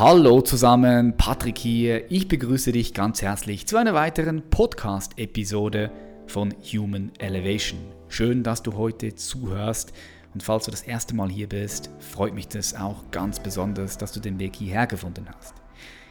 Hallo 0.00 0.42
zusammen, 0.42 1.16
Patrick 1.16 1.58
hier. 1.58 2.08
Ich 2.08 2.28
begrüße 2.28 2.70
dich 2.70 2.94
ganz 2.94 3.20
herzlich 3.20 3.66
zu 3.66 3.76
einer 3.78 3.94
weiteren 3.94 4.48
Podcast-Episode 4.48 5.90
von 6.28 6.54
Human 6.72 7.10
Elevation. 7.18 7.80
Schön, 8.06 8.44
dass 8.44 8.62
du 8.62 8.74
heute 8.76 9.16
zuhörst. 9.16 9.92
Und 10.32 10.44
falls 10.44 10.66
du 10.66 10.70
das 10.70 10.82
erste 10.82 11.16
Mal 11.16 11.28
hier 11.28 11.48
bist, 11.48 11.90
freut 11.98 12.32
mich 12.32 12.46
das 12.46 12.76
auch 12.76 13.10
ganz 13.10 13.40
besonders, 13.40 13.98
dass 13.98 14.12
du 14.12 14.20
den 14.20 14.38
Weg 14.38 14.54
hierher 14.54 14.86
gefunden 14.86 15.26
hast. 15.36 15.54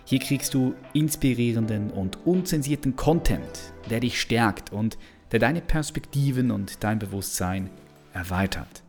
Hier 0.04 0.20
kriegst 0.20 0.54
du 0.54 0.74
inspirierenden 0.92 1.90
und 1.90 2.18
unzensierten 2.26 2.98
Content, 2.98 3.72
der 3.90 4.02
dich 4.02 4.20
stärkt 4.20 4.74
und 4.74 4.98
der 5.32 5.40
deine 5.40 5.62
Perspektiven 5.62 6.52
und 6.52 6.84
dein 6.84 7.00
Bewusstsein 7.00 7.70
erweitert. 8.12 8.84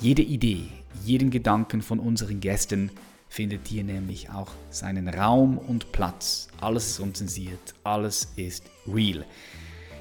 Jede 0.00 0.22
Idee, 0.22 0.68
jeden 1.04 1.28
Gedanken 1.28 1.82
von 1.82 1.98
unseren 1.98 2.40
Gästen 2.40 2.90
findet 3.30 3.68
hier 3.68 3.84
nämlich 3.84 4.28
auch 4.28 4.50
seinen 4.70 5.08
Raum 5.08 5.56
und 5.56 5.92
Platz. 5.92 6.48
Alles 6.60 6.88
ist 6.88 7.00
unzensiert, 7.00 7.74
alles 7.84 8.32
ist 8.36 8.64
real. 8.92 9.24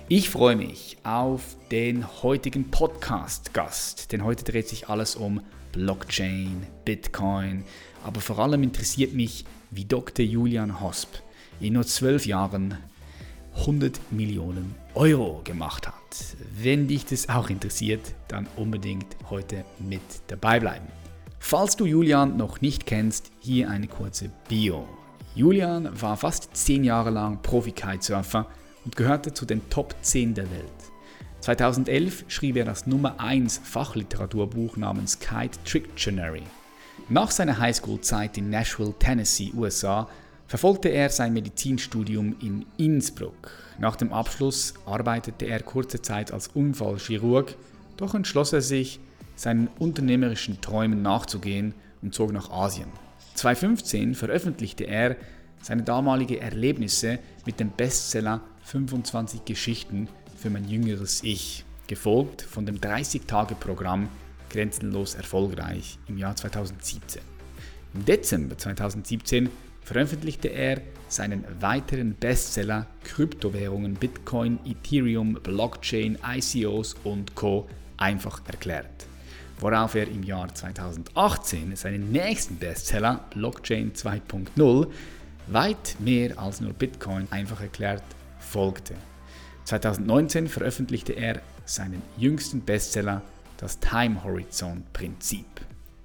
Ich 0.10 0.32
freue 0.32 0.56
mich 0.56 0.98
auf 1.04 1.56
den 1.70 2.06
heutigen 2.24 2.72
Podcast-Gast, 2.72 4.12
denn 4.12 4.24
heute 4.24 4.44
dreht 4.44 4.68
sich 4.68 4.90
alles 4.90 5.16
um 5.16 5.42
Blockchain, 5.72 6.66
Bitcoin, 6.84 7.64
aber 8.04 8.20
vor 8.20 8.40
allem 8.40 8.64
interessiert 8.64 9.14
mich, 9.14 9.46
wie 9.70 9.86
Dr. 9.86 10.26
Julian 10.26 10.82
Hosp 10.82 11.10
in 11.60 11.74
nur 11.74 11.86
zwölf 11.86 12.26
Jahren 12.26 12.80
100 13.58 14.12
Millionen 14.12 14.74
Euro 14.96 15.42
gemacht 15.44 15.88
hat. 15.88 15.96
Wenn 16.60 16.88
dich 16.88 17.06
das 17.06 17.30
auch 17.30 17.52
interessiert, 17.52 18.16
dann 18.28 18.48
unbedingt 18.56 19.16
heute 19.30 19.66
mit 19.78 20.02
dabei 20.28 20.60
bleiben. 20.60 20.88
Falls 21.40 21.76
du 21.76 21.86
Julian 21.86 22.38
noch 22.38 22.62
nicht 22.62 22.86
kennst, 22.86 23.32
hier 23.40 23.70
eine 23.70 23.88
kurze 23.88 24.30
Bio. 24.48 24.88
Julian 25.34 25.90
war 26.00 26.18
fast 26.18 26.56
10 26.56 26.84
Jahre 26.84 27.10
lang 27.10 27.42
Profi-Kitesurfer 27.42 28.46
und 28.86 28.96
gehörte 28.96 29.34
zu 29.34 29.46
den 29.46 29.68
Top 29.70 29.96
10 30.02 30.36
der 30.36 30.52
Welt. 30.52 30.72
2011 31.40 32.26
schrieb 32.28 32.58
er 32.58 32.66
das 32.66 32.86
Nummer 32.86 33.20
1 33.20 33.62
Fachliteraturbuch 33.64 34.76
namens 34.76 35.20
Kite 35.20 35.58
Trictionary. 35.64 36.44
Nach 37.08 37.32
seiner 37.32 37.58
Highschool-Zeit 37.58 38.38
in 38.38 38.50
Nashville, 38.50 38.94
Tennessee, 39.00 39.54
USA, 39.56 40.10
verfolgte 40.46 40.90
er 40.90 41.10
sein 41.10 41.34
Medizinstudium 41.34 42.36
in 42.42 42.66
Innsbruck. 42.78 43.52
Nach 43.80 43.96
dem 43.96 44.12
Abschluss 44.12 44.74
arbeitete 44.86 45.46
er 45.46 45.62
kurze 45.64 46.02
Zeit 46.02 46.34
als 46.34 46.50
Unfallchirurg, 46.50 47.56
doch 47.98 48.14
entschloss 48.14 48.52
er 48.54 48.62
sich, 48.62 49.00
seinen 49.40 49.70
unternehmerischen 49.80 50.60
Träumen 50.60 51.02
nachzugehen 51.02 51.74
und 52.02 52.14
zog 52.14 52.34
nach 52.34 52.50
Asien. 52.52 52.90
2015 53.36 54.14
veröffentlichte 54.14 54.84
er 54.84 55.16
seine 55.62 55.84
damalige 55.84 56.42
Erlebnisse 56.42 57.20
mit 57.46 57.60
dem 57.60 57.72
Bestseller 57.72 58.42
25 58.64 59.46
Geschichten 59.46 60.10
für 60.38 60.50
mein 60.50 60.68
jüngeres 60.68 61.24
Ich, 61.24 61.64
gefolgt 61.88 62.42
von 62.42 62.66
dem 62.66 62.80
30-Tage-Programm 62.80 64.10
Grenzenlos 64.50 65.16
erfolgreich 65.16 66.00
im 66.08 66.18
Jahr 66.18 66.36
2017. 66.36 67.22
Im 67.94 68.04
Dezember 68.06 68.58
2017 68.58 69.50
veröffentlichte 69.82 70.50
er 70.50 70.82
seinen 71.08 71.46
weiteren 71.62 72.14
Bestseller 72.14 72.88
Kryptowährungen 73.06 73.94
Bitcoin, 73.94 74.60
Ethereum, 74.66 75.36
Blockchain, 75.36 76.18
ICOs 76.28 76.96
und 77.06 77.36
Co. 77.36 77.70
einfach 77.98 78.42
erklärt 78.46 79.09
worauf 79.60 79.96
er 79.96 80.08
im 80.08 80.24
Jahr 80.24 80.54
2018 80.54 81.76
seinen 81.76 82.12
nächsten 82.12 82.58
Bestseller 82.58 83.26
Blockchain 83.32 83.94
2.0 83.94 84.88
weit 85.48 85.96
mehr 86.00 86.38
als 86.38 86.62
nur 86.62 86.74
Bitcoin 86.74 87.28
einfach 87.32 87.62
erklärt 87.62 88.04
folgte. 88.40 88.96
2019 89.66 90.48
veröffentlichte 90.48 91.14
er 91.14 91.42
seinen 91.66 92.02
jüngsten 92.18 92.62
Bestseller 92.62 93.22
Das 93.58 93.80
Time 93.80 94.24
Horizon 94.24 94.84
Prinzip. 94.94 95.46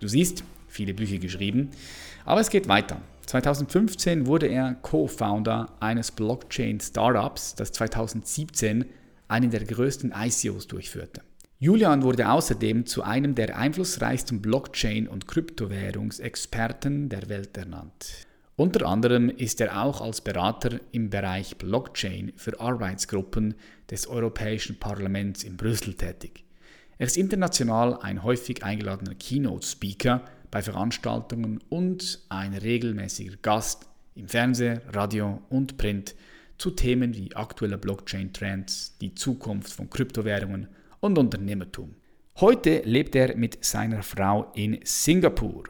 Du 0.00 0.09
siehst, 0.09 0.44
viele 0.69 0.93
Bücher 0.93 1.19
geschrieben, 1.19 1.70
aber 2.25 2.41
es 2.41 2.50
geht 2.50 2.69
weiter. 2.69 3.00
2015 3.26 4.26
wurde 4.26 4.47
er 4.48 4.75
Co-Founder 4.82 5.70
eines 5.81 6.10
Blockchain-Startups, 6.10 7.54
das 7.54 7.72
2017 7.72 8.84
einen 9.28 9.50
der 9.50 9.64
größten 9.64 10.12
ICOs 10.14 10.66
durchführte. 10.66 11.22
Julian 11.64 12.02
wurde 12.02 12.28
außerdem 12.28 12.84
zu 12.84 13.04
einem 13.04 13.34
der 13.34 13.56
einflussreichsten 13.56 14.42
Blockchain- 14.42 15.08
und 15.08 15.26
Kryptowährungsexperten 15.26 17.08
der 17.08 17.30
Welt 17.30 17.56
ernannt. 17.56 18.26
Unter 18.54 18.84
anderem 18.86 19.30
ist 19.30 19.62
er 19.62 19.82
auch 19.82 20.02
als 20.02 20.20
Berater 20.20 20.78
im 20.92 21.08
Bereich 21.08 21.56
Blockchain 21.56 22.34
für 22.36 22.60
Arbeitsgruppen 22.60 23.54
des 23.91 24.06
Europäischen 24.06 24.78
Parlaments 24.78 25.42
in 25.42 25.56
Brüssel 25.56 25.94
tätig. 25.94 26.44
Er 26.98 27.06
ist 27.06 27.16
international 27.16 27.98
ein 28.02 28.22
häufig 28.22 28.62
eingeladener 28.62 29.14
Keynote-Speaker 29.14 30.22
bei 30.50 30.60
Veranstaltungen 30.60 31.60
und 31.70 32.26
ein 32.28 32.52
regelmäßiger 32.52 33.36
Gast 33.41 33.86
im 34.14 34.28
Fernsehen, 34.28 34.82
Radio 34.92 35.41
und 35.48 35.78
Print 35.78 36.14
zu 36.58 36.72
Themen 36.72 37.14
wie 37.14 37.34
aktuelle 37.34 37.78
Blockchain-Trends, 37.78 38.98
die 39.00 39.14
Zukunft 39.14 39.72
von 39.72 39.88
Kryptowährungen 39.88 40.69
und 41.04 41.19
Unternehmertum. 41.19 41.97
Heute 42.41 42.81
lebt 42.87 43.15
er 43.15 43.37
mit 43.37 43.62
seiner 43.62 44.03
Frau 44.03 44.50
in 44.54 44.81
Singapur. 44.84 45.65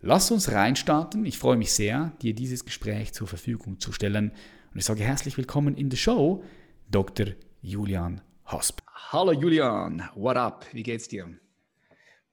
Lass 0.00 0.30
uns 0.30 0.52
reinstarten. 0.52 1.26
Ich 1.26 1.36
freue 1.36 1.56
mich 1.56 1.72
sehr, 1.72 2.12
dir 2.22 2.32
dieses 2.32 2.64
Gespräch 2.64 3.12
zur 3.12 3.26
Verfügung 3.26 3.80
zu 3.80 3.90
stellen. 3.90 4.30
Und 4.72 4.78
ich 4.78 4.84
sage 4.84 5.02
herzlich 5.02 5.36
willkommen 5.36 5.76
in 5.76 5.90
der 5.90 5.96
Show, 5.96 6.44
Dr. 6.88 7.26
Julian 7.60 8.20
Hosp. 8.52 8.82
Hallo 9.10 9.32
Julian, 9.32 10.08
what 10.14 10.36
up? 10.36 10.64
Wie 10.72 10.84
geht's 10.84 11.08
dir? 11.08 11.28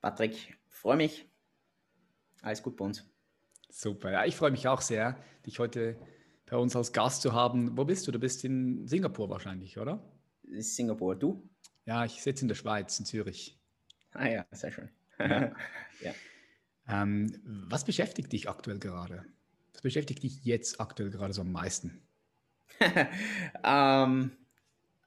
Patrick, 0.00 0.56
freue 0.68 0.98
mich. 0.98 1.28
Alles 2.42 2.62
gut 2.62 2.76
bei 2.76 2.84
uns. 2.84 3.04
Super, 3.70 4.12
ja, 4.12 4.24
ich 4.24 4.36
freue 4.36 4.52
mich 4.52 4.68
auch 4.68 4.82
sehr, 4.82 5.18
dich 5.44 5.58
heute 5.58 5.98
bei 6.46 6.56
uns 6.56 6.76
als 6.76 6.92
Gast 6.92 7.22
zu 7.22 7.32
haben. 7.32 7.76
Wo 7.76 7.84
bist 7.84 8.06
du? 8.06 8.12
Du 8.12 8.20
bist 8.20 8.44
in 8.44 8.86
Singapur 8.86 9.28
wahrscheinlich, 9.30 9.78
oder? 9.78 10.00
Singapur, 10.44 11.16
du? 11.16 11.49
Ja, 11.84 12.04
ich 12.04 12.22
sitze 12.22 12.42
in 12.42 12.48
der 12.48 12.54
Schweiz, 12.54 12.98
in 12.98 13.06
Zürich. 13.06 13.58
Ah 14.12 14.28
ja, 14.28 14.46
sehr 14.50 14.72
schön. 14.72 14.90
Ja. 15.18 15.52
ja. 16.00 16.14
Ähm, 16.88 17.40
was 17.44 17.84
beschäftigt 17.84 18.32
dich 18.32 18.48
aktuell 18.48 18.78
gerade? 18.78 19.24
Was 19.72 19.82
beschäftigt 19.82 20.22
dich 20.22 20.44
jetzt 20.44 20.80
aktuell 20.80 21.10
gerade 21.10 21.32
so 21.32 21.42
am 21.42 21.52
meisten? 21.52 22.02
ähm, 23.64 24.32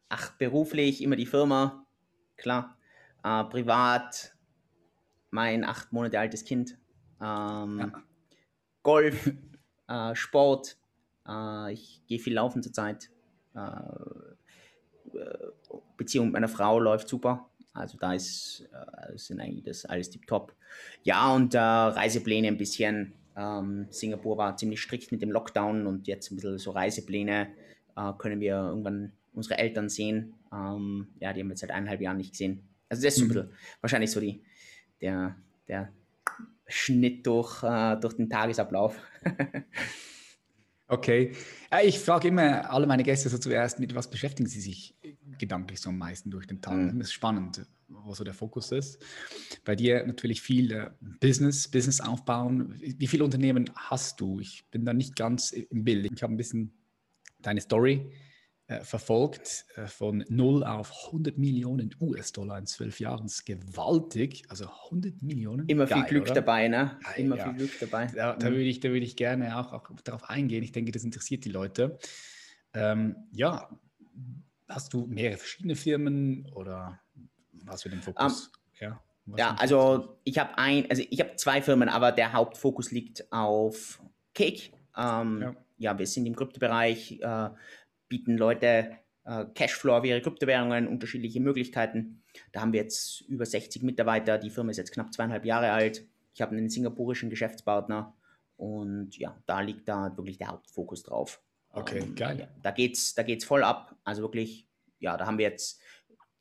ach, 0.09 0.31
beruflich 0.37 1.01
immer 1.01 1.15
die 1.15 1.25
Firma, 1.25 1.85
klar. 2.37 2.77
Äh, 3.23 3.43
privat 3.45 4.33
mein 5.31 5.63
acht 5.63 5.91
Monate 5.91 6.19
altes 6.19 6.45
Kind. 6.45 6.77
Ähm, 7.19 7.79
ja. 7.79 8.03
Golf, 8.83 9.31
äh, 9.87 10.15
Sport. 10.15 10.77
Äh, 11.27 11.73
ich 11.73 12.03
gehe 12.07 12.19
viel 12.19 12.33
laufen 12.33 12.61
zurzeit. 12.61 13.09
Äh, 13.55 14.32
Beziehung 15.97 16.27
mit 16.27 16.33
meiner 16.33 16.47
Frau 16.47 16.79
läuft 16.79 17.07
super. 17.07 17.49
Also 17.73 17.97
da 17.97 18.13
ist, 18.13 18.69
äh, 18.71 19.17
sind 19.17 19.39
eigentlich 19.39 19.63
das 19.63 19.85
alles 19.85 20.09
tiptop. 20.09 20.53
Ja, 21.03 21.33
und 21.33 21.55
äh, 21.55 21.59
Reisepläne 21.59 22.47
ein 22.47 22.57
bisschen. 22.57 23.13
Ähm, 23.35 23.87
Singapur 23.89 24.37
war 24.37 24.55
ziemlich 24.57 24.79
strikt 24.79 25.11
mit 25.11 25.21
dem 25.21 25.31
Lockdown 25.31 25.87
und 25.87 26.07
jetzt 26.07 26.31
ein 26.31 26.35
bisschen 26.35 26.59
so 26.59 26.71
Reisepläne 26.71 27.47
äh, 27.95 28.11
können 28.19 28.39
wir 28.39 28.53
irgendwann 28.53 29.13
unsere 29.33 29.57
Eltern 29.57 29.89
sehen. 29.89 30.35
Ähm, 30.51 31.07
ja, 31.19 31.33
die 31.33 31.41
haben 31.41 31.49
wir 31.49 31.57
seit 31.57 31.71
eineinhalb 31.71 32.01
Jahren 32.01 32.17
nicht 32.17 32.31
gesehen. 32.31 32.61
Also 32.89 33.03
das 33.03 33.15
ist 33.15 33.19
so 33.19 33.25
ein 33.25 33.27
mhm. 33.27 33.33
bisschen 33.33 33.49
wahrscheinlich 33.81 34.11
so 34.11 34.19
die, 34.19 34.43
der, 35.01 35.35
der 35.67 35.89
Schnitt 36.67 37.25
durch, 37.25 37.63
äh, 37.63 37.97
durch 37.99 38.13
den 38.13 38.29
Tagesablauf. 38.29 38.99
Okay. 40.93 41.31
Ich 41.83 41.97
frage 41.97 42.27
immer 42.27 42.69
alle 42.69 42.85
meine 42.85 43.03
Gäste 43.03 43.27
so 43.27 43.39
zuerst, 43.39 43.79
mit 43.79 43.95
was 43.95 44.09
beschäftigen 44.09 44.47
sie 44.47 44.61
sich 44.61 44.93
gedanklich 45.39 45.79
so 45.79 45.89
am 45.89 45.97
meisten 45.97 46.31
durch 46.31 46.47
den 46.47 46.61
Tag? 46.61 46.75
Mhm. 46.75 46.99
Das 46.99 47.09
ist 47.09 47.13
spannend, 47.13 47.65
wo 47.87 48.13
so 48.13 48.23
der 48.23 48.33
Fokus 48.33 48.71
ist. 48.71 49.03
Bei 49.65 49.75
dir 49.75 50.05
natürlich 50.05 50.41
viel 50.41 50.71
äh, 50.71 50.89
Business, 51.19 51.67
Business 51.67 52.01
aufbauen. 52.01 52.75
Wie 52.79 53.07
viele 53.07 53.23
Unternehmen 53.23 53.69
hast 53.75 54.19
du? 54.19 54.39
Ich 54.39 54.65
bin 54.71 54.85
da 54.85 54.93
nicht 54.93 55.15
ganz 55.15 55.51
im 55.51 55.83
Bild. 55.83 56.11
Ich 56.13 56.23
habe 56.23 56.33
ein 56.33 56.37
bisschen 56.37 56.73
deine 57.41 57.61
Story 57.61 58.11
äh, 58.67 58.79
verfolgt, 58.79 59.65
äh, 59.75 59.87
von 59.87 60.23
0 60.29 60.63
auf 60.63 61.07
100 61.07 61.37
Millionen 61.37 61.93
US-Dollar 61.99 62.57
in 62.57 62.65
zwölf 62.65 62.99
Jahren. 62.99 63.23
Das 63.23 63.35
ist 63.35 63.45
gewaltig. 63.45 64.45
Also 64.47 64.69
100 64.85 65.21
Millionen. 65.21 65.67
Immer 65.67 65.85
Geil, 65.85 65.99
viel 65.99 66.07
Glück 66.07 66.23
oder? 66.23 66.35
dabei, 66.35 66.69
ne? 66.69 66.97
Immer 67.17 67.37
ja. 67.37 67.43
viel 67.43 67.53
Glück 67.55 67.71
dabei. 67.81 68.07
Da, 68.15 68.35
da, 68.35 68.49
mhm. 68.49 68.53
würde 68.53 68.63
ich, 68.63 68.79
da 68.79 68.89
würde 68.89 69.05
ich 69.05 69.17
gerne 69.17 69.57
auch, 69.57 69.73
auch 69.73 69.89
darauf 70.05 70.29
eingehen. 70.29 70.63
Ich 70.63 70.71
denke, 70.71 70.93
das 70.93 71.03
interessiert 71.03 71.43
die 71.43 71.49
Leute. 71.49 71.97
Ähm, 72.73 73.17
ja, 73.33 73.69
hast 74.73 74.93
du 74.93 75.05
mehrere 75.05 75.37
verschiedene 75.37 75.75
Firmen 75.75 76.51
oder 76.53 76.99
was 77.65 77.83
für 77.83 77.89
den 77.89 78.01
Fokus? 78.01 78.47
Um, 78.47 78.53
ja. 78.79 79.01
Ja, 79.37 79.55
also 79.57 80.17
ich 80.25 80.37
habe 80.37 80.57
ein, 80.57 80.89
also 80.89 81.01
ich 81.09 81.19
habe 81.21 81.35
zwei 81.37 81.61
Firmen, 81.61 81.87
aber 81.87 82.11
der 82.11 82.33
Hauptfokus 82.33 82.91
liegt 82.91 83.31
auf 83.31 84.01
Cake. 84.33 84.71
Ähm, 84.97 85.41
ja. 85.41 85.55
ja. 85.77 85.97
wir 85.97 86.05
sind 86.07 86.25
im 86.25 86.35
Kryptobereich, 86.35 87.21
äh, 87.21 87.49
bieten 88.09 88.37
Leute 88.37 88.97
äh, 89.23 89.45
Cashflow 89.53 89.95
auf 89.95 90.03
ihre 90.03 90.21
Kryptowährungen, 90.21 90.87
unterschiedliche 90.87 91.39
Möglichkeiten. 91.39 92.21
Da 92.51 92.61
haben 92.61 92.73
wir 92.73 92.81
jetzt 92.81 93.21
über 93.21 93.45
60 93.45 93.83
Mitarbeiter. 93.83 94.37
Die 94.37 94.49
Firma 94.49 94.71
ist 94.71 94.77
jetzt 94.77 94.91
knapp 94.91 95.13
zweieinhalb 95.13 95.45
Jahre 95.45 95.71
alt. 95.71 96.05
Ich 96.33 96.41
habe 96.41 96.55
einen 96.55 96.69
singapurischen 96.69 97.29
Geschäftspartner 97.29 98.15
und 98.57 99.17
ja, 99.17 99.37
da 99.45 99.61
liegt 99.61 99.87
da 99.87 100.15
wirklich 100.17 100.37
der 100.37 100.47
Hauptfokus 100.47 101.03
drauf. 101.03 101.41
Okay, 101.73 101.99
ähm, 101.99 102.15
geil. 102.15 102.39
Ja, 102.39 102.47
da 102.61 102.71
geht's, 102.71 103.13
da 103.13 103.23
geht's 103.23 103.45
voll 103.45 103.63
ab. 103.63 103.95
Also 104.03 104.21
wirklich, 104.21 104.69
ja, 104.99 105.17
da 105.17 105.25
haben 105.25 105.37
wir 105.37 105.49
jetzt 105.49 105.81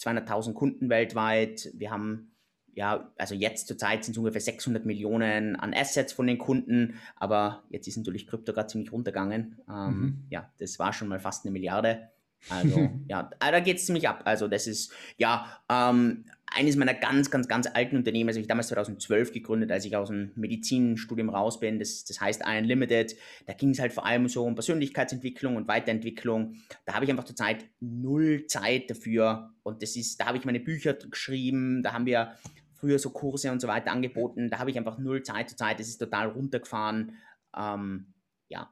200.000 0.01 0.53
Kunden 0.53 0.89
weltweit. 0.89 1.71
Wir 1.75 1.91
haben 1.91 2.33
ja, 2.75 3.13
also 3.19 3.35
jetzt 3.35 3.67
zurzeit 3.69 4.05
sind 4.05 4.13
es 4.13 4.19
ungefähr 4.19 4.41
600 4.41 4.87
Millionen 4.87 5.57
an 5.57 5.75
Assets 5.75 6.13
von 6.13 6.27
den 6.27 6.39
Kunden, 6.39 6.99
aber 7.17 7.65
jetzt 7.69 7.87
ist 7.87 7.97
natürlich 7.97 8.27
Krypto 8.27 8.53
gerade 8.53 8.69
ziemlich 8.69 8.93
runtergegangen. 8.93 9.61
Ähm, 9.69 10.01
mhm. 10.01 10.27
Ja, 10.31 10.51
das 10.59 10.79
war 10.79 10.93
schon 10.93 11.09
mal 11.09 11.21
fast 11.21 11.45
eine 11.45 11.53
Milliarde. 11.53 12.11
Also 12.49 12.91
ja, 13.09 13.31
da 13.39 13.61
geht 13.61 13.79
es 13.79 13.87
ziemlich 13.87 14.09
ab. 14.09 14.23
Also 14.25 14.49
das 14.49 14.67
ist 14.67 14.93
ja 15.17 15.47
ähm, 15.69 16.25
eines 16.55 16.77
meiner 16.77 16.95
ganz, 16.95 17.31
ganz, 17.31 17.49
ganz 17.49 17.67
alten 17.67 17.97
Unternehmen. 17.97 18.29
Also 18.29 18.41
ich 18.41 18.47
damals 18.47 18.69
2012 18.69 19.33
gegründet, 19.33 19.71
als 19.71 19.85
ich 19.85 19.97
aus 19.97 20.09
dem 20.09 20.33
Medizinstudium 20.35 21.31
raus 21.31 21.61
bin. 21.61 21.79
Das, 21.79 22.05
das 22.05 22.21
heißt 22.21 22.43
Iron 22.47 22.65
Limited. 22.65 23.17
Da 23.47 23.53
ging 23.55 23.71
es 23.71 23.81
halt 23.81 23.93
vor 23.93 24.07
allem 24.07 24.29
so 24.29 24.45
um 24.45 24.55
Persönlichkeitsentwicklung 24.55 25.57
und 25.57 25.69
Weiterentwicklung. 25.69 26.57
Da 26.85 26.95
habe 26.95 27.05
ich 27.05 27.11
einfach 27.11 27.25
zurzeit 27.25 27.65
null 27.81 28.47
Zeit 28.47 28.91
dafür. 28.91 29.55
Und 29.63 29.83
das 29.83 29.97
ist, 29.97 30.21
da 30.21 30.27
habe 30.27 30.39
ich 30.39 30.45
meine 30.45 30.61
Bücher 30.61 30.95
geschrieben. 30.95 31.83
Da 31.83 31.93
haben 31.93 32.07
wir 32.07 32.35
früher 32.75 32.99
so 32.99 33.11
Kurse 33.11 33.51
und 33.53 33.61
so 33.61 33.69
weiter 33.69 33.93
angeboten. 33.93 34.51
Da 34.51 34.59
habe 34.59 34.71
ich 34.71 34.77
einfach 34.77 34.99
null 34.99 35.23
Zeit 35.23 35.49
zurzeit. 35.49 35.81
Das 35.81 35.89
ist 35.89 35.99
total 35.99 36.29
runtergefahren. 36.29 37.17
Ähm, 37.57 38.13
ja, 38.49 38.71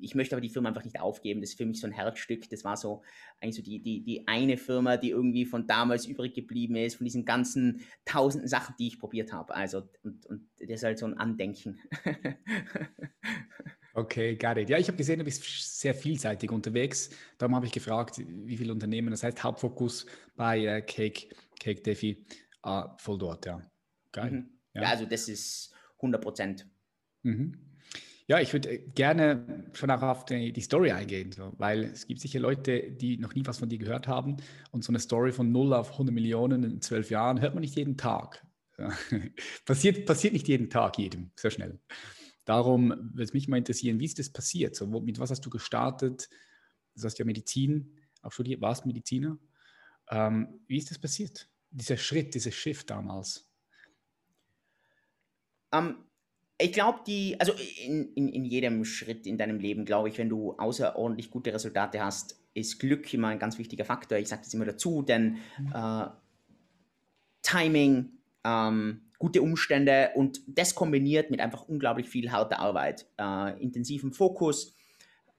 ich 0.00 0.14
möchte 0.14 0.34
aber 0.34 0.40
die 0.40 0.48
Firma 0.48 0.68
einfach 0.68 0.84
nicht 0.84 1.00
aufgeben. 1.00 1.40
Das 1.40 1.50
ist 1.50 1.58
für 1.58 1.66
mich 1.66 1.80
so 1.80 1.86
ein 1.86 1.92
Herzstück. 1.92 2.48
Das 2.50 2.64
war 2.64 2.76
so 2.76 3.02
eigentlich 3.40 3.56
so 3.56 3.62
die, 3.62 3.82
die, 3.82 4.02
die 4.02 4.26
eine 4.28 4.56
Firma, 4.56 4.96
die 4.96 5.10
irgendwie 5.10 5.44
von 5.44 5.66
damals 5.66 6.06
übrig 6.06 6.34
geblieben 6.34 6.76
ist, 6.76 6.96
von 6.96 7.04
diesen 7.04 7.24
ganzen 7.24 7.82
tausenden 8.04 8.48
Sachen, 8.48 8.74
die 8.78 8.88
ich 8.88 8.98
probiert 8.98 9.32
habe. 9.32 9.54
Also, 9.54 9.88
und, 10.02 10.26
und 10.26 10.48
das 10.60 10.68
ist 10.68 10.82
halt 10.84 10.98
so 10.98 11.06
ein 11.06 11.18
Andenken. 11.18 11.80
Okay, 13.94 14.36
got 14.36 14.56
it. 14.56 14.70
Ja, 14.70 14.78
ich 14.78 14.88
habe 14.88 14.96
gesehen, 14.96 15.18
du 15.18 15.24
bist 15.24 15.44
sehr 15.78 15.94
vielseitig 15.94 16.50
unterwegs. 16.50 17.10
Darum 17.36 17.54
habe 17.54 17.66
ich 17.66 17.72
gefragt, 17.72 18.22
wie 18.26 18.56
viele 18.56 18.72
Unternehmen. 18.72 19.10
Das 19.10 19.22
heißt, 19.22 19.44
Hauptfokus 19.44 20.06
bei 20.34 20.64
äh, 20.64 20.80
Cake, 20.80 21.28
Cake 21.60 21.82
Defi, 21.82 22.24
äh, 22.64 22.82
voll 22.96 23.18
dort, 23.18 23.44
ja. 23.44 23.60
Geil. 24.10 24.30
Mhm. 24.30 24.50
Ja. 24.72 24.82
ja. 24.82 24.88
also 24.88 25.04
das 25.04 25.28
ist 25.28 25.74
100 25.96 26.22
Prozent. 26.22 26.66
Mhm. 27.22 27.71
Ja, 28.32 28.40
ich 28.40 28.54
würde 28.54 28.70
äh, 28.70 28.78
gerne 28.94 29.68
schon 29.74 29.90
auch 29.90 30.00
auf 30.00 30.24
die, 30.24 30.54
die 30.54 30.62
Story 30.62 30.90
eingehen, 30.90 31.32
so, 31.32 31.52
weil 31.58 31.84
es 31.84 32.06
gibt 32.06 32.18
sicher 32.18 32.40
Leute, 32.40 32.90
die 32.90 33.18
noch 33.18 33.34
nie 33.34 33.44
was 33.44 33.58
von 33.58 33.68
dir 33.68 33.76
gehört 33.76 34.08
haben 34.08 34.38
und 34.70 34.82
so 34.82 34.90
eine 34.90 35.00
Story 35.00 35.32
von 35.32 35.52
0 35.52 35.74
auf 35.74 35.92
100 35.92 36.14
Millionen 36.14 36.64
in 36.64 36.80
zwölf 36.80 37.10
Jahren 37.10 37.42
hört 37.42 37.52
man 37.52 37.60
nicht 37.60 37.76
jeden 37.76 37.98
Tag. 37.98 38.42
Passiert, 39.66 40.06
passiert 40.06 40.32
nicht 40.32 40.48
jeden 40.48 40.70
Tag 40.70 40.96
jedem, 40.96 41.30
so 41.36 41.50
schnell. 41.50 41.78
Darum 42.46 42.88
würde 42.88 43.22
es 43.22 43.34
mich 43.34 43.48
mal 43.48 43.58
interessieren, 43.58 44.00
wie 44.00 44.06
ist 44.06 44.18
das 44.18 44.30
passiert? 44.30 44.76
So, 44.76 44.86
mit 44.86 45.18
was 45.18 45.30
hast 45.30 45.44
du 45.44 45.50
gestartet? 45.50 46.30
Du 46.96 47.04
hast 47.04 47.18
ja 47.18 47.26
Medizin 47.26 47.98
auch 48.22 48.32
studiert, 48.32 48.62
warst 48.62 48.86
Mediziner. 48.86 49.36
Ähm, 50.08 50.58
wie 50.68 50.78
ist 50.78 50.90
das 50.90 50.98
passiert? 50.98 51.50
Dieser 51.70 51.98
Schritt, 51.98 52.34
dieser 52.34 52.50
Shift 52.50 52.88
damals? 52.88 53.46
Um, 55.70 55.78
ähm, 55.80 55.96
ich 56.62 56.72
glaube, 56.72 57.00
die, 57.06 57.36
also 57.40 57.52
in, 57.84 58.12
in, 58.14 58.28
in 58.28 58.44
jedem 58.44 58.84
Schritt 58.84 59.26
in 59.26 59.38
deinem 59.38 59.58
Leben, 59.58 59.84
glaube 59.84 60.08
ich, 60.08 60.18
wenn 60.18 60.28
du 60.28 60.52
außerordentlich 60.52 61.30
gute 61.30 61.52
Resultate 61.52 62.02
hast, 62.02 62.40
ist 62.54 62.78
Glück 62.78 63.12
immer 63.12 63.28
ein 63.28 63.38
ganz 63.38 63.58
wichtiger 63.58 63.84
Faktor. 63.84 64.18
Ich 64.18 64.28
sage 64.28 64.42
das 64.44 64.54
immer 64.54 64.64
dazu, 64.64 65.02
denn 65.02 65.38
mhm. 65.58 65.72
äh, 65.74 66.06
Timing, 67.42 68.10
ähm, 68.44 69.02
gute 69.18 69.42
Umstände 69.42 70.10
und 70.14 70.40
das 70.46 70.74
kombiniert 70.74 71.30
mit 71.30 71.40
einfach 71.40 71.68
unglaublich 71.68 72.08
viel 72.08 72.30
harter 72.32 72.58
Arbeit, 72.58 73.06
äh, 73.18 73.60
intensivem 73.62 74.12
Fokus. 74.12 74.74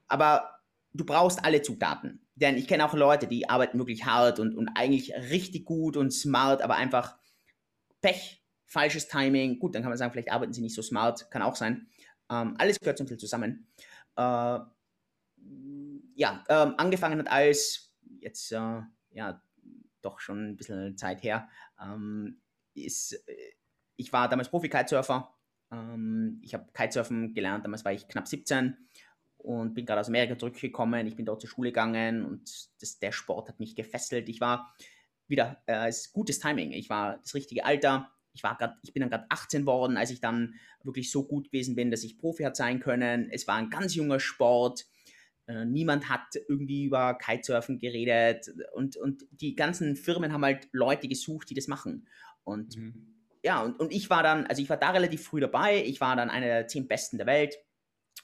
Aber 0.08 0.50
du 0.92 1.04
brauchst 1.04 1.44
alle 1.44 1.62
Zutaten. 1.62 2.20
Denn 2.36 2.56
ich 2.56 2.66
kenne 2.66 2.84
auch 2.84 2.94
Leute, 2.94 3.26
die 3.26 3.48
arbeiten 3.48 3.78
wirklich 3.78 4.04
hart 4.04 4.40
und, 4.40 4.56
und 4.56 4.68
eigentlich 4.74 5.14
richtig 5.30 5.64
gut 5.64 5.96
und 5.96 6.12
smart, 6.12 6.62
aber 6.62 6.74
einfach 6.76 7.16
Pech 8.00 8.43
falsches 8.74 9.08
Timing, 9.08 9.58
gut, 9.58 9.74
dann 9.74 9.82
kann 9.82 9.90
man 9.90 9.96
sagen, 9.96 10.12
vielleicht 10.12 10.32
arbeiten 10.32 10.52
sie 10.52 10.60
nicht 10.60 10.74
so 10.74 10.82
smart, 10.82 11.30
kann 11.30 11.42
auch 11.42 11.56
sein. 11.56 11.86
Ähm, 12.30 12.56
alles 12.58 12.78
gehört 12.80 13.00
ein 13.00 13.04
bisschen 13.04 13.20
zusammen. 13.20 13.66
Äh, 14.16 14.58
ja, 16.16 16.44
ähm, 16.48 16.74
angefangen 16.76 17.18
hat 17.20 17.30
als, 17.30 17.94
jetzt, 18.20 18.52
äh, 18.52 18.80
ja, 19.12 19.42
doch 20.02 20.20
schon 20.20 20.50
ein 20.50 20.56
bisschen 20.56 20.96
Zeit 20.96 21.22
her, 21.22 21.48
ähm, 21.80 22.40
ist, 22.74 23.12
äh, 23.28 23.52
ich 23.96 24.12
war 24.12 24.28
damals 24.28 24.50
Profi-Kitesurfer. 24.50 25.32
Ähm, 25.70 26.40
ich 26.42 26.52
habe 26.52 26.66
Kitesurfen 26.72 27.32
gelernt, 27.32 27.64
damals 27.64 27.84
war 27.84 27.92
ich 27.92 28.08
knapp 28.08 28.26
17 28.26 28.76
und 29.38 29.74
bin 29.74 29.86
gerade 29.86 30.00
aus 30.00 30.08
Amerika 30.08 30.36
zurückgekommen. 30.36 31.06
Ich 31.06 31.16
bin 31.16 31.26
dort 31.26 31.40
zur 31.40 31.50
Schule 31.50 31.70
gegangen 31.70 32.24
und 32.24 32.50
das, 32.80 32.98
der 32.98 33.12
Sport 33.12 33.48
hat 33.48 33.60
mich 33.60 33.76
gefesselt. 33.76 34.28
Ich 34.28 34.40
war 34.40 34.74
wieder, 35.28 35.62
äh, 35.66 35.88
es 35.88 36.06
ist 36.06 36.12
gutes 36.12 36.40
Timing. 36.40 36.72
Ich 36.72 36.90
war 36.90 37.18
das 37.18 37.34
richtige 37.34 37.64
Alter 37.64 38.10
ich 38.34 38.42
war 38.42 38.56
grad, 38.56 38.76
ich 38.82 38.92
bin 38.92 39.00
dann 39.00 39.10
gerade 39.10 39.26
18 39.30 39.64
worden, 39.64 39.96
als 39.96 40.10
ich 40.10 40.20
dann 40.20 40.54
wirklich 40.82 41.10
so 41.10 41.24
gut 41.26 41.46
gewesen 41.46 41.76
bin, 41.76 41.90
dass 41.90 42.04
ich 42.04 42.18
Profi 42.18 42.42
hat 42.42 42.56
sein 42.56 42.80
können. 42.80 43.30
Es 43.30 43.46
war 43.46 43.54
ein 43.54 43.70
ganz 43.70 43.94
junger 43.94 44.20
Sport. 44.20 44.86
Äh, 45.46 45.64
niemand 45.64 46.08
hat 46.08 46.36
irgendwie 46.48 46.84
über 46.84 47.14
Kitesurfen 47.14 47.78
geredet 47.78 48.50
und, 48.74 48.96
und 48.96 49.24
die 49.30 49.54
ganzen 49.54 49.94
Firmen 49.94 50.32
haben 50.32 50.44
halt 50.44 50.68
Leute 50.72 51.06
gesucht, 51.06 51.48
die 51.50 51.54
das 51.54 51.68
machen. 51.68 52.08
Und 52.42 52.76
mhm. 52.76 53.14
ja, 53.42 53.62
und, 53.62 53.78
und 53.78 53.92
ich 53.92 54.10
war 54.10 54.22
dann, 54.22 54.46
also 54.46 54.60
ich 54.60 54.68
war 54.68 54.78
da 54.78 54.90
relativ 54.90 55.22
früh 55.22 55.40
dabei. 55.40 55.84
Ich 55.84 56.00
war 56.00 56.16
dann 56.16 56.30
einer 56.30 56.46
der 56.46 56.66
zehn 56.66 56.88
Besten 56.88 57.18
der 57.18 57.26
Welt. 57.26 57.56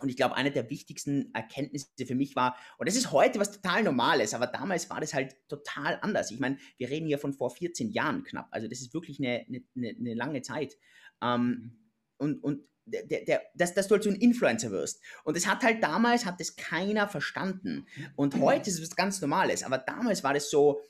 Und 0.00 0.08
ich 0.08 0.16
glaube, 0.16 0.36
eine 0.36 0.50
der 0.50 0.70
wichtigsten 0.70 1.32
Erkenntnisse 1.34 1.88
für 2.06 2.14
mich 2.14 2.36
war, 2.36 2.56
und 2.78 2.88
das 2.88 2.96
ist 2.96 3.12
heute 3.12 3.38
was 3.38 3.52
total 3.52 3.82
Normales, 3.82 4.34
aber 4.34 4.46
damals 4.46 4.88
war 4.90 5.00
das 5.00 5.14
halt 5.14 5.36
total 5.48 5.98
anders. 6.02 6.30
Ich 6.30 6.40
meine, 6.40 6.58
wir 6.78 6.88
reden 6.88 7.06
hier 7.06 7.18
von 7.18 7.32
vor 7.32 7.50
14 7.50 7.90
Jahren 7.90 8.24
knapp. 8.24 8.48
Also 8.50 8.68
das 8.68 8.80
ist 8.80 8.94
wirklich 8.94 9.18
eine, 9.18 9.46
eine, 9.48 9.64
eine 9.98 10.14
lange 10.14 10.42
Zeit. 10.42 10.76
Ähm, 11.22 11.46
mhm. 11.46 11.72
und, 12.18 12.44
und 12.44 12.70
der, 12.86 13.24
der, 13.24 13.42
dass, 13.54 13.74
dass 13.74 13.88
du 13.88 13.94
halt 13.94 14.02
so 14.02 14.10
ein 14.10 14.16
Influencer 14.16 14.70
wirst. 14.70 15.00
Und 15.24 15.36
das 15.36 15.46
hat 15.46 15.62
halt 15.62 15.82
damals, 15.82 16.24
hat 16.24 16.40
das 16.40 16.56
keiner 16.56 17.08
verstanden. 17.08 17.86
Und 18.16 18.36
mhm. 18.36 18.40
heute 18.40 18.70
ist 18.70 18.78
es 18.78 18.90
was 18.90 18.96
ganz 18.96 19.20
Normales. 19.20 19.62
Aber 19.62 19.78
damals 19.78 20.24
war 20.24 20.34
das 20.34 20.50
so, 20.50 20.80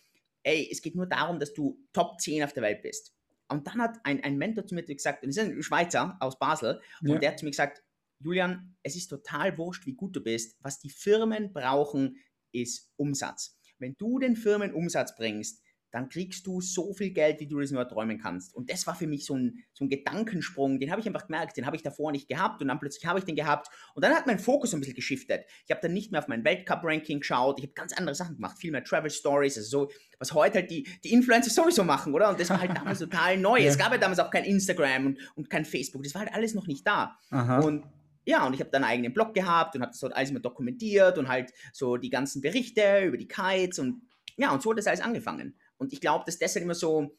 ey, 0.43 0.69
es 0.71 0.83
geht 0.83 0.95
nur 0.95 1.07
darum, 1.07 1.39
dass 1.39 1.53
du 1.53 1.79
Top 1.93 2.21
10 2.21 2.45
auf 2.45 2.53
der 2.53 2.63
Welt 2.63 2.83
bist. 2.83 3.15
Und 3.49 3.67
dann 3.67 3.81
hat 3.81 3.99
ein, 4.05 4.23
ein 4.23 4.39
Mentor 4.39 4.67
zu 4.67 4.75
mir 4.75 4.85
gesagt, 4.85 5.23
und 5.23 5.35
das 5.35 5.43
ist 5.43 5.51
ein 5.51 5.63
Schweizer 5.63 6.17
aus 6.21 6.39
Basel, 6.39 6.81
und 7.03 7.09
ja. 7.09 7.19
der 7.19 7.31
hat 7.33 7.39
zu 7.39 7.45
mir 7.45 7.51
gesagt, 7.51 7.83
Julian, 8.21 8.77
es 8.83 8.97
ist 8.97 9.09
total 9.09 9.57
wurscht, 9.59 9.87
wie 9.87 9.95
gut 9.95 10.15
du 10.15 10.23
bist. 10.23 10.57
Was 10.61 10.79
die 10.79 10.91
Firmen 10.91 11.53
brauchen, 11.53 12.17
ist 12.53 12.93
Umsatz. 12.97 13.59
Wenn 13.79 13.97
du 13.97 14.19
den 14.19 14.37
Firmen 14.37 14.75
Umsatz 14.75 15.17
bringst, 15.17 15.63
dann 15.93 16.09
kriegst 16.09 16.47
du 16.47 16.61
so 16.61 16.93
viel 16.93 17.11
Geld, 17.11 17.41
wie 17.41 17.47
du 17.47 17.59
das 17.59 17.73
nur 17.73 17.87
träumen 17.89 18.19
kannst. 18.19 18.55
Und 18.55 18.71
das 18.71 18.87
war 18.87 18.95
für 18.95 19.07
mich 19.07 19.25
so 19.27 19.35
ein, 19.35 19.65
so 19.73 19.85
ein 19.85 19.89
Gedankensprung, 19.89 20.79
den 20.79 20.91
habe 20.91 21.01
ich 21.01 21.07
einfach 21.07 21.27
gemerkt, 21.27 21.57
den 21.57 21.67
habe 21.67 21.77
ich 21.77 21.83
davor 21.83 22.13
nicht 22.13 22.29
gehabt 22.29 22.63
und 22.63 22.69
dann 22.69 22.79
plötzlich 22.79 23.07
habe 23.07 23.19
ich 23.19 23.25
den 23.25 23.35
gehabt. 23.35 23.69
Und 23.95 24.05
dann 24.05 24.15
hat 24.15 24.27
mein 24.27 24.39
Fokus 24.39 24.73
ein 24.73 24.81
bisschen 24.81 24.95
geschiftet. 24.95 25.45
Ich 25.65 25.71
habe 25.71 25.81
dann 25.81 25.93
nicht 25.93 26.13
mehr 26.13 26.21
auf 26.21 26.29
mein 26.29 26.45
Weltcup-Ranking 26.45 27.21
geschaut, 27.21 27.59
ich 27.59 27.65
habe 27.65 27.73
ganz 27.73 27.93
andere 27.93 28.15
Sachen 28.15 28.37
gemacht, 28.37 28.59
viel 28.59 28.71
mehr 28.71 28.85
Travel 28.85 29.11
Stories, 29.11 29.57
also 29.57 29.87
so, 29.87 29.91
was 30.19 30.33
heute 30.33 30.61
halt 30.61 30.71
die, 30.71 30.89
die 31.03 31.13
Influencer 31.13 31.51
sowieso 31.51 31.83
machen, 31.83 32.15
oder? 32.15 32.31
Und 32.31 32.39
das 32.39 32.51
war 32.51 32.61
halt 32.61 32.77
damals 32.77 32.99
total 33.01 33.37
neu. 33.37 33.61
Es 33.61 33.79
gab 33.79 33.91
ja 33.91 33.99
damals 33.99 34.21
auch 34.21 34.31
kein 34.31 34.45
Instagram 34.45 35.07
und, 35.07 35.19
und 35.35 35.51
kein 35.51 35.65
Facebook, 35.65 36.05
das 36.05 36.15
war 36.15 36.23
halt 36.23 36.35
alles 36.35 36.55
noch 36.55 36.67
nicht 36.67 36.87
da. 36.87 37.17
Aha. 37.31 37.61
Und 37.61 37.85
ja, 38.31 38.47
und 38.47 38.55
ich 38.55 38.61
habe 38.61 38.71
dann 38.71 38.85
einen 38.85 38.93
eigenen 38.93 39.13
Blog 39.13 39.35
gehabt 39.35 39.75
und 39.75 39.83
habe 39.83 39.91
das 39.91 40.01
dort 40.01 40.15
alles 40.15 40.31
immer 40.31 40.41
dokumentiert 40.41 41.19
und 41.19 41.29
halt 41.29 41.53
so 41.73 41.97
die 41.97 42.11
ganzen 42.11 42.41
Berichte 42.41 43.03
über 43.05 43.17
die 43.17 43.29
Kites 43.29 43.79
und 43.79 44.03
ja, 44.37 44.53
und 44.53 44.63
so 44.63 44.71
hat 44.71 44.79
das 44.79 44.87
alles 44.87 45.01
angefangen. 45.01 45.59
Und 45.77 45.93
ich 45.93 46.01
glaube, 46.01 46.25
dass 46.25 46.39
das 46.39 46.55
halt 46.55 46.65
immer 46.65 46.75
so, 46.75 47.17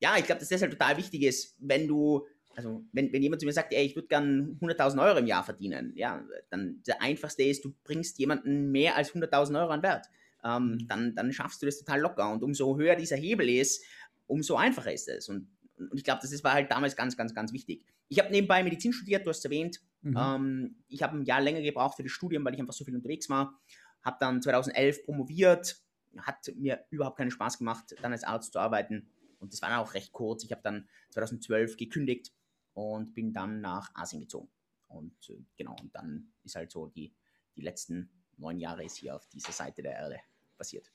ja, 0.00 0.16
ich 0.18 0.24
glaube, 0.24 0.40
dass 0.40 0.48
das 0.48 0.60
halt 0.60 0.72
total 0.72 0.96
wichtig 0.96 1.22
ist, 1.22 1.54
wenn 1.60 1.86
du, 1.86 2.26
also 2.56 2.84
wenn, 2.92 3.12
wenn 3.12 3.22
jemand 3.22 3.40
zu 3.40 3.46
mir 3.46 3.52
sagt, 3.52 3.72
ey, 3.72 3.86
ich 3.86 3.94
würde 3.94 4.08
gern 4.08 4.58
100.000 4.60 5.02
Euro 5.02 5.18
im 5.18 5.26
Jahr 5.26 5.44
verdienen, 5.44 5.92
ja, 5.94 6.22
dann 6.50 6.82
der 6.86 7.00
einfachste 7.00 7.44
ist, 7.44 7.64
du 7.64 7.74
bringst 7.84 8.18
jemanden 8.18 8.70
mehr 8.72 8.96
als 8.96 9.14
100.000 9.14 9.60
Euro 9.60 9.70
an 9.70 9.82
Wert. 9.82 10.06
Ähm, 10.44 10.72
mhm. 10.72 10.88
dann, 10.88 11.14
dann 11.14 11.32
schaffst 11.32 11.62
du 11.62 11.66
das 11.66 11.78
total 11.78 12.00
locker. 12.00 12.30
Und 12.30 12.42
umso 12.42 12.76
höher 12.76 12.96
dieser 12.96 13.16
Hebel 13.16 13.48
ist, 13.48 13.84
umso 14.26 14.56
einfacher 14.56 14.92
ist 14.92 15.08
es. 15.08 15.28
Und, 15.28 15.48
und 15.78 15.96
ich 15.96 16.04
glaube, 16.04 16.20
das 16.22 16.44
war 16.44 16.52
halt 16.52 16.70
damals 16.70 16.96
ganz, 16.96 17.16
ganz, 17.16 17.34
ganz 17.34 17.52
wichtig. 17.52 17.84
Ich 18.08 18.18
habe 18.18 18.30
nebenbei 18.30 18.62
Medizin 18.62 18.92
studiert, 18.92 19.24
du 19.24 19.30
hast 19.30 19.38
es 19.38 19.44
erwähnt. 19.44 19.80
Mhm. 20.02 20.16
Ähm, 20.16 20.76
ich 20.88 21.02
habe 21.02 21.16
ein 21.16 21.24
Jahr 21.24 21.40
länger 21.40 21.62
gebraucht 21.62 21.96
für 21.96 22.02
das 22.02 22.12
Studium, 22.12 22.44
weil 22.44 22.54
ich 22.54 22.60
einfach 22.60 22.74
so 22.74 22.84
viel 22.84 22.94
unterwegs 22.94 23.28
war. 23.28 23.58
Habe 24.02 24.16
dann 24.20 24.42
2011 24.42 25.04
promoviert, 25.04 25.82
hat 26.18 26.50
mir 26.56 26.84
überhaupt 26.90 27.18
keinen 27.18 27.30
Spaß 27.30 27.58
gemacht, 27.58 27.94
dann 28.02 28.12
als 28.12 28.24
Arzt 28.24 28.52
zu 28.52 28.58
arbeiten. 28.58 29.10
und 29.40 29.52
das 29.52 29.62
war 29.62 29.68
dann 29.68 29.78
auch 29.78 29.94
recht 29.94 30.12
kurz. 30.12 30.44
Ich 30.44 30.52
habe 30.52 30.62
dann 30.62 30.88
2012 31.10 31.76
gekündigt 31.76 32.32
und 32.74 33.14
bin 33.14 33.32
dann 33.32 33.60
nach 33.60 33.94
Asien 33.94 34.20
gezogen. 34.20 34.50
Und 34.88 35.30
äh, 35.30 35.44
genau, 35.56 35.76
und 35.80 35.94
dann 35.94 36.32
ist 36.44 36.56
halt 36.56 36.70
so 36.72 36.86
die, 36.86 37.14
die 37.56 37.62
letzten 37.62 38.10
neun 38.36 38.58
Jahre 38.58 38.84
ist 38.84 38.96
hier 38.96 39.16
auf 39.16 39.26
dieser 39.28 39.52
Seite 39.52 39.82
der 39.82 39.92
Erde 39.92 40.20
passiert. 40.56 40.90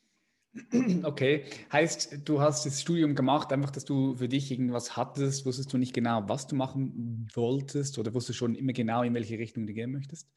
Okay, 1.03 1.45
heißt, 1.72 2.19
du 2.27 2.39
hast 2.41 2.65
das 2.65 2.81
Studium 2.81 3.15
gemacht, 3.15 3.51
einfach, 3.51 3.72
dass 3.72 3.86
du 3.86 4.15
für 4.15 4.27
dich 4.29 4.51
irgendwas 4.51 4.95
hattest, 4.95 5.45
wusstest 5.45 5.74
du 5.74 5.77
nicht 5.77 5.93
genau, 5.93 6.27
was 6.29 6.48
du 6.48 6.55
machen 6.55 7.27
wolltest 7.33 7.98
oder 7.98 8.13
wusstest 8.13 8.29
du 8.29 8.45
schon 8.45 8.55
immer 8.55 8.74
genau, 8.74 9.01
in 9.03 9.13
welche 9.13 9.38
Richtung 9.39 9.65
du 9.65 9.74
gehen 9.74 9.91
möchtest? 9.91 10.29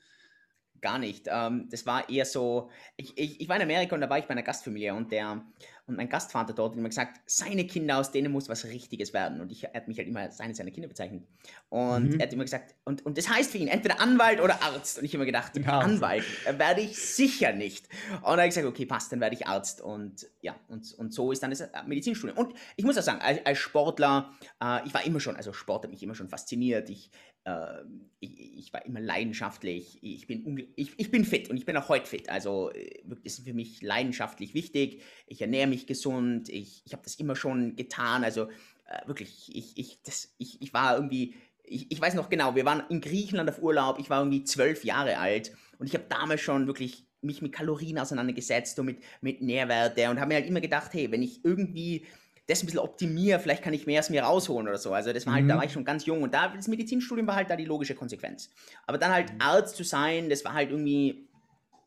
Gar 0.80 0.98
nicht. 0.98 1.26
Ähm, 1.30 1.68
das 1.70 1.86
war 1.86 2.08
eher 2.08 2.24
so, 2.24 2.70
ich, 2.96 3.16
ich, 3.18 3.40
ich 3.40 3.48
war 3.48 3.56
in 3.56 3.62
Amerika 3.62 3.94
und 3.94 4.00
da 4.00 4.10
war 4.10 4.18
ich 4.18 4.24
bei 4.24 4.30
einer 4.30 4.42
Gastfamilie 4.42 4.94
und 4.94 5.12
der 5.12 5.42
und 5.88 5.96
mein 5.96 6.08
Gastvater 6.08 6.52
dort 6.52 6.72
hat 6.72 6.78
immer 6.78 6.88
gesagt, 6.88 7.20
seine 7.26 7.64
Kinder, 7.64 7.98
aus 7.98 8.10
denen 8.10 8.32
muss 8.32 8.48
was 8.48 8.64
Richtiges 8.64 9.12
werden. 9.12 9.40
Und 9.40 9.52
ich, 9.52 9.62
er 9.62 9.72
hat 9.72 9.86
mich 9.86 9.98
halt 9.98 10.08
immer 10.08 10.20
als 10.20 10.36
seine 10.36 10.52
seiner 10.52 10.72
Kinder 10.72 10.88
bezeichnet. 10.88 11.22
Und 11.68 12.14
mhm. 12.14 12.18
er 12.18 12.26
hat 12.26 12.32
immer 12.32 12.42
gesagt, 12.42 12.74
und, 12.84 13.06
und 13.06 13.16
das 13.16 13.28
heißt 13.28 13.52
für 13.52 13.58
ihn 13.58 13.68
entweder 13.68 14.00
Anwalt 14.00 14.40
oder 14.40 14.60
Arzt. 14.62 14.98
Und 14.98 15.04
ich 15.04 15.12
habe 15.12 15.18
immer 15.18 15.26
gedacht, 15.26 15.56
ja. 15.56 15.78
Anwalt 15.78 16.24
werde 16.58 16.80
ich 16.80 16.98
sicher 16.98 17.52
nicht. 17.52 17.88
Und 18.22 18.36
er 18.38 18.42
hat 18.42 18.46
gesagt, 18.46 18.66
okay, 18.66 18.84
passt, 18.84 19.12
dann 19.12 19.20
werde 19.20 19.36
ich 19.36 19.46
Arzt. 19.46 19.80
Und 19.80 20.26
ja, 20.40 20.56
und, 20.66 20.92
und 20.94 21.14
so 21.14 21.30
ist 21.30 21.44
dann 21.44 21.50
das 21.50 21.62
Medizinstudium. 21.86 22.36
Und 22.36 22.54
ich 22.74 22.84
muss 22.84 22.98
auch 22.98 23.02
sagen, 23.02 23.20
als, 23.20 23.46
als 23.46 23.58
Sportler, 23.58 24.32
äh, 24.60 24.84
ich 24.86 24.92
war 24.92 25.06
immer 25.06 25.20
schon, 25.20 25.36
also 25.36 25.52
Sport 25.52 25.84
hat 25.84 25.92
mich 25.92 26.02
immer 26.02 26.16
schon 26.16 26.28
fasziniert. 26.28 26.90
Ich, 26.90 27.12
äh, 27.46 27.84
ich, 28.18 28.58
ich, 28.58 28.72
war 28.72 28.84
immer 28.84 29.00
leidenschaftlich. 29.00 29.98
Ich 30.02 30.26
bin, 30.26 30.68
ich, 30.74 30.92
ich 30.96 31.10
bin 31.10 31.24
fit 31.24 31.48
und 31.48 31.56
ich 31.56 31.64
bin 31.64 31.76
auch 31.76 31.88
heute 31.88 32.06
fit. 32.06 32.28
Also 32.28 32.70
äh, 32.72 33.02
ist 33.22 33.44
für 33.44 33.54
mich 33.54 33.82
leidenschaftlich 33.82 34.52
wichtig. 34.52 35.02
Ich 35.26 35.40
ernähre 35.40 35.68
mich 35.68 35.86
gesund. 35.86 36.48
Ich, 36.48 36.82
ich 36.84 36.92
habe 36.92 37.04
das 37.04 37.14
immer 37.14 37.36
schon 37.36 37.76
getan. 37.76 38.24
Also 38.24 38.48
äh, 38.86 39.06
wirklich, 39.06 39.54
ich, 39.54 39.78
ich, 39.78 40.02
das, 40.02 40.34
ich, 40.38 40.60
ich 40.60 40.74
war 40.74 40.96
irgendwie, 40.96 41.34
ich, 41.62 41.90
ich 41.90 42.00
weiß 42.00 42.14
noch 42.14 42.28
genau, 42.28 42.56
wir 42.56 42.64
waren 42.64 42.82
in 42.90 43.00
Griechenland 43.00 43.48
auf 43.48 43.62
Urlaub. 43.62 44.00
Ich 44.00 44.10
war 44.10 44.20
irgendwie 44.20 44.42
zwölf 44.42 44.84
Jahre 44.84 45.18
alt 45.18 45.52
und 45.78 45.86
ich 45.86 45.94
habe 45.94 46.06
damals 46.08 46.40
schon 46.40 46.66
wirklich 46.66 47.06
mich 47.20 47.42
mit 47.42 47.52
Kalorien 47.52 47.98
auseinandergesetzt 47.98 48.78
und 48.78 48.86
mit, 48.86 48.98
mit 49.20 49.40
Nährwerte 49.40 50.10
und 50.10 50.18
habe 50.20 50.28
mir 50.28 50.34
halt 50.34 50.46
immer 50.46 50.60
gedacht, 50.60 50.92
hey, 50.94 51.10
wenn 51.10 51.22
ich 51.22 51.44
irgendwie 51.44 52.06
das 52.46 52.62
ein 52.62 52.66
bisschen 52.66 52.80
optimiere, 52.80 53.40
vielleicht 53.40 53.62
kann 53.62 53.74
ich 53.74 53.86
mehr 53.86 54.00
aus 54.00 54.10
mir 54.10 54.22
rausholen 54.22 54.68
oder 54.68 54.78
so. 54.78 54.92
Also 54.92 55.12
das 55.12 55.26
war 55.26 55.34
halt, 55.34 55.44
mhm. 55.44 55.48
da 55.48 55.56
war 55.56 55.64
ich 55.64 55.72
schon 55.72 55.84
ganz 55.84 56.06
jung 56.06 56.22
und 56.22 56.32
da, 56.32 56.48
das 56.48 56.68
Medizinstudium 56.68 57.26
war 57.26 57.34
halt 57.34 57.50
da 57.50 57.56
die 57.56 57.64
logische 57.64 57.94
Konsequenz. 57.94 58.50
Aber 58.86 58.98
dann 58.98 59.12
halt 59.12 59.32
mhm. 59.32 59.40
Arzt 59.40 59.76
zu 59.76 59.82
sein, 59.82 60.28
das 60.28 60.44
war 60.44 60.54
halt 60.54 60.70
irgendwie, 60.70 61.28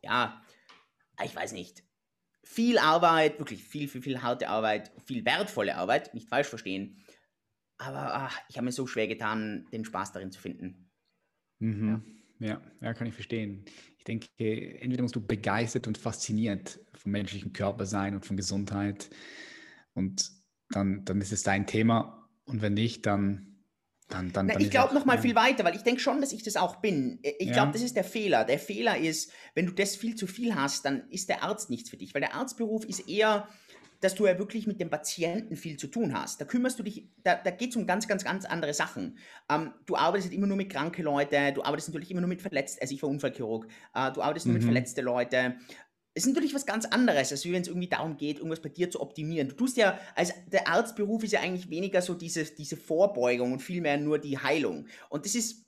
ja, 0.02 0.42
ich 1.24 1.36
weiß 1.36 1.54
nicht, 1.54 1.84
viel 2.44 2.78
Arbeit, 2.78 3.40
wirklich 3.40 3.64
viel, 3.64 3.88
viel, 3.88 4.02
viel 4.02 4.22
harte 4.22 4.50
Arbeit, 4.50 4.92
viel 5.06 5.24
wertvolle 5.24 5.76
Arbeit, 5.76 6.14
nicht 6.14 6.28
falsch 6.28 6.48
verstehen. 6.48 6.98
Aber 7.78 8.14
ach, 8.14 8.42
ich 8.50 8.58
habe 8.58 8.66
mir 8.66 8.72
so 8.74 8.86
schwer 8.86 9.08
getan, 9.08 9.66
den 9.72 9.86
Spaß 9.86 10.12
darin 10.12 10.32
zu 10.32 10.42
finden. 10.42 10.90
Mhm. 11.60 12.04
Ja. 12.40 12.48
ja. 12.48 12.62
Ja, 12.82 12.94
kann 12.94 13.08
ich 13.08 13.14
verstehen. 13.14 13.64
Ich 13.98 14.04
denke, 14.04 14.28
entweder 14.38 15.04
musst 15.04 15.16
du 15.16 15.26
begeistert 15.26 15.88
und 15.88 15.98
fasziniert 15.98 16.80
vom 16.96 17.14
menschlichen 17.14 17.54
Körper 17.54 17.86
sein 17.86 18.16
und 18.16 18.26
von 18.26 18.36
Gesundheit. 18.36 19.10
Und 19.94 20.39
dann, 20.70 21.04
dann 21.06 21.22
ist 21.22 21.32
es 21.32 21.44
dein 21.44 21.68
Thema. 21.68 22.30
Und 22.46 22.62
wenn 22.62 22.74
nicht, 22.74 23.06
dann. 23.06 23.46
Dann, 24.08 24.32
dann, 24.34 24.48
Na, 24.48 24.54
dann 24.54 24.64
ich 24.64 24.72
glaube 24.72 24.96
noch 24.96 25.06
mal 25.06 25.20
viel 25.20 25.36
weiter, 25.36 25.64
weil 25.64 25.76
ich 25.76 25.84
denke 25.84 26.02
schon, 26.02 26.20
dass 26.20 26.32
ich 26.32 26.42
das 26.42 26.56
auch 26.56 26.78
bin. 26.78 27.20
Ich 27.22 27.50
ja. 27.50 27.54
glaube, 27.54 27.74
das 27.74 27.84
ist 27.84 27.96
der 27.96 28.04
Fehler. 28.04 28.44
Der 28.44 28.58
Fehler 28.58 28.98
ist, 28.98 29.32
wenn 29.54 29.68
du 29.68 29.72
das 29.72 29.96
viel 29.96 30.16
zu 30.16 30.26
viel 30.26 30.56
hast, 30.56 30.84
dann 30.84 31.08
ist 31.12 31.30
der 31.30 31.44
Arzt 31.44 31.70
nichts 31.70 31.92
für 31.92 31.98
dich, 31.98 32.16
weil 32.16 32.22
der 32.22 32.34
Arztberuf 32.34 32.86
ist 32.86 33.08
eher, 33.08 33.48
dass 34.02 34.16
du 34.16 34.26
ja 34.26 34.40
wirklich 34.40 34.66
mit 34.66 34.80
dem 34.80 34.90
Patienten 34.90 35.56
viel 35.56 35.78
zu 35.78 35.88
tun 35.88 36.14
hast. 36.14 36.40
Da 36.40 36.46
kümmerst 36.46 36.80
du 36.80 36.84
dich, 36.84 37.08
da, 37.24 37.36
da 37.36 37.52
geht 37.52 37.72
es 37.72 37.76
um 37.76 37.86
ganz, 37.86 38.08
ganz, 38.08 38.24
ganz 38.24 38.46
andere 38.46 38.74
Sachen. 38.74 39.18
Ähm, 39.50 39.74
du 39.86 39.96
arbeitest 39.96 40.34
immer 40.34 40.48
nur 40.48 40.58
mit 40.58 40.72
kranken 40.72 41.04
Leuten, 41.04 41.54
du 41.54 41.64
arbeitest 41.64 41.90
natürlich 41.90 42.12
immer 42.12 42.22
nur 42.22 42.30
mit 42.30 42.42
Verletzten, 42.42 42.82
also 42.82 42.94
ich 42.94 43.04
war 43.04 43.10
Unfallchirurg, 43.10 43.68
äh, 43.94 44.12
du 44.12 44.22
arbeitest 44.22 44.46
nur 44.46 44.54
mhm. 44.54 44.60
mit 44.60 44.64
verletzten 44.64 45.06
Leuten 45.06 45.60
ist 46.26 46.34
natürlich 46.34 46.54
was 46.54 46.66
ganz 46.66 46.86
anderes, 46.86 47.32
als 47.32 47.46
wenn 47.46 47.62
es 47.62 47.68
irgendwie 47.68 47.88
darum 47.88 48.18
geht, 48.18 48.38
irgendwas 48.38 48.62
bei 48.62 48.70
dir 48.70 48.90
zu 48.90 49.02
optimieren. 49.02 49.50
Du 49.50 49.56
tust 49.56 49.78
ja, 49.78 50.00
als 50.16 50.34
der 50.52 50.68
Arztberuf 50.68 51.24
ist 51.24 51.34
ja 51.34 51.42
eigentlich 51.42 51.70
weniger 51.70 52.02
so 52.02 52.14
diese, 52.14 52.44
diese 52.46 52.78
Vorbeugung 52.78 53.54
und 53.54 53.60
vielmehr 53.60 53.98
nur 53.98 54.20
die 54.20 54.38
Heilung. 54.38 54.88
Und 55.10 55.26
das 55.26 55.36
ist, 55.36 55.66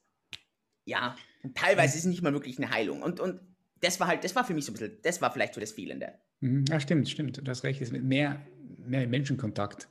ja, 0.85 1.15
teilweise 1.53 1.95
ist 1.95 2.05
es 2.05 2.09
nicht 2.09 2.21
mal 2.21 2.33
wirklich 2.33 2.57
eine 2.57 2.71
Heilung. 2.71 3.01
Und, 3.01 3.19
und 3.19 3.39
das 3.81 3.99
war 3.99 4.07
halt, 4.07 4.23
das 4.23 4.35
war 4.35 4.45
für 4.45 4.53
mich 4.53 4.65
so 4.65 4.71
ein 4.71 4.75
bisschen, 4.75 4.97
das 5.03 5.21
war 5.21 5.31
vielleicht 5.31 5.53
so 5.53 5.61
das 5.61 5.71
Fehlende. 5.71 6.13
Mhm. 6.39 6.65
Ja, 6.69 6.79
stimmt, 6.79 7.09
stimmt. 7.09 7.37
Du 7.37 7.49
hast 7.49 7.63
recht, 7.63 7.81
ist 7.81 7.91
mit 7.91 8.03
mehr, 8.03 8.45
mehr 8.77 9.07
Menschenkontakt. 9.07 9.87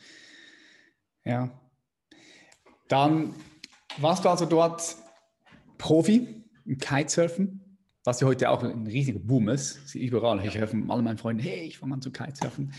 Ja. 1.25 1.61
Dann 2.89 3.35
warst 3.99 4.25
du 4.25 4.29
also 4.29 4.47
dort 4.47 4.97
Profi 5.79 6.45
im 6.65 6.79
Kitesurfen 6.79 7.70
was 8.11 8.21
ja 8.21 8.27
heute 8.27 8.51
auch 8.51 8.63
ein 8.65 8.87
riesiger 8.89 9.21
Boom 9.21 9.49
ist. 9.49 9.95
Überall. 9.95 10.45
Ich 10.45 10.59
höre 10.59 10.67
von 10.67 10.91
all 10.91 11.01
meinen 11.01 11.17
Freunden, 11.17 11.43
hey, 11.43 11.61
ich 11.61 11.79
fange 11.79 11.95
an 11.95 12.03
zu 12.03 12.11
Kitesurfen. 12.11 12.75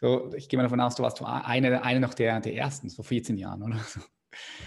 So, 0.00 0.32
ich 0.36 0.48
gehe 0.48 0.56
mal 0.56 0.62
davon 0.62 0.80
aus, 0.80 0.94
du 0.94 1.02
warst 1.02 1.20
eine, 1.20 1.82
eine 1.82 2.00
noch 2.00 2.14
der, 2.14 2.38
der 2.40 2.54
ersten, 2.54 2.88
vor 2.88 3.04
14 3.04 3.36
Jahren, 3.36 3.62
oder? 3.62 3.78
So. 3.78 4.00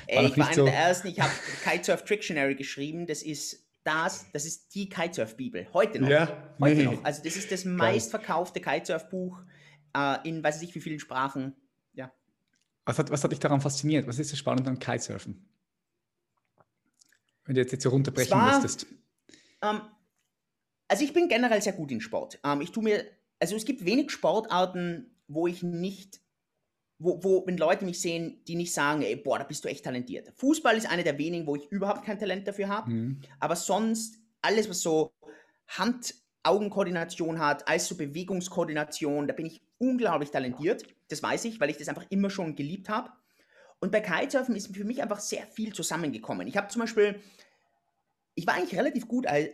Ey, 0.08 0.26
ich 0.26 0.38
war 0.38 0.48
einer 0.48 0.56
so 0.56 0.66
der 0.66 0.76
ersten. 0.76 1.08
Ich 1.08 1.20
habe 1.22 1.32
Kitesurf 1.64 2.04
Dictionary 2.04 2.56
geschrieben. 2.56 3.08
Das 3.08 3.24
ist 3.24 3.66
das, 3.86 4.26
das 4.34 4.46
ist 4.46 4.76
die 4.76 4.90
Kitesurf-Bibel. 4.90 5.68
Heute 5.74 6.02
noch. 6.02 6.10
Ja, 6.10 6.52
heute 6.60 6.76
nee. 6.76 6.84
noch. 6.84 7.04
Also 7.06 7.24
das 7.24 7.38
ist 7.38 7.50
das 7.50 7.64
meistverkaufte 7.64 8.60
Kitesurf-Buch 8.60 9.42
äh, 9.96 10.28
in 10.28 10.44
weiß 10.44 10.58
ich 10.58 10.62
nicht 10.64 10.76
wie 10.76 10.82
vielen 10.82 11.00
Sprachen. 11.00 11.56
Ja. 11.94 12.12
Was 12.86 13.00
hat, 13.00 13.10
was 13.12 13.24
hat 13.24 13.32
dich 13.32 13.40
daran 13.40 13.62
fasziniert? 13.62 14.08
Was 14.08 14.20
ist 14.20 14.32
das 14.32 14.40
Spannende 14.40 14.70
an 14.70 14.80
Kitesurfen? 14.80 15.48
Wenn 17.46 17.56
du 17.56 17.62
jetzt, 17.62 17.72
jetzt 17.72 17.84
so 17.84 17.90
runterbrechen 17.90 18.38
war, 18.38 18.60
müsstest. 18.60 18.88
Ähm, 19.62 19.82
also 20.92 21.06
ich 21.06 21.14
bin 21.14 21.30
generell 21.30 21.62
sehr 21.62 21.72
gut 21.72 21.90
in 21.90 22.02
Sport. 22.02 22.38
Ähm, 22.44 22.60
ich 22.60 22.72
tue 22.72 22.84
mir, 22.84 23.06
also 23.40 23.56
es 23.56 23.64
gibt 23.64 23.86
wenig 23.86 24.12
Sportarten, 24.12 25.16
wo 25.30 25.48
ich 25.48 25.64
nicht, 25.64 26.20
wo, 27.00 27.24
wo, 27.24 27.48
wenn 27.48 27.56
Leute 27.56 27.86
mich 27.86 28.02
sehen, 28.02 28.44
die 28.46 28.56
nicht 28.56 28.74
sagen, 28.74 29.02
ey, 29.02 29.16
boah, 29.16 29.40
da 29.40 29.46
bist 29.46 29.64
du 29.64 29.70
echt 29.70 29.86
talentiert. 29.86 30.34
Fußball 30.36 30.76
ist 30.76 30.92
eine 30.92 31.06
der 31.06 31.18
wenigen, 31.18 31.48
wo 31.48 31.56
ich 31.56 31.72
überhaupt 31.72 32.04
kein 32.04 32.20
Talent 32.20 32.46
dafür 32.46 32.68
habe. 32.68 32.92
Mhm. 32.92 33.22
Aber 33.40 33.56
sonst 33.56 34.20
alles, 34.42 34.70
was 34.70 34.82
so 34.82 35.14
Hand-Augen-Koordination 35.70 37.40
hat, 37.40 37.70
als 37.70 37.88
so 37.88 37.96
Bewegungskoordination, 37.96 39.30
da 39.30 39.34
bin 39.34 39.46
ich 39.46 39.62
unglaublich 39.78 40.32
talentiert. 40.32 40.84
Das 41.08 41.24
weiß 41.24 41.46
ich, 41.46 41.62
weil 41.62 41.70
ich 41.70 41.78
das 41.78 41.88
einfach 41.88 42.06
immer 42.10 42.30
schon 42.30 42.58
geliebt 42.58 42.90
habe. 42.90 43.12
Und 43.80 43.94
bei 43.94 44.02
Kitesurfen 44.02 44.58
ist 44.58 44.76
für 44.76 44.84
mich 44.84 45.02
einfach 45.02 45.22
sehr 45.22 45.48
viel 45.48 45.72
zusammengekommen. 45.72 46.48
Ich 46.48 46.58
habe 46.58 46.68
zum 46.68 46.82
Beispiel 46.82 47.22
ich 48.42 48.48
war 48.48 48.56
eigentlich 48.56 48.76
relativ 48.76 49.08
gut, 49.08 49.28
äh, 49.28 49.52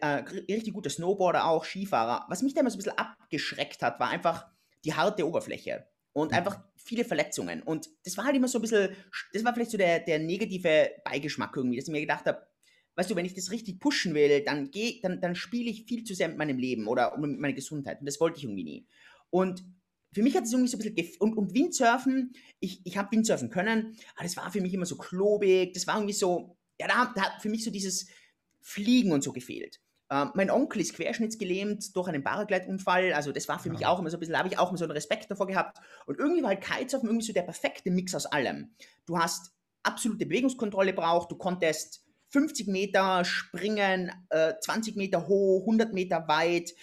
richtig 0.50 0.74
guter 0.74 0.89
Snowboarder 0.89 1.46
auch, 1.46 1.65
Skifahrer. 1.65 2.25
Was 2.29 2.41
mich 2.41 2.53
damals 2.53 2.75
ein 2.75 2.77
bisschen 2.77 2.98
abgeschreckt 2.98 3.82
hat, 3.82 4.00
war 4.00 4.08
einfach 4.08 4.48
die 4.86 4.94
harte 4.94 5.27
Oberfläche 5.27 5.86
und 6.13 6.32
mhm. 6.32 6.38
einfach 6.38 6.63
viele 6.77 7.03
Verletzungen. 7.03 7.62
Und 7.63 7.89
das 8.06 8.15
war 8.15 8.24
halt 8.24 8.38
immer 8.38 8.48
so 8.48 8.60
ein 8.60 8.62
bisschen, 8.62 8.96
das 9.34 9.44
war 9.44 9.53
vielleicht 9.53 9.72
so 9.72 9.77
der, 9.77 10.00
der 10.00 10.20
negative 10.20 10.91
Beigeschmack 11.03 11.53
irgendwie, 11.58 11.75
dass 11.75 11.89
ich 11.89 11.91
mir 11.91 12.00
gedacht 12.00 12.25
habe, 12.27 12.48
weißt 12.96 13.12
du, 13.12 13.15
wenn 13.17 13.25
ich 13.25 13.34
das 13.34 13.51
richtig 13.51 13.82
pushen 13.82 14.13
will, 14.13 14.41
dann, 14.46 14.72
geh, 14.72 15.01
dann, 15.01 15.20
dann 15.20 15.36
spiele 15.36 15.70
ich 15.70 15.84
viel 15.84 16.06
zu 16.06 16.15
sehr 16.15 16.29
mit 16.29 16.38
meinem 16.38 16.58
Leben 16.58 16.88
oder 16.88 17.17
mit 17.17 17.38
meiner 17.41 17.53
Gesundheit. 17.53 18.00
Und 18.00 18.06
das 18.06 18.22
wollte 18.22 18.38
ich 18.38 18.46
irgendwie 18.46 18.63
nie. 18.63 18.88
Und 19.29 19.65
für 20.13 20.24
mich 20.24 20.38
hat 20.38 20.46
es 20.46 20.53
irgendwie 20.53 20.70
so 20.70 20.77
ein 20.77 20.96
bisschen, 20.96 21.17
und, 21.20 21.36
und 21.36 21.53
Windsurfen, 21.53 22.32
ich, 22.62 22.79
ich 22.86 22.96
habe 22.96 23.12
Windsurfen 23.12 23.50
können, 23.50 23.98
aber 24.15 24.24
das 24.24 24.38
war 24.38 24.50
für 24.50 24.62
mich 24.62 24.74
immer 24.74 24.86
so 24.86 24.96
klobig, 24.96 25.74
das 25.74 25.86
war 25.88 25.98
irgendwie 25.98 26.13
so, 26.13 26.58
ja, 26.79 26.88
da, 26.88 27.12
da 27.13 27.22
hat 27.24 27.41
für 27.41 27.50
mich 27.50 27.65
so 27.65 27.70
dieses, 27.70 28.08
Fliegen 28.61 29.11
und 29.11 29.23
so 29.23 29.31
gefehlt. 29.31 29.79
Ähm, 30.09 30.31
mein 30.35 30.49
Onkel 30.49 30.81
ist 30.81 30.93
querschnittsgelähmt 30.93 31.95
durch 31.95 32.07
einen 32.07 32.23
Paraglide-Unfall, 32.23 33.13
also 33.13 33.31
das 33.31 33.47
war 33.47 33.59
für 33.59 33.67
ja. 33.67 33.73
mich 33.73 33.85
auch 33.85 33.99
immer 33.99 34.09
so 34.09 34.17
ein 34.17 34.19
bisschen, 34.19 34.33
da 34.33 34.39
habe 34.39 34.47
ich 34.47 34.57
auch 34.57 34.69
immer 34.69 34.77
so 34.77 34.85
einen 34.85 34.93
Respekt 34.93 35.29
davor 35.29 35.47
gehabt. 35.47 35.79
Und 36.05 36.17
irgendwie 36.17 36.41
war 36.41 36.49
halt 36.49 36.61
Kitesurfen 36.61 37.09
irgendwie 37.09 37.25
so 37.25 37.33
der 37.33 37.41
perfekte 37.41 37.91
Mix 37.91 38.15
aus 38.15 38.25
allem. 38.25 38.71
Du 39.05 39.19
hast 39.19 39.51
absolute 39.83 40.25
Bewegungskontrolle 40.25 40.93
braucht, 40.93 41.31
du 41.31 41.35
konntest 41.35 42.05
50 42.29 42.67
Meter 42.67 43.25
springen, 43.25 44.11
äh, 44.29 44.53
20 44.61 44.95
Meter 44.95 45.27
hoch, 45.27 45.61
100 45.61 45.93
Meter 45.93 46.27
weit, 46.27 46.73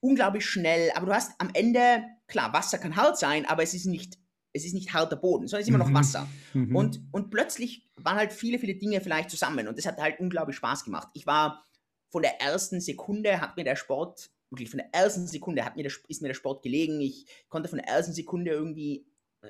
unglaublich 0.00 0.46
schnell, 0.46 0.90
aber 0.94 1.06
du 1.06 1.14
hast 1.14 1.32
am 1.38 1.50
Ende, 1.54 2.04
klar, 2.26 2.52
Wasser 2.52 2.78
kann 2.78 2.96
hart 2.96 3.18
sein, 3.18 3.46
aber 3.46 3.62
es 3.62 3.74
ist 3.74 3.86
nicht 3.86 4.18
es 4.52 4.64
ist 4.64 4.74
nicht 4.74 4.92
harter 4.92 5.16
Boden, 5.16 5.46
sondern 5.46 5.62
es 5.62 5.66
ist 5.66 5.74
immer 5.74 5.78
noch 5.78 5.88
mhm. 5.88 5.94
Wasser. 5.94 6.28
Mhm. 6.52 6.76
Und, 6.76 7.00
und 7.10 7.30
plötzlich 7.30 7.88
waren 7.96 8.16
halt 8.16 8.32
viele, 8.32 8.58
viele 8.58 8.74
Dinge 8.74 9.00
vielleicht 9.00 9.30
zusammen 9.30 9.68
und 9.68 9.78
das 9.78 9.86
hat 9.86 9.98
halt 9.98 10.20
unglaublich 10.20 10.56
Spaß 10.56 10.84
gemacht. 10.84 11.08
Ich 11.14 11.26
war 11.26 11.64
von 12.10 12.22
der 12.22 12.40
ersten 12.40 12.80
Sekunde, 12.80 13.40
hat 13.40 13.56
mir 13.56 13.64
der 13.64 13.76
Sport, 13.76 14.30
wirklich 14.50 14.68
von 14.68 14.78
der 14.78 14.92
ersten 14.92 15.26
Sekunde 15.26 15.64
hat 15.64 15.76
mir 15.76 15.82
der, 15.82 15.92
ist 16.08 16.20
mir 16.20 16.28
der 16.28 16.34
Sport 16.34 16.62
gelegen. 16.62 17.00
Ich 17.00 17.26
konnte 17.48 17.68
von 17.68 17.78
der 17.78 17.88
ersten 17.88 18.12
Sekunde 18.12 18.50
irgendwie, 18.50 19.06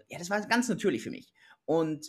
ja, 0.08 0.18
das 0.18 0.30
war 0.30 0.40
ganz 0.46 0.68
natürlich 0.68 1.02
für 1.02 1.10
mich. 1.10 1.32
Und 1.64 2.06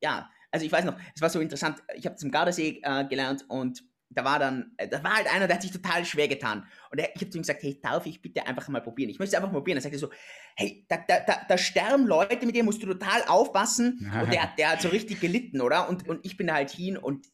ja, 0.00 0.30
also 0.50 0.64
ich 0.64 0.72
weiß 0.72 0.86
noch, 0.86 0.98
es 1.14 1.20
war 1.20 1.28
so 1.28 1.40
interessant, 1.40 1.82
ich 1.94 2.06
habe 2.06 2.16
zum 2.16 2.30
Gardasee 2.30 2.80
äh, 2.82 3.04
gelernt 3.06 3.44
und 3.48 3.84
da 4.10 4.24
war 4.24 4.38
dann, 4.38 4.72
äh, 4.76 4.88
da 4.88 5.02
war 5.04 5.16
halt 5.16 5.32
einer, 5.32 5.46
der 5.46 5.56
hat 5.56 5.62
sich 5.62 5.70
total 5.70 6.04
schwer 6.04 6.28
getan. 6.28 6.66
Und 6.90 6.98
ich 6.98 7.06
habe 7.06 7.30
zu 7.30 7.38
ihm 7.38 7.42
gesagt, 7.42 7.62
hey, 7.62 7.78
darf 7.82 8.06
ich 8.06 8.22
bitte 8.22 8.46
einfach 8.46 8.66
mal 8.68 8.80
probieren? 8.80 9.10
Ich 9.10 9.18
möchte 9.18 9.36
es 9.36 9.40
einfach 9.40 9.52
mal 9.52 9.58
probieren. 9.58 9.82
Er 9.82 9.98
so, 9.98 10.10
hey, 10.56 10.86
da, 10.88 10.98
da, 11.06 11.20
da, 11.20 11.40
da 11.46 11.58
sterben 11.58 12.06
Leute, 12.06 12.46
mit 12.46 12.54
denen 12.54 12.64
musst 12.64 12.82
du 12.82 12.86
total 12.86 13.22
aufpassen. 13.26 14.10
Und 14.22 14.32
der, 14.32 14.50
der 14.58 14.72
hat 14.72 14.82
so 14.82 14.88
richtig 14.88 15.20
gelitten, 15.20 15.60
oder? 15.60 15.88
Und, 15.88 16.08
und 16.08 16.24
ich 16.24 16.36
bin 16.36 16.46
da 16.46 16.54
halt 16.54 16.70
hin 16.70 16.96
und 16.96 17.26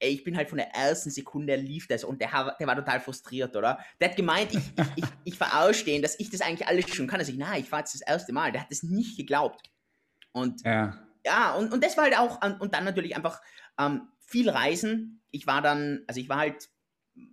ey, 0.00 0.10
ich 0.10 0.24
bin 0.24 0.36
halt 0.36 0.48
von 0.48 0.58
der 0.58 0.74
ersten 0.74 1.10
Sekunde 1.10 1.56
lief 1.56 1.86
das 1.86 2.04
und 2.04 2.20
der, 2.20 2.56
der 2.58 2.66
war 2.66 2.76
total 2.76 3.00
frustriert, 3.00 3.56
oder? 3.56 3.78
Der 4.00 4.10
hat 4.10 4.16
gemeint, 4.16 4.52
ich, 4.52 4.72
ich, 4.96 5.04
ich 5.24 5.38
verarsche 5.38 5.84
den, 5.84 6.02
dass 6.02 6.18
ich 6.18 6.30
das 6.30 6.40
eigentlich 6.40 6.66
alles 6.68 6.88
schon 6.94 7.06
kann. 7.06 7.20
Also 7.20 7.32
ich, 7.32 7.38
nein, 7.38 7.62
ich 7.62 7.72
war 7.72 7.80
jetzt 7.80 7.94
das 7.94 8.02
erste 8.02 8.32
Mal. 8.32 8.52
Der 8.52 8.60
hat 8.60 8.70
das 8.70 8.82
nicht 8.82 9.16
geglaubt. 9.16 9.70
Und 10.32 10.62
ja, 10.64 10.98
ja 11.24 11.54
und, 11.54 11.72
und 11.72 11.82
das 11.82 11.96
war 11.96 12.04
halt 12.04 12.18
auch, 12.18 12.40
und 12.60 12.74
dann 12.74 12.84
natürlich 12.84 13.16
einfach 13.16 13.40
ähm, 13.78 14.08
viel 14.20 14.50
Reisen. 14.50 15.22
Ich 15.34 15.46
war 15.46 15.60
dann, 15.60 16.04
also 16.06 16.20
ich 16.20 16.28
war 16.28 16.38
halt, 16.38 16.68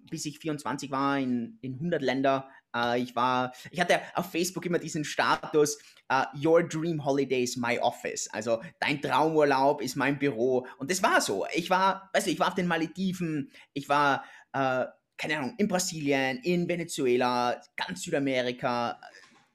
bis 0.10 0.26
ich 0.26 0.40
24 0.40 0.92
war, 0.92 1.20
in, 1.20 1.58
in 1.62 1.76
100 1.76 2.02
Länder. 2.02 2.50
Äh, 2.76 3.02
ich 3.02 3.16
war, 3.16 3.54
ich 3.70 3.80
hatte 3.80 4.02
auf 4.16 4.32
Facebook 4.32 4.66
immer 4.66 4.80
diesen 4.80 5.04
Status, 5.04 5.78
uh, 6.12 6.24
Your 6.36 6.64
Dream 6.64 7.06
Holiday 7.06 7.44
is 7.44 7.58
my 7.58 7.80
office. 7.80 8.28
Also 8.32 8.62
dein 8.80 9.02
Traumurlaub 9.02 9.82
ist 9.82 9.96
mein 9.96 10.18
Büro. 10.18 10.68
Und 10.78 10.90
das 10.90 11.02
war 11.04 11.22
so. 11.22 11.46
Ich 11.54 11.70
war, 11.70 12.10
weißt 12.14 12.28
du, 12.28 12.32
ich 12.32 12.40
war 12.40 12.50
auf 12.50 12.56
den 12.56 12.68
Malediven, 12.68 13.52
ich 13.74 13.88
war, 13.88 14.24
äh, 14.54 14.86
keine 15.18 15.38
Ahnung, 15.38 15.56
in 15.58 15.68
Brasilien, 15.68 16.40
in 16.40 16.68
Venezuela, 16.68 17.62
ganz 17.76 18.02
Südamerika, 18.02 19.00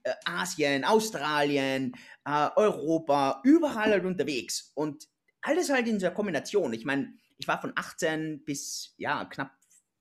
äh, 0.04 0.12
Asien, 0.24 0.84
Australien, 0.84 1.92
äh, 2.24 2.48
Europa, 2.54 3.40
überall 3.42 3.90
halt 3.90 4.04
unterwegs. 4.04 4.70
Und 4.74 5.08
alles 5.42 5.70
halt 5.70 5.86
in 5.86 5.94
dieser 5.94 6.10
Kombination. 6.10 6.72
Ich 6.72 6.84
meine, 6.84 7.12
ich 7.38 7.48
war 7.48 7.60
von 7.60 7.72
18 7.74 8.44
bis 8.44 8.94
ja 8.96 9.24
knapp 9.24 9.52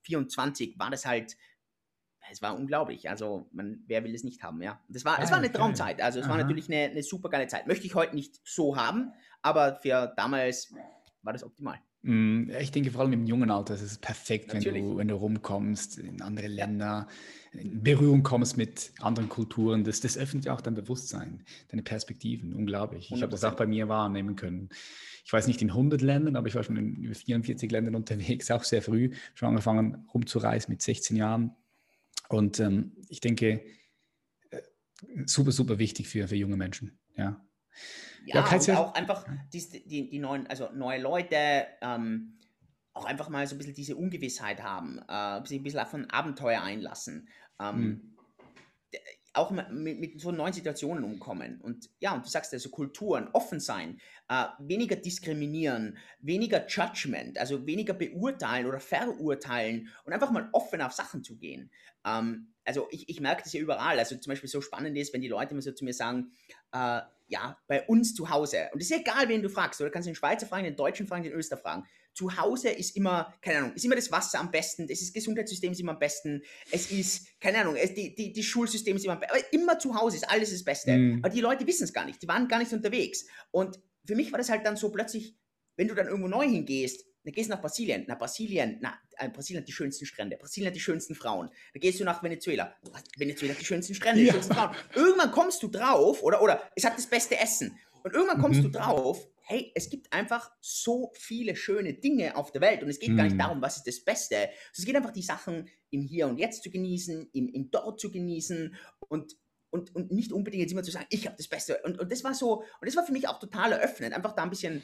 24, 0.03 0.77
war 0.79 0.89
das 0.89 1.05
halt, 1.05 1.35
es 2.31 2.41
war 2.41 2.55
unglaublich. 2.55 3.09
Also, 3.09 3.49
man, 3.51 3.83
wer 3.87 4.03
will 4.03 4.15
es 4.15 4.23
nicht 4.23 4.43
haben, 4.43 4.61
ja. 4.61 4.79
Das 4.89 5.05
war, 5.05 5.21
es 5.21 5.31
war 5.31 5.37
eine 5.37 5.51
Traumzeit. 5.51 6.01
Also, 6.01 6.19
es 6.19 6.25
Aha. 6.25 6.31
war 6.31 6.37
natürlich 6.37 6.69
eine, 6.69 6.91
eine 6.91 7.03
super 7.03 7.29
geile 7.29 7.47
Zeit. 7.47 7.67
Möchte 7.67 7.85
ich 7.85 7.95
heute 7.95 8.15
nicht 8.15 8.39
so 8.43 8.75
haben, 8.77 9.13
aber 9.41 9.75
für 9.75 10.13
damals 10.15 10.73
war 11.21 11.33
das 11.33 11.43
optimal. 11.43 11.79
Mm, 12.01 12.51
ich 12.59 12.71
denke 12.71 12.91
vor 12.91 13.01
allem 13.01 13.13
im 13.13 13.25
jungen 13.25 13.49
Alter 13.49 13.73
ist 13.73 13.81
es 13.81 13.97
perfekt, 13.97 14.53
wenn 14.53 14.61
du, 14.61 14.97
wenn 14.97 15.07
du 15.07 15.15
rumkommst 15.15 15.97
in 15.97 16.21
andere 16.21 16.47
Länder, 16.47 17.07
in 17.51 17.81
Berührung 17.81 18.21
kommst 18.21 18.57
mit 18.57 18.91
anderen 18.99 19.27
Kulturen. 19.27 19.83
Das, 19.83 20.01
das 20.01 20.17
öffnet 20.17 20.45
ja 20.45 20.53
auch 20.53 20.61
dein 20.61 20.75
Bewusstsein, 20.75 21.43
deine 21.69 21.81
Perspektiven. 21.81 22.53
Unglaublich. 22.53 23.11
Ich 23.11 23.21
habe 23.21 23.31
das 23.31 23.43
auch 23.43 23.55
bei 23.55 23.65
mir 23.65 23.89
wahrnehmen 23.89 24.35
können. 24.35 24.69
Ich 25.25 25.33
weiß 25.33 25.47
nicht 25.47 25.61
in 25.63 25.71
100 25.71 26.01
Ländern, 26.01 26.35
aber 26.35 26.47
ich 26.47 26.53
war 26.53 26.63
schon 26.63 26.77
in 26.77 26.95
über 26.97 27.15
44 27.15 27.71
Ländern 27.71 27.95
unterwegs, 27.95 28.51
auch 28.51 28.63
sehr 28.63 28.83
früh, 28.83 29.11
schon 29.33 29.49
angefangen 29.49 30.07
rumzureisen 30.13 30.71
mit 30.71 30.83
16 30.83 31.17
Jahren. 31.17 31.55
Und 32.29 32.59
ähm, 32.59 32.95
ich 33.09 33.21
denke, 33.21 33.65
äh, 34.51 34.61
super, 35.25 35.51
super 35.51 35.79
wichtig 35.79 36.07
für, 36.07 36.27
für 36.27 36.35
junge 36.35 36.57
Menschen. 36.57 36.99
Ja. 37.17 37.43
Ja, 38.25 38.47
ja 38.47 38.55
und 38.55 38.69
auch 38.71 38.93
einfach 38.93 39.25
die, 39.51 39.83
die, 39.87 40.09
die, 40.09 40.19
neuen, 40.19 40.45
also 40.47 40.69
neue 40.73 41.01
Leute, 41.01 41.65
ähm, 41.81 42.37
auch 42.93 43.05
einfach 43.05 43.29
mal 43.29 43.45
so 43.47 43.55
ein 43.55 43.57
bisschen 43.57 43.73
diese 43.73 43.95
Ungewissheit 43.95 44.61
haben, 44.61 44.99
äh, 45.09 45.45
sich 45.45 45.59
ein 45.59 45.63
bisschen 45.63 45.79
auf 45.79 45.93
ein 45.93 46.09
Abenteuer 46.11 46.61
einlassen. 46.61 47.29
Ähm, 47.59 47.79
mhm 47.79 48.15
auch 49.37 49.51
mit, 49.51 49.99
mit, 49.99 50.21
so 50.21 50.31
neuen 50.31 50.53
Situationen 50.53 51.03
umkommen. 51.03 51.59
Und 51.61 51.89
ja, 51.99 52.13
und 52.13 52.25
du 52.25 52.29
sagst 52.29 52.53
also 52.53 52.69
Kulturen, 52.69 53.29
offen 53.33 53.59
sein, 53.59 53.99
äh, 54.29 54.45
weniger 54.59 54.95
diskriminieren, 54.95 55.97
weniger 56.19 56.65
Judgment, 56.67 57.37
also 57.37 57.65
weniger 57.65 57.93
beurteilen 57.93 58.65
oder 58.65 58.79
verurteilen 58.79 59.89
und 60.03 60.13
einfach 60.13 60.31
mal 60.31 60.49
offen 60.53 60.81
auf 60.81 60.93
Sachen 60.93 61.23
zu 61.23 61.37
gehen. 61.37 61.71
Ähm, 62.05 62.53
also 62.63 62.87
ich, 62.91 63.09
ich 63.09 63.19
merke 63.19 63.43
das 63.43 63.53
ja 63.53 63.61
überall. 63.61 63.99
Also 63.99 64.15
zum 64.17 64.31
Beispiel 64.31 64.49
so 64.49 64.61
spannend 64.61 64.97
ist, 64.97 65.13
wenn 65.13 65.21
die 65.21 65.27
Leute 65.27 65.51
immer 65.51 65.61
so 65.61 65.71
zu 65.71 65.85
mir 65.85 65.93
sagen, 65.93 66.31
äh, 66.71 67.01
ja, 67.27 67.57
bei 67.67 67.85
uns 67.87 68.13
zu 68.13 68.29
Hause. 68.29 68.69
Und 68.73 68.81
es 68.81 68.91
ist 68.91 68.99
egal, 68.99 69.27
wen 69.29 69.41
du 69.41 69.49
fragst. 69.49 69.81
Oder 69.81 69.89
du 69.89 69.93
kannst 69.93 70.07
den 70.07 70.15
Schweizer 70.15 70.45
fragen, 70.45 70.63
den 70.63 70.75
Deutschen 70.75 71.07
fragen, 71.07 71.23
den 71.23 71.33
Öster 71.33 71.57
fragen 71.57 71.85
zu 72.15 72.37
Hause 72.37 72.69
ist 72.69 72.95
immer, 72.95 73.33
keine 73.41 73.59
Ahnung, 73.59 73.73
ist 73.73 73.83
immer 73.83 73.95
das 73.95 74.11
Wasser 74.11 74.39
am 74.39 74.49
besten, 74.49 74.87
das 74.87 75.01
ist 75.01 75.13
Gesundheitssystem 75.13 75.73
ist 75.73 75.81
immer 75.81 75.91
am 75.91 75.99
besten, 75.99 76.41
es 76.71 76.89
ist, 76.89 77.39
keine 77.41 77.59
Ahnung, 77.59 77.75
es, 77.75 77.93
die, 77.93 78.15
die, 78.15 78.31
die 78.31 78.43
Schulsystem 78.43 78.95
ist 78.95 79.03
immer 79.03 79.13
am 79.13 79.19
besten, 79.19 79.35
aber 79.35 79.53
immer 79.53 79.77
zu 79.77 79.93
Hause 79.95 80.15
ist 80.15 80.29
alles 80.29 80.51
das 80.51 80.63
Beste. 80.63 80.97
Mhm. 80.97 81.19
Aber 81.23 81.29
die 81.29 81.41
Leute 81.41 81.67
wissen 81.67 81.83
es 81.83 81.93
gar 81.93 82.05
nicht, 82.05 82.21
die 82.21 82.27
waren 82.27 82.47
gar 82.47 82.59
nicht 82.59 82.71
unterwegs. 82.71 83.25
Und 83.51 83.79
für 84.05 84.15
mich 84.15 84.31
war 84.31 84.39
das 84.39 84.49
halt 84.49 84.65
dann 84.65 84.77
so 84.77 84.91
plötzlich, 84.91 85.35
wenn 85.75 85.89
du 85.89 85.93
dann 85.93 86.07
irgendwo 86.07 86.29
neu 86.29 86.47
hingehst, 86.47 87.05
dann 87.25 87.33
gehst 87.33 87.49
du 87.49 87.53
nach 87.53 87.61
Brasilien, 87.61 88.05
nach 88.07 88.17
Brasilien, 88.17 88.77
na, 88.81 88.93
äh, 89.17 89.29
Brasilien 89.29 89.63
hat 89.63 89.67
die 89.67 89.73
schönsten 89.73 90.05
Strände, 90.05 90.37
Brasilien 90.37 90.69
hat 90.69 90.75
die 90.75 90.79
schönsten 90.79 91.15
Frauen. 91.15 91.49
Dann 91.73 91.81
gehst 91.81 91.99
du 91.99 92.05
nach 92.05 92.23
Venezuela, 92.23 92.75
Venezuela 93.17 93.55
hat 93.55 93.61
die 93.61 93.65
schönsten 93.65 93.93
Strände, 93.93 94.21
die 94.21 94.27
ja. 94.27 94.33
schönsten 94.33 94.53
Frauen. 94.53 94.73
Irgendwann 94.95 95.31
kommst 95.31 95.61
du 95.63 95.67
drauf, 95.67 96.23
oder, 96.23 96.41
oder 96.41 96.61
es 96.75 96.85
hat 96.85 96.95
das 96.95 97.07
beste 97.07 97.37
Essen. 97.37 97.77
Und 98.03 98.13
irgendwann 98.13 98.39
kommst 98.39 98.59
mhm. 98.59 98.65
du 98.65 98.69
drauf, 98.69 99.27
hey, 99.45 99.71
es 99.75 99.89
gibt 99.89 100.11
einfach 100.11 100.51
so 100.59 101.11
viele 101.15 101.55
schöne 101.55 101.93
Dinge 101.93 102.35
auf 102.35 102.51
der 102.51 102.61
Welt 102.61 102.81
und 102.81 102.89
es 102.89 102.99
geht 102.99 103.11
mhm. 103.11 103.17
gar 103.17 103.23
nicht 103.23 103.33
mhm. 103.33 103.39
darum, 103.39 103.61
was 103.61 103.77
ist 103.77 103.87
das 103.87 104.03
Beste. 104.03 104.49
Es 104.75 104.85
geht 104.85 104.95
einfach 104.95 105.11
die 105.11 105.21
Sachen 105.21 105.69
im 105.91 106.01
Hier 106.01 106.27
und 106.27 106.37
Jetzt 106.39 106.63
zu 106.63 106.71
genießen, 106.71 107.29
im, 107.31 107.49
im 107.49 107.71
Dort 107.71 107.99
zu 107.99 108.11
genießen 108.11 108.75
und 109.07 109.37
und, 109.71 109.93
und 109.93 110.09
nicht 110.09 110.31
unbedingt 110.31 110.61
jetzt 110.61 110.71
immer 110.71 110.83
zu 110.83 110.91
sagen, 110.91 111.07
ich 111.09 111.25
habe 111.25 111.35
das 111.35 111.49
Beste. 111.49 111.81
Und, 111.83 111.99
und 111.99 112.09
das 112.09 112.23
war 112.23 112.33
so, 112.33 112.61
und 112.61 112.85
das 112.85 112.95
war 112.95 113.05
für 113.05 113.11
mich 113.11 113.27
auch 113.27 113.39
total 113.39 113.73
eröffnend, 113.73 114.13
einfach 114.13 114.33
da 114.33 114.43
ein 114.43 114.49
bisschen 114.49 114.81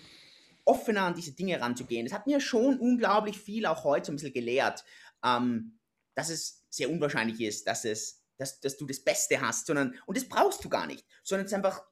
offener 0.66 1.04
an 1.04 1.16
diese 1.16 1.32
Dinge 1.32 1.62
ranzugehen. 1.62 2.06
Das 2.06 2.14
hat 2.14 2.28
mir 2.28 2.42
schon 2.42 2.78
unglaublich 2.78 3.38
viel 3.38 3.66
auch 3.68 3.86
heute 3.86 4.08
so 4.08 4.12
ein 4.12 4.18
bisschen 4.18 4.34
gelehrt, 4.34 4.84
ähm, 5.24 5.80
dass 6.14 6.30
es 6.30 6.66
sehr 6.70 6.90
unwahrscheinlich 6.90 7.40
ist, 7.40 7.68
dass 7.68 7.86
es, 7.86 8.22
dass, 8.38 8.60
dass 8.60 8.76
du 8.76 8.86
das 8.86 9.02
Beste 9.02 9.40
hast, 9.40 9.68
sondern, 9.68 9.96
und 10.08 10.18
das 10.18 10.28
brauchst 10.28 10.66
du 10.66 10.68
gar 10.68 10.88
nicht, 10.88 11.06
sondern 11.24 11.46
es 11.46 11.54
ist 11.54 11.56
einfach 11.56 11.84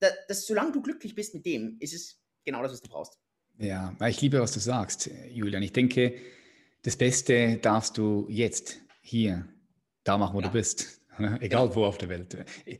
dass, 0.00 0.12
dass 0.28 0.46
solange 0.46 0.72
du 0.72 0.82
glücklich 0.82 1.14
bist 1.14 1.34
mit 1.34 1.46
dem, 1.46 1.76
ist 1.80 1.94
es 1.94 2.20
genau 2.44 2.62
das, 2.62 2.72
was 2.72 2.80
du 2.80 2.88
brauchst. 2.88 3.18
Ja, 3.58 3.96
ich 4.06 4.20
liebe, 4.20 4.40
was 4.40 4.52
du 4.52 4.60
sagst, 4.60 5.10
Julian. 5.30 5.62
Ich 5.62 5.72
denke, 5.72 6.14
das 6.82 6.96
Beste 6.96 7.56
darfst 7.56 7.96
du 7.96 8.26
jetzt, 8.28 8.78
hier, 9.00 9.48
da 10.04 10.18
machen, 10.18 10.34
wo 10.34 10.40
ja. 10.40 10.46
du 10.48 10.52
bist. 10.52 11.00
Egal 11.40 11.68
ja. 11.68 11.74
wo 11.74 11.86
auf 11.86 11.96
der 11.96 12.10
Welt. 12.10 12.36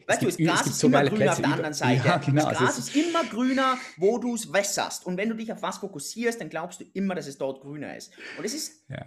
Weißt 0.07 0.21
du, 0.21 0.27
das 0.27 0.37
Gras 0.37 0.67
ist 0.67 0.79
so 0.79 0.89
immer 0.89 1.05
grüner 1.05 1.17
Plätze 1.17 1.33
auf 1.33 1.41
der 1.41 1.53
anderen 1.53 1.75
Seite. 1.75 2.07
Ja, 2.07 2.19
genau, 2.19 2.51
das 2.51 2.59
Gras 2.59 2.79
ist, 2.79 2.95
ist 2.95 2.97
immer 2.97 3.25
grüner, 3.25 3.79
wo 3.97 4.19
du 4.19 4.35
es 4.35 4.53
wässerst. 4.53 5.07
Und 5.07 5.17
wenn 5.17 5.31
du 5.31 5.37
dich 5.37 5.51
auf 5.53 5.63
was 5.63 5.79
fokussierst, 5.79 6.41
dann 6.41 6.51
glaubst 6.51 6.81
du 6.81 6.85
immer, 6.93 7.15
dass 7.15 7.27
es 7.27 7.39
dort 7.39 7.63
grüner 7.63 7.97
ist. 7.97 8.13
Und 8.37 8.45
es 8.45 8.53
ist. 8.53 8.85
Ja. 8.91 9.07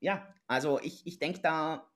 Ja, 0.00 0.34
also 0.48 0.80
ich, 0.82 1.06
ich 1.06 1.18
denke 1.18 1.40
da, 1.40 1.88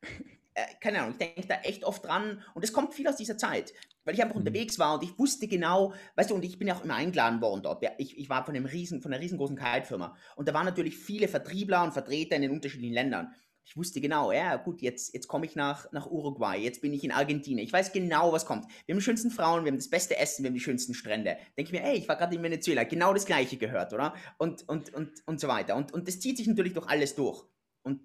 äh, 0.55 0.65
keine 0.81 1.01
Ahnung, 1.01 1.13
ich 1.13 1.19
denke 1.19 1.47
da 1.47 1.57
echt 1.63 1.85
oft 1.85 2.05
dran. 2.05 2.43
Und 2.55 2.65
es 2.65 2.73
kommt 2.73 2.95
viel 2.95 3.09
aus 3.09 3.17
dieser 3.17 3.37
Zeit 3.37 3.75
weil 4.09 4.15
ich 4.15 4.23
einfach 4.23 4.37
mhm. 4.37 4.41
unterwegs 4.41 4.79
war 4.79 4.95
und 4.95 5.03
ich 5.03 5.19
wusste 5.19 5.47
genau, 5.47 5.93
weißt 6.17 6.31
du, 6.31 6.35
und 6.35 6.43
ich 6.43 6.59
bin 6.59 6.67
ja 6.67 6.75
auch 6.75 6.83
immer 6.83 6.95
eingeladen 6.95 7.43
worden 7.43 7.63
dort. 7.63 7.85
Ich, 7.99 8.17
ich 8.17 8.31
war 8.31 8.43
von, 8.43 8.57
einem 8.57 8.65
riesen, 8.65 9.03
von 9.03 9.13
einer 9.13 9.23
riesengroßen 9.23 9.57
Kite-Firma 9.57 10.17
und 10.35 10.49
da 10.49 10.55
waren 10.55 10.65
natürlich 10.65 10.97
viele 10.97 11.29
Vertriebler 11.29 11.85
und 11.85 11.93
Vertreter 11.93 12.35
in 12.35 12.43
den 12.43 12.51
unterschiedlichen 12.51 12.95
Ländern. 12.95 13.35
Ich 13.67 13.77
wusste 13.77 14.01
genau, 14.01 14.33
ja 14.33 14.57
gut, 14.57 14.81
jetzt, 14.81 15.13
jetzt 15.13 15.29
komme 15.29 15.45
ich 15.45 15.57
nach, 15.57 15.93
nach 15.93 16.07
Uruguay, 16.07 16.57
jetzt 16.57 16.81
bin 16.81 16.95
ich 16.95 17.05
in 17.05 17.13
Argentinien. 17.13 17.67
Ich 17.67 17.73
weiß 17.73 17.93
genau, 17.93 18.33
was 18.33 18.47
kommt. 18.47 18.65
Wir 18.87 18.95
haben 18.95 19.01
die 19.01 19.05
schönsten 19.05 19.31
Frauen, 19.31 19.67
wir 19.67 19.73
haben 19.73 19.79
das 19.79 19.91
beste 19.91 20.17
Essen, 20.17 20.43
wir 20.43 20.49
haben 20.49 20.55
die 20.55 20.61
schönsten 20.61 20.95
Strände. 20.95 21.37
Denke 21.59 21.71
ich 21.71 21.73
mir, 21.73 21.85
ey, 21.85 21.99
ich 21.99 22.09
war 22.09 22.17
gerade 22.17 22.35
in 22.35 22.43
Venezuela, 22.43 22.85
genau 22.85 23.13
das 23.13 23.27
gleiche 23.27 23.59
gehört, 23.59 23.93
oder? 23.93 24.15
Und, 24.39 24.67
und, 24.71 24.95
und, 24.95 25.23
und 25.27 25.39
so 25.39 25.49
weiter. 25.49 25.77
Und, 25.77 25.93
und 25.93 26.09
das 26.09 26.19
zieht 26.19 26.39
sich 26.39 26.47
natürlich 26.47 26.73
durch 26.73 26.89
alles 26.89 27.15
durch. 27.15 27.45
Und 27.83 28.01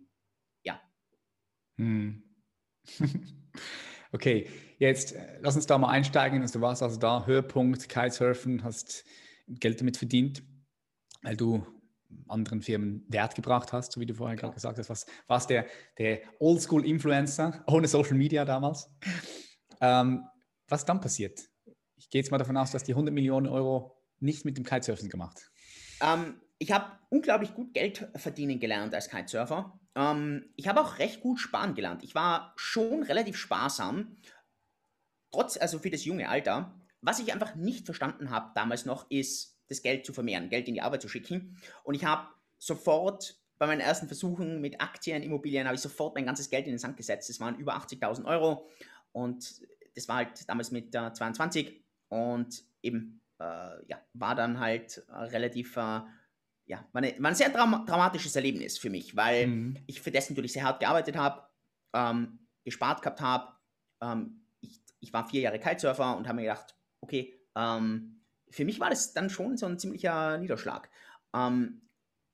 ja. 0.64 0.82
Hm. 1.78 2.24
Okay, 4.14 4.48
jetzt 4.88 5.14
äh, 5.14 5.40
lass 5.42 5.56
uns 5.56 5.66
da 5.66 5.78
mal 5.78 5.90
einsteigen. 5.90 6.42
Also, 6.42 6.60
du 6.60 6.62
warst 6.62 6.84
also 6.84 7.00
da, 7.00 7.26
Höhepunkt, 7.26 7.90
Kitesurfen, 7.90 8.64
hast 8.64 9.04
Geld 9.48 9.80
damit 9.80 9.98
verdient, 9.98 10.44
weil 11.22 11.36
du 11.36 11.66
anderen 12.28 12.62
Firmen 12.62 13.06
Wert 13.10 13.36
gebracht 13.36 13.74
hast, 13.74 13.94
so 13.94 14.02
wie 14.02 14.06
du 14.06 14.14
vorher 14.14 14.36
gerade 14.36 14.54
gesagt 14.54 14.78
hast. 14.78 14.90
Was 14.90 15.06
warst 15.28 15.50
der, 15.50 15.66
der 15.98 16.22
Oldschool-Influencer 16.40 17.64
ohne 17.68 17.88
Social 17.88 18.16
Media 18.16 18.46
damals? 18.46 18.90
Ähm, 19.82 20.24
was 20.68 20.86
dann 20.86 21.02
passiert? 21.02 21.40
Ich 21.96 22.10
gehe 22.10 22.22
jetzt 22.22 22.32
mal 22.32 22.38
davon 22.38 22.58
aus, 22.58 22.72
dass 22.72 22.84
die 22.84 22.94
100 22.94 23.14
Millionen 23.14 23.48
Euro 23.48 23.98
nicht 24.20 24.46
mit 24.46 24.58
dem 24.58 24.64
Kitesurfen 24.64 25.10
gemacht. 25.10 25.52
Ähm, 26.02 26.42
ich 26.58 26.72
habe 26.72 26.98
unglaublich 27.10 27.54
gut 27.54 27.74
Geld 27.74 28.08
verdienen 28.16 28.60
gelernt 28.60 28.94
als 28.94 29.10
Kitesurfer. 29.10 29.80
Ähm, 29.96 30.52
ich 30.56 30.68
habe 30.68 30.82
auch 30.82 31.00
recht 31.00 31.22
gut 31.22 31.40
sparen 31.40 31.76
gelernt. 31.76 32.04
Ich 32.04 32.16
war 32.16 32.54
schon 32.56 33.04
relativ 33.04 33.38
sparsam, 33.38 34.18
trotz, 35.34 35.58
also 35.58 35.80
für 35.80 35.90
das 35.90 36.06
junge 36.06 36.30
Alter. 36.30 36.74
Was 37.02 37.20
ich 37.20 37.34
einfach 37.34 37.56
nicht 37.56 37.86
verstanden 37.86 38.30
habe 38.30 38.52
damals 38.56 38.86
noch, 38.86 39.10
ist, 39.12 39.60
das 39.68 39.82
Geld 39.82 40.06
zu 40.06 40.14
vermehren, 40.14 40.50
Geld 40.50 40.68
in 40.68 40.76
die 40.76 40.82
Arbeit 40.82 41.02
zu 41.02 41.10
schicken. 41.10 41.58
Und 41.84 41.96
ich 41.96 42.06
habe 42.06 42.28
sofort 42.58 43.36
bei 43.58 43.68
meinen 43.68 43.82
ersten 43.82 44.08
Versuchen 44.08 44.62
mit 44.62 44.82
Aktien, 44.82 45.24
Immobilien, 45.24 45.66
habe 45.66 45.76
ich 45.76 45.82
sofort 45.82 46.16
mein 46.16 46.26
ganzes 46.26 46.50
Geld 46.50 46.66
in 46.66 46.74
den 46.74 46.80
Sand 46.80 46.98
gesetzt. 46.98 47.30
Das 47.30 47.40
waren 47.40 47.56
über 47.58 47.76
80.000 47.76 48.26
Euro 48.26 48.70
und 49.12 49.62
das 49.96 50.08
war 50.08 50.18
halt 50.18 50.48
damals 50.48 50.72
mit 50.72 50.94
äh, 50.96 51.14
22 51.14 51.84
und 52.10 52.64
eben, 52.82 53.22
äh, 53.40 53.44
ja, 53.88 54.02
war 54.14 54.36
dann 54.36 54.60
halt 54.60 55.04
äh, 55.10 55.14
relativ 55.14 55.76
äh, 55.78 56.02
ja, 56.66 56.88
war, 56.94 57.02
eine, 57.02 57.14
war 57.20 57.30
ein 57.30 57.36
sehr 57.36 57.50
dram 57.50 57.86
dramatisches 57.86 58.36
Erlebnis 58.36 58.78
für 58.78 58.90
mich, 58.90 59.16
weil 59.16 59.48
mhm. 59.48 59.78
ich 59.86 60.02
für 60.02 60.12
das 60.12 60.30
natürlich 60.30 60.54
sehr 60.54 60.64
hart 60.64 60.80
gearbeitet 60.80 61.16
habe, 61.16 61.44
ähm, 61.94 62.40
gespart 62.64 63.02
gehabt 63.02 63.22
habe. 63.22 63.54
Ähm, 64.02 64.43
ich, 65.04 65.14
war 65.14 65.28
vier 65.28 65.42
Jahre 65.42 65.60
Kitesurfer 65.60 66.18
und 66.18 66.28
habe 66.28 66.38
mir 66.38 66.44
gedacht, 66.44 66.76
okay, 67.02 67.40
ähm, 67.56 68.22
für 68.50 68.66
mich 68.66 68.80
war 68.80 68.90
das 68.90 69.14
dann 69.14 69.30
schon 69.30 69.58
so 69.58 69.66
ein 69.66 69.80
ziemlicher 69.80 70.38
Niederschlag. 70.38 70.90
Ähm, 71.36 71.82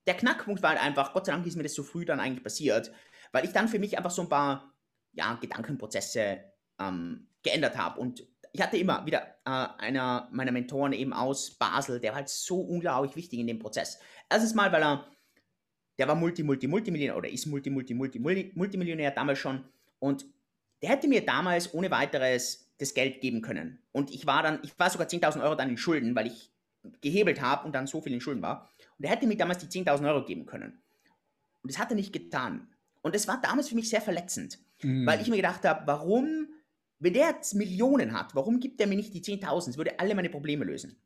der 0.08 0.16
Knackpunkt 0.16 0.62
war 0.62 0.72
halt 0.72 0.82
einfach, 0.82 1.14
Gott 1.14 1.26
sei 1.26 1.32
Dank 1.32 1.46
ist 1.46 1.56
mir 1.56 1.64
das 1.64 1.74
so 1.74 1.84
früh 1.84 2.06
dann 2.06 2.20
eigentlich 2.20 2.44
passiert, 2.44 2.92
weil 3.32 3.46
ich 3.46 3.52
dann 3.52 3.68
für 3.68 3.80
mich 3.80 3.98
einfach 3.98 4.12
so 4.12 4.24
ein 4.24 4.30
paar 4.30 4.74
ja, 5.14 5.34
Gedankenprozesse 5.36 6.44
ähm, 6.80 7.28
geändert 7.44 7.78
habe. 7.78 8.00
Und 8.00 8.26
ich 8.52 8.62
hatte 8.62 8.78
immer 8.78 9.06
wieder 9.06 9.22
äh, 9.46 9.68
einer 9.78 10.28
meiner 10.32 10.52
Mentoren 10.52 10.94
eben 10.94 11.14
aus 11.14 11.52
Basel, 11.52 12.00
der 12.00 12.12
war 12.12 12.18
halt 12.18 12.30
so 12.30 12.62
unglaublich 12.62 13.16
wichtig 13.16 13.40
in 13.40 13.48
dem 13.48 13.60
Prozess. 13.60 14.00
Erstens 14.30 14.56
mal, 14.56 14.72
weil 14.72 14.84
er, 14.84 15.08
der 15.98 16.08
war 16.08 16.16
Multi, 16.16 16.44
Multi, 16.44 16.68
Multimillionär 16.68 17.18
oder 17.18 17.30
ist 17.30 17.46
Multi, 17.46 17.70
Multi, 17.70 17.94
Multi, 17.94 18.20
Multi 18.20 18.52
Multimillionär 18.56 19.12
damals 19.12 19.40
schon. 19.40 19.64
Und 20.00 20.26
der 20.82 20.90
hätte 20.90 21.08
mir 21.08 21.26
damals 21.26 21.74
ohne 21.74 21.92
weiteres 21.92 22.70
das 22.78 22.94
Geld 22.94 23.22
geben 23.22 23.42
können. 23.42 23.80
Und 23.92 24.12
ich 24.12 24.26
war 24.26 24.42
dann, 24.42 24.60
ich 24.64 24.78
war 24.80 24.90
sogar 24.90 25.08
10.000 25.08 25.44
Euro 25.44 25.56
dann 25.56 25.70
in 25.70 25.78
Schulden, 25.78 26.16
weil 26.16 26.28
ich 26.28 26.52
gehebelt 27.02 27.42
habe 27.42 27.66
und 27.66 27.76
dann 27.76 27.88
so 27.88 28.02
viel 28.02 28.14
in 28.14 28.22
Schulden 28.22 28.42
war. 28.42 28.70
Und 28.98 29.06
er 29.06 29.12
hätte 29.12 29.28
mir 29.28 29.38
damals 29.38 29.60
die 29.60 29.68
10.000 29.68 30.08
Euro 30.08 30.26
geben 30.26 30.46
können. 30.46 30.82
Und 31.62 31.72
das 31.72 31.78
hat 31.78 31.92
er 31.92 31.96
nicht 31.96 32.14
getan. 32.14 32.70
Und 33.02 33.16
das 33.16 33.28
war 33.28 33.42
damals 33.42 33.70
für 33.70 33.76
mich 33.76 33.90
sehr 33.90 34.02
verletzend, 34.02 34.60
mhm. 34.82 35.06
weil 35.06 35.22
ich 35.22 35.28
mir 35.28 35.36
gedacht 35.36 35.66
habe, 35.66 35.86
warum, 35.88 36.48
wenn 37.00 37.14
der 37.14 37.28
jetzt 37.28 37.54
Millionen 37.54 38.14
hat, 38.14 38.36
warum 38.36 38.60
gibt 38.60 38.80
er 38.80 38.88
mir 38.88 38.96
nicht 38.96 39.14
die 39.14 39.22
10.000? 39.22 39.72
Es 39.72 39.78
würde 39.78 40.00
alle 40.00 40.16
meine 40.16 40.30
Probleme 40.30 40.66
lösen. 40.66 41.02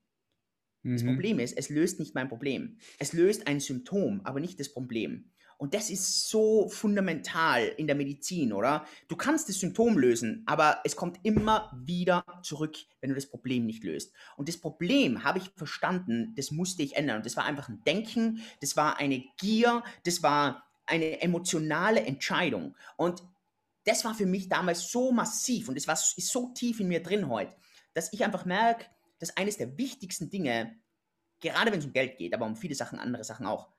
Mhm. 0.83 0.93
Das 0.93 1.03
Problem 1.03 1.39
ist, 1.39 1.57
es 1.57 1.69
löst 1.69 1.99
nicht 1.99 2.13
mein 2.13 2.29
Problem. 2.29 2.77
Es 2.99 3.13
löst 3.13 3.47
ein 3.47 3.59
Symptom, 3.59 4.21
aber 4.23 4.39
nicht 4.39 4.59
das 4.59 4.69
Problem. 4.69 5.31
Und 5.57 5.73
das 5.73 5.89
ist 5.89 6.29
so 6.29 6.69
fundamental 6.69 7.65
in 7.77 7.87
der 7.87 7.95
Medizin, 7.95 8.53
oder? 8.53 8.85
Du 9.07 9.15
kannst 9.15 9.49
das 9.49 9.59
Symptom 9.59 9.97
lösen, 9.97 10.43
aber 10.45 10.79
es 10.83 10.95
kommt 10.95 11.19
immer 11.23 11.71
wieder 11.85 12.25
zurück, 12.43 12.77
wenn 13.01 13.09
du 13.09 13.15
das 13.15 13.27
Problem 13.27 13.65
nicht 13.65 13.83
löst. 13.83 14.13
Und 14.37 14.49
das 14.49 14.57
Problem 14.57 15.23
habe 15.23 15.39
ich 15.39 15.51
verstanden, 15.55 16.33
das 16.35 16.51
musste 16.51 16.83
ich 16.83 16.95
ändern. 16.95 17.17
Und 17.17 17.25
das 17.25 17.37
war 17.37 17.45
einfach 17.45 17.69
ein 17.69 17.83
Denken, 17.83 18.41
das 18.61 18.75
war 18.75 18.97
eine 18.97 19.23
Gier, 19.37 19.83
das 20.05 20.23
war 20.23 20.63
eine 20.85 21.21
emotionale 21.21 22.01
Entscheidung. 22.01 22.75
Und 22.97 23.23
das 23.85 24.05
war 24.05 24.15
für 24.15 24.25
mich 24.25 24.49
damals 24.49 24.91
so 24.91 25.11
massiv 25.11 25.69
und 25.69 25.77
es 25.77 25.87
war 25.87 25.93
ist 25.93 26.29
so 26.29 26.53
tief 26.53 26.79
in 26.79 26.87
mir 26.87 27.03
drin 27.03 27.29
heute, 27.29 27.55
dass 27.93 28.13
ich 28.13 28.23
einfach 28.23 28.45
merke, 28.45 28.85
dass 29.19 29.35
eines 29.37 29.57
der 29.57 29.77
wichtigsten 29.77 30.29
Dinge, 30.29 30.75
gerade 31.39 31.71
wenn 31.71 31.79
es 31.79 31.85
um 31.85 31.93
Geld 31.93 32.17
geht, 32.17 32.33
aber 32.33 32.45
um 32.45 32.55
viele 32.55 32.75
Sachen, 32.75 32.99
andere 32.99 33.23
Sachen 33.23 33.45
auch, 33.45 33.69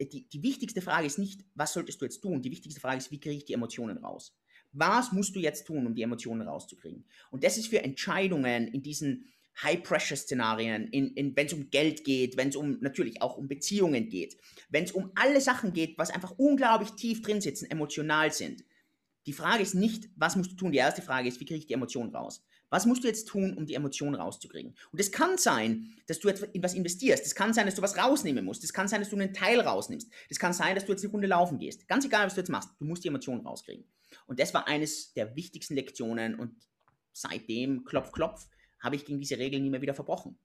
die, 0.00 0.28
die 0.28 0.42
wichtigste 0.42 0.82
Frage 0.82 1.06
ist 1.06 1.18
nicht, 1.18 1.44
was 1.54 1.72
solltest 1.72 2.00
du 2.00 2.04
jetzt 2.04 2.20
tun? 2.20 2.42
Die 2.42 2.50
wichtigste 2.50 2.80
Frage 2.80 2.98
ist, 2.98 3.10
wie 3.10 3.20
kriege 3.20 3.36
ich 3.36 3.44
die 3.44 3.54
Emotionen 3.54 3.98
raus? 3.98 4.36
Was 4.72 5.12
musst 5.12 5.34
du 5.34 5.40
jetzt 5.40 5.66
tun, 5.66 5.86
um 5.86 5.94
die 5.94 6.02
Emotionen 6.02 6.46
rauszukriegen? 6.46 7.04
Und 7.30 7.44
das 7.44 7.56
ist 7.56 7.68
für 7.68 7.82
Entscheidungen 7.82 8.68
in 8.68 8.82
diesen 8.82 9.26
High-Pressure-Szenarien, 9.62 10.88
in, 10.88 11.14
in, 11.14 11.34
wenn 11.34 11.46
es 11.46 11.54
um 11.54 11.70
Geld 11.70 12.04
geht, 12.04 12.36
wenn 12.36 12.48
es 12.48 12.56
um 12.56 12.78
natürlich 12.80 13.22
auch 13.22 13.38
um 13.38 13.48
Beziehungen 13.48 14.10
geht, 14.10 14.36
wenn 14.68 14.84
es 14.84 14.92
um 14.92 15.12
alle 15.14 15.40
Sachen 15.40 15.72
geht, 15.72 15.96
was 15.96 16.10
einfach 16.10 16.32
unglaublich 16.36 16.90
tief 16.92 17.22
drin 17.22 17.40
sitzen, 17.40 17.70
emotional 17.70 18.32
sind. 18.32 18.64
Die 19.24 19.32
Frage 19.32 19.62
ist 19.62 19.74
nicht, 19.74 20.10
was 20.14 20.36
musst 20.36 20.52
du 20.52 20.56
tun? 20.56 20.72
Die 20.72 20.78
erste 20.78 21.02
Frage 21.02 21.28
ist, 21.28 21.40
wie 21.40 21.46
kriege 21.46 21.58
ich 21.58 21.66
die 21.66 21.74
Emotionen 21.74 22.14
raus? 22.14 22.44
Was 22.76 22.84
musst 22.84 23.04
du 23.04 23.08
jetzt 23.08 23.26
tun, 23.26 23.56
um 23.56 23.64
die 23.64 23.72
Emotionen 23.72 24.16
rauszukriegen? 24.16 24.76
Und 24.92 25.00
es 25.00 25.10
kann 25.10 25.38
sein, 25.38 25.94
dass 26.08 26.20
du 26.20 26.28
etwas 26.28 26.74
investierst. 26.74 27.24
Es 27.24 27.34
kann 27.34 27.54
sein, 27.54 27.64
dass 27.64 27.74
du 27.74 27.80
was 27.80 27.96
rausnehmen 27.96 28.44
musst. 28.44 28.62
Es 28.64 28.74
kann 28.74 28.86
sein, 28.86 29.00
dass 29.00 29.08
du 29.08 29.16
einen 29.16 29.32
Teil 29.32 29.60
rausnimmst. 29.60 30.12
Es 30.28 30.38
kann 30.38 30.52
sein, 30.52 30.74
dass 30.74 30.84
du 30.84 30.92
jetzt 30.92 31.02
eine 31.02 31.10
Runde 31.10 31.26
laufen 31.26 31.58
gehst. 31.58 31.88
Ganz 31.88 32.04
egal, 32.04 32.26
was 32.26 32.34
du 32.34 32.40
jetzt 32.42 32.50
machst. 32.50 32.68
Du 32.78 32.84
musst 32.84 33.02
die 33.02 33.08
Emotionen 33.08 33.46
rauskriegen. 33.46 33.86
Und 34.26 34.40
das 34.40 34.52
war 34.52 34.68
eines 34.68 35.14
der 35.14 35.34
wichtigsten 35.34 35.74
Lektionen. 35.74 36.34
Und 36.34 36.68
seitdem, 37.14 37.86
klopf, 37.86 38.12
klopf, 38.12 38.46
habe 38.78 38.96
ich 38.96 39.06
gegen 39.06 39.20
diese 39.20 39.38
Regeln 39.38 39.62
nie 39.62 39.70
mehr 39.70 39.80
wieder 39.80 39.94
verbrochen. 39.94 40.38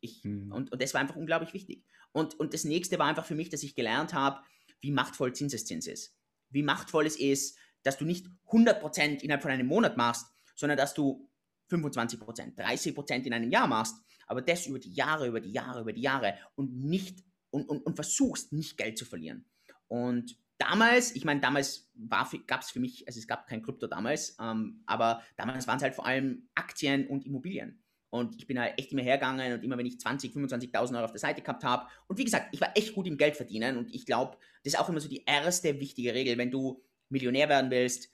Ich, 0.00 0.24
mhm. 0.24 0.50
und, 0.50 0.72
und 0.72 0.82
das 0.82 0.92
war 0.92 1.00
einfach 1.00 1.14
unglaublich 1.14 1.54
wichtig. 1.54 1.84
Und, 2.10 2.34
und 2.40 2.52
das 2.52 2.64
nächste 2.64 2.98
war 2.98 3.06
einfach 3.06 3.26
für 3.26 3.36
mich, 3.36 3.48
dass 3.48 3.62
ich 3.62 3.76
gelernt 3.76 4.12
habe, 4.12 4.40
wie 4.80 4.90
machtvoll 4.90 5.36
Zinseszins 5.36 5.86
ist. 5.86 6.16
Wie 6.50 6.64
machtvoll 6.64 7.06
es 7.06 7.14
ist, 7.14 7.56
dass 7.84 7.96
du 7.96 8.04
nicht 8.04 8.26
100% 8.48 9.20
innerhalb 9.20 9.42
von 9.42 9.52
einem 9.52 9.68
Monat 9.68 9.96
machst, 9.96 10.26
sondern 10.56 10.76
dass 10.76 10.92
du 10.92 11.30
25 11.68 12.20
Prozent, 12.20 12.58
30 12.58 12.94
Prozent 12.94 13.26
in 13.26 13.32
einem 13.32 13.50
Jahr 13.50 13.66
machst, 13.66 13.96
aber 14.26 14.42
das 14.42 14.66
über 14.66 14.78
die 14.78 14.92
Jahre, 14.92 15.26
über 15.26 15.40
die 15.40 15.52
Jahre, 15.52 15.80
über 15.80 15.92
die 15.92 16.02
Jahre 16.02 16.34
und 16.54 16.76
nicht 16.84 17.24
und, 17.50 17.68
und, 17.68 17.84
und 17.84 17.94
versuchst 17.94 18.52
nicht 18.52 18.76
Geld 18.76 18.98
zu 18.98 19.04
verlieren. 19.04 19.46
Und 19.88 20.36
damals, 20.58 21.14
ich 21.14 21.24
meine, 21.24 21.40
damals 21.40 21.90
gab 22.08 22.60
es 22.60 22.70
für 22.70 22.80
mich, 22.80 23.06
also 23.06 23.18
es 23.18 23.26
gab 23.26 23.46
kein 23.46 23.62
Krypto 23.62 23.86
damals, 23.86 24.36
ähm, 24.40 24.82
aber 24.86 25.22
damals 25.36 25.66
waren 25.66 25.76
es 25.76 25.82
halt 25.82 25.94
vor 25.94 26.06
allem 26.06 26.48
Aktien 26.54 27.06
und 27.08 27.24
Immobilien. 27.24 27.82
Und 28.10 28.36
ich 28.36 28.46
bin 28.46 28.58
halt 28.58 28.78
echt 28.78 28.92
immer 28.92 29.02
hergegangen 29.02 29.52
und 29.52 29.64
immer, 29.64 29.76
wenn 29.76 29.86
ich 29.86 30.00
20, 30.00 30.32
25.000 30.32 30.94
Euro 30.94 31.04
auf 31.04 31.12
der 31.12 31.20
Seite 31.20 31.42
gehabt 31.42 31.64
habe. 31.64 31.86
Und 32.06 32.18
wie 32.18 32.24
gesagt, 32.24 32.48
ich 32.52 32.60
war 32.60 32.70
echt 32.74 32.94
gut 32.94 33.06
im 33.06 33.18
Geld 33.18 33.36
verdienen. 33.36 33.76
Und 33.76 33.92
ich 33.94 34.06
glaube, 34.06 34.38
das 34.64 34.74
ist 34.74 34.78
auch 34.78 34.88
immer 34.88 35.00
so 35.00 35.08
die 35.08 35.24
erste 35.24 35.80
wichtige 35.80 36.14
Regel. 36.14 36.38
Wenn 36.38 36.50
du 36.50 36.82
Millionär 37.08 37.48
werden 37.48 37.70
willst, 37.70 38.08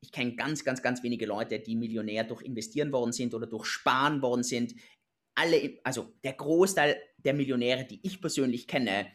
ich 0.00 0.12
kenne 0.12 0.36
ganz, 0.36 0.64
ganz, 0.64 0.82
ganz 0.82 1.02
wenige 1.02 1.26
Leute, 1.26 1.58
die 1.58 1.76
Millionär 1.76 2.24
durch 2.24 2.42
investieren 2.42 2.92
worden 2.92 3.12
sind 3.12 3.34
oder 3.34 3.46
durch 3.46 3.66
sparen 3.66 4.22
worden 4.22 4.42
sind. 4.42 4.74
Alle, 5.34 5.78
also 5.84 6.14
der 6.24 6.34
Großteil 6.34 7.00
der 7.18 7.34
Millionäre, 7.34 7.84
die 7.84 8.00
ich 8.02 8.20
persönlich 8.20 8.66
kenne, 8.66 9.06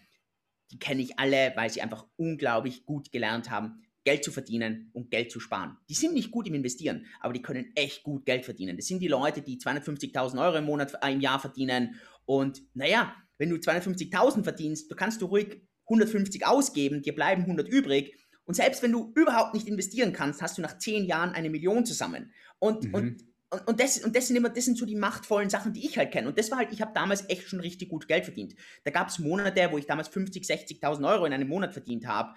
die 0.72 0.80
kenne 0.80 1.02
ich 1.02 1.20
alle, 1.20 1.54
weil 1.56 1.70
sie 1.70 1.82
einfach 1.82 2.08
unglaublich 2.16 2.86
gut 2.86 3.12
gelernt 3.12 3.50
haben, 3.50 3.84
Geld 4.06 4.24
zu 4.24 4.32
verdienen 4.32 4.90
und 4.94 5.12
Geld 5.12 5.32
zu 5.32 5.40
sparen. 5.40 5.78
Die 5.90 5.94
sind 5.94 6.14
nicht 6.14 6.32
gut 6.32 6.48
im 6.48 6.56
Investieren, 6.56 7.06
aber 7.22 7.34
die 7.34 7.42
können 7.42 7.72
echt 7.76 8.04
gut 8.04 8.26
Geld 8.26 8.44
verdienen. 8.44 8.76
Das 8.76 8.88
sind 8.88 9.00
die 9.00 9.08
Leute, 9.08 9.42
die 9.42 9.58
250.000 9.58 10.44
Euro 10.44 10.58
im 10.58 10.66
Monat, 10.66 10.94
im 11.10 11.22
Jahr 11.22 11.40
verdienen. 11.40 11.96
Und 12.26 12.62
naja, 12.74 13.16
wenn 13.38 13.50
du 13.50 13.56
250.000 13.56 14.44
verdienst, 14.44 14.92
du 14.92 14.96
kannst 14.96 15.22
du 15.22 15.28
ruhig 15.28 15.62
150 15.86 16.46
ausgeben, 16.46 17.02
dir 17.02 17.16
bleiben 17.16 17.44
100 17.44 17.68
übrig 17.68 18.18
und 18.46 18.56
selbst 18.56 18.84
wenn 18.84 18.92
du 18.92 19.12
überhaupt 19.16 19.54
nicht 19.54 19.68
investieren 19.68 20.14
kannst, 20.14 20.42
hast 20.42 20.58
du 20.58 20.62
nach 20.62 20.78
zehn 20.78 21.06
Jahren 21.06 21.32
eine 21.32 21.50
Million 21.50 21.86
zusammen. 21.86 22.34
Und, 22.60 22.86
mhm. 22.86 22.94
und, 22.94 23.24
und, 23.50 23.68
und, 23.68 23.80
das, 23.80 24.04
und 24.04 24.16
das, 24.16 24.28
sind 24.28 24.36
immer, 24.36 24.50
das 24.50 24.66
sind 24.66 24.78
so 24.78 24.86
die 24.86 24.96
machtvollen 24.96 25.50
Sachen, 25.50 25.74
die 25.74 25.86
ich 25.86 25.98
halt 25.98 26.12
kenne. 26.12 26.28
Und 26.28 26.38
das 26.38 26.52
war 26.52 26.58
halt, 26.58 26.74
ich 26.74 26.82
habe 26.82 26.92
damals 26.94 27.30
echt 27.30 27.48
schon 27.48 27.60
richtig 27.62 27.90
gut 27.90 28.08
Geld 28.08 28.26
verdient. 28.26 28.56
Da 28.84 28.92
gab 28.92 29.08
es 29.08 29.20
Monate, 29.20 29.70
wo 29.72 29.78
ich 29.78 29.86
damals 29.86 30.10
50, 30.10 30.44
60.000 30.44 31.10
Euro 31.10 31.26
in 31.26 31.34
einem 31.34 31.48
Monat 31.48 31.72
verdient 31.72 32.06
habe. 32.06 32.34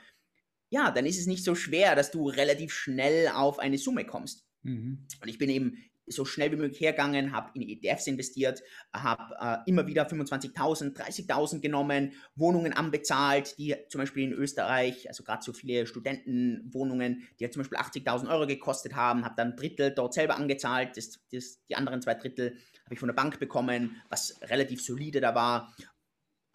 Ja, 0.69 0.91
dann 0.91 1.07
ist 1.07 1.19
es 1.19 1.27
nicht 1.27 1.45
so 1.45 1.55
schwer, 1.55 1.97
dass 1.97 2.11
du 2.11 2.29
relativ 2.29 2.73
schnell 2.73 3.29
auf 3.29 3.59
eine 3.59 3.79
Summe 3.79 4.05
kommst. 4.05 4.45
Mhm. 4.63 5.07
Und 5.21 5.29
ich 5.29 5.39
bin 5.39 5.49
eben 5.49 5.79
so 6.07 6.25
schnell 6.25 6.53
wie 6.53 6.57
möglich 6.57 6.81
hergegangen, 6.81 7.33
habe 7.33 7.51
in 7.55 7.69
ETFs 7.69 8.07
investiert, 8.07 8.63
habe 8.93 9.35
äh, 9.41 9.71
immer 9.71 9.87
wieder 9.87 10.09
25.000, 10.09 10.97
30.000 10.97 11.61
genommen, 11.61 12.13
Wohnungen 12.35 12.73
anbezahlt, 12.73 13.59
die 13.59 13.75
zum 13.89 14.01
Beispiel 14.01 14.25
in 14.25 14.33
Österreich, 14.33 15.09
also 15.09 15.25
gerade 15.25 15.43
so 15.43 15.53
viele 15.53 15.87
Studentenwohnungen, 15.87 17.27
die 17.39 17.45
ja 17.45 17.51
zum 17.51 17.63
Beispiel 17.63 17.79
80.000 17.79 18.29
Euro 18.31 18.47
gekostet 18.47 18.95
haben, 18.95 19.25
habe 19.25 19.35
dann 19.37 19.53
ein 19.53 19.57
Drittel 19.57 19.91
dort 19.91 20.15
selber 20.15 20.37
angezahlt, 20.37 20.97
das, 20.97 21.19
das, 21.33 21.65
die 21.69 21.77
anderen 21.77 22.03
zwei 22.03 22.15
Drittel 22.15 22.57
habe 22.85 22.95
ich 22.95 23.01
von 23.01 23.09
der 23.09 23.15
Bank 23.15 23.41
bekommen, 23.41 24.01
was 24.09 24.41
relativ 24.43 24.83
solide 24.83 25.21
da 25.21 25.35
war. 25.35 25.75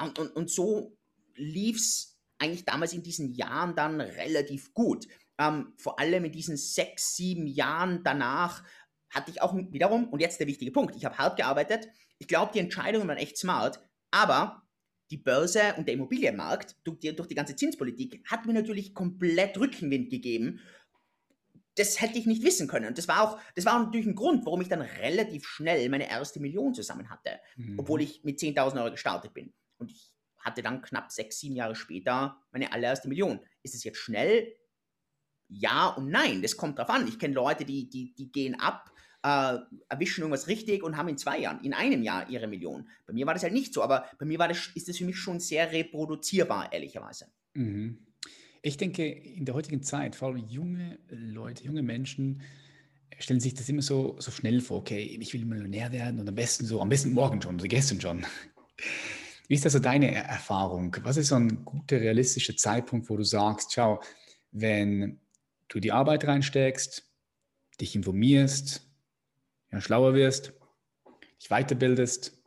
Und, 0.02 0.18
und, 0.18 0.36
und 0.36 0.50
so 0.50 0.98
lief 1.36 1.78
es 1.78 2.18
eigentlich 2.40 2.66
damals 2.66 2.94
in 2.94 3.04
diesen 3.04 3.34
Jahren 3.34 3.76
dann 3.76 4.02
relativ 4.02 4.74
gut. 4.74 5.08
Ähm, 5.38 5.74
vor 5.78 6.00
allem 6.00 6.26
in 6.26 6.32
diesen 6.32 6.58
sechs, 6.58 7.16
sieben 7.16 7.48
Jahren 7.48 8.04
danach 8.04 8.64
hatte 9.12 9.32
ich 9.32 9.42
auch 9.42 9.56
wiederum, 9.56 10.10
und 10.10 10.20
jetzt 10.20 10.40
der 10.40 10.48
wichtige 10.48 10.72
Punkt, 10.72 10.96
ich 10.96 11.06
habe 11.06 11.18
hart 11.18 11.38
gearbeitet, 11.38 11.88
ich 12.18 12.28
glaube, 12.28 12.52
die 12.54 12.60
Entscheidungen 12.60 13.08
waren 13.08 13.18
echt 13.18 13.38
smart, 13.38 13.80
aber 14.12 14.62
die 15.12 15.18
Börse 15.18 15.76
und 15.78 15.88
der 15.88 15.96
Immobilienmarkt 15.96 16.76
durch 16.84 17.00
die, 17.00 17.16
durch 17.16 17.28
die 17.28 17.36
ganze 17.36 17.56
Zinspolitik 17.56 18.24
hat 18.26 18.46
mir 18.46 18.54
natürlich 18.54 18.94
komplett 18.94 19.58
Rückenwind 19.58 20.10
gegeben. 20.10 20.62
Das 21.76 22.02
hätte 22.02 22.18
ich 22.18 22.26
nicht 22.26 22.44
wissen 22.44 22.68
können. 22.68 22.88
Und 22.88 22.98
das 22.98 23.08
war 23.08 23.22
auch, 23.22 23.40
das 23.56 23.66
war 23.66 23.84
natürlich 23.84 24.08
ein 24.08 24.16
Grund, 24.16 24.46
warum 24.46 24.62
ich 24.62 24.70
dann 24.70 24.82
relativ 24.82 25.46
schnell 25.46 25.88
meine 25.90 26.10
erste 26.10 26.40
Million 26.40 26.74
zusammen 26.74 27.10
hatte, 27.10 27.40
mhm. 27.58 27.80
obwohl 27.80 28.02
ich 28.02 28.24
mit 28.24 28.40
10.000 28.40 28.82
Euro 28.82 28.92
gestartet 28.92 29.34
bin. 29.34 29.54
Und 29.78 29.92
ich 29.92 30.14
hatte 30.38 30.62
dann 30.62 30.82
knapp 30.82 31.12
sechs, 31.12 31.40
sieben 31.40 31.56
Jahre 31.56 31.76
später 31.76 32.42
meine 32.52 32.72
allererste 32.72 33.08
Million. 33.08 33.40
Ist 33.64 33.76
es 33.76 33.84
jetzt 33.84 34.00
schnell? 34.00 34.54
Ja 35.48 35.90
und 35.90 36.10
nein. 36.10 36.42
Das 36.42 36.56
kommt 36.56 36.80
drauf 36.80 36.90
an. 36.90 37.08
Ich 37.08 37.20
kenne 37.20 37.34
Leute, 37.34 37.66
die, 37.66 37.90
die, 37.90 38.14
die 38.16 38.32
gehen 38.32 38.60
ab 38.60 38.92
äh, 39.24 39.58
erwischen 39.90 40.22
irgendwas 40.22 40.48
richtig 40.48 40.84
und 40.84 40.98
haben 40.98 41.10
in 41.10 41.18
zwei 41.18 41.40
Jahren, 41.40 41.64
in 41.64 41.74
einem 41.74 42.02
Jahr 42.04 42.30
ihre 42.30 42.48
Million. 42.48 42.88
Bei 43.06 43.14
mir 43.14 43.26
war 43.26 43.34
das 43.34 43.44
halt 43.44 43.54
nicht 43.54 43.74
so, 43.74 43.84
aber 43.84 44.06
bei 44.18 44.26
mir 44.26 44.40
war 44.40 44.48
das, 44.48 44.70
ist 44.76 44.88
das 44.88 44.98
für 44.98 45.06
mich 45.06 45.18
schon 45.18 45.40
sehr 45.40 45.72
reproduzierbar, 45.72 46.72
ehrlicherweise. 46.74 47.28
Mhm. 47.54 48.00
Ich 48.64 48.78
denke, 48.78 49.08
in 49.08 49.46
der 49.46 49.56
heutigen 49.56 49.82
Zeit, 49.82 50.16
vor 50.16 50.30
allem 50.30 50.46
junge 50.48 51.00
Leute, 51.10 51.64
junge 51.64 51.82
Menschen, 51.82 52.42
stellen 53.18 53.40
sich 53.40 53.54
das 53.54 53.70
immer 53.70 53.82
so, 53.82 54.16
so 54.20 54.32
schnell 54.32 54.62
vor, 54.62 54.80
okay, 54.80 55.18
ich 55.20 55.34
will 55.34 55.46
Millionär 55.46 55.92
werden 55.92 56.20
und 56.20 56.28
am 56.28 56.36
besten 56.36 56.66
so, 56.66 56.82
am 56.82 56.90
besten 56.90 57.14
morgen 57.14 57.42
schon, 57.42 57.56
oder 57.56 57.68
gestern 57.68 58.02
schon. 58.02 58.26
Wie 59.48 59.56
ist 59.56 59.66
also 59.66 59.80
deine 59.80 60.14
Erfahrung? 60.14 60.96
Was 61.04 61.18
ist 61.18 61.28
so 61.28 61.36
ein 61.36 61.66
guter, 61.66 62.00
realistischer 62.00 62.56
Zeitpunkt, 62.56 63.10
wo 63.10 63.18
du 63.18 63.24
sagst, 63.24 63.74
schau, 63.74 64.02
wenn 64.52 65.20
du 65.68 65.80
die 65.80 65.92
Arbeit 65.92 66.26
reinsteckst, 66.26 67.08
dich 67.80 67.96
informierst, 67.96 68.91
ja, 69.72 69.82
schlauer 69.82 70.14
wirst, 70.14 70.54
dich 71.42 71.50
weiterbildest, 71.50 72.42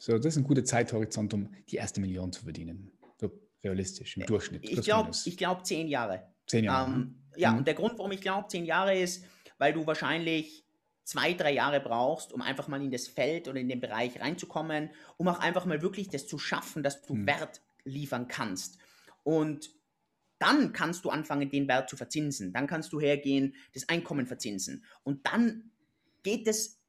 so, 0.00 0.16
das 0.16 0.26
ist 0.26 0.36
ein 0.38 0.44
guter 0.44 0.64
Zeithorizont, 0.64 1.34
um 1.34 1.54
die 1.68 1.76
erste 1.76 2.00
Million 2.00 2.32
zu 2.32 2.42
verdienen. 2.42 2.90
So 3.20 3.30
realistisch, 3.62 4.16
im 4.16 4.24
Durchschnitt. 4.24 4.64
Ich 4.64 4.80
glaube 4.80 5.10
glaub 5.36 5.66
zehn 5.66 5.88
Jahre. 5.88 6.22
Zehn 6.46 6.64
Jahre. 6.64 6.90
Ähm, 6.90 7.22
ja, 7.36 7.52
mhm. 7.52 7.58
und 7.58 7.66
der 7.66 7.74
Grund, 7.74 7.98
warum 7.98 8.10
ich 8.12 8.22
glaube, 8.22 8.48
zehn 8.48 8.64
Jahre 8.64 8.98
ist, 8.98 9.24
weil 9.58 9.74
du 9.74 9.86
wahrscheinlich 9.86 10.64
zwei, 11.04 11.34
drei 11.34 11.52
Jahre 11.52 11.80
brauchst, 11.80 12.32
um 12.32 12.40
einfach 12.40 12.66
mal 12.66 12.82
in 12.82 12.90
das 12.90 13.08
Feld 13.08 13.46
oder 13.46 13.60
in 13.60 13.68
den 13.68 13.80
Bereich 13.80 14.18
reinzukommen, 14.18 14.90
um 15.18 15.28
auch 15.28 15.38
einfach 15.38 15.66
mal 15.66 15.82
wirklich 15.82 16.08
das 16.08 16.26
zu 16.26 16.38
schaffen, 16.38 16.82
dass 16.82 17.02
du 17.02 17.14
mhm. 17.14 17.26
Wert 17.26 17.60
liefern 17.84 18.26
kannst. 18.26 18.78
Und 19.22 19.70
dann 20.38 20.72
kannst 20.72 21.04
du 21.04 21.10
anfangen, 21.10 21.50
den 21.50 21.68
Wert 21.68 21.90
zu 21.90 21.98
verzinsen. 21.98 22.54
Dann 22.54 22.66
kannst 22.66 22.94
du 22.94 23.00
hergehen, 23.00 23.54
das 23.74 23.88
Einkommen 23.90 24.26
verzinsen. 24.26 24.82
Und 25.02 25.26
dann 25.26 25.69
geht 26.22 26.46
es, 26.46 26.80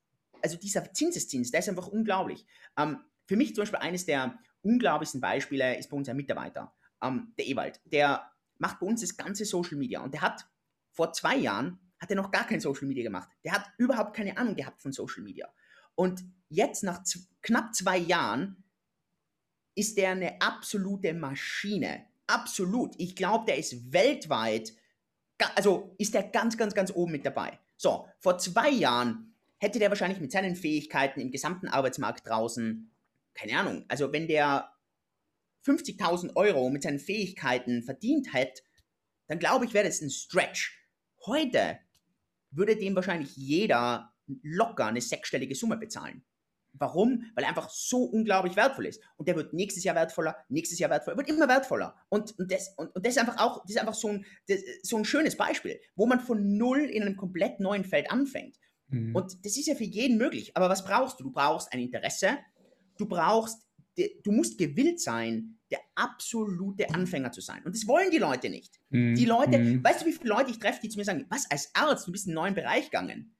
also 0.41 0.57
dieser 0.57 0.93
Zinseszins, 0.93 1.51
der 1.51 1.59
ist 1.59 1.69
einfach 1.69 1.87
unglaublich. 1.87 2.45
Ähm, 2.77 2.99
für 3.25 3.35
mich 3.35 3.55
zum 3.55 3.63
Beispiel 3.63 3.79
eines 3.79 4.05
der 4.05 4.37
unglaublichsten 4.61 5.21
Beispiele 5.21 5.77
ist 5.77 5.89
bei 5.89 5.97
uns 5.97 6.09
ein 6.09 6.17
Mitarbeiter, 6.17 6.73
ähm, 7.01 7.33
der 7.37 7.47
Ewald. 7.47 7.79
Der 7.85 8.31
macht 8.57 8.79
bei 8.79 8.87
uns 8.87 9.01
das 9.01 9.17
ganze 9.17 9.45
Social 9.45 9.77
Media 9.77 10.01
und 10.01 10.13
der 10.13 10.21
hat 10.21 10.47
vor 10.91 11.13
zwei 11.13 11.37
Jahren 11.37 11.79
hat 11.99 12.09
er 12.09 12.15
noch 12.15 12.31
gar 12.31 12.45
kein 12.45 12.59
Social 12.59 12.87
Media 12.87 13.03
gemacht. 13.03 13.29
Der 13.43 13.53
hat 13.53 13.69
überhaupt 13.77 14.15
keine 14.15 14.35
Ahnung 14.37 14.55
gehabt 14.55 14.81
von 14.81 14.91
Social 14.91 15.23
Media. 15.23 15.47
Und 15.95 16.23
jetzt 16.49 16.83
nach 16.83 17.03
knapp 17.41 17.75
zwei 17.75 17.97
Jahren 17.97 18.63
ist 19.75 19.97
der 19.97 20.11
eine 20.11 20.41
absolute 20.41 21.13
Maschine. 21.13 22.07
Absolut. 22.27 22.95
Ich 22.97 23.15
glaube, 23.15 23.45
der 23.45 23.57
ist 23.57 23.93
weltweit, 23.93 24.73
also 25.55 25.95
ist 25.97 26.13
der 26.13 26.23
ganz, 26.23 26.57
ganz, 26.57 26.73
ganz 26.73 26.91
oben 26.91 27.11
mit 27.11 27.25
dabei. 27.25 27.59
So, 27.81 28.07
vor 28.19 28.37
zwei 28.37 28.69
Jahren 28.69 29.33
hätte 29.57 29.79
der 29.79 29.89
wahrscheinlich 29.89 30.19
mit 30.19 30.31
seinen 30.31 30.55
Fähigkeiten 30.55 31.19
im 31.19 31.31
gesamten 31.31 31.67
Arbeitsmarkt 31.67 32.27
draußen, 32.27 32.91
keine 33.33 33.57
Ahnung, 33.57 33.85
also 33.87 34.13
wenn 34.13 34.27
der 34.27 34.71
50.000 35.65 36.35
Euro 36.35 36.69
mit 36.69 36.83
seinen 36.83 36.99
Fähigkeiten 36.99 37.81
verdient 37.81 38.35
hätte, 38.35 38.61
dann 39.25 39.39
glaube 39.39 39.65
ich, 39.65 39.73
wäre 39.73 39.87
das 39.87 39.99
ein 39.99 40.11
Stretch. 40.11 40.79
Heute 41.25 41.79
würde 42.51 42.75
dem 42.75 42.93
wahrscheinlich 42.93 43.35
jeder 43.35 44.13
locker 44.43 44.85
eine 44.85 45.01
sechsstellige 45.01 45.55
Summe 45.55 45.77
bezahlen. 45.77 46.23
Warum? 46.73 47.23
Weil 47.35 47.43
er 47.43 47.49
einfach 47.49 47.69
so 47.69 48.03
unglaublich 48.03 48.55
wertvoll 48.55 48.85
ist. 48.85 49.01
Und 49.17 49.27
der 49.27 49.35
wird 49.35 49.53
nächstes 49.53 49.83
Jahr 49.83 49.95
wertvoller, 49.95 50.37
nächstes 50.49 50.79
Jahr 50.79 50.89
wertvoller, 50.89 51.17
wird 51.17 51.29
immer 51.29 51.47
wertvoller. 51.47 51.95
Und, 52.09 52.37
und, 52.39 52.51
das, 52.51 52.73
und, 52.77 52.95
und 52.95 53.05
das 53.05 53.15
ist 53.15 53.19
einfach 53.19 53.37
auch, 53.39 53.61
das 53.63 53.71
ist 53.71 53.79
einfach 53.79 53.93
so 53.93 54.09
ein, 54.09 54.25
das, 54.47 54.59
so 54.81 54.97
ein 54.97 55.05
schönes 55.05 55.35
Beispiel, 55.37 55.79
wo 55.95 56.05
man 56.05 56.19
von 56.19 56.57
null 56.57 56.79
in 56.79 57.03
einem 57.03 57.17
komplett 57.17 57.59
neuen 57.59 57.83
Feld 57.83 58.09
anfängt. 58.09 58.57
Mhm. 58.87 59.15
Und 59.15 59.45
das 59.45 59.57
ist 59.57 59.67
ja 59.67 59.75
für 59.75 59.83
jeden 59.83 60.17
möglich. 60.17 60.55
Aber 60.55 60.69
was 60.69 60.85
brauchst 60.85 61.19
du? 61.19 61.25
Du 61.25 61.31
brauchst 61.31 61.71
ein 61.73 61.79
Interesse, 61.79 62.37
du 62.97 63.05
brauchst, 63.05 63.67
du 64.23 64.31
musst 64.31 64.57
gewillt 64.57 65.01
sein, 65.01 65.57
der 65.71 65.79
absolute 65.95 66.93
Anfänger 66.93 67.31
zu 67.31 67.41
sein. 67.41 67.63
Und 67.63 67.75
das 67.75 67.87
wollen 67.87 68.11
die 68.11 68.17
Leute 68.17 68.49
nicht. 68.49 68.79
Mhm. 68.89 69.15
Die 69.15 69.25
Leute, 69.25 69.57
mhm. 69.57 69.83
weißt 69.83 70.01
du, 70.01 70.05
wie 70.05 70.13
viele 70.13 70.29
Leute 70.29 70.51
ich 70.51 70.59
treffe, 70.59 70.81
die 70.83 70.89
zu 70.89 70.97
mir 70.97 71.05
sagen, 71.05 71.25
was, 71.29 71.49
als 71.49 71.73
Arzt, 71.73 72.07
du 72.07 72.11
bist 72.11 72.27
in 72.27 72.31
einen 72.31 72.43
neuen 72.43 72.55
Bereich 72.55 72.85
gegangen. 72.85 73.35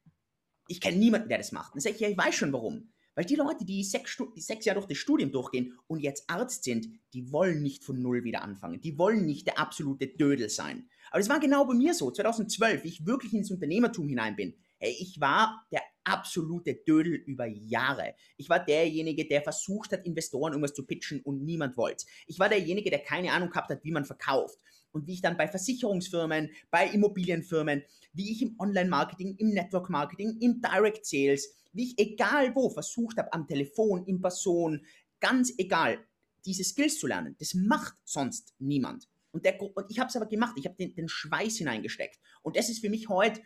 Ich 0.67 0.79
kenne 0.79 0.97
niemanden, 0.97 1.27
der 1.27 1.37
das 1.37 1.51
macht. 1.51 1.73
Dann 1.73 1.81
sage 1.81 1.95
ich, 1.95 2.01
ja, 2.01 2.07
ich 2.07 2.17
weiß 2.17 2.33
schon 2.33 2.53
warum. 2.53 2.91
Weil 3.21 3.27
die 3.27 3.35
Leute, 3.35 3.65
die 3.65 3.83
sechs, 3.83 4.17
die 4.35 4.41
sechs 4.41 4.65
Jahre 4.65 4.79
durch 4.79 4.87
das 4.87 4.97
Studium 4.97 5.31
durchgehen 5.31 5.77
und 5.85 5.99
jetzt 5.99 6.27
Arzt 6.27 6.63
sind, 6.63 6.87
die 7.13 7.31
wollen 7.31 7.61
nicht 7.61 7.83
von 7.83 8.01
Null 8.01 8.23
wieder 8.23 8.41
anfangen. 8.41 8.81
Die 8.81 8.97
wollen 8.97 9.27
nicht 9.27 9.45
der 9.45 9.59
absolute 9.59 10.07
Dödel 10.07 10.49
sein. 10.49 10.89
Aber 11.11 11.19
das 11.19 11.29
war 11.29 11.39
genau 11.39 11.63
bei 11.65 11.75
mir 11.75 11.93
so, 11.93 12.09
2012, 12.09 12.83
wie 12.83 12.87
ich 12.87 13.05
wirklich 13.05 13.31
ins 13.35 13.51
Unternehmertum 13.51 14.09
hinein 14.09 14.35
bin. 14.35 14.55
Hey, 14.79 14.97
ich 14.99 15.21
war 15.21 15.67
der 15.71 15.83
absolute 16.03 16.73
Dödel 16.73 17.13
über 17.13 17.45
Jahre. 17.45 18.15
Ich 18.37 18.49
war 18.49 18.57
derjenige, 18.57 19.27
der 19.27 19.43
versucht 19.43 19.91
hat, 19.91 20.03
Investoren 20.03 20.53
irgendwas 20.53 20.73
zu 20.73 20.87
pitchen 20.87 21.21
und 21.21 21.43
niemand 21.43 21.77
wollte. 21.77 22.07
Ich 22.25 22.39
war 22.39 22.49
derjenige, 22.49 22.89
der 22.89 23.03
keine 23.03 23.33
Ahnung 23.33 23.51
gehabt 23.51 23.69
hat, 23.69 23.83
wie 23.83 23.91
man 23.91 24.03
verkauft. 24.03 24.57
Und 24.91 25.07
wie 25.07 25.13
ich 25.13 25.21
dann 25.21 25.37
bei 25.37 25.47
Versicherungsfirmen, 25.47 26.51
bei 26.69 26.87
Immobilienfirmen, 26.87 27.83
wie 28.13 28.31
ich 28.31 28.41
im 28.41 28.55
Online-Marketing, 28.59 29.35
im 29.37 29.49
Network-Marketing, 29.49 30.37
im 30.41 30.61
Direct 30.61 31.05
Sales, 31.05 31.53
wie 31.71 31.85
ich 31.85 31.99
egal 31.99 32.53
wo 32.55 32.69
versucht 32.69 33.17
habe, 33.17 33.31
am 33.33 33.47
Telefon, 33.47 34.05
in 34.05 34.21
Person, 34.21 34.85
ganz 35.19 35.53
egal, 35.57 35.99
diese 36.45 36.63
Skills 36.63 36.99
zu 36.99 37.07
lernen. 37.07 37.35
Das 37.39 37.53
macht 37.53 37.95
sonst 38.03 38.53
niemand. 38.59 39.07
Und, 39.31 39.45
der, 39.45 39.61
und 39.61 39.85
ich 39.89 39.99
habe 39.99 40.09
es 40.09 40.15
aber 40.15 40.25
gemacht. 40.25 40.55
Ich 40.57 40.65
habe 40.65 40.75
den, 40.75 40.93
den 40.93 41.07
Schweiß 41.07 41.57
hineingesteckt. 41.57 42.19
Und 42.41 42.57
das 42.57 42.69
ist 42.69 42.79
für 42.79 42.89
mich 42.89 43.07
heute 43.07 43.41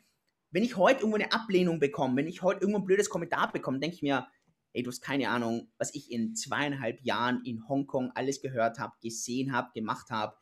wenn 0.55 0.63
ich 0.63 0.77
heute 0.77 1.01
irgendwo 1.01 1.17
eine 1.17 1.33
Ablehnung 1.33 1.79
bekomme, 1.79 2.15
wenn 2.15 2.27
ich 2.27 2.41
heute 2.41 2.61
irgendwo 2.61 2.79
ein 2.79 2.85
blödes 2.85 3.09
Kommentar 3.09 3.51
bekomme, 3.51 3.79
denke 3.79 3.97
ich 3.97 4.01
mir, 4.01 4.25
ey, 4.71 4.83
du 4.83 4.89
hast 4.89 5.01
keine 5.01 5.29
Ahnung, 5.29 5.69
was 5.77 5.93
ich 5.93 6.09
in 6.09 6.33
zweieinhalb 6.33 7.01
Jahren 7.01 7.41
in 7.43 7.67
Hongkong 7.67 8.11
alles 8.15 8.41
gehört 8.41 8.79
habe, 8.79 8.93
gesehen 9.01 9.51
habe, 9.51 9.71
gemacht 9.73 10.11
habe. 10.11 10.37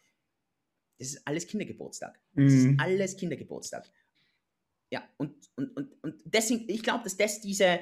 Das 0.99 1.09
ist 1.09 1.27
alles 1.27 1.47
Kindergeburtstag. 1.47 2.19
Das 2.33 2.53
ist 2.53 2.65
mhm. 2.65 2.77
alles 2.79 3.17
Kindergeburtstag. 3.17 3.89
Ja, 4.91 5.03
und, 5.17 5.33
und, 5.55 5.75
und, 5.75 6.03
und 6.03 6.21
deswegen, 6.25 6.69
ich 6.69 6.83
glaube, 6.83 7.03
dass 7.03 7.17
das 7.17 7.41
diese, 7.41 7.79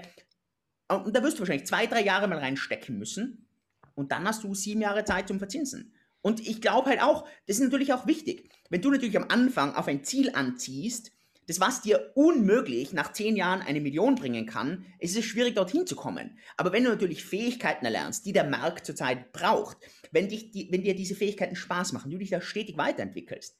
und 0.89 1.15
da 1.15 1.21
wirst 1.21 1.37
du 1.37 1.39
wahrscheinlich 1.41 1.67
zwei, 1.67 1.85
drei 1.85 2.03
Jahre 2.03 2.27
mal 2.27 2.39
reinstecken 2.39 2.97
müssen 2.97 3.47
und 3.95 4.11
dann 4.11 4.25
hast 4.25 4.43
du 4.43 4.55
sieben 4.55 4.81
Jahre 4.81 5.03
Zeit 5.03 5.27
zum 5.27 5.39
Verzinsen. 5.39 5.93
Und 6.21 6.39
ich 6.39 6.61
glaube 6.61 6.89
halt 6.89 7.01
auch, 7.01 7.27
das 7.47 7.57
ist 7.57 7.63
natürlich 7.63 7.93
auch 7.93 8.07
wichtig, 8.07 8.49
wenn 8.69 8.81
du 8.81 8.91
natürlich 8.91 9.17
am 9.17 9.27
Anfang 9.29 9.75
auf 9.75 9.87
ein 9.87 10.03
Ziel 10.03 10.31
anziehst, 10.33 11.11
das, 11.47 11.59
was 11.59 11.81
dir 11.81 12.11
unmöglich 12.15 12.93
nach 12.93 13.13
zehn 13.13 13.35
Jahren 13.35 13.61
eine 13.61 13.81
Million 13.81 14.15
bringen 14.15 14.45
kann, 14.45 14.85
ist 14.99 15.17
es 15.17 15.25
schwierig, 15.25 15.55
dorthin 15.55 15.87
zu 15.87 15.95
kommen. 15.95 16.37
Aber 16.55 16.71
wenn 16.71 16.83
du 16.83 16.89
natürlich 16.89 17.25
Fähigkeiten 17.25 17.85
erlernst, 17.85 18.25
die 18.25 18.33
der 18.33 18.47
Markt 18.47 18.85
zurzeit 18.85 19.31
braucht, 19.33 19.77
wenn, 20.11 20.29
dich 20.29 20.51
die, 20.51 20.71
wenn 20.71 20.83
dir 20.83 20.95
diese 20.95 21.15
Fähigkeiten 21.15 21.55
Spaß 21.55 21.93
machen, 21.93 22.11
du 22.11 22.17
dich 22.17 22.29
da 22.29 22.41
stetig 22.41 22.77
weiterentwickelst, 22.77 23.57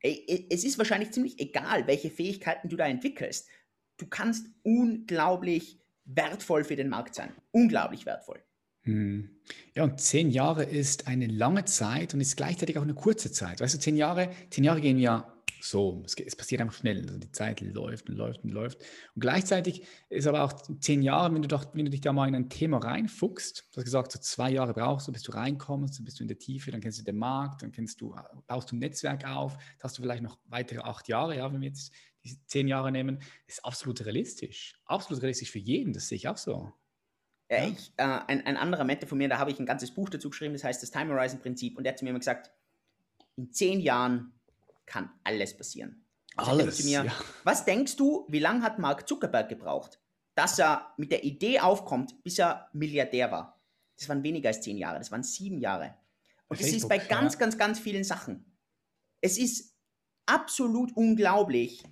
ey, 0.00 0.46
es 0.50 0.64
ist 0.64 0.78
wahrscheinlich 0.78 1.10
ziemlich 1.10 1.38
egal, 1.40 1.86
welche 1.86 2.10
Fähigkeiten 2.10 2.68
du 2.68 2.76
da 2.76 2.86
entwickelst. 2.86 3.48
Du 3.96 4.06
kannst 4.06 4.46
unglaublich 4.62 5.80
wertvoll 6.04 6.64
für 6.64 6.76
den 6.76 6.88
Markt 6.88 7.14
sein. 7.14 7.32
Unglaublich 7.50 8.06
wertvoll. 8.06 8.42
Hm. 8.82 9.30
Ja, 9.74 9.84
und 9.84 10.00
zehn 10.00 10.30
Jahre 10.30 10.64
ist 10.64 11.08
eine 11.08 11.26
lange 11.26 11.64
Zeit 11.64 12.12
und 12.12 12.20
ist 12.20 12.36
gleichzeitig 12.36 12.78
auch 12.78 12.82
eine 12.82 12.94
kurze 12.94 13.32
Zeit. 13.32 13.60
Weißt 13.60 13.74
du, 13.74 13.78
zehn 13.78 13.96
Jahre, 13.96 14.30
zehn 14.50 14.64
Jahre 14.64 14.80
gehen 14.80 14.98
ja 14.98 15.33
so. 15.64 16.02
Es, 16.04 16.14
es, 16.14 16.36
passiert 16.36 16.60
einfach 16.60 16.76
schnell. 16.76 17.00
Also 17.02 17.18
die 17.18 17.32
Zeit 17.32 17.60
läuft 17.60 18.08
und 18.08 18.16
läuft 18.16 18.44
und 18.44 18.50
läuft. 18.50 18.80
Und 19.14 19.20
gleichzeitig 19.20 19.86
ist 20.08 20.26
aber 20.26 20.44
auch 20.44 20.52
zehn 20.80 21.02
Jahre, 21.02 21.34
wenn 21.34 21.42
du, 21.42 21.48
doch, 21.48 21.66
wenn 21.74 21.84
du 21.84 21.90
dich 21.90 22.00
da 22.00 22.12
mal 22.12 22.28
in 22.28 22.34
ein 22.34 22.48
Thema 22.48 22.78
reinfuchst, 22.78 23.68
du 23.72 23.76
hast 23.76 23.84
gesagt, 23.84 24.12
so 24.12 24.18
zwei 24.18 24.50
Jahre 24.50 24.74
brauchst 24.74 25.08
du, 25.08 25.12
bis 25.12 25.22
du 25.22 25.32
reinkommst, 25.32 25.98
dann 25.98 26.04
bist 26.04 26.20
du 26.20 26.24
in 26.24 26.28
der 26.28 26.38
Tiefe, 26.38 26.70
dann 26.70 26.80
kennst 26.80 26.98
du 26.98 27.02
den 27.02 27.18
Markt, 27.18 27.62
dann 27.62 27.72
kennst 27.72 28.00
du, 28.00 28.14
baust 28.46 28.70
du 28.70 28.76
ein 28.76 28.80
Netzwerk 28.80 29.26
auf, 29.26 29.54
dann 29.54 29.82
hast 29.82 29.98
du 29.98 30.02
vielleicht 30.02 30.22
noch 30.22 30.38
weitere 30.46 30.80
acht 30.80 31.08
Jahre, 31.08 31.36
ja, 31.36 31.52
wenn 31.52 31.60
wir 31.60 31.68
jetzt 31.68 31.92
diese 32.22 32.44
zehn 32.46 32.68
Jahre 32.68 32.90
nehmen, 32.90 33.20
ist 33.46 33.64
absolut 33.64 34.04
realistisch. 34.04 34.74
Absolut 34.86 35.22
realistisch 35.22 35.50
für 35.50 35.58
jeden, 35.58 35.92
das 35.92 36.08
sehe 36.08 36.16
ich 36.16 36.28
auch 36.28 36.38
so. 36.38 36.72
Ja, 37.50 37.68
ich, 37.68 37.92
äh, 37.98 38.02
ein, 38.02 38.46
ein 38.46 38.56
anderer 38.56 38.84
Mette 38.84 39.06
von 39.06 39.18
mir, 39.18 39.28
da 39.28 39.38
habe 39.38 39.50
ich 39.50 39.58
ein 39.58 39.66
ganzes 39.66 39.90
Buch 39.90 40.08
dazu 40.08 40.30
geschrieben, 40.30 40.54
das 40.54 40.64
heißt 40.64 40.82
das 40.82 40.90
Time 40.90 41.12
Horizon 41.12 41.40
Prinzip, 41.40 41.76
und 41.76 41.84
der 41.84 41.92
hat 41.92 41.98
zu 41.98 42.04
mir 42.04 42.10
immer 42.10 42.18
gesagt, 42.18 42.50
in 43.36 43.52
zehn 43.52 43.80
Jahren 43.80 44.32
kann 44.86 45.10
alles 45.24 45.56
passieren. 45.56 46.06
Also 46.36 46.50
alles. 46.50 46.84
Mir, 46.84 47.04
ja. 47.04 47.12
Was 47.44 47.64
denkst 47.64 47.96
du, 47.96 48.26
wie 48.28 48.40
lange 48.40 48.62
hat 48.62 48.78
Mark 48.78 49.08
Zuckerberg 49.08 49.48
gebraucht, 49.48 50.00
dass 50.34 50.58
er 50.58 50.92
mit 50.96 51.12
der 51.12 51.24
Idee 51.24 51.60
aufkommt, 51.60 52.22
bis 52.24 52.38
er 52.38 52.68
Milliardär 52.72 53.30
war? 53.30 53.62
Das 53.96 54.08
waren 54.08 54.22
weniger 54.22 54.48
als 54.48 54.60
zehn 54.60 54.76
Jahre, 54.76 54.98
das 54.98 55.12
waren 55.12 55.22
sieben 55.22 55.58
Jahre. 55.58 55.96
Und 56.48 56.60
das 56.60 56.68
ist 56.68 56.88
bei 56.88 56.98
ganz, 56.98 57.38
ganz, 57.38 57.56
ganz 57.56 57.78
vielen 57.78 58.04
Sachen. 58.04 58.58
Es 59.20 59.38
ist 59.38 59.74
absolut 60.26 60.96
unglaublich 60.96 61.82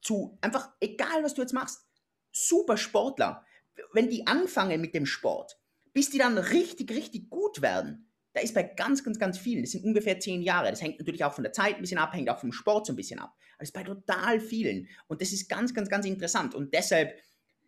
zu, 0.00 0.38
einfach, 0.40 0.70
egal 0.80 1.22
was 1.22 1.34
du 1.34 1.42
jetzt 1.42 1.52
machst, 1.52 1.84
super 2.32 2.76
Sportler, 2.76 3.44
wenn 3.92 4.08
die 4.08 4.26
anfangen 4.26 4.80
mit 4.80 4.94
dem 4.94 5.06
Sport, 5.06 5.58
bis 5.92 6.10
die 6.10 6.18
dann 6.18 6.38
richtig, 6.38 6.90
richtig 6.90 7.28
gut 7.28 7.62
werden, 7.62 8.09
da 8.32 8.40
ist 8.40 8.54
bei 8.54 8.62
ganz, 8.62 9.02
ganz, 9.02 9.18
ganz 9.18 9.38
vielen, 9.38 9.62
das 9.62 9.72
sind 9.72 9.84
ungefähr 9.84 10.18
zehn 10.20 10.42
Jahre, 10.42 10.70
das 10.70 10.82
hängt 10.82 10.98
natürlich 10.98 11.24
auch 11.24 11.32
von 11.32 11.44
der 11.44 11.52
Zeit 11.52 11.76
ein 11.76 11.80
bisschen 11.80 11.98
ab, 11.98 12.12
hängt 12.12 12.30
auch 12.30 12.38
vom 12.38 12.52
Sport 12.52 12.86
so 12.86 12.92
ein 12.92 12.96
bisschen 12.96 13.18
ab, 13.18 13.34
aber 13.54 13.60
das 13.60 13.70
ist 13.70 13.74
bei 13.74 13.82
total 13.82 14.40
vielen 14.40 14.88
und 15.08 15.20
das 15.20 15.32
ist 15.32 15.48
ganz, 15.48 15.74
ganz, 15.74 15.88
ganz 15.88 16.06
interessant 16.06 16.54
und 16.54 16.72
deshalb, 16.72 17.18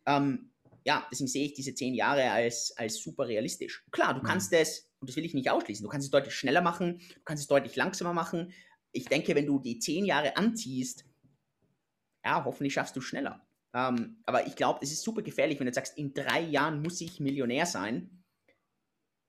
ähm, 0.06 0.52
ja, 0.84 1.06
deswegen 1.10 1.28
sehe 1.28 1.46
ich 1.46 1.54
diese 1.54 1.74
zehn 1.74 1.94
Jahre 1.94 2.30
als, 2.30 2.72
als 2.76 3.00
super 3.00 3.28
realistisch. 3.28 3.84
Klar, 3.92 4.14
du 4.14 4.20
mhm. 4.20 4.26
kannst 4.26 4.52
es, 4.52 4.90
und 5.00 5.08
das 5.08 5.16
will 5.16 5.24
ich 5.24 5.34
nicht 5.34 5.50
ausschließen, 5.50 5.82
du 5.82 5.88
kannst 5.88 6.06
es 6.06 6.10
deutlich 6.10 6.34
schneller 6.34 6.60
machen, 6.60 6.98
du 7.14 7.20
kannst 7.24 7.42
es 7.42 7.48
deutlich 7.48 7.76
langsamer 7.76 8.12
machen. 8.12 8.52
Ich 8.92 9.06
denke, 9.06 9.34
wenn 9.34 9.46
du 9.46 9.58
die 9.58 9.78
zehn 9.78 10.04
Jahre 10.04 10.36
anziehst, 10.36 11.04
ja, 12.24 12.44
hoffentlich 12.44 12.74
schaffst 12.74 12.94
du 12.96 13.00
schneller. 13.00 13.46
Ähm, 13.74 14.20
aber 14.24 14.46
ich 14.46 14.54
glaube, 14.54 14.80
es 14.82 14.92
ist 14.92 15.02
super 15.02 15.22
gefährlich, 15.22 15.58
wenn 15.58 15.66
du 15.66 15.72
sagst, 15.72 15.96
in 15.96 16.12
drei 16.12 16.40
Jahren 16.40 16.82
muss 16.82 17.00
ich 17.00 17.20
Millionär 17.20 17.66
sein 17.66 18.21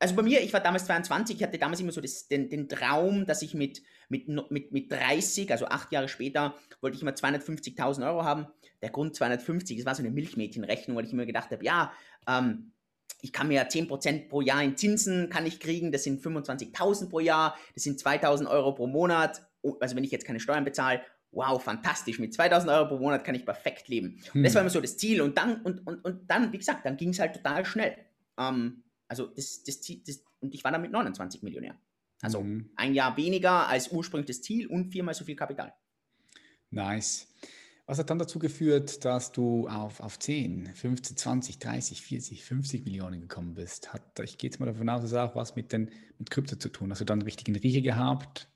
also 0.04 0.16
bei 0.16 0.22
mir, 0.22 0.42
ich 0.42 0.52
war 0.52 0.60
damals 0.60 0.84
22, 0.84 1.38
ich 1.38 1.44
hatte 1.44 1.58
damals 1.58 1.80
immer 1.80 1.94
so 1.94 2.02
das, 2.02 2.28
den, 2.28 2.50
den 2.50 2.68
Traum, 2.68 3.26
dass 3.26 3.42
ich 3.42 3.54
mit, 3.54 3.82
mit, 4.10 4.28
mit, 4.28 4.74
mit 4.74 4.92
30, 4.92 5.50
also 5.50 5.66
acht 5.68 5.94
Jahre 5.94 6.10
später, 6.10 6.56
wollte 6.82 6.98
ich 6.98 7.02
immer 7.02 7.12
250.000 7.12 8.06
Euro 8.06 8.26
haben. 8.26 8.48
Der 8.82 8.89
Grund 8.89 9.16
250, 9.16 9.78
das 9.78 9.86
war 9.86 9.96
so 9.96 10.04
eine 10.04 10.12
Milchmädchenrechnung, 10.12 10.98
weil 10.98 11.06
ich 11.06 11.13
immer 11.13 11.26
gedacht 11.26 11.52
habe, 11.52 11.63
ja, 11.63 11.94
ähm, 12.28 12.74
ich 13.22 13.32
kann 13.32 13.48
mir 13.48 13.54
ja 13.54 13.63
10% 13.63 14.28
pro 14.28 14.42
Jahr 14.42 14.62
in 14.62 14.76
Zinsen 14.76 15.30
kann 15.30 15.46
ich 15.46 15.62
kriegen, 15.62 15.94
das 15.94 16.04
sind 16.04 16.22
25.000 16.22 17.10
pro 17.10 17.22
Jahr, 17.22 17.58
das 17.74 17.84
sind 17.84 17.98
2.000 17.98 18.50
Euro 18.50 18.74
pro 18.74 18.88
Monat, 18.88 19.42
oh, 19.62 19.78
also 19.80 19.96
wenn 19.96 20.04
ich 20.04 20.12
jetzt 20.12 20.26
keine 20.26 20.42
Steuern 20.42 20.66
bezahle, 20.66 21.02
wow, 21.32 21.63
fantastisch, 21.63 22.20
mit 22.20 22.34
2.000 22.34 22.76
Euro 22.76 22.89
pro 22.89 22.98
Monat 22.98 23.24
kann 23.24 23.36
ich 23.36 23.46
perfekt 23.46 23.88
leben. 23.88 24.20
Hm. 24.34 24.44
Das 24.44 24.54
war 24.54 24.62
immer 24.62 24.70
so 24.70 24.82
das 24.82 24.98
Ziel 24.98 25.22
und 25.22 25.38
dann, 25.38 25.62
und, 25.62 25.88
und, 25.88 26.04
und 26.04 26.30
dann, 26.30 26.52
wie 26.52 26.58
gesagt, 26.58 26.86
dann 26.86 26.98
ging 26.98 27.10
es 27.12 27.20
halt 27.20 27.36
total 27.36 27.66
schnell. 27.66 27.96
Ähm, 28.38 28.84
also 29.13 29.28
das, 29.28 29.63
das, 29.63 29.80
das, 29.80 30.23
und 30.39 30.56
ich 30.56 30.63
war 30.63 30.71
dann 30.71 30.82
mit 30.82 30.91
29 30.91 31.43
Millionär. 31.43 31.78
Also 32.21 32.41
mhm. 32.41 32.71
ein 32.76 32.95
Jahr 32.95 33.15
weniger 33.15 33.67
als 33.67 33.89
ursprüngliches 33.89 34.41
Ziel 34.41 34.67
und 34.67 34.91
viermal 34.91 35.13
so 35.13 35.23
viel 35.23 35.36
Kapital. 35.36 35.73
Nice. 36.71 37.28
Was 37.86 37.99
hat 37.99 38.10
dann 38.10 38.17
dazu 38.17 38.39
geführt, 38.39 39.06
dass 39.06 39.32
du 39.32 39.67
auf, 39.67 39.99
auf 39.99 40.17
10, 40.17 40.73
15, 40.73 41.17
20, 41.17 41.60
30, 41.60 42.02
40, 42.02 42.43
50 42.43 42.86
Millionen 42.86 43.21
gekommen 43.21 43.54
bist? 43.54 43.93
Hat, 43.93 44.19
ich 44.19 44.38
gehe 44.38 44.49
jetzt 44.49 44.60
mal 44.60 44.65
davon 44.65 44.89
aus, 44.89 45.02
dass 45.02 45.13
auch 45.13 45.36
was 45.36 45.56
mit, 45.56 45.71
den, 45.73 45.91
mit 46.17 46.32
Krypto 46.32 46.56
zu 46.56 46.69
tun. 46.69 46.89
Hast 46.91 47.02
du 47.02 47.06
dann 47.06 47.19
einen 47.19 47.28
richtigen 47.28 47.56
Riecher 47.56 47.82
gehabt? 47.82 48.49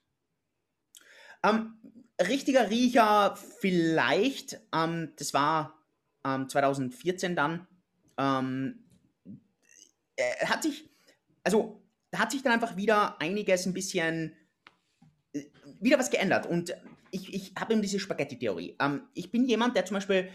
Ähm, 1.44 1.74
richtiger 2.20 2.70
Riecher 2.70 3.38
vielleicht. 3.60 4.60
Ähm, 4.74 5.12
das 5.18 5.34
war 5.34 5.78
ähm, 6.26 6.50
2014 6.50 7.36
dann. 7.36 7.68
Äh, 10.18 10.46
hat 10.46 10.64
sich, 10.64 10.90
also 11.44 11.82
da 12.12 12.20
hat 12.20 12.32
sich 12.32 12.44
dann 12.44 12.54
einfach 12.54 12.76
wieder 12.76 13.22
einiges 13.22 13.66
ein 13.66 13.74
bisschen, 13.74 14.36
äh, 15.34 15.44
wieder 15.80 15.98
was 15.98 16.10
geändert. 16.10 16.46
Und 16.46 16.76
ich, 17.12 17.34
ich 17.34 17.54
habe 17.58 17.74
eben 17.74 17.82
diese 17.82 18.00
Spaghetti-Theorie. 18.00 18.76
Ähm, 18.80 19.04
ich 19.14 19.32
bin 19.32 19.46
jemand, 19.46 19.76
der 19.76 19.86
zum 19.86 19.96
Beispiel 19.96 20.30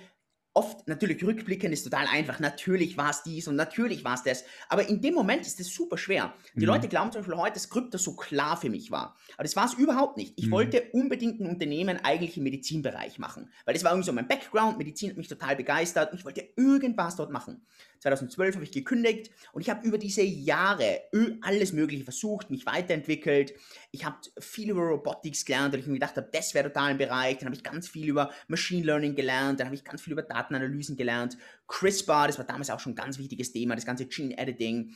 oft, 0.55 0.87
natürlich 0.87 1.25
rückblickend 1.25 1.73
ist 1.73 1.85
total 1.85 2.07
einfach, 2.07 2.38
natürlich 2.38 2.97
war 2.97 3.11
es 3.11 3.23
dies 3.23 3.49
und 3.49 3.57
natürlich 3.57 4.05
war 4.05 4.14
es 4.14 4.23
das, 4.23 4.45
aber 4.68 4.87
in 4.87 5.01
dem 5.01 5.14
Moment 5.14 5.47
ist 5.47 5.59
es 5.61 5.75
super 5.75 5.97
schwer. 5.97 6.35
Die 6.55 6.61
mhm. 6.61 6.66
Leute 6.66 6.88
glauben 6.88 7.11
zum 7.11 7.23
Beispiel 7.23 7.38
heute, 7.38 7.55
dass 7.55 7.71
Krypto 7.71 7.97
so 7.97 8.16
klar 8.16 8.57
für 8.57 8.68
mich 8.68 8.90
war, 8.90 9.16
aber 9.35 9.45
das 9.45 9.57
war 9.57 9.64
es 9.64 9.75
überhaupt 9.75 10.18
nicht. 10.18 10.35
Ich 10.37 10.47
mhm. 10.47 10.51
wollte 10.51 10.83
unbedingt 10.92 11.40
ein 11.40 11.47
Unternehmen 11.47 11.99
eigentlich 12.05 12.37
im 12.37 12.42
Medizinbereich 12.42 13.18
machen, 13.18 13.51
weil 13.64 13.75
das 13.75 13.85
war 13.85 13.92
irgendwie 13.92 14.07
so 14.07 14.12
mein 14.12 14.29
Background, 14.29 14.79
Medizin 14.79 15.11
hat 15.11 15.16
mich 15.16 15.29
total 15.29 15.57
begeistert 15.57 16.12
und 16.12 16.18
ich 16.18 16.25
wollte 16.25 16.47
irgendwas 16.57 17.16
dort 17.16 17.31
machen. 17.31 17.64
2012 18.02 18.56
habe 18.56 18.64
ich 18.64 18.72
gekündigt 18.72 19.30
und 19.52 19.62
ich 19.62 19.70
habe 19.70 19.86
über 19.86 19.96
diese 19.96 20.22
Jahre 20.22 21.02
alles 21.40 21.72
Mögliche 21.72 22.02
versucht, 22.02 22.50
mich 22.50 22.66
weiterentwickelt. 22.66 23.54
Ich 23.92 24.04
habe 24.04 24.16
viel 24.40 24.70
über 24.70 24.82
Robotics 24.82 25.44
gelernt, 25.44 25.72
weil 25.72 25.80
ich 25.80 25.86
mir 25.86 25.94
gedacht 25.94 26.16
habe, 26.16 26.28
das 26.32 26.52
wäre 26.52 26.68
total 26.68 26.90
ein 26.90 26.98
Bereich. 26.98 27.38
Dann 27.38 27.46
habe 27.46 27.54
ich 27.54 27.62
ganz 27.62 27.88
viel 27.88 28.08
über 28.08 28.32
Machine 28.48 28.84
Learning 28.84 29.14
gelernt, 29.14 29.60
dann 29.60 29.68
habe 29.68 29.76
ich 29.76 29.84
ganz 29.84 30.02
viel 30.02 30.12
über 30.12 30.22
Datenanalysen 30.22 30.96
gelernt. 30.96 31.38
CRISPR, 31.68 32.26
das 32.26 32.38
war 32.38 32.44
damals 32.44 32.70
auch 32.70 32.80
schon 32.80 32.92
ein 32.92 32.96
ganz 32.96 33.18
wichtiges 33.18 33.52
Thema, 33.52 33.76
das 33.76 33.86
ganze 33.86 34.06
Gene 34.06 34.36
Editing. 34.36 34.94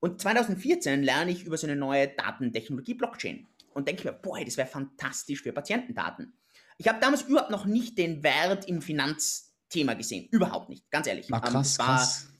Und 0.00 0.20
2014 0.20 1.02
lerne 1.02 1.30
ich 1.30 1.44
über 1.44 1.56
so 1.56 1.66
eine 1.66 1.76
neue 1.76 2.08
Datentechnologie 2.08 2.94
Blockchain 2.94 3.46
und 3.72 3.88
denke 3.88 4.04
mir, 4.06 4.12
boah, 4.12 4.44
das 4.44 4.58
wäre 4.58 4.68
fantastisch 4.68 5.40
für 5.40 5.52
Patientendaten. 5.52 6.36
Ich 6.76 6.88
habe 6.88 7.00
damals 7.00 7.22
überhaupt 7.22 7.50
noch 7.50 7.64
nicht 7.64 7.96
den 7.96 8.22
Wert 8.22 8.68
im 8.68 8.82
Finanzthema 8.82 9.94
gesehen. 9.94 10.28
Überhaupt 10.30 10.68
nicht, 10.68 10.90
ganz 10.90 11.06
ehrlich. 11.06 11.32
Ah, 11.32 11.40
krass, 11.40 11.78
ähm, 11.78 11.78
war, 11.78 11.96
krass 11.96 12.33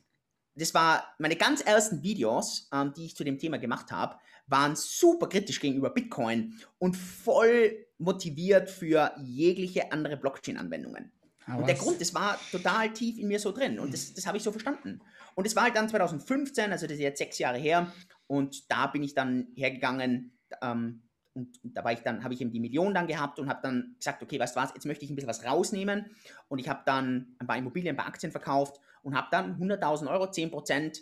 das 0.55 0.75
war 0.75 1.15
meine 1.19 1.37
ganz 1.37 1.61
ersten 1.61 2.03
Videos, 2.03 2.69
ähm, 2.73 2.93
die 2.97 3.07
ich 3.07 3.17
zu 3.17 3.25
dem 3.25 3.39
Thema 3.39 3.59
gemacht 3.59 3.91
habe, 3.91 4.17
waren 4.47 4.77
super 4.77 5.29
kritisch 5.29 5.61
gegenüber 5.61 5.91
Bitcoin 5.91 6.55
und 6.79 6.97
voll 6.97 7.87
motiviert 7.99 8.71
für 8.71 9.13
jegliche 9.19 9.91
andere 9.93 10.17
Blockchain-Anwendungen. 10.17 11.13
Ah, 11.47 11.57
und 11.57 11.67
der 11.67 11.77
Grund, 11.77 12.01
das 12.01 12.15
war 12.15 12.39
total 12.51 12.93
tief 12.93 13.19
in 13.19 13.29
mir 13.29 13.39
so 13.39 13.53
drin 13.53 13.79
und 13.79 13.93
das, 13.93 14.15
das 14.15 14.27
habe 14.27 14.37
ich 14.37 14.43
so 14.43 14.51
verstanden. 14.51 15.01
Und 15.35 15.47
es 15.47 15.57
war 15.57 15.65
halt 15.65 15.77
dann 15.77 15.89
2015, 15.89 16.73
also 16.73 16.87
das 16.87 16.95
ist 16.95 17.03
jetzt 17.03 17.19
sechs 17.19 17.39
Jahre 17.39 17.59
her, 17.59 17.93
und 18.27 18.71
da 18.71 18.87
bin 18.87 19.03
ich 19.03 19.15
dann 19.15 19.49
hergegangen 19.55 20.39
ähm, 20.63 21.03
und, 21.35 21.63
und, 21.65 21.77
da 21.77 21.85
war 21.85 21.93
ich 21.93 22.01
dann, 22.01 22.23
habe 22.23 22.33
ich 22.33 22.41
eben 22.41 22.53
die 22.53 22.61
Million 22.61 22.95
dann 22.95 23.07
gehabt 23.07 23.39
und 23.39 23.49
habe 23.49 23.61
dann 23.63 23.97
gesagt, 23.99 24.23
okay, 24.23 24.39
weißt 24.39 24.55
du 24.55 24.61
was, 24.61 24.73
jetzt 24.75 24.87
möchte 24.87 25.05
ich 25.05 25.11
ein 25.11 25.17
bisschen 25.17 25.29
was 25.29 25.45
rausnehmen 25.45 26.07
und 26.49 26.61
ich 26.61 26.69
habe 26.69 26.83
dann 26.87 27.37
ein 27.39 27.47
paar 27.47 27.59
Immobilien, 27.59 27.95
ein 27.95 27.97
paar 27.97 28.07
Aktien 28.07 28.33
verkauft 28.33 28.81
und 29.05 29.15
habe 29.15 29.29
dann 29.31 29.61
100.000 29.61 30.11
Euro, 30.11 30.25
10% 30.25 31.01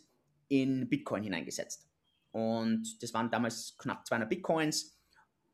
in 0.49 0.89
Bitcoin 0.89 1.23
hineingesetzt. 1.23 1.89
Und 2.33 3.03
das 3.03 3.15
waren 3.15 3.31
damals 3.31 3.77
knapp 3.79 4.07
200 4.07 4.29
Bitcoins. 4.29 4.99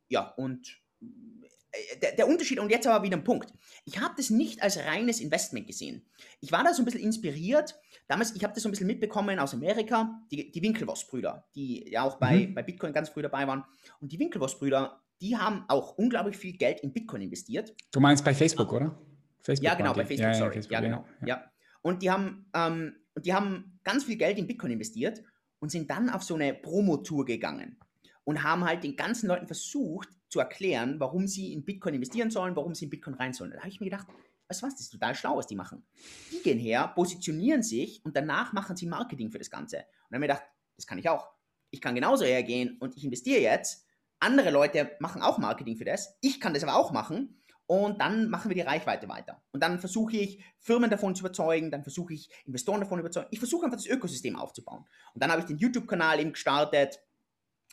Ja, 0.09 0.31
und 0.37 0.81
äh, 1.01 1.99
der, 2.01 2.13
der, 2.17 2.29
Unterschied, 2.29 2.59
und 2.59 2.71
jetzt 2.71 2.87
aber 2.87 3.05
wieder 3.05 3.17
ein 3.17 3.25
Punkt. 3.25 3.53
Ich 3.85 4.01
habe 4.01 4.15
das 4.17 4.31
nicht 4.31 4.63
als 4.63 4.79
reines 4.79 5.21
Investment 5.21 5.67
gesehen. 5.67 6.07
Ich 6.41 6.51
war 6.51 6.65
da 6.65 6.73
so 6.73 6.83
ein 6.83 6.85
bisschen 6.85 7.03
inspiriert. 7.03 7.79
Damals, 8.07 8.35
ich 8.35 8.43
habe 8.43 8.55
das 8.55 8.63
so 8.63 8.69
ein 8.69 8.73
bisschen 8.73 8.87
mitbekommen 8.87 9.39
aus 9.39 9.53
Amerika, 9.53 10.23
die, 10.31 10.51
die 10.51 10.63
Winklevoss-Brüder, 10.63 11.47
die 11.55 11.91
ja 11.91 12.03
auch 12.03 12.17
bei, 12.17 12.47
mhm. 12.47 12.55
bei 12.55 12.63
Bitcoin 12.63 12.93
ganz 12.93 13.11
früh 13.11 13.23
dabei 13.23 13.47
waren. 13.47 13.65
Und 14.01 14.11
die 14.11 14.19
Winklevoss-Brüder, 14.19 15.03
die 15.21 15.37
haben 15.37 15.65
auch 15.69 15.99
unglaublich 15.99 16.37
viel 16.37 16.57
Geld 16.57 16.81
in 16.81 16.93
Bitcoin 16.93 17.23
investiert. 17.23 17.75
Du 17.93 18.01
meinst 18.01 18.25
bei 18.25 18.35
Facebook, 18.35 18.73
oder? 18.73 18.99
Facebook 19.41 19.65
ja, 19.65 19.75
genau, 19.75 19.93
bei 19.93 20.07
Facebook, 20.07 20.29
ja, 20.29 20.35
sorry. 20.35 20.49
Ja, 20.49 20.53
Facebook, 20.53 20.73
ja 20.73 20.81
genau. 20.81 21.05
Ja. 21.27 21.51
Und 21.83 22.03
die 22.03 22.11
haben, 22.11 22.51
ähm, 22.55 22.97
die 23.19 23.35
haben 23.35 23.81
ganz 23.85 24.05
viel 24.05 24.17
Geld 24.17 24.39
in 24.39 24.47
Bitcoin 24.47 24.73
investiert 24.73 25.23
und 25.61 25.71
sind 25.71 25.91
dann 25.91 26.11
auf 26.11 26.23
so 26.23 26.35
eine 26.35 26.55
Promotour 26.55 27.25
gegangen 27.25 27.79
und 28.25 28.43
haben 28.43 28.65
halt 28.65 28.85
den 28.85 28.97
ganzen 28.97 29.29
Leuten 29.29 29.47
versucht 29.47 30.09
zu 30.29 30.39
erklären, 30.41 31.01
warum 31.01 31.27
sie 31.27 31.53
in 31.53 31.65
Bitcoin 31.65 31.95
investieren 31.95 32.31
sollen, 32.31 32.55
warum 32.57 32.75
sie 32.75 32.85
in 32.85 32.91
Bitcoin 32.91 33.15
rein 33.15 33.33
sollen. 33.33 33.53
Da 33.53 33.59
habe 33.59 33.69
ich 33.69 33.81
mir 33.81 33.87
gedacht, 33.87 34.07
weißt 34.49 34.63
du 34.63 34.67
was, 34.67 34.75
das 34.75 34.83
ist 34.83 34.91
total 34.91 35.15
schlau, 35.15 35.37
was 35.37 35.47
die 35.47 35.57
machen. 35.57 35.87
Die 36.33 36.43
gehen 36.43 36.59
her, 36.59 36.89
positionieren 36.95 37.63
sich 37.63 38.05
und 38.05 38.17
danach 38.17 38.53
machen 38.53 38.77
sie 38.77 38.87
Marketing 38.87 39.31
für 39.31 39.39
das 39.39 39.51
Ganze. 39.51 39.79
Und 39.79 39.85
dann 40.11 40.17
habe 40.21 40.25
ich 40.25 40.29
mir 40.29 40.35
gedacht, 40.35 40.45
das 40.77 40.87
kann 40.87 40.99
ich 40.99 41.09
auch. 41.09 41.31
Ich 41.71 41.81
kann 41.81 41.95
genauso 41.95 42.25
hergehen 42.25 42.77
und 42.81 42.97
ich 42.97 43.05
investiere 43.05 43.41
jetzt. 43.41 43.87
Andere 44.21 44.51
Leute 44.51 44.91
machen 45.01 45.23
auch 45.23 45.39
Marketing 45.39 45.77
für 45.77 45.85
das. 45.85 46.17
Ich 46.21 46.41
kann 46.41 46.55
das 46.55 46.63
aber 46.63 46.77
auch 46.77 46.93
machen 46.93 47.43
und 47.69 48.01
dann 48.01 48.31
machen 48.31 48.49
wir 48.49 48.55
die 48.55 48.63
Reichweite 48.63 49.11
weiter. 49.11 49.43
Und 49.53 49.63
dann 49.63 49.79
versuche 49.79 50.17
ich, 50.17 50.43
Firmen 50.59 50.89
davon 50.89 51.15
zu 51.15 51.21
überzeugen, 51.21 51.71
dann 51.71 51.83
versuche 51.83 52.15
ich, 52.15 52.31
Investoren 52.47 52.81
davon 52.81 52.97
zu 52.97 53.01
überzeugen. 53.01 53.29
Ich 53.31 53.39
versuche 53.39 53.67
einfach 53.67 53.77
das 53.77 53.87
Ökosystem 53.87 54.37
aufzubauen. 54.37 54.87
Und 55.13 55.23
dann 55.23 55.31
habe 55.31 55.43
ich 55.43 55.47
den 55.47 55.59
YouTube-Kanal 55.59 56.19
eben 56.19 56.33
gestartet. 56.33 56.99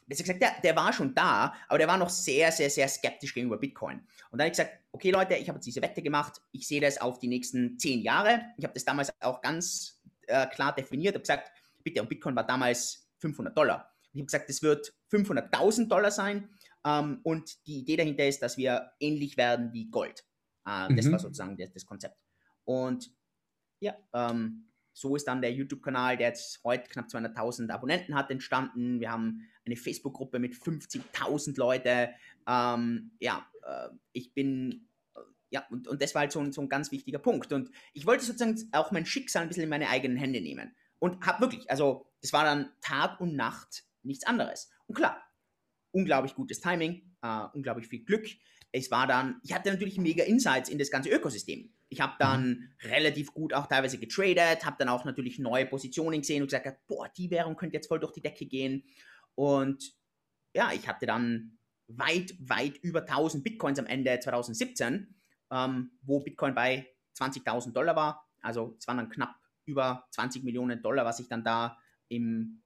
Besser 0.05 0.23
gesagt, 0.23 0.41
der, 0.41 0.51
der 0.61 0.75
war 0.75 0.91
schon 0.91 1.15
da, 1.15 1.53
aber 1.69 1.77
der 1.77 1.87
war 1.87 1.97
noch 1.97 2.09
sehr, 2.09 2.51
sehr, 2.51 2.69
sehr 2.69 2.89
skeptisch 2.89 3.33
gegenüber 3.33 3.57
Bitcoin. 3.57 3.99
Und 4.31 4.37
dann 4.37 4.41
habe 4.41 4.47
ich 4.47 4.57
gesagt, 4.57 4.77
okay 4.91 5.11
Leute, 5.11 5.35
ich 5.35 5.47
habe 5.47 5.59
jetzt 5.59 5.65
diese 5.65 5.81
Wette 5.81 6.01
gemacht, 6.01 6.41
ich 6.51 6.67
sehe 6.67 6.81
das 6.81 6.99
auf 6.99 7.19
die 7.19 7.29
nächsten 7.29 7.79
zehn 7.79 8.01
Jahre. 8.01 8.41
Ich 8.57 8.65
habe 8.65 8.73
das 8.73 8.83
damals 8.83 9.13
auch 9.21 9.41
ganz 9.41 10.01
äh, 10.27 10.45
klar 10.47 10.75
definiert, 10.75 11.13
Ich 11.13 11.15
habe 11.15 11.21
gesagt, 11.21 11.51
bitte, 11.83 12.01
und 12.01 12.09
Bitcoin 12.09 12.35
war 12.35 12.45
damals 12.45 13.07
500 13.19 13.57
Dollar. 13.57 13.95
Ich 14.11 14.19
habe 14.19 14.25
gesagt, 14.25 14.49
das 14.49 14.61
wird 14.61 14.93
500.000 15.09 15.87
Dollar 15.87 16.11
sein 16.11 16.49
ähm, 16.85 17.19
und 17.23 17.65
die 17.65 17.79
Idee 17.79 17.97
dahinter 17.97 18.27
ist, 18.27 18.41
dass 18.41 18.57
wir 18.57 18.91
ähnlich 18.99 19.37
werden 19.37 19.73
wie 19.73 19.89
Gold. 19.89 20.23
Äh, 20.65 20.89
mhm. 20.89 20.95
Das 20.95 21.11
war 21.11 21.19
sozusagen 21.19 21.57
das, 21.57 21.71
das 21.71 21.85
Konzept. 21.85 22.17
Und 22.63 23.11
ja, 23.79 23.95
ähm, 24.13 24.69
so 24.93 25.15
ist 25.15 25.27
dann 25.27 25.41
der 25.41 25.51
YouTube-Kanal, 25.51 26.15
der 26.15 26.29
jetzt 26.29 26.63
heute 26.63 26.89
knapp 26.89 27.07
200.000 27.07 27.69
Abonnenten 27.69 28.15
hat, 28.15 28.31
entstanden. 28.31 28.99
Wir 29.01 29.11
haben 29.11 29.41
eine 29.65 29.75
Facebook-Gruppe 29.75 30.39
mit 30.39 30.53
50.000 30.53 31.57
Leute. 31.57 32.11
Ähm, 32.47 33.11
ja, 33.19 33.45
äh, 33.63 33.89
ich 34.13 34.33
bin, 34.33 34.87
äh, 35.15 35.19
ja, 35.49 35.65
und, 35.69 35.87
und 35.87 36.01
das 36.01 36.15
war 36.15 36.21
halt 36.21 36.31
so 36.31 36.39
ein, 36.39 36.53
so 36.53 36.61
ein 36.61 36.69
ganz 36.69 36.91
wichtiger 36.91 37.19
Punkt. 37.19 37.51
Und 37.51 37.71
ich 37.93 38.05
wollte 38.05 38.23
sozusagen 38.23 38.69
auch 38.71 38.91
mein 38.91 39.05
Schicksal 39.05 39.41
ein 39.41 39.47
bisschen 39.49 39.63
in 39.63 39.69
meine 39.69 39.89
eigenen 39.89 40.17
Hände 40.17 40.39
nehmen. 40.39 40.73
Und 40.99 41.25
habe 41.25 41.41
wirklich, 41.41 41.69
also 41.69 42.07
das 42.21 42.31
war 42.31 42.45
dann 42.45 42.71
Tag 42.79 43.19
und 43.19 43.35
Nacht 43.35 43.83
nichts 44.01 44.25
anderes. 44.25 44.71
Und 44.87 44.95
klar, 44.95 45.21
unglaublich 45.95 46.35
gutes 46.35 46.59
Timing, 46.59 47.01
uh, 47.25 47.47
unglaublich 47.53 47.87
viel 47.87 48.03
Glück. 48.03 48.27
Es 48.71 48.91
war 48.91 49.07
dann, 49.07 49.39
ich 49.43 49.53
hatte 49.53 49.71
natürlich 49.71 49.97
mega 49.97 50.25
Insights 50.25 50.69
in 50.69 50.77
das 50.77 50.91
ganze 50.91 51.09
Ökosystem. 51.09 51.73
Ich 51.87 52.01
habe 52.01 52.15
dann 52.19 52.49
mhm. 52.49 52.89
relativ 52.89 53.33
gut 53.33 53.53
auch 53.53 53.67
teilweise 53.67 53.97
getradet, 53.97 54.65
habe 54.65 54.75
dann 54.77 54.89
auch 54.89 55.05
natürlich 55.05 55.39
neue 55.39 55.65
Positionen 55.65 56.19
gesehen 56.19 56.41
und 56.41 56.51
gesagt, 56.51 56.85
boah, 56.87 57.07
die 57.15 57.31
Währung 57.31 57.55
könnte 57.55 57.75
jetzt 57.75 57.87
voll 57.87 57.99
durch 57.99 58.11
die 58.11 58.21
Decke 58.21 58.45
gehen. 58.45 58.83
Und 59.35 59.93
ja, 60.53 60.71
ich 60.73 60.87
hatte 60.87 61.05
dann 61.05 61.57
weit, 61.87 62.33
weit 62.39 62.77
über 62.77 63.01
1000 63.01 63.43
Bitcoins 63.43 63.79
am 63.79 63.85
Ende 63.85 64.19
2017, 64.19 65.15
ähm, 65.51 65.91
wo 66.01 66.19
Bitcoin 66.19 66.53
bei 66.53 66.87
20.000 67.17 67.71
Dollar 67.71 67.95
war. 67.95 68.29
Also 68.41 68.75
es 68.77 68.87
waren 68.87 68.97
dann 68.97 69.09
knapp 69.09 69.35
über 69.65 70.05
20 70.11 70.43
Millionen 70.43 70.81
Dollar, 70.81 71.05
was 71.05 71.19
ich 71.19 71.29
dann 71.29 71.43
da 71.43 71.77
im, 72.09 72.61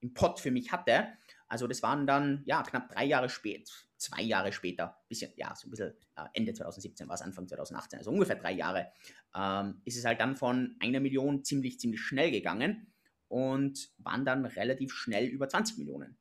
im 0.00 0.12
Pot 0.12 0.40
für 0.40 0.50
mich 0.50 0.72
hatte. 0.72 1.08
Also 1.52 1.66
das 1.66 1.82
waren 1.82 2.06
dann 2.06 2.42
ja 2.46 2.62
knapp 2.62 2.88
drei 2.88 3.04
Jahre 3.04 3.28
später, 3.28 3.70
zwei 3.98 4.22
Jahre 4.22 4.54
später, 4.54 4.96
bisschen, 5.06 5.34
ja, 5.36 5.54
so 5.54 5.68
ein 5.68 5.70
bisschen 5.70 5.92
äh, 6.16 6.24
Ende 6.32 6.54
2017 6.54 7.06
war 7.06 7.14
es, 7.14 7.20
Anfang 7.20 7.46
2018, 7.46 7.98
also 7.98 8.10
ungefähr 8.10 8.36
drei 8.36 8.52
Jahre, 8.52 8.90
ähm, 9.36 9.82
ist 9.84 9.98
es 9.98 10.06
halt 10.06 10.18
dann 10.18 10.34
von 10.34 10.76
einer 10.80 10.98
Million 11.00 11.44
ziemlich, 11.44 11.78
ziemlich 11.78 12.00
schnell 12.00 12.30
gegangen. 12.30 12.90
und 13.28 13.90
waren 13.98 14.24
dann 14.24 14.46
relativ 14.46 14.94
schnell 14.94 15.26
über 15.26 15.46
20 15.46 15.76
Millionen. 15.76 16.16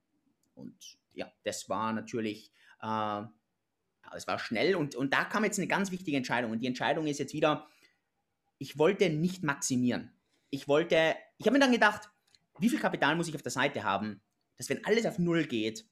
Und 0.54 0.98
ja, 1.14 1.32
das 1.46 1.70
war 1.70 1.94
natürlich, 1.94 2.52
äh, 2.82 3.22
es 4.14 4.28
war 4.28 4.38
schnell 4.38 4.76
und, 4.76 4.96
und 4.96 5.14
da 5.14 5.24
kam 5.24 5.46
jetzt 5.46 5.60
eine 5.60 5.68
ganz 5.70 5.92
wichtige 5.92 6.18
Entscheidung. 6.18 6.52
Und 6.52 6.60
die 6.60 6.68
Entscheidung 6.68 7.08
ist 7.08 7.20
jetzt 7.20 7.34
wieder, 7.34 7.70
ich 8.58 8.78
wollte 8.78 9.10
nicht 9.10 9.44
maximieren. 9.44 10.12
Ich 10.50 10.68
wollte, 10.68 11.16
ich 11.38 11.46
habe 11.46 11.54
mir 11.54 11.64
dann 11.64 11.72
gedacht, 11.72 12.10
wie 12.60 12.68
viel 12.68 12.80
Kapital 12.80 13.16
muss 13.16 13.30
ich 13.30 13.36
auf 13.36 13.44
der 13.44 13.52
Seite 13.54 13.86
haben, 13.86 14.22
dass 14.62 14.70
wenn 14.70 14.86
alles 14.86 15.08
auf 15.08 15.18
Null 15.18 15.46
geht, 15.46 15.88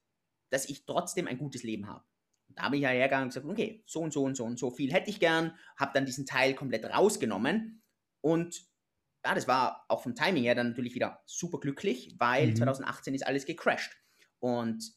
dass 0.52 0.70
ich 0.70 0.86
trotzdem 0.86 1.28
ein 1.28 1.40
gutes 1.40 1.64
Leben 1.64 1.88
habe. 1.88 2.04
Und 2.48 2.60
da 2.60 2.70
bin 2.70 2.78
ich 2.78 2.84
ja 2.84 2.90
hergegangen 2.90 3.24
und 3.24 3.30
gesagt, 3.30 3.48
okay, 3.48 3.84
so 3.88 4.00
und 4.00 4.14
so 4.14 4.24
und 4.24 4.36
so 4.36 4.46
und 4.46 4.60
so 4.60 4.70
viel 4.70 4.94
hätte 4.94 5.10
ich 5.10 5.20
gern, 5.20 5.58
habe 5.78 5.92
dann 5.94 6.06
diesen 6.06 6.28
Teil 6.28 6.54
komplett 6.54 6.86
rausgenommen 6.86 7.82
und 8.22 8.64
ja, 9.26 9.36
das 9.36 9.48
war 9.48 9.86
auch 9.90 10.04
vom 10.04 10.16
Timing 10.16 10.44
her 10.44 10.56
dann 10.56 10.70
natürlich 10.70 10.96
wieder 10.96 11.22
super 11.26 11.60
glücklich, 11.60 12.16
weil 12.20 12.52
mhm. 12.52 12.56
2018 12.56 13.16
ist 13.16 13.28
alles 13.28 13.46
gecrashed. 13.46 13.98
Und 14.40 14.94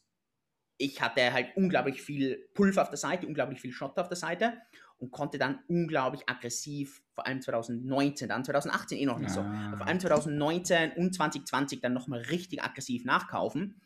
ich 0.77 1.01
hatte 1.01 1.33
halt 1.33 1.57
unglaublich 1.57 2.01
viel 2.01 2.47
Pulver 2.53 2.83
auf 2.83 2.89
der 2.89 2.97
Seite, 2.97 3.27
unglaublich 3.27 3.59
viel 3.59 3.73
Schotter 3.73 4.01
auf 4.01 4.07
der 4.07 4.17
Seite 4.17 4.61
und 5.03 5.11
konnte 5.11 5.37
dann 5.37 5.59
unglaublich 5.67 6.29
aggressiv, 6.29 7.03
vor 7.13 7.27
allem 7.27 7.41
2019, 7.41 8.29
dann 8.29 8.45
2018 8.45 8.97
eh 8.97 9.05
noch 9.05 9.19
nicht 9.19 9.31
ah. 9.31 9.71
so, 9.71 9.77
vor 9.77 9.85
allem 9.85 9.99
2019 9.99 10.93
und 10.93 11.13
2020 11.13 11.81
dann 11.81 11.91
nochmal 11.91 12.21
richtig 12.21 12.63
aggressiv 12.63 13.03
nachkaufen. 13.03 13.81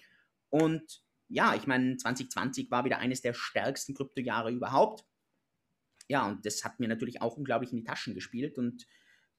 Und 0.50 1.02
ja, 1.28 1.56
ich 1.56 1.66
meine, 1.66 1.98
2020 1.98 2.70
war 2.70 2.86
wieder 2.86 3.00
eines 3.00 3.22
der 3.22 3.34
stärksten 3.34 3.96
Kryptojahre 3.96 4.52
überhaupt. 4.52 5.06
Ja, 6.08 6.28
und 6.28 6.46
das 6.46 6.64
hat 6.64 6.80
mir 6.80 6.88
natürlich 6.88 7.20
auch 7.20 7.36
unglaublich 7.36 7.72
in 7.72 7.78
die 7.78 7.84
Taschen 7.84 8.14
gespielt 8.14 8.60
und 8.60 8.86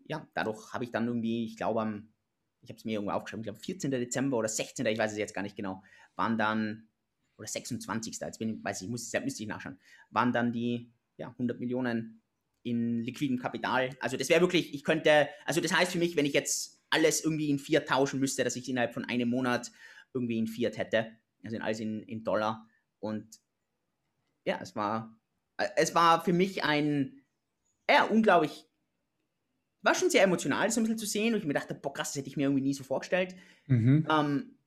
ja, 0.07 0.26
dadurch 0.35 0.72
habe 0.72 0.83
ich 0.83 0.91
dann 0.91 1.07
irgendwie, 1.07 1.45
ich 1.45 1.57
glaube, 1.57 1.81
am, 1.81 2.12
ich 2.61 2.70
habe 2.70 2.79
es 2.79 2.85
mir 2.85 2.95
irgendwo 2.95 3.12
aufgeschrieben, 3.12 3.43
ich 3.43 3.47
glaube 3.47 3.61
14. 3.61 3.93
Dezember 3.93 4.37
oder 4.37 4.49
16. 4.49 4.85
ich 4.85 4.99
weiß 4.99 5.12
es 5.12 5.18
jetzt 5.18 5.33
gar 5.33 5.43
nicht 5.43 5.55
genau, 5.55 5.85
waren 6.16 6.37
dann, 6.37 6.89
oder 7.37 7.47
26. 7.47 8.18
jetzt 8.18 8.39
bin 8.41 8.49
ich, 8.49 8.64
weiß 8.64 8.83
ich, 8.83 8.89
muss, 8.89 9.12
müsste 9.22 9.45
ich 9.45 9.49
nachschauen, 9.49 9.79
waren 10.11 10.33
dann 10.33 10.53
die 10.53 10.93
ja, 11.19 11.29
100 11.29 11.61
Millionen 11.61 12.23
in 12.62 13.03
liquidem 13.03 13.39
Kapital. 13.39 13.91
Also 14.01 14.16
das 14.16 14.29
wäre 14.29 14.41
wirklich, 14.41 14.75
ich 14.75 14.85
könnte, 14.85 15.29
also 15.45 15.61
das 15.61 15.77
heißt 15.77 15.93
für 15.93 15.99
mich, 15.99 16.16
wenn 16.16 16.27
ich 16.27 16.33
jetzt 16.33 16.81
alles 16.91 17.23
irgendwie 17.23 17.51
in 17.51 17.59
Fiat 17.59 17.87
tauschen 17.87 18.21
müsste, 18.21 18.45
dass 18.45 18.57
ich 18.57 18.69
innerhalb 18.69 18.95
von 18.95 19.05
einem 19.05 19.29
Monat 19.29 19.71
irgendwie 20.14 20.39
in 20.39 20.47
Fiat 20.47 20.79
hätte, 20.79 21.12
also 21.45 21.57
in 21.57 21.62
alles 21.62 21.81
in, 21.81 22.03
in 22.03 22.25
Dollar. 22.25 22.66
Und 23.01 23.41
ja, 24.45 24.59
es 24.62 24.75
war, 24.75 25.14
es 25.77 25.95
war 25.95 26.25
für 26.25 26.33
mich 26.33 26.64
ein, 26.64 27.23
ja, 27.89 28.05
unglaublich 28.05 28.64
war 29.83 29.95
schon 29.95 30.11
sehr 30.11 30.25
emotional, 30.25 30.66
das 30.66 30.77
ein 30.77 30.83
bisschen 30.83 30.99
zu 30.99 31.07
sehen. 31.07 31.35
Und 31.35 31.41
ich 31.41 31.47
mir 31.47 31.55
dachte, 31.55 31.75
boah, 31.75 31.93
krass, 31.93 32.11
das 32.11 32.16
hätte 32.16 32.29
ich 32.29 32.37
mir 32.37 32.45
irgendwie 32.45 32.62
nie 32.62 32.75
so 32.75 32.85
vorgestellt. 32.85 33.37
Mhm. 33.66 34.07
Ähm, 34.11 34.59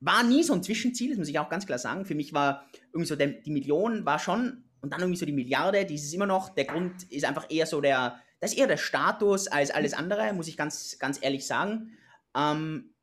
war 0.00 0.22
nie 0.22 0.42
so 0.42 0.52
ein 0.52 0.62
Zwischenziel, 0.62 1.10
das 1.10 1.18
muss 1.18 1.28
ich 1.28 1.38
auch 1.38 1.48
ganz 1.48 1.66
klar 1.66 1.78
sagen. 1.78 2.04
Für 2.04 2.14
mich 2.14 2.32
war 2.32 2.66
irgendwie 2.92 3.06
so 3.06 3.16
der, 3.16 3.28
die 3.28 3.50
Million 3.50 4.04
war 4.04 4.18
schon 4.18 4.64
und 4.80 4.92
dann 4.92 5.00
irgendwie 5.00 5.18
so 5.18 5.26
die 5.26 5.32
Milliarde, 5.32 5.84
die 5.84 5.94
ist 5.94 6.04
es 6.04 6.12
immer 6.12 6.26
noch. 6.26 6.50
Der 6.50 6.64
Grund 6.64 7.04
ist 7.10 7.24
einfach 7.24 7.46
eher 7.50 7.66
so 7.66 7.80
der, 7.80 8.20
das 8.40 8.52
ist 8.52 8.58
eher 8.58 8.66
der 8.66 8.76
Status 8.76 9.48
als 9.48 9.70
alles 9.70 9.94
andere, 9.94 10.32
muss 10.32 10.48
ich 10.48 10.56
ganz, 10.56 10.98
ganz 10.98 11.18
ehrlich 11.22 11.46
sagen. 11.46 11.92
Ähm, 12.34 12.94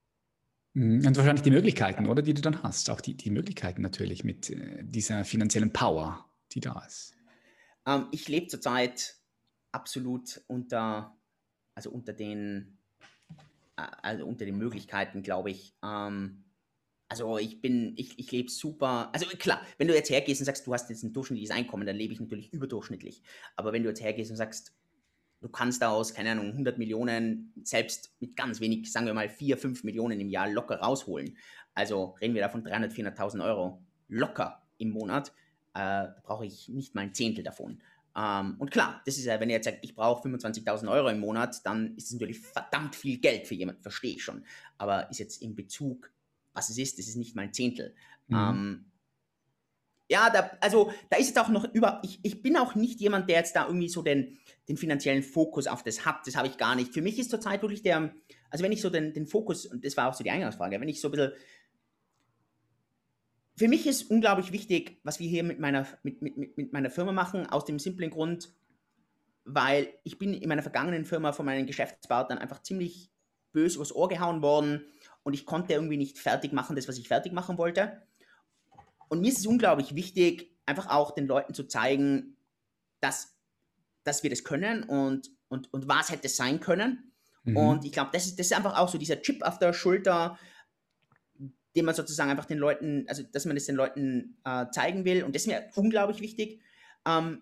mhm. 0.73 1.05
und 1.05 1.17
wahrscheinlich 1.17 1.43
die 1.43 1.51
Möglichkeiten, 1.51 2.07
oder, 2.07 2.21
die 2.21 2.33
du 2.33 2.41
dann 2.41 2.63
hast. 2.63 2.89
Auch 2.89 3.01
die, 3.01 3.15
die 3.15 3.31
Möglichkeiten 3.31 3.81
natürlich 3.81 4.23
mit 4.23 4.49
äh, 4.49 4.83
dieser 4.83 5.25
finanziellen 5.25 5.73
Power, 5.73 6.29
die 6.51 6.59
da 6.59 6.83
ist. 6.85 7.15
Ähm, 7.85 8.07
ich 8.11 8.27
lebe 8.27 8.47
zurzeit 8.47 9.15
absolut 9.71 10.41
unter, 10.47 11.17
also 11.75 11.89
unter 11.89 12.13
den, 12.13 12.77
äh, 13.75 13.87
also 14.01 14.25
unter 14.25 14.45
den 14.45 14.57
Möglichkeiten, 14.57 15.23
glaube 15.23 15.51
ich. 15.51 15.75
Ähm, 15.83 16.42
also 17.13 17.37
ich 17.37 17.61
bin, 17.61 17.93
ich, 17.95 18.17
ich 18.17 18.31
lebe 18.31 18.49
super. 18.49 19.11
Also 19.13 19.27
klar, 19.37 19.61
wenn 19.77 19.87
du 19.87 19.93
jetzt 19.93 20.09
hergehst 20.09 20.41
und 20.41 20.45
sagst, 20.45 20.65
du 20.65 20.73
hast 20.73 20.89
jetzt 20.89 21.03
ein 21.03 21.13
durchschnittliches 21.13 21.55
Einkommen, 21.55 21.85
dann 21.85 21.95
lebe 21.95 22.11
ich 22.11 22.19
natürlich 22.19 22.51
überdurchschnittlich. 22.51 23.21
Aber 23.55 23.71
wenn 23.71 23.83
du 23.83 23.89
jetzt 23.89 24.01
hergehst 24.01 24.31
und 24.31 24.37
sagst, 24.37 24.73
du 25.39 25.47
kannst 25.47 25.83
da 25.83 25.91
aus, 25.91 26.15
keine 26.15 26.31
Ahnung, 26.31 26.47
100 26.47 26.79
Millionen 26.79 27.53
selbst 27.63 28.15
mit 28.19 28.35
ganz 28.35 28.61
wenig, 28.61 28.91
sagen 28.91 29.05
wir 29.05 29.13
mal 29.13 29.29
4, 29.29 29.59
5 29.59 29.83
Millionen 29.83 30.19
im 30.19 30.29
Jahr 30.29 30.49
locker 30.49 30.77
rausholen. 30.77 31.37
Also 31.75 32.15
reden 32.19 32.33
wir 32.33 32.41
da 32.41 32.49
von 32.49 32.63
300, 32.63 32.91
400.000 32.91 33.45
Euro 33.45 33.79
locker 34.07 34.63
im 34.79 34.89
Monat. 34.89 35.31
Äh, 35.75 36.07
brauche 36.23 36.47
ich 36.47 36.67
nicht 36.69 36.95
mal 36.95 37.01
ein 37.01 37.13
Zehntel 37.13 37.43
davon. 37.43 37.79
Ähm, 38.17 38.55
und 38.57 38.71
klar, 38.71 39.03
das 39.05 39.17
ist 39.17 39.25
ja, 39.25 39.39
wenn 39.39 39.51
ihr 39.51 39.57
jetzt 39.57 39.65
sagt, 39.65 39.79
ich 39.83 39.93
brauche 39.93 40.27
25.000 40.27 40.91
Euro 40.91 41.09
im 41.09 41.19
Monat, 41.19 41.63
dann 41.63 41.95
ist 41.95 42.07
es 42.07 42.13
natürlich 42.13 42.39
verdammt 42.39 42.95
viel 42.95 43.19
Geld 43.19 43.45
für 43.45 43.53
jemanden, 43.53 43.83
verstehe 43.83 44.15
ich 44.15 44.23
schon. 44.23 44.43
Aber 44.79 45.11
ist 45.11 45.19
jetzt 45.19 45.43
in 45.43 45.53
Bezug, 45.53 46.11
was 46.53 46.69
es 46.69 46.77
ist, 46.77 46.99
das 46.99 47.07
ist 47.07 47.15
nicht 47.15 47.35
mal 47.35 47.43
ein 47.43 47.53
Zehntel. 47.53 47.95
Mhm. 48.27 48.35
Ähm, 48.35 48.85
ja, 50.09 50.29
da, 50.29 50.51
also 50.61 50.91
da 51.09 51.17
ist 51.17 51.27
jetzt 51.27 51.39
auch 51.39 51.49
noch 51.49 51.73
über, 51.73 52.01
ich, 52.03 52.19
ich 52.23 52.41
bin 52.41 52.57
auch 52.57 52.75
nicht 52.75 52.99
jemand, 52.99 53.29
der 53.29 53.37
jetzt 53.37 53.55
da 53.55 53.65
irgendwie 53.65 53.89
so 53.89 54.01
den, 54.01 54.37
den 54.67 54.77
finanziellen 54.77 55.23
Fokus 55.23 55.65
auf 55.65 55.83
das 55.83 56.05
hat, 56.05 56.27
das 56.27 56.35
habe 56.35 56.47
ich 56.47 56.57
gar 56.57 56.75
nicht. 56.75 56.93
Für 56.93 57.01
mich 57.01 57.17
ist 57.17 57.31
zurzeit 57.31 57.61
wirklich 57.61 57.81
der, 57.81 58.13
also 58.49 58.63
wenn 58.63 58.71
ich 58.71 58.81
so 58.81 58.89
den, 58.89 59.13
den 59.13 59.27
Fokus, 59.27 59.65
und 59.65 59.83
das 59.83 59.97
war 59.97 60.09
auch 60.09 60.13
so 60.13 60.23
die 60.23 60.29
Eingangsfrage, 60.29 60.79
wenn 60.79 60.89
ich 60.89 61.01
so 61.01 61.07
ein 61.07 61.11
bisschen 61.11 61.33
für 63.55 63.67
mich 63.67 63.85
ist 63.85 64.09
unglaublich 64.09 64.51
wichtig, 64.51 64.99
was 65.03 65.19
wir 65.19 65.27
hier 65.27 65.43
mit 65.43 65.59
meiner, 65.59 65.87
mit, 66.01 66.21
mit, 66.21 66.57
mit 66.57 66.73
meiner 66.73 66.89
Firma 66.89 67.11
machen, 67.11 67.45
aus 67.47 67.65
dem 67.65 67.77
simplen 67.77 68.09
Grund, 68.09 68.53
weil 69.45 69.93
ich 70.03 70.17
bin 70.17 70.33
in 70.33 70.49
meiner 70.49 70.63
vergangenen 70.63 71.05
Firma 71.05 71.33
von 71.33 71.45
meinen 71.45 71.67
Geschäftspartnern 71.67 72.39
einfach 72.39 72.63
ziemlich 72.63 73.11
böse 73.51 73.75
übers 73.75 73.93
Ohr 73.93 74.09
gehauen 74.09 74.41
worden 74.41 74.85
und 75.23 75.33
ich 75.33 75.45
konnte 75.45 75.73
irgendwie 75.73 75.97
nicht 75.97 76.19
fertig 76.19 76.53
machen, 76.53 76.75
das, 76.75 76.87
was 76.87 76.97
ich 76.97 77.07
fertig 77.07 77.33
machen 77.33 77.57
wollte. 77.57 78.01
Und 79.07 79.21
mir 79.21 79.31
ist 79.31 79.39
es 79.39 79.45
unglaublich 79.45 79.95
wichtig, 79.95 80.51
einfach 80.65 80.89
auch 80.89 81.11
den 81.11 81.27
Leuten 81.27 81.53
zu 81.53 81.63
zeigen, 81.63 82.37
dass, 82.99 83.35
dass 84.03 84.23
wir 84.23 84.29
das 84.29 84.43
können 84.43 84.83
und, 84.83 85.29
und, 85.47 85.73
und 85.73 85.87
was 85.87 86.09
hätte 86.09 86.27
es 86.27 86.35
sein 86.35 86.59
können. 86.59 87.11
Mhm. 87.43 87.57
Und 87.57 87.85
ich 87.85 87.91
glaube, 87.91 88.11
das 88.13 88.25
ist, 88.25 88.39
das 88.39 88.47
ist 88.47 88.53
einfach 88.53 88.77
auch 88.77 88.89
so 88.89 88.97
dieser 88.97 89.21
Chip 89.21 89.43
auf 89.43 89.59
der 89.59 89.73
Schulter, 89.73 90.37
den 91.75 91.85
man 91.85 91.95
sozusagen 91.95 92.29
einfach 92.29 92.45
den 92.45 92.59
Leuten, 92.59 93.05
also 93.07 93.23
dass 93.23 93.45
man 93.45 93.57
es 93.57 93.65
den 93.65 93.75
Leuten 93.75 94.37
äh, 94.45 94.67
zeigen 94.71 95.05
will. 95.05 95.23
Und 95.23 95.35
das 95.35 95.43
ist 95.43 95.47
mir 95.47 95.69
unglaublich 95.75 96.21
wichtig. 96.21 96.61
Ähm, 97.05 97.41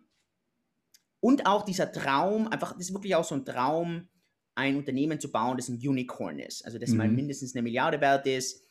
und 1.20 1.46
auch 1.46 1.64
dieser 1.64 1.92
Traum, 1.92 2.48
einfach, 2.48 2.74
das 2.74 2.88
ist 2.88 2.94
wirklich 2.94 3.16
auch 3.16 3.24
so 3.24 3.36
ein 3.36 3.46
Traum, 3.46 4.08
ein 4.56 4.76
Unternehmen 4.76 5.20
zu 5.20 5.32
bauen, 5.32 5.58
das 5.58 5.70
ein 5.70 5.76
Unicorn 5.76 6.40
ist. 6.40 6.66
Also 6.66 6.78
das 6.78 6.92
mhm. 6.92 6.98
mal 6.98 7.10
mindestens 7.10 7.56
eine 7.56 7.64
Milliarde 7.64 8.02
wert 8.02 8.28
ist. 8.28 8.64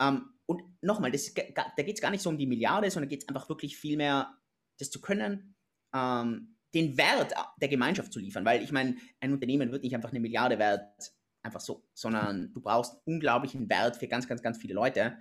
Ähm, 0.00 0.30
und 0.46 0.62
nochmal, 0.82 1.10
da 1.10 1.82
geht 1.82 1.94
es 1.96 2.00
gar 2.00 2.10
nicht 2.10 2.22
so 2.22 2.30
um 2.30 2.38
die 2.38 2.46
Milliarde, 2.46 2.90
sondern 2.90 3.08
geht 3.08 3.22
es 3.22 3.28
einfach 3.28 3.48
wirklich 3.48 3.76
viel 3.76 3.96
mehr, 3.96 4.36
das 4.78 4.90
zu 4.90 5.00
können, 5.00 5.54
ähm, 5.94 6.56
den 6.74 6.98
Wert 6.98 7.32
der 7.60 7.68
Gemeinschaft 7.68 8.12
zu 8.12 8.20
liefern. 8.20 8.44
Weil 8.44 8.62
ich 8.62 8.72
meine, 8.72 8.96
ein 9.20 9.32
Unternehmen 9.32 9.72
wird 9.72 9.82
nicht 9.84 9.94
einfach 9.94 10.10
eine 10.10 10.20
Milliarde 10.20 10.58
wert 10.58 11.14
einfach 11.44 11.60
so, 11.60 11.84
sondern 11.92 12.52
du 12.52 12.60
brauchst 12.60 12.96
unglaublichen 13.04 13.68
Wert 13.68 13.96
für 13.96 14.08
ganz, 14.08 14.26
ganz, 14.26 14.42
ganz 14.42 14.58
viele 14.58 14.74
Leute. 14.74 15.18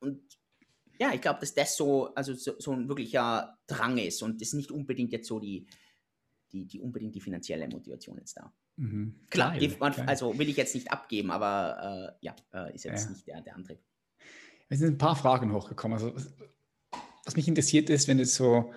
Und 0.00 0.20
ja, 1.00 1.12
ich 1.12 1.20
glaube, 1.20 1.40
dass 1.40 1.54
das 1.54 1.76
so, 1.76 2.14
also 2.14 2.34
so, 2.34 2.58
so, 2.58 2.72
ein 2.72 2.88
wirklicher 2.88 3.58
Drang 3.66 3.98
ist 3.98 4.22
und 4.22 4.40
das 4.40 4.48
ist 4.48 4.54
nicht 4.54 4.70
unbedingt 4.70 5.12
jetzt 5.12 5.28
so 5.28 5.40
die, 5.40 5.66
die, 6.52 6.66
die 6.66 6.80
unbedingt 6.80 7.14
die 7.14 7.20
finanzielle 7.20 7.68
Motivation 7.68 8.18
jetzt 8.18 8.36
da. 8.36 8.52
Mhm. 8.78 9.14
Klar, 9.28 9.58
geil, 9.58 9.76
man, 9.80 9.92
geil. 9.92 10.06
also 10.06 10.38
will 10.38 10.48
ich 10.48 10.56
jetzt 10.56 10.74
nicht 10.74 10.92
abgeben, 10.92 11.32
aber 11.32 12.14
äh, 12.20 12.24
ja, 12.24 12.36
äh, 12.54 12.74
ist 12.74 12.84
jetzt 12.84 13.04
ja. 13.04 13.10
nicht 13.10 13.26
der, 13.26 13.40
der 13.40 13.56
Antrieb. 13.56 13.78
Es 14.68 14.78
sind 14.78 14.94
ein 14.94 14.98
paar 14.98 15.16
Fragen 15.16 15.52
hochgekommen. 15.52 15.98
Also, 15.98 16.14
was 17.24 17.36
mich 17.36 17.48
interessiert 17.48 17.90
ist, 17.90 18.06
wenn 18.06 18.18
du 18.18 18.24
so 18.24 18.72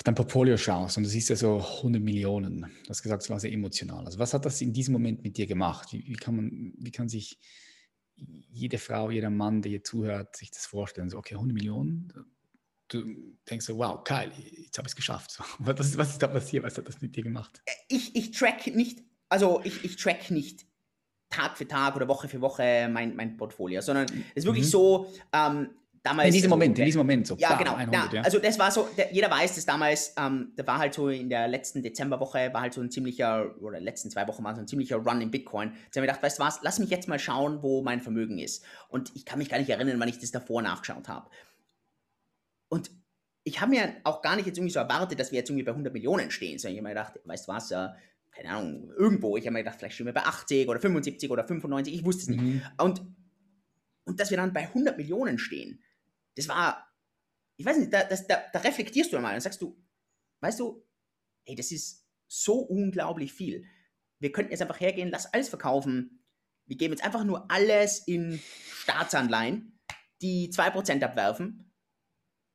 auf 0.00 0.02
dein 0.02 0.14
Portfolio 0.14 0.56
schaust 0.56 0.96
und 0.96 1.02
du 1.02 1.10
siehst 1.10 1.28
ja 1.28 1.36
so 1.36 1.58
100 1.58 2.00
Millionen, 2.00 2.62
du 2.62 2.88
hast 2.88 3.02
gesagt, 3.02 3.22
es 3.22 3.28
war 3.28 3.38
sehr 3.38 3.52
emotional. 3.52 4.06
Also 4.06 4.18
was 4.18 4.32
hat 4.32 4.46
das 4.46 4.62
in 4.62 4.72
diesem 4.72 4.94
Moment 4.94 5.22
mit 5.22 5.36
dir 5.36 5.46
gemacht? 5.46 5.92
Wie, 5.92 6.06
wie, 6.06 6.14
kann 6.14 6.36
man, 6.36 6.72
wie 6.78 6.90
kann 6.90 7.10
sich 7.10 7.38
jede 8.16 8.78
Frau, 8.78 9.10
jeder 9.10 9.28
Mann, 9.28 9.60
der 9.60 9.70
hier 9.70 9.84
zuhört, 9.84 10.36
sich 10.36 10.50
das 10.50 10.64
vorstellen? 10.64 11.10
So, 11.10 11.18
okay, 11.18 11.34
100 11.34 11.52
Millionen, 11.52 12.14
du 12.90 13.36
denkst 13.48 13.66
so, 13.66 13.78
wow, 13.78 14.02
geil, 14.04 14.32
jetzt 14.36 14.78
habe 14.78 14.86
ich 14.86 14.92
es 14.92 14.96
geschafft. 14.96 15.40
Was 15.58 15.80
ist, 15.80 15.96
was 15.96 16.10
ist 16.10 16.22
da 16.22 16.28
passiert? 16.28 16.64
Was 16.64 16.76
hat 16.76 16.88
das 16.88 17.00
mit 17.00 17.16
dir 17.16 17.22
gemacht? 17.22 17.62
Ich, 17.88 18.14
ich 18.14 18.32
track 18.32 18.66
nicht, 18.68 19.02
also 19.28 19.60
ich, 19.64 19.84
ich 19.84 19.96
track 19.96 20.30
nicht 20.30 20.66
Tag 21.30 21.56
für 21.56 21.66
Tag 21.66 21.96
oder 21.96 22.08
Woche 22.08 22.28
für 22.28 22.40
Woche 22.40 22.88
mein, 22.90 23.14
mein 23.14 23.36
Portfolio, 23.36 23.80
sondern 23.80 24.06
es 24.34 24.42
ist 24.42 24.44
wirklich 24.44 24.66
mhm. 24.66 24.70
so, 24.70 25.12
ähm, 25.32 25.70
damals. 26.02 26.28
In 26.28 26.34
diesem 26.34 26.50
Moment, 26.50 26.78
in 26.78 26.84
diesem 26.84 26.98
Moment 26.98 27.26
so. 27.26 27.36
Ja, 27.36 27.56
genau. 27.56 27.74
100, 27.74 28.12
ja. 28.12 28.22
Also 28.22 28.38
das 28.38 28.58
war 28.58 28.70
so, 28.70 28.88
der, 28.96 29.12
jeder 29.12 29.30
weiß, 29.30 29.54
dass 29.54 29.66
damals, 29.66 30.14
ähm, 30.18 30.52
da 30.56 30.66
war 30.66 30.78
halt 30.78 30.94
so 30.94 31.08
in 31.08 31.28
der 31.28 31.48
letzten 31.48 31.82
Dezemberwoche, 31.82 32.52
war 32.52 32.62
halt 32.62 32.74
so 32.74 32.80
ein 32.80 32.90
ziemlicher, 32.90 33.54
oder 33.60 33.80
letzten 33.80 34.10
zwei 34.10 34.26
Wochen 34.28 34.42
war 34.44 34.54
so 34.54 34.60
ein 34.60 34.68
ziemlicher 34.68 34.96
Run 34.96 35.20
in 35.20 35.30
Bitcoin. 35.30 35.70
Da 35.70 35.74
haben 35.74 35.88
wir 35.94 36.02
gedacht, 36.02 36.22
weißt 36.22 36.38
du 36.38 36.42
was, 36.42 36.60
lass 36.62 36.78
mich 36.78 36.90
jetzt 36.90 37.08
mal 37.08 37.18
schauen, 37.18 37.62
wo 37.62 37.82
mein 37.82 38.00
Vermögen 38.00 38.38
ist. 38.38 38.64
Und 38.88 39.12
ich 39.14 39.24
kann 39.24 39.38
mich 39.38 39.48
gar 39.48 39.58
nicht 39.58 39.70
erinnern, 39.70 39.98
wann 40.00 40.08
ich 40.08 40.18
das 40.18 40.30
davor 40.30 40.62
nachgeschaut 40.62 41.08
habe. 41.08 41.28
Und 42.70 42.90
ich 43.44 43.60
habe 43.60 43.70
mir 43.70 43.96
auch 44.04 44.22
gar 44.22 44.36
nicht 44.36 44.46
jetzt 44.46 44.56
irgendwie 44.56 44.72
so 44.72 44.80
erwartet, 44.80 45.20
dass 45.20 45.32
wir 45.32 45.38
jetzt 45.38 45.50
irgendwie 45.50 45.64
bei 45.64 45.72
100 45.72 45.92
Millionen 45.92 46.30
stehen, 46.30 46.58
sondern 46.58 46.74
ich 46.74 46.78
habe 46.78 46.88
mir 46.88 46.94
gedacht, 46.94 47.20
weißt 47.24 47.48
du 47.48 47.52
was, 47.52 47.70
äh, 47.70 47.88
keine 48.32 48.50
Ahnung, 48.50 48.90
irgendwo. 48.96 49.36
Ich 49.36 49.44
habe 49.44 49.54
mir 49.54 49.60
gedacht, 49.60 49.78
vielleicht 49.78 49.94
stehen 49.94 50.06
wir 50.06 50.14
bei 50.14 50.22
80 50.22 50.68
oder 50.68 50.80
75 50.80 51.30
oder 51.30 51.44
95, 51.44 51.94
ich 51.94 52.04
wusste 52.04 52.22
es 52.22 52.28
nicht. 52.28 52.40
Mhm. 52.40 52.62
Und, 52.78 53.02
und 54.04 54.20
dass 54.20 54.30
wir 54.30 54.36
dann 54.36 54.52
bei 54.52 54.62
100 54.62 54.96
Millionen 54.96 55.38
stehen, 55.38 55.82
das 56.36 56.48
war, 56.48 56.86
ich 57.56 57.66
weiß 57.66 57.78
nicht, 57.78 57.92
da, 57.92 58.04
das, 58.04 58.26
da, 58.26 58.42
da 58.52 58.60
reflektierst 58.60 59.12
du 59.12 59.16
einmal 59.16 59.34
und 59.34 59.40
sagst 59.40 59.60
du, 59.60 59.76
weißt 60.40 60.60
du, 60.60 60.86
hey, 61.44 61.56
das 61.56 61.72
ist 61.72 62.06
so 62.28 62.60
unglaublich 62.60 63.32
viel. 63.32 63.64
Wir 64.20 64.32
könnten 64.32 64.52
jetzt 64.52 64.62
einfach 64.62 64.80
hergehen, 64.80 65.10
lass 65.10 65.32
alles 65.32 65.48
verkaufen. 65.48 66.22
Wir 66.66 66.76
geben 66.76 66.92
jetzt 66.92 67.04
einfach 67.04 67.24
nur 67.24 67.50
alles 67.50 68.06
in 68.06 68.40
Staatsanleihen, 68.74 69.80
die 70.22 70.50
2% 70.50 71.02
abwerfen. 71.02 71.69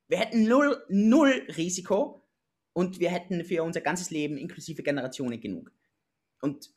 Wir 0.08 0.20
hätten 0.20 0.44
null, 0.44 0.84
null 0.90 1.48
Risiko 1.58 2.24
und 2.74 3.00
wir 3.00 3.10
hätten 3.10 3.44
für 3.44 3.64
unser 3.64 3.82
ganzes 3.82 4.12
Leben 4.12 4.38
inklusive 4.38 4.84
Generationen 4.84 5.40
genug. 5.40 5.72
Und 6.42 6.72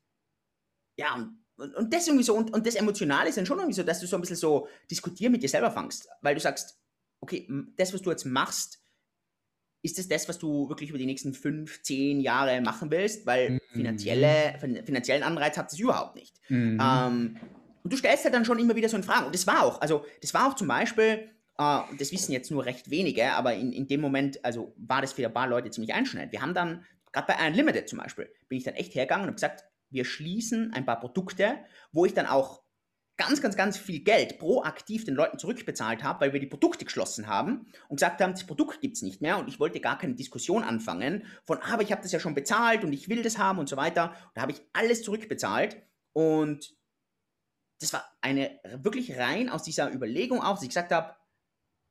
ja, 0.97 1.31
und, 1.57 1.75
und 1.75 1.93
das 1.93 2.07
irgendwie 2.07 2.25
so, 2.25 2.35
und, 2.35 2.53
und 2.53 2.67
das 2.67 2.77
Emotionale 2.77 3.29
ist 3.29 3.37
dann 3.37 3.47
schon 3.47 3.59
irgendwie 3.59 3.75
so, 3.75 3.83
dass 3.83 4.01
du 4.01 4.07
so 4.07 4.17
ein 4.17 4.21
bisschen 4.21 4.37
so 4.37 4.69
diskutieren 4.91 5.33
mit 5.33 5.43
dir 5.43 5.49
selber 5.49 5.71
fangst, 5.71 6.09
weil 6.23 6.35
du 6.35 6.41
sagst, 6.41 6.79
okay, 7.21 7.49
das, 7.77 7.93
was 7.93 8.03
du 8.03 8.11
jetzt 8.11 8.25
machst, 8.25 8.81
ist 9.83 9.99
das 9.99 10.09
das, 10.09 10.29
was 10.29 10.39
du 10.39 10.69
wirklich 10.69 10.91
über 10.91 10.99
die 10.99 11.07
nächsten 11.07 11.35
fünf, 11.35 11.83
zehn 11.83 12.21
Jahre 12.21 12.61
machen 12.61 12.91
willst? 12.91 13.27
Weil 13.27 13.51
mhm. 13.51 13.61
finanzielle, 13.73 14.59
finanziellen 14.85 15.23
Anreiz 15.23 15.57
hat 15.57 15.73
es 15.73 15.79
überhaupt 15.79 16.17
nicht. 16.17 16.37
Mhm. 16.49 16.81
Ähm, 16.83 17.37
und 17.85 17.93
du 17.93 17.97
stellst 17.97 18.25
halt 18.25 18.35
dann 18.35 18.45
schon 18.45 18.59
immer 18.59 18.77
wieder 18.77 18.89
so 18.89 18.97
in 18.97 19.03
Fragen. 19.03 19.27
Und 19.27 19.35
das 19.35 19.47
war 19.47 19.63
auch, 19.63 19.81
also 19.81 20.05
das 20.21 20.35
war 20.35 20.49
auch 20.49 20.55
zum 20.55 20.69
Beispiel, 20.69 21.31
äh, 21.59 21.81
das 21.99 22.13
wissen 22.13 22.33
jetzt 22.33 22.51
nur 22.51 22.65
recht 22.65 22.91
wenige, 22.91 23.33
aber 23.33 23.55
in, 23.55 23.73
in 23.73 23.87
dem 23.87 24.01
Moment, 24.01 24.45
also 24.45 24.75
war 24.77 25.03
das 25.03 25.13
für 25.13 25.27
ein 25.27 25.35
paar 25.35 25.49
Leute 25.49 25.71
ziemlich 25.71 25.95
einschneidend. 25.95 26.33
Wir 26.33 26.43
haben 26.43 26.55
dann, 26.55 26.85
gerade 27.13 27.27
bei 27.27 27.47
Unlimited 27.47 27.89
zum 27.89 27.99
Beispiel, 27.99 28.33
bin 28.49 28.59
ich 28.59 28.65
dann 28.65 28.75
echt 28.75 28.95
hergegangen 28.95 29.25
und 29.25 29.29
habe 29.29 29.35
gesagt, 29.35 29.65
wir 29.91 30.05
schließen 30.05 30.73
ein 30.75 30.87
paar 30.87 31.01
Produkte, 31.01 31.57
wo 31.93 32.05
ich 32.05 32.15
dann 32.15 32.27
auch 32.27 32.63
ganz, 33.17 33.43
ganz, 33.43 33.57
ganz 33.57 33.77
viel 33.77 34.01
Geld 34.01 34.39
proaktiv 34.39 35.05
den 35.05 35.15
Leuten 35.15 35.39
zurückbezahlt 35.39 36.05
habe, 36.05 36.21
weil 36.21 36.33
wir 36.33 36.41
die 36.41 36.47
Produkte 36.47 36.85
geschlossen 36.85 37.27
haben 37.27 37.67
und 37.89 37.97
gesagt 37.97 38.21
haben, 38.21 38.33
das 38.33 38.47
Produkt 38.47 38.81
gibt 38.81 38.97
es 38.97 39.03
nicht 39.03 39.21
mehr 39.21 39.39
und 39.39 39.49
ich 39.49 39.59
wollte 39.59 39.81
gar 39.81 39.99
keine 39.99 40.15
Diskussion 40.15 40.63
anfangen 40.63 41.27
von, 41.45 41.59
aber 41.59 41.83
ich 41.83 41.91
habe 41.91 42.03
das 42.03 42.13
ja 42.13 42.21
schon 42.21 42.35
bezahlt 42.35 42.85
und 42.85 42.93
ich 42.93 43.09
will 43.09 43.23
das 43.23 43.39
haben 43.39 43.59
und 43.59 43.69
so 43.69 43.77
weiter. 43.77 44.11
Und 44.11 44.37
da 44.37 44.43
habe 44.43 44.53
ich 44.53 44.63
alles 44.73 45.03
zurückbezahlt 45.03 45.83
und 46.13 46.77
das 47.81 47.93
war 47.93 48.05
eine 48.21 48.61
wirklich 48.77 49.17
rein 49.17 49.49
aus 49.49 49.65
dieser 49.65 49.93
Überlegung 49.93 50.41
auch, 50.41 50.55
dass 50.55 50.63
ich 50.63 50.69
gesagt 50.69 50.93
habe, 50.93 51.15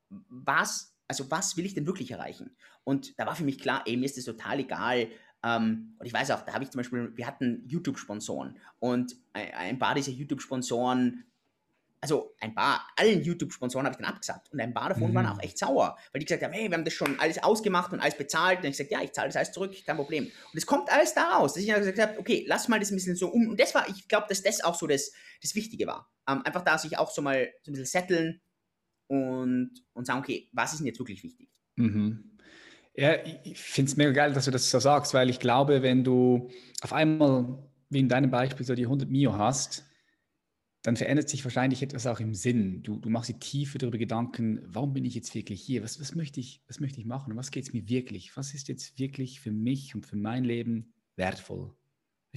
was, 0.09 0.95
also 1.07 1.29
was 1.31 1.57
will 1.57 1.65
ich 1.65 1.73
denn 1.73 1.87
wirklich 1.87 2.11
erreichen? 2.11 2.55
Und 2.83 3.19
da 3.19 3.25
war 3.25 3.35
für 3.35 3.43
mich 3.43 3.59
klar, 3.59 3.83
ey, 3.85 3.97
mir 3.97 4.05
ist 4.05 4.17
das 4.17 4.25
total 4.25 4.59
egal, 4.59 5.09
ähm, 5.43 5.95
und 5.99 6.05
ich 6.05 6.13
weiß 6.13 6.31
auch, 6.31 6.41
da 6.41 6.53
habe 6.53 6.63
ich 6.63 6.71
zum 6.71 6.79
Beispiel, 6.79 7.11
wir 7.15 7.27
hatten 7.27 7.63
YouTube-Sponsoren 7.67 8.57
und 8.79 9.15
ein 9.33 9.77
paar 9.77 9.93
dieser 9.95 10.11
YouTube-Sponsoren, 10.11 11.25
also 12.01 12.35
ein 12.39 12.53
paar, 12.53 12.87
allen 12.95 13.23
YouTube-Sponsoren 13.23 13.85
habe 13.85 13.93
ich 13.93 13.97
dann 13.97 14.11
abgesagt 14.11 14.51
und 14.51 14.59
ein 14.59 14.73
paar 14.73 14.89
davon 14.89 15.11
mhm. 15.11 15.15
waren 15.15 15.25
auch 15.27 15.41
echt 15.41 15.57
sauer, 15.57 15.97
weil 16.11 16.19
die 16.19 16.25
gesagt 16.25 16.43
haben, 16.43 16.53
hey, 16.53 16.69
wir 16.69 16.77
haben 16.77 16.85
das 16.85 16.93
schon 16.93 17.19
alles 17.19 17.41
ausgemacht 17.41 17.91
und 17.93 17.99
alles 17.99 18.17
bezahlt 18.17 18.59
und 18.59 18.65
ich 18.65 18.71
gesagt, 18.71 18.91
ja, 18.91 19.01
ich 19.01 19.13
zahle 19.13 19.27
das 19.27 19.35
alles 19.35 19.51
zurück, 19.51 19.75
kein 19.85 19.95
Problem. 19.95 20.25
Und 20.25 20.57
es 20.57 20.65
kommt 20.65 20.91
alles 20.91 21.13
daraus, 21.13 21.53
dass 21.53 21.63
ich 21.63 21.69
dann 21.69 21.79
gesagt 21.79 21.99
habe, 21.99 22.19
okay, 22.19 22.45
lass 22.47 22.67
mal 22.67 22.79
das 22.79 22.91
ein 22.91 22.95
bisschen 22.95 23.15
so 23.15 23.29
um. 23.29 23.49
Und 23.49 23.59
das 23.59 23.73
war, 23.75 23.87
ich 23.89 24.07
glaube, 24.07 24.27
dass 24.29 24.41
das 24.41 24.63
auch 24.63 24.75
so 24.75 24.87
das, 24.87 25.11
das 25.41 25.55
Wichtige 25.55 25.87
war. 25.87 26.09
Ähm, 26.27 26.41
einfach 26.45 26.63
da 26.63 26.77
sich 26.77 26.97
auch 26.97 27.11
so 27.11 27.21
mal 27.21 27.51
so 27.63 27.71
ein 27.71 27.73
bisschen 27.73 27.85
setteln 27.85 28.41
und, 29.07 29.71
und 29.93 30.05
sagen, 30.05 30.19
okay, 30.19 30.49
was 30.53 30.73
ist 30.73 30.79
denn 30.79 30.87
jetzt 30.87 30.99
wirklich 30.99 31.23
wichtig? 31.23 31.49
Mhm. 31.75 32.37
Ja, 32.95 33.15
ich 33.43 33.59
finde 33.59 33.91
es 33.91 33.97
mega 33.97 34.11
geil, 34.11 34.33
dass 34.33 34.45
du 34.45 34.51
das 34.51 34.69
so 34.69 34.79
sagst, 34.79 35.13
weil 35.13 35.29
ich 35.29 35.39
glaube, 35.39 35.83
wenn 35.83 36.03
du 36.03 36.49
auf 36.81 36.93
einmal, 36.93 37.63
wie 37.89 37.99
in 37.99 38.09
deinem 38.09 38.31
Beispiel, 38.31 38.65
so 38.65 38.73
die 38.73 38.85
100 38.85 39.09
Mio 39.09 39.33
hast, 39.37 39.87
dann 40.81 40.95
verändert 40.95 41.29
sich 41.29 41.43
wahrscheinlich 41.43 41.83
etwas 41.83 42.07
auch 42.07 42.19
im 42.19 42.33
Sinn. 42.33 42.81
Du, 42.81 42.97
du 42.97 43.09
machst 43.09 43.29
dir 43.29 43.39
tiefer 43.39 43.77
darüber 43.77 43.97
Gedanken, 43.97 44.61
warum 44.65 44.93
bin 44.93 45.05
ich 45.05 45.13
jetzt 45.13 45.35
wirklich 45.35 45.61
hier? 45.61 45.83
Was, 45.83 45.99
was, 45.99 46.15
möchte, 46.15 46.39
ich, 46.39 46.63
was 46.67 46.79
möchte 46.79 46.99
ich 46.99 47.05
machen? 47.05 47.35
was 47.35 47.51
geht 47.51 47.65
es 47.65 47.73
mir 47.73 47.87
wirklich? 47.87 48.35
Was 48.35 48.53
ist 48.53 48.67
jetzt 48.67 48.97
wirklich 48.97 49.41
für 49.41 49.51
mich 49.51 49.93
und 49.93 50.05
für 50.05 50.15
mein 50.15 50.43
Leben 50.43 50.93
wertvoll? 51.15 51.76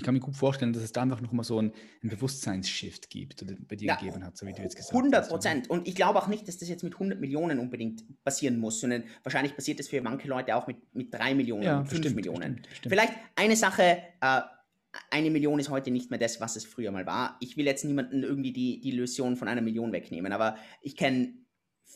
Ich 0.00 0.04
kann 0.04 0.14
mir 0.14 0.20
gut 0.20 0.34
vorstellen, 0.34 0.72
dass 0.72 0.82
es 0.82 0.92
da 0.92 1.02
einfach 1.02 1.20
nochmal 1.20 1.44
so 1.44 1.60
ein, 1.60 1.72
ein 2.02 2.08
Bewusstseinsshift 2.08 3.10
gibt 3.10 3.42
oder 3.42 3.54
bei 3.68 3.76
dir 3.76 3.88
ja, 3.88 3.96
gegeben 3.96 4.24
hat, 4.24 4.34
so 4.34 4.46
wie 4.46 4.54
du 4.54 4.62
jetzt 4.62 4.74
gesagt 4.74 4.94
100 4.94 5.24
hast. 5.24 5.30
100 5.30 5.30
Prozent. 5.30 5.70
Und 5.70 5.86
ich 5.86 5.94
glaube 5.94 6.18
auch 6.18 6.26
nicht, 6.26 6.48
dass 6.48 6.56
das 6.56 6.70
jetzt 6.70 6.82
mit 6.82 6.94
100 6.94 7.20
Millionen 7.20 7.58
unbedingt 7.58 8.02
passieren 8.24 8.58
muss, 8.58 8.80
sondern 8.80 9.04
wahrscheinlich 9.24 9.54
passiert 9.54 9.78
das 9.78 9.88
für 9.88 10.00
manche 10.00 10.26
Leute 10.26 10.56
auch 10.56 10.66
mit, 10.66 10.78
mit 10.94 11.12
3 11.12 11.34
Millionen, 11.34 11.64
ja, 11.64 11.84
5 11.84 11.98
stimmt, 11.98 12.16
Millionen. 12.16 12.52
Stimmt, 12.54 12.68
stimmt. 12.76 12.94
Vielleicht 12.94 13.12
eine 13.36 13.56
Sache, 13.56 13.98
äh, 14.22 14.40
eine 15.10 15.30
Million 15.30 15.60
ist 15.60 15.68
heute 15.68 15.90
nicht 15.90 16.08
mehr 16.08 16.18
das, 16.18 16.40
was 16.40 16.56
es 16.56 16.64
früher 16.64 16.92
mal 16.92 17.04
war. 17.04 17.36
Ich 17.40 17.58
will 17.58 17.66
jetzt 17.66 17.84
niemanden 17.84 18.22
irgendwie 18.22 18.54
die, 18.54 18.80
die 18.80 18.88
Illusion 18.88 19.36
von 19.36 19.48
einer 19.48 19.60
Million 19.60 19.92
wegnehmen, 19.92 20.32
aber 20.32 20.56
ich 20.80 20.96
kenne 20.96 21.34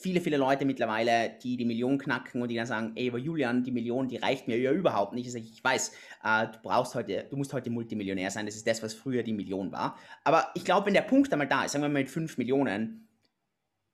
viele, 0.05 0.20
viele 0.20 0.36
Leute 0.36 0.66
mittlerweile, 0.66 1.38
die 1.42 1.57
die 1.57 1.64
Million 1.64 1.96
knacken 1.96 2.42
und 2.42 2.48
die 2.48 2.57
dann 2.57 2.66
sagen, 2.66 2.92
ey, 2.94 3.09
aber 3.09 3.16
Julian, 3.16 3.64
die 3.64 3.72
Million, 3.72 4.07
die 4.07 4.18
reicht 4.18 4.46
mir 4.46 4.59
ja 4.59 4.70
überhaupt 4.70 5.14
nicht. 5.14 5.26
Ich, 5.26 5.32
sage, 5.32 5.46
ich 5.50 5.64
weiß, 5.64 5.92
äh, 6.22 6.46
du 6.48 6.59
brauchst 6.62 6.94
heute, 6.94 7.26
du 7.30 7.36
musst 7.38 7.55
heute 7.55 7.70
Multimillionär 7.70 8.30
sein. 8.30 8.44
Das 8.44 8.55
ist 8.55 8.66
das, 8.66 8.82
was 8.82 8.92
früher 8.92 9.22
die 9.22 9.32
Million 9.32 9.72
war. 9.72 9.98
Aber 10.22 10.50
ich 10.55 10.62
glaube, 10.62 10.88
wenn 10.88 10.94
der 10.94 11.00
Punkt 11.00 11.32
einmal 11.32 11.48
da 11.48 11.64
ist, 11.64 11.72
sagen 11.72 11.82
wir 11.82 11.88
mal 11.88 12.00
mit 12.00 12.11
5 12.11 12.36
Millionen, 12.36 13.09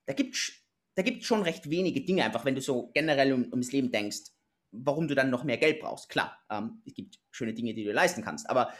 da 0.05 0.13
gibt 0.13 0.35
es 0.35 0.51
da 0.95 1.03
gibt's 1.03 1.25
schon 1.25 1.43
recht 1.43 1.69
wenige 1.69 2.01
Dinge, 2.01 2.25
einfach 2.25 2.43
wenn 2.43 2.55
du 2.55 2.61
so 2.61 2.91
generell 2.93 3.31
um, 3.31 3.45
ums 3.51 3.71
Leben 3.71 3.89
denkst, 3.89 4.31
warum 4.71 5.07
du 5.07 5.15
dann 5.15 5.29
noch 5.29 5.45
mehr 5.45 5.57
Geld 5.57 5.79
brauchst. 5.79 6.09
Klar, 6.09 6.37
ähm, 6.49 6.81
es 6.85 6.93
gibt 6.93 7.19
schöne 7.31 7.53
Dinge, 7.53 7.73
die 7.73 7.85
du 7.85 7.93
leisten 7.93 8.21
kannst, 8.21 8.49
aber 8.49 8.73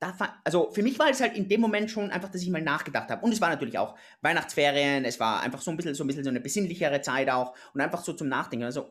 da, 0.00 0.40
also 0.44 0.70
für 0.70 0.82
mich 0.82 0.98
war 0.98 1.10
es 1.10 1.20
halt 1.20 1.36
in 1.36 1.46
dem 1.48 1.60
Moment 1.60 1.90
schon 1.90 2.10
einfach, 2.10 2.30
dass 2.30 2.40
ich 2.42 2.48
mal 2.48 2.62
nachgedacht 2.62 3.10
habe. 3.10 3.22
Und 3.22 3.32
es 3.32 3.40
war 3.40 3.50
natürlich 3.50 3.76
auch 3.76 3.98
Weihnachtsferien, 4.22 5.04
es 5.04 5.20
war 5.20 5.42
einfach 5.42 5.60
so 5.60 5.70
ein 5.70 5.76
bisschen 5.76 5.94
so, 5.94 6.04
ein 6.04 6.06
bisschen 6.06 6.24
so 6.24 6.30
eine 6.30 6.40
besinnlichere 6.40 7.02
Zeit 7.02 7.28
auch 7.28 7.54
und 7.74 7.82
einfach 7.82 8.02
so 8.02 8.14
zum 8.14 8.28
Nachdenken. 8.28 8.64
Also, 8.64 8.90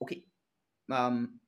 okay. 0.00 0.28
Ähm, 0.90 1.40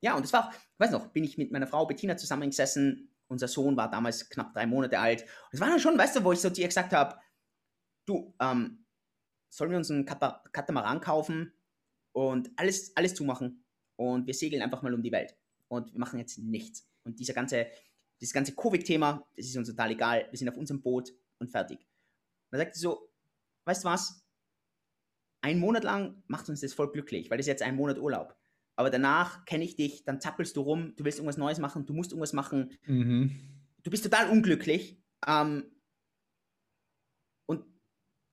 ja, 0.00 0.16
und 0.16 0.24
es 0.24 0.32
war 0.32 0.48
auch, 0.48 0.52
ich 0.52 0.80
weiß 0.80 0.90
noch, 0.90 1.08
bin 1.08 1.22
ich 1.22 1.36
mit 1.36 1.52
meiner 1.52 1.66
Frau 1.66 1.84
Bettina 1.84 2.16
zusammengesessen. 2.16 3.10
Unser 3.28 3.46
Sohn 3.46 3.76
war 3.76 3.90
damals 3.90 4.28
knapp 4.30 4.54
drei 4.54 4.66
Monate 4.66 4.98
alt. 4.98 5.22
Und 5.22 5.52
es 5.52 5.60
war 5.60 5.68
dann 5.68 5.78
schon, 5.78 5.98
weißt 5.98 6.16
du, 6.16 6.24
wo 6.24 6.32
ich 6.32 6.40
so 6.40 6.48
zu 6.48 6.62
ihr 6.62 6.68
gesagt 6.68 6.94
habe, 6.94 7.18
du, 8.06 8.34
ähm, 8.40 8.86
sollen 9.50 9.70
wir 9.70 9.76
uns 9.76 9.90
einen 9.90 10.06
Katamaran 10.06 11.00
kaufen 11.02 11.52
und 12.12 12.50
alles, 12.56 12.96
alles 12.96 13.14
zumachen 13.14 13.66
und 13.96 14.26
wir 14.26 14.32
segeln 14.32 14.62
einfach 14.62 14.80
mal 14.80 14.94
um 14.94 15.02
die 15.02 15.12
Welt. 15.12 15.36
Und 15.68 15.92
wir 15.92 16.00
machen 16.00 16.18
jetzt 16.18 16.38
nichts. 16.38 16.91
Und 17.04 17.18
dieser 17.18 17.34
ganze, 17.34 17.66
dieses 18.20 18.32
ganze 18.32 18.54
Covid-Thema, 18.54 19.26
das 19.36 19.46
ist 19.46 19.56
uns 19.56 19.68
total 19.68 19.90
egal. 19.90 20.26
Wir 20.30 20.38
sind 20.38 20.48
auf 20.48 20.56
unserem 20.56 20.82
Boot 20.82 21.12
und 21.38 21.50
fertig. 21.50 21.78
Und 21.80 22.52
dann 22.52 22.60
sagt 22.60 22.74
sie 22.74 22.80
so, 22.80 23.10
weißt 23.64 23.84
du 23.84 23.88
was? 23.88 24.24
Ein 25.44 25.58
Monat 25.58 25.82
lang 25.82 26.22
macht 26.28 26.48
uns 26.48 26.60
das 26.60 26.72
voll 26.72 26.92
glücklich, 26.92 27.30
weil 27.30 27.38
das 27.38 27.46
ist 27.46 27.50
jetzt 27.50 27.62
ein 27.62 27.74
Monat 27.74 27.98
Urlaub. 27.98 28.36
Aber 28.76 28.90
danach 28.90 29.44
kenne 29.44 29.64
ich 29.64 29.76
dich, 29.76 30.04
dann 30.04 30.20
zappelst 30.20 30.56
du 30.56 30.62
rum, 30.62 30.94
du 30.96 31.04
willst 31.04 31.18
irgendwas 31.18 31.36
Neues 31.36 31.58
machen, 31.58 31.84
du 31.84 31.92
musst 31.92 32.12
irgendwas 32.12 32.32
machen. 32.32 32.78
Mhm. 32.86 33.32
Du 33.82 33.90
bist 33.90 34.04
total 34.04 34.30
unglücklich. 34.30 35.02
Ähm, 35.26 35.70
und 37.46 37.64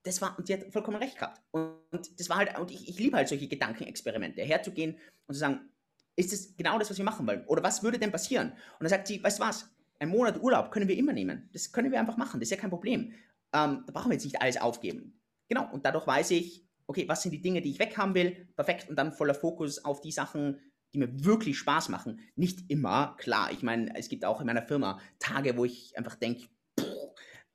das 0.04 0.22
war, 0.22 0.38
und 0.38 0.48
sie 0.48 0.54
hat 0.54 0.72
vollkommen 0.72 0.98
recht 0.98 1.18
gehabt. 1.18 1.42
Und, 1.52 1.74
und 1.92 2.20
das 2.20 2.30
war 2.30 2.38
halt, 2.38 2.58
und 2.58 2.72
ich, 2.72 2.88
ich 2.88 3.00
liebe 3.00 3.18
halt 3.18 3.28
solche 3.28 3.48
Gedankenexperimente, 3.48 4.42
herzugehen 4.44 4.98
und 5.28 5.34
zu 5.34 5.40
sagen, 5.40 5.70
ist 6.20 6.34
es 6.34 6.56
genau 6.58 6.78
das, 6.78 6.90
was 6.90 6.98
wir 6.98 7.06
machen 7.06 7.26
wollen? 7.26 7.46
Oder 7.48 7.64
was 7.64 7.82
würde 7.82 7.98
denn 7.98 8.12
passieren? 8.12 8.50
Und 8.52 8.82
dann 8.82 8.90
sagt 8.90 9.08
sie, 9.08 9.24
weißt 9.24 9.40
du 9.40 9.44
was, 9.44 9.70
ein 10.00 10.10
Monat 10.10 10.42
Urlaub 10.42 10.72
können 10.72 10.88
wir 10.88 10.98
immer 10.98 11.14
nehmen. 11.14 11.50
Das 11.54 11.72
können 11.72 11.92
wir 11.92 12.00
einfach 12.00 12.18
machen, 12.18 12.40
das 12.40 12.48
ist 12.48 12.52
ja 12.52 12.58
kein 12.58 12.70
Problem. 12.70 13.14
Ähm, 13.54 13.84
da 13.86 13.94
brauchen 13.94 14.10
wir 14.10 14.16
jetzt 14.16 14.26
nicht 14.26 14.42
alles 14.42 14.58
aufgeben. 14.58 15.20
Genau, 15.48 15.72
und 15.72 15.86
dadurch 15.86 16.06
weiß 16.06 16.32
ich, 16.32 16.68
okay, 16.88 17.08
was 17.08 17.22
sind 17.22 17.32
die 17.32 17.42
Dinge, 17.42 17.62
die 17.62 17.72
ich 17.72 17.80
weghaben 17.80 18.14
will? 18.16 18.48
Perfekt, 18.56 18.90
und 18.90 18.98
dann 18.98 19.14
voller 19.14 19.34
Fokus 19.34 19.84
auf 19.84 20.02
die 20.02 20.12
Sachen, 20.12 20.60
die 20.94 21.00
mir 21.00 21.24
wirklich 21.24 21.58
Spaß 21.58 21.90
machen. 21.90 22.20
Nicht 22.36 22.70
immer, 22.70 23.16
klar. 23.18 23.52
Ich 23.52 23.64
meine, 23.64 23.96
es 23.96 24.10
gibt 24.10 24.26
auch 24.26 24.42
in 24.42 24.48
meiner 24.48 24.64
Firma 24.64 25.00
Tage, 25.20 25.56
wo 25.56 25.66
ich 25.66 25.98
einfach 25.98 26.16
denke, 26.16 26.48
äh, 26.78 26.84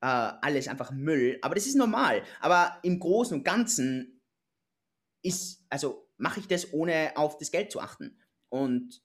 alles 0.00 0.68
einfach 0.68 0.90
Müll. 0.90 1.38
Aber 1.42 1.54
das 1.54 1.66
ist 1.66 1.76
normal. 1.76 2.22
Aber 2.40 2.78
im 2.82 2.98
Großen 2.98 3.36
und 3.36 3.44
Ganzen 3.44 4.20
ist, 5.22 5.64
also 5.68 6.08
mache 6.16 6.40
ich 6.40 6.48
das, 6.48 6.72
ohne 6.72 7.12
auf 7.16 7.38
das 7.38 7.50
Geld 7.50 7.72
zu 7.72 7.80
achten. 7.80 8.18
Und, 8.54 9.02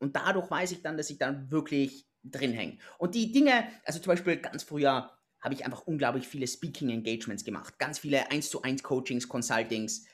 und 0.00 0.16
dadurch 0.16 0.50
weiß 0.50 0.72
ich 0.72 0.82
dann, 0.82 0.96
dass 0.96 1.08
ich 1.08 1.18
dann 1.18 1.52
wirklich 1.52 2.08
drin 2.24 2.52
hänge. 2.52 2.78
Und 2.98 3.14
die 3.14 3.30
Dinge, 3.30 3.68
also 3.84 4.00
zum 4.00 4.08
Beispiel 4.08 4.38
ganz 4.38 4.64
früher 4.64 5.16
habe 5.40 5.54
ich 5.54 5.64
einfach 5.64 5.86
unglaublich 5.86 6.26
viele 6.26 6.48
Speaking 6.48 6.90
Engagements 6.90 7.44
gemacht. 7.44 7.78
Ganz 7.78 8.00
viele 8.00 8.28
1 8.28 8.50
zu 8.50 8.62
1 8.62 8.82
Coachings, 8.82 9.28
Consultings. 9.28 10.04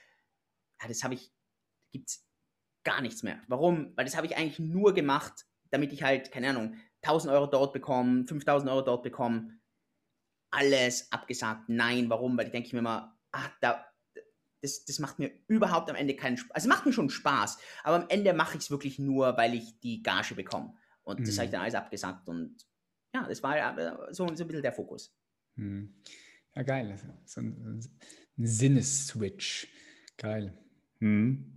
Ja, 0.83 0.87
das 0.87 1.03
habe 1.03 1.15
ich, 1.15 1.33
gibt 1.93 2.11
es 2.11 2.29
gar 2.85 3.01
nichts 3.01 3.23
mehr. 3.23 3.41
Warum? 3.49 3.97
Weil 3.97 4.05
das 4.05 4.19
habe 4.19 4.27
ich 4.27 4.37
eigentlich 4.37 4.59
nur 4.59 4.93
gemacht, 4.93 5.47
damit 5.71 5.95
ich 5.95 6.03
halt, 6.03 6.31
keine 6.31 6.51
Ahnung, 6.51 6.77
1000 7.05 7.33
Euro 7.33 7.47
dort 7.47 7.73
bekomme, 7.73 8.27
5000 8.27 8.71
Euro 8.71 8.83
dort 8.83 9.03
bekomme. 9.03 9.59
Alles 10.51 11.11
abgesagt. 11.11 11.71
Nein, 11.71 12.11
warum? 12.11 12.37
Weil 12.37 12.47
ich 12.47 12.53
denke 12.53 12.77
mir 12.77 12.81
immer, 12.81 13.19
ach, 13.33 13.51
da, 13.63 13.87
das, 14.63 14.85
das 14.85 14.99
macht 14.99 15.19
mir 15.19 15.31
überhaupt 15.49 15.91
am 15.91 15.97
Ende 15.97 16.17
keinen 16.17 16.37
Spaß. 16.37 16.55
Also 16.55 16.69
macht 16.69 16.87
mir 16.87 16.93
schon 16.93 17.11
Spaß, 17.11 17.59
aber 17.85 17.97
am 17.97 18.09
Ende 18.09 18.33
mache 18.33 18.57
ich 18.57 18.65
es 18.65 18.71
wirklich 18.71 18.99
nur, 18.99 19.37
weil 19.37 19.55
ich 19.55 19.79
die 19.81 20.03
Gage 20.03 20.35
bekomme. 20.35 20.75
Und 21.03 21.21
mhm. 21.21 21.25
das 21.25 21.37
habe 21.37 21.47
ich 21.47 21.53
dann 21.53 21.63
alles 21.63 21.75
abgesagt 21.75 22.29
und 22.29 22.67
ja, 23.15 23.27
das 23.29 23.43
war 23.43 24.13
so, 24.13 24.27
so 24.35 24.45
ein 24.45 24.49
bisschen 24.49 24.63
der 24.63 24.73
Fokus. 24.73 25.17
Mhm. 25.55 25.95
Ja, 26.55 26.63
geil. 26.63 26.99
So 27.25 27.41
ein, 27.41 27.81
ein 28.39 28.47
Sinneswitch. 28.47 29.69
Geil. 30.17 30.57
Mhm. 31.01 31.53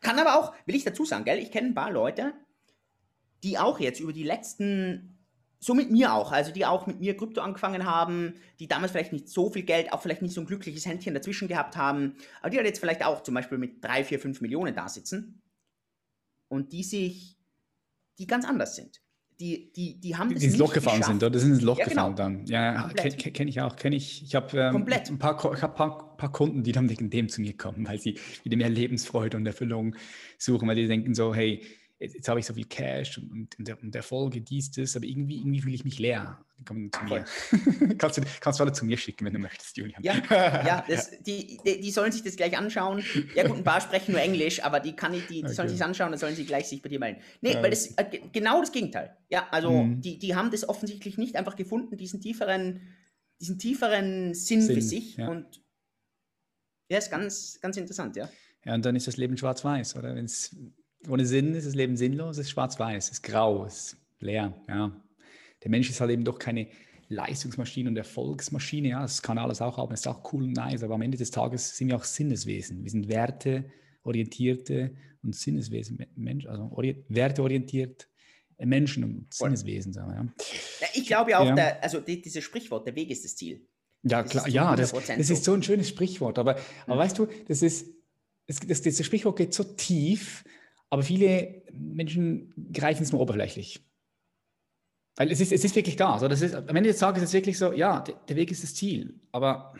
Kann 0.00 0.18
aber 0.18 0.38
auch, 0.38 0.54
will 0.66 0.76
ich 0.76 0.84
dazu 0.84 1.04
sagen, 1.04 1.24
gell, 1.24 1.38
ich 1.38 1.50
kenne 1.50 1.68
ein 1.68 1.74
paar 1.74 1.90
Leute, 1.90 2.32
die 3.42 3.58
auch 3.58 3.80
jetzt 3.80 4.00
über 4.00 4.12
die 4.12 4.22
letzten 4.22 5.15
so 5.58 5.74
mit 5.74 5.90
mir 5.90 6.12
auch, 6.12 6.32
also 6.32 6.52
die 6.52 6.66
auch 6.66 6.86
mit 6.86 7.00
mir 7.00 7.16
Krypto 7.16 7.40
angefangen 7.40 7.84
haben, 7.84 8.34
die 8.60 8.68
damals 8.68 8.92
vielleicht 8.92 9.12
nicht 9.12 9.28
so 9.28 9.50
viel 9.50 9.62
Geld, 9.62 9.92
auch 9.92 10.02
vielleicht 10.02 10.22
nicht 10.22 10.34
so 10.34 10.40
ein 10.40 10.46
glückliches 10.46 10.86
Händchen 10.86 11.14
dazwischen 11.14 11.48
gehabt 11.48 11.76
haben, 11.76 12.16
aber 12.40 12.50
die 12.50 12.56
halt 12.58 12.66
jetzt 12.66 12.78
vielleicht 12.78 13.04
auch 13.04 13.22
zum 13.22 13.34
Beispiel 13.34 13.58
mit 13.58 13.84
3, 13.84 14.04
4, 14.04 14.20
5 14.20 14.40
Millionen 14.40 14.74
da 14.74 14.88
sitzen 14.88 15.42
und 16.48 16.72
die 16.72 16.82
sich, 16.82 17.36
die 18.18 18.26
ganz 18.26 18.44
anders 18.44 18.76
sind. 18.76 19.00
Die, 19.38 19.70
die, 19.72 20.00
die 20.00 20.16
haben 20.16 20.30
das 20.30 20.40
die 20.40 20.46
ins 20.46 20.56
Loch 20.56 20.72
gefallen 20.72 21.00
geschafft. 21.00 21.20
sind, 21.20 21.22
oder? 21.22 21.30
Die 21.30 21.38
sind 21.40 21.52
ins 21.52 21.60
Loch 21.60 21.78
ja, 21.78 21.84
gefallen 21.84 22.16
genau. 22.16 22.28
dann. 22.28 22.46
Ja, 22.46 22.88
kenne 22.88 23.14
kenn 23.16 23.48
ich 23.48 23.60
auch. 23.60 23.76
Kenne 23.76 23.96
ich. 23.96 24.22
Ich 24.22 24.34
habe 24.34 24.58
ähm, 24.58 24.76
ein 24.76 25.18
paar, 25.18 25.54
ich 25.54 25.62
hab 25.62 25.76
paar, 25.76 26.16
paar 26.16 26.32
Kunden, 26.32 26.62
die 26.62 26.72
dann 26.72 26.88
wegen 26.88 27.10
dem 27.10 27.28
zu 27.28 27.42
mir 27.42 27.54
kommen, 27.54 27.86
weil 27.86 27.98
sie 27.98 28.18
wieder 28.44 28.56
mehr 28.56 28.70
Lebensfreude 28.70 29.36
und 29.36 29.44
Erfüllung 29.44 29.94
suchen, 30.38 30.66
weil 30.66 30.76
die 30.76 30.86
denken 30.86 31.14
so, 31.14 31.34
hey, 31.34 31.62
jetzt, 31.98 32.14
jetzt 32.14 32.28
habe 32.28 32.40
ich 32.40 32.46
so 32.46 32.54
viel 32.54 32.66
Cash 32.66 33.18
und, 33.18 33.30
und, 33.30 33.58
und, 33.58 33.68
der, 33.68 33.82
und 33.82 33.94
der 33.94 34.02
Folge 34.02 34.40
dies, 34.40 34.70
das, 34.70 34.96
aber 34.96 35.06
irgendwie, 35.06 35.38
irgendwie 35.38 35.60
fühle 35.60 35.74
ich 35.74 35.84
mich 35.84 35.98
leer. 35.98 36.44
Kommen 36.66 36.90
zu 36.90 37.04
mir. 37.04 37.24
kannst, 37.98 38.16
du, 38.16 38.22
kannst 38.40 38.58
du 38.58 38.64
alle 38.64 38.72
zu 38.72 38.86
mir 38.86 38.96
schicken, 38.96 39.26
wenn 39.26 39.32
du 39.32 39.38
möchtest, 39.38 39.76
Julian. 39.76 40.02
Ja, 40.02 40.14
ja, 40.30 40.84
das, 40.88 41.10
die, 41.20 41.58
die, 41.64 41.80
die, 41.80 41.90
sollen 41.90 42.12
sich 42.12 42.22
das 42.22 42.36
gleich 42.36 42.56
anschauen. 42.56 43.02
Ja 43.34 43.46
gut, 43.46 43.58
ein 43.58 43.64
paar 43.64 43.80
sprechen 43.80 44.12
nur 44.12 44.20
Englisch, 44.20 44.62
aber 44.62 44.80
die 44.80 44.96
kann 44.96 45.12
ich, 45.12 45.26
die, 45.26 45.34
die 45.34 45.44
okay. 45.44 45.54
sollen 45.54 45.68
sich 45.68 45.82
anschauen, 45.84 46.10
dann 46.10 46.18
sollen 46.18 46.34
sie 46.34 46.46
gleich 46.46 46.66
sich 46.66 46.80
bei 46.80 46.88
dir 46.88 46.98
melden. 46.98 47.20
Nee, 47.42 47.52
ja. 47.52 47.62
weil 47.62 47.70
das 47.70 47.88
äh, 47.96 48.20
genau 48.32 48.60
das 48.60 48.72
Gegenteil. 48.72 49.16
Ja, 49.28 49.48
also 49.50 49.70
mhm. 49.70 50.00
die, 50.00 50.18
die 50.18 50.34
haben 50.34 50.50
das 50.50 50.66
offensichtlich 50.66 51.18
nicht 51.18 51.36
einfach 51.36 51.56
gefunden, 51.56 51.96
diesen 51.98 52.20
tieferen, 52.22 52.80
diesen 53.38 53.58
tieferen 53.58 54.32
Sinn, 54.34 54.62
Sinn 54.62 54.74
für 54.74 54.82
sich. 54.82 55.16
Ja. 55.16 55.28
Und 55.28 55.62
ja, 56.88 56.98
ist 56.98 57.10
ganz, 57.10 57.58
ganz 57.60 57.76
interessant, 57.76 58.16
ja. 58.16 58.30
Ja, 58.64 58.74
und 58.74 58.84
dann 58.84 58.96
ist 58.96 59.06
das 59.06 59.16
Leben 59.16 59.36
schwarz-weiß, 59.36 59.96
oder? 59.96 60.14
Wenn 60.14 60.24
es 60.24 60.56
ohne 61.08 61.26
Sinn 61.26 61.54
ist 61.54 61.66
das 61.66 61.74
Leben 61.74 61.96
sinnlos, 61.96 62.38
es 62.38 62.46
ist 62.46 62.50
schwarz-weiß, 62.50 63.06
es 63.06 63.12
ist 63.12 63.22
grau, 63.22 63.64
es 63.64 63.92
ist 63.92 63.96
leer. 64.20 64.54
Ja. 64.68 65.00
Der 65.62 65.70
Mensch 65.70 65.90
ist 65.90 66.00
halt 66.00 66.10
eben 66.10 66.24
doch 66.24 66.38
keine 66.38 66.68
Leistungsmaschine 67.08 67.88
und 67.88 67.96
Erfolgsmaschine. 67.96 68.88
Ja, 68.88 69.02
das 69.02 69.22
kann 69.22 69.38
alles 69.38 69.62
auch 69.62 69.78
haben, 69.78 69.92
es 69.92 70.00
ist 70.00 70.06
auch 70.06 70.32
cool 70.32 70.44
und 70.44 70.52
nice, 70.52 70.82
aber 70.82 70.94
am 70.94 71.02
Ende 71.02 71.18
des 71.18 71.30
Tages 71.30 71.76
sind 71.76 71.88
wir 71.88 71.96
auch 71.96 72.04
Sinneswesen. 72.04 72.82
Wir 72.82 72.90
sind 72.90 73.08
werteorientierte 73.08 74.94
und 75.22 75.34
Sinneswesen, 75.34 76.04
Mensch, 76.14 76.46
also 76.46 76.70
werteorientiert 77.08 78.08
Menschen 78.58 79.04
und 79.04 79.34
Sinneswesen. 79.34 79.92
Sagen 79.92 80.10
wir, 80.10 80.16
ja. 80.16 80.88
ich 80.94 81.06
glaube 81.06 81.32
ja 81.32 81.38
auch, 81.40 81.46
ja. 81.46 81.54
Der, 81.54 81.82
also 81.82 82.00
die, 82.00 82.22
dieses 82.22 82.42
Sprichwort, 82.42 82.86
der 82.86 82.94
Weg 82.94 83.10
ist 83.10 83.24
das 83.24 83.36
Ziel. 83.36 83.66
Ja, 84.02 84.22
das 84.22 84.30
klar, 84.30 84.48
ja, 84.48 84.76
das, 84.76 84.92
das, 84.92 85.30
ist 85.30 85.44
so 85.44 85.52
ein 85.52 85.62
schönes 85.62 85.88
Sprichwort. 85.88 86.38
Aber, 86.38 86.56
aber 86.86 86.94
mhm. 86.94 86.98
weißt 86.98 87.18
du, 87.18 87.26
das 87.48 87.62
ist, 87.62 87.88
das, 88.46 88.60
das, 88.60 88.82
das 88.82 89.04
Sprichwort 89.04 89.36
geht 89.36 89.52
so 89.52 89.64
tief, 89.64 90.44
aber 90.90 91.02
viele 91.02 91.62
Menschen 91.72 92.52
greifen 92.72 93.02
es 93.02 93.12
nur 93.12 93.20
oberflächlich. 93.20 93.80
Weil 95.16 95.30
es 95.30 95.40
ist, 95.40 95.52
es 95.52 95.64
ist 95.64 95.74
wirklich 95.74 95.96
da. 95.96 96.12
Also 96.12 96.28
das 96.28 96.42
ist, 96.42 96.54
am 96.54 96.76
Ende 96.76 96.90
des 96.90 96.98
Tages 96.98 97.22
ist 97.22 97.30
es 97.30 97.34
wirklich 97.34 97.58
so, 97.58 97.72
ja, 97.72 98.00
der, 98.00 98.14
der 98.28 98.36
Weg 98.36 98.50
ist 98.50 98.62
das 98.62 98.74
Ziel. 98.74 99.18
Aber 99.32 99.74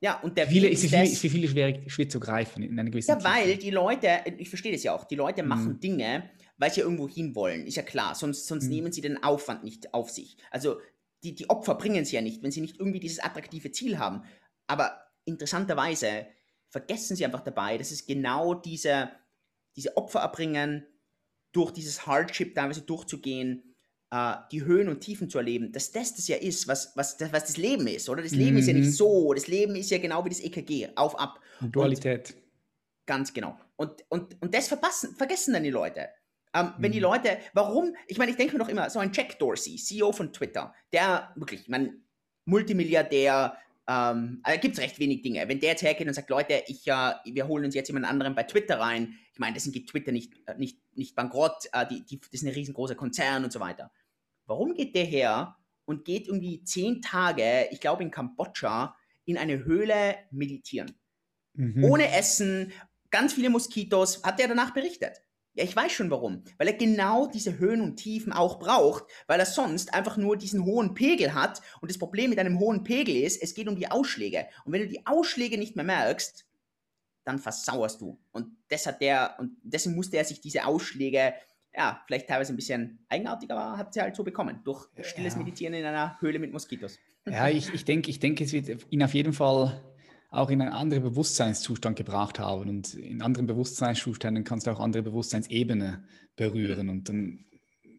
ja, 0.00 0.20
und 0.20 0.36
der 0.36 0.46
viele, 0.46 0.68
ist, 0.68 0.86
für, 0.86 0.96
ist 0.96 1.20
für 1.20 1.30
viele 1.30 1.48
schwer, 1.48 1.80
schwer 1.88 2.08
zu 2.08 2.20
greifen 2.20 2.62
in 2.62 2.78
einer 2.78 2.90
gewissen 2.90 3.10
Ja, 3.10 3.16
Tiefe. 3.16 3.28
weil 3.28 3.56
die 3.56 3.70
Leute, 3.70 4.20
ich 4.36 4.48
verstehe 4.48 4.72
das 4.72 4.82
ja 4.82 4.94
auch, 4.94 5.04
die 5.04 5.16
Leute 5.16 5.42
machen 5.42 5.74
mhm. 5.74 5.80
Dinge, 5.80 6.30
weil 6.58 6.72
sie 6.72 6.82
irgendwo 6.82 7.08
hinwollen. 7.08 7.66
Ist 7.66 7.76
ja 7.76 7.82
klar, 7.82 8.14
sonst, 8.14 8.46
sonst 8.46 8.64
mhm. 8.64 8.70
nehmen 8.70 8.92
sie 8.92 9.00
den 9.00 9.22
Aufwand 9.22 9.64
nicht 9.64 9.94
auf 9.94 10.10
sich. 10.10 10.36
Also 10.50 10.78
die, 11.24 11.34
die 11.34 11.50
Opfer 11.50 11.74
bringen 11.74 12.04
sie 12.04 12.16
ja 12.16 12.22
nicht, 12.22 12.42
wenn 12.42 12.52
sie 12.52 12.60
nicht 12.60 12.78
irgendwie 12.78 13.00
dieses 13.00 13.18
attraktive 13.18 13.72
Ziel 13.72 13.98
haben. 13.98 14.22
Aber 14.66 15.00
interessanterweise 15.24 16.26
vergessen 16.68 17.16
sie 17.16 17.24
einfach 17.24 17.40
dabei, 17.40 17.78
dass 17.78 17.90
es 17.90 18.06
genau 18.06 18.54
diese 18.54 19.10
diese 19.78 19.96
Opfer 19.96 20.18
erbringen, 20.18 20.84
durch 21.52 21.70
dieses 21.70 22.04
Hardship 22.04 22.52
teilweise 22.54 22.82
durchzugehen, 22.82 23.62
äh, 24.10 24.34
die 24.50 24.64
Höhen 24.64 24.88
und 24.88 25.00
Tiefen 25.00 25.30
zu 25.30 25.38
erleben, 25.38 25.70
dass 25.70 25.92
das 25.92 26.16
das 26.16 26.26
ja 26.26 26.36
ist, 26.36 26.66
was, 26.66 26.96
was, 26.96 27.16
das, 27.16 27.32
was 27.32 27.44
das 27.44 27.56
Leben 27.56 27.86
ist, 27.86 28.08
oder? 28.08 28.22
Das 28.22 28.32
Leben 28.32 28.52
mhm. 28.52 28.58
ist 28.58 28.66
ja 28.66 28.72
nicht 28.74 28.86
mhm. 28.86 28.92
so, 28.92 29.32
das 29.32 29.46
Leben 29.46 29.76
ist 29.76 29.90
ja 29.90 29.98
genau 29.98 30.24
wie 30.24 30.30
das 30.30 30.40
EKG, 30.40 30.88
auf, 30.96 31.18
ab. 31.18 31.40
Dualität. 31.60 32.34
Und, 32.34 32.42
ganz 33.06 33.32
genau. 33.32 33.56
Und, 33.76 34.04
und, 34.08 34.42
und 34.42 34.52
das 34.52 34.66
verpassen, 34.66 35.14
vergessen 35.14 35.54
dann 35.54 35.62
die 35.62 35.70
Leute. 35.70 36.08
Ähm, 36.54 36.66
mhm. 36.66 36.72
Wenn 36.78 36.92
die 36.92 36.98
mhm. 36.98 37.04
Leute, 37.04 37.38
warum, 37.52 37.94
ich 38.08 38.18
meine, 38.18 38.32
ich 38.32 38.36
denke 38.36 38.54
mir 38.54 38.58
doch 38.58 38.68
immer, 38.68 38.90
so 38.90 38.98
ein 38.98 39.12
Jack 39.12 39.38
Dorsey, 39.38 39.76
CEO 39.76 40.10
von 40.10 40.32
Twitter, 40.32 40.74
der 40.92 41.32
wirklich, 41.36 41.62
ich 41.62 41.68
meine, 41.68 41.94
Multimilliardär, 42.46 43.56
ähm, 43.88 44.40
also 44.42 44.60
gibt 44.60 44.74
es 44.74 44.80
recht 44.80 44.98
wenig 44.98 45.22
Dinge. 45.22 45.48
Wenn 45.48 45.60
der 45.60 45.70
jetzt 45.70 45.82
hergeht 45.82 46.06
und 46.06 46.12
sagt, 46.12 46.28
Leute, 46.28 46.62
ich, 46.66 46.86
äh, 46.86 47.14
wir 47.24 47.48
holen 47.48 47.64
uns 47.64 47.74
jetzt 47.74 47.88
jemand 47.88 48.06
anderen 48.06 48.34
bei 48.34 48.42
Twitter 48.42 48.78
rein, 48.78 49.18
ich 49.32 49.38
meine, 49.38 49.54
deswegen 49.54 49.72
geht 49.72 49.88
Twitter 49.88 50.12
nicht, 50.12 50.34
äh, 50.46 50.54
nicht, 50.56 50.78
nicht 50.94 51.16
bankrott, 51.16 51.68
äh, 51.72 51.86
die, 51.86 52.04
die, 52.04 52.20
das 52.20 52.28
ist 52.30 52.42
ein 52.42 52.52
riesengroßer 52.52 52.94
Konzern 52.94 53.44
und 53.44 53.52
so 53.52 53.60
weiter. 53.60 53.90
Warum 54.44 54.74
geht 54.74 54.94
der 54.94 55.04
her 55.04 55.56
und 55.86 56.04
geht 56.04 56.28
irgendwie 56.28 56.62
zehn 56.64 57.00
Tage, 57.00 57.68
ich 57.70 57.80
glaube 57.80 58.02
in 58.02 58.10
Kambodscha, 58.10 58.94
in 59.24 59.38
eine 59.38 59.64
Höhle 59.64 60.16
meditieren? 60.30 60.92
Mhm. 61.54 61.84
Ohne 61.84 62.12
Essen, 62.12 62.72
ganz 63.10 63.32
viele 63.32 63.48
Moskitos, 63.48 64.22
hat 64.22 64.38
er 64.38 64.48
danach 64.48 64.74
berichtet. 64.74 65.22
Ja, 65.58 65.64
ich 65.64 65.74
weiß 65.74 65.90
schon 65.90 66.10
warum. 66.12 66.44
Weil 66.56 66.68
er 66.68 66.74
genau 66.74 67.26
diese 67.26 67.58
Höhen 67.58 67.80
und 67.80 67.96
Tiefen 67.96 68.32
auch 68.32 68.60
braucht, 68.60 69.06
weil 69.26 69.40
er 69.40 69.46
sonst 69.46 69.92
einfach 69.92 70.16
nur 70.16 70.36
diesen 70.36 70.64
hohen 70.64 70.94
Pegel 70.94 71.34
hat. 71.34 71.60
Und 71.80 71.90
das 71.90 71.98
Problem 71.98 72.30
mit 72.30 72.38
einem 72.38 72.60
hohen 72.60 72.84
Pegel 72.84 73.16
ist, 73.16 73.42
es 73.42 73.54
geht 73.54 73.66
um 73.66 73.74
die 73.74 73.90
Ausschläge. 73.90 74.46
Und 74.64 74.72
wenn 74.72 74.82
du 74.82 74.88
die 74.88 75.04
Ausschläge 75.04 75.58
nicht 75.58 75.74
mehr 75.74 75.84
merkst, 75.84 76.46
dann 77.24 77.40
versauerst 77.40 78.00
du. 78.00 78.20
Und 78.30 78.56
das 78.68 78.86
hat 78.86 79.00
der, 79.00 79.34
und 79.40 79.56
deswegen 79.64 79.96
musste 79.96 80.16
er 80.16 80.24
sich 80.24 80.40
diese 80.40 80.64
Ausschläge, 80.64 81.34
ja, 81.74 82.00
vielleicht 82.06 82.28
teilweise 82.28 82.52
ein 82.52 82.56
bisschen 82.56 83.04
eigenartig, 83.08 83.50
aber 83.50 83.76
hat 83.76 83.92
sie 83.92 84.00
halt 84.00 84.14
so 84.14 84.22
bekommen. 84.22 84.60
Durch 84.62 84.88
stilles 85.02 85.34
ja. 85.34 85.40
Meditieren 85.40 85.74
in 85.74 85.84
einer 85.84 86.20
Höhle 86.20 86.38
mit 86.38 86.52
Moskitos. 86.52 87.00
Ja, 87.26 87.48
ich, 87.48 87.74
ich 87.74 87.84
denke, 87.84 88.10
ich 88.10 88.20
denke, 88.20 88.44
es 88.44 88.52
wird 88.52 88.86
ihn 88.90 89.02
auf 89.02 89.12
jeden 89.12 89.32
Fall 89.32 89.82
auch 90.30 90.50
in 90.50 90.60
einen 90.60 90.72
anderen 90.72 91.02
Bewusstseinszustand 91.02 91.96
gebracht 91.96 92.38
haben. 92.38 92.68
Und 92.68 92.94
in 92.94 93.22
anderen 93.22 93.46
Bewusstseinszuständen 93.46 94.44
kannst 94.44 94.66
du 94.66 94.70
auch 94.70 94.80
andere 94.80 95.02
Bewusstseinsebene 95.02 96.04
berühren 96.36 96.88
und 96.88 97.08
dann 97.08 97.44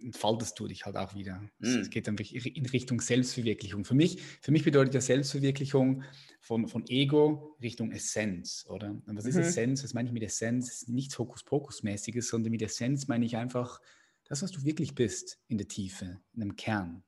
entfaltest 0.01 0.57
du 0.59 0.67
dich 0.67 0.85
halt 0.85 0.95
auch 0.95 1.13
wieder. 1.13 1.41
Mm. 1.59 1.79
Es 1.79 1.89
geht 1.89 2.07
dann 2.07 2.15
in 2.17 2.65
Richtung 2.67 3.01
Selbstverwirklichung. 3.01 3.83
Für 3.83 3.95
mich, 3.95 4.21
für 4.41 4.51
mich 4.51 4.63
bedeutet 4.63 4.93
ja 4.93 5.01
Selbstverwirklichung 5.01 6.03
von, 6.39 6.67
von 6.67 6.85
Ego 6.87 7.57
Richtung 7.61 7.91
Essenz, 7.91 8.65
oder? 8.69 8.91
Und 8.91 9.17
was 9.17 9.25
ist 9.25 9.35
mhm. 9.35 9.41
Essenz? 9.41 9.83
Was 9.83 9.93
meine 9.93 10.07
ich 10.07 10.13
mit 10.13 10.23
Essenz? 10.23 10.87
Nichts 10.87 11.17
Hokuspokus-mäßiges, 11.17 12.29
sondern 12.29 12.51
mit 12.51 12.61
Essenz 12.61 13.07
meine 13.07 13.25
ich 13.25 13.35
einfach 13.35 13.81
das, 14.23 14.41
was 14.41 14.51
du 14.51 14.63
wirklich 14.63 14.95
bist 14.95 15.39
in 15.47 15.57
der 15.57 15.67
Tiefe, 15.67 16.21
in 16.33 16.39
dem 16.39 16.55
Kern. 16.55 17.03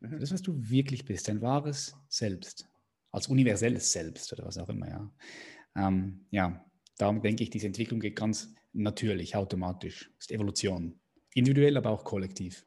Mhm. 0.00 0.20
Das, 0.20 0.32
was 0.32 0.42
du 0.42 0.68
wirklich 0.68 1.06
bist, 1.06 1.28
dein 1.28 1.40
wahres 1.40 1.96
Selbst 2.08 2.68
als 3.12 3.28
universelles 3.28 3.92
Selbst 3.92 4.32
oder 4.32 4.44
was 4.44 4.58
auch 4.58 4.68
immer. 4.68 4.88
Ja, 4.88 5.12
ähm, 5.76 6.26
ja 6.30 6.64
darum 6.98 7.22
denke 7.22 7.44
ich, 7.44 7.50
diese 7.50 7.66
Entwicklung 7.66 8.00
geht 8.00 8.16
ganz 8.16 8.52
natürlich, 8.72 9.36
automatisch. 9.36 10.10
Ist 10.18 10.32
Evolution. 10.32 10.98
Individuell, 11.34 11.76
aber 11.76 11.90
auch 11.90 12.04
kollektiv. 12.04 12.66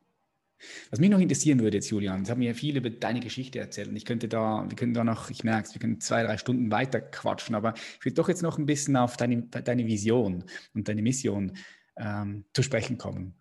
Was 0.90 1.00
mich 1.00 1.10
noch 1.10 1.20
interessieren 1.20 1.60
würde 1.60 1.78
jetzt, 1.78 1.90
Julian, 1.90 2.24
ich 2.24 2.30
habe 2.30 2.40
mir 2.40 2.56
viel 2.56 2.78
über 2.78 2.90
deine 2.90 3.20
Geschichte 3.20 3.60
erzählt 3.60 3.90
und 3.90 3.96
ich 3.96 4.06
könnte 4.06 4.28
da, 4.28 4.66
wir 4.68 4.76
können 4.76 4.94
da 4.94 5.04
noch, 5.04 5.30
ich 5.30 5.44
merke 5.44 5.68
es, 5.68 5.76
wir 5.76 5.82
können 5.82 6.00
zwei, 6.00 6.24
drei 6.24 6.38
Stunden 6.38 6.72
weiter 6.72 7.02
quatschen, 7.02 7.56
aber 7.56 7.74
ich 7.76 8.06
würde 8.06 8.16
doch 8.16 8.30
jetzt 8.30 8.42
noch 8.42 8.58
ein 8.58 8.66
bisschen 8.66 8.96
auf 8.96 9.18
deine, 9.18 9.44
deine 9.44 9.86
Vision 9.86 10.46
und 10.74 10.88
deine 10.88 11.02
Mission 11.02 11.58
ähm, 11.98 12.46
zu 12.54 12.64
sprechen 12.64 12.98
kommen. 12.98 13.36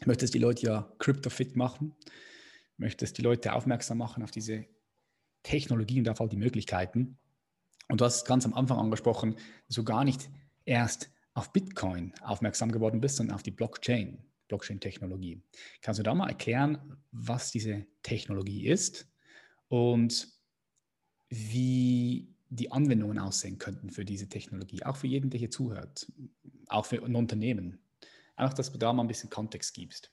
Du 0.00 0.08
möchtest 0.08 0.34
die 0.34 0.38
Leute 0.38 0.66
ja 0.66 0.92
crypto-fit 0.98 1.56
machen, 1.56 1.94
möchtest 2.76 3.18
die 3.18 3.22
Leute 3.22 3.52
aufmerksam 3.52 3.98
machen 3.98 4.22
auf 4.22 4.30
diese 4.30 4.66
Technologie 5.42 5.98
und 5.98 6.04
der 6.04 6.16
Fall 6.16 6.28
die 6.28 6.36
Möglichkeiten. 6.36 7.18
Und 7.88 8.00
du 8.00 8.04
hast 8.04 8.26
ganz 8.26 8.44
am 8.44 8.54
Anfang 8.54 8.78
angesprochen, 8.78 9.36
du 9.70 9.84
gar 9.84 10.04
nicht 10.04 10.28
erst 10.64 11.10
auf 11.34 11.52
Bitcoin 11.52 12.12
aufmerksam 12.22 12.72
geworden 12.72 13.00
bist, 13.00 13.16
sondern 13.16 13.36
auf 13.36 13.42
die 13.42 13.50
Blockchain, 13.50 14.18
Blockchain-Technologie. 14.48 15.42
Kannst 15.80 15.98
du 15.98 16.02
da 16.02 16.14
mal 16.14 16.28
erklären, 16.28 16.96
was 17.12 17.50
diese 17.50 17.86
Technologie 18.02 18.66
ist 18.66 19.08
und 19.68 20.28
wie 21.28 22.34
die 22.50 22.72
Anwendungen 22.72 23.18
aussehen 23.18 23.58
könnten 23.58 23.90
für 23.90 24.04
diese 24.04 24.28
Technologie, 24.28 24.82
auch 24.82 24.96
für 24.96 25.06
jeden, 25.06 25.30
der 25.30 25.38
hier 25.38 25.50
zuhört, 25.50 26.10
auch 26.68 26.86
für 26.86 27.02
ein 27.04 27.14
Unternehmen. 27.14 27.78
Einfach, 28.36 28.54
dass 28.54 28.72
du 28.72 28.78
da 28.78 28.92
mal 28.92 29.04
ein 29.04 29.08
bisschen 29.08 29.30
Kontext 29.30 29.74
gibst. 29.74 30.12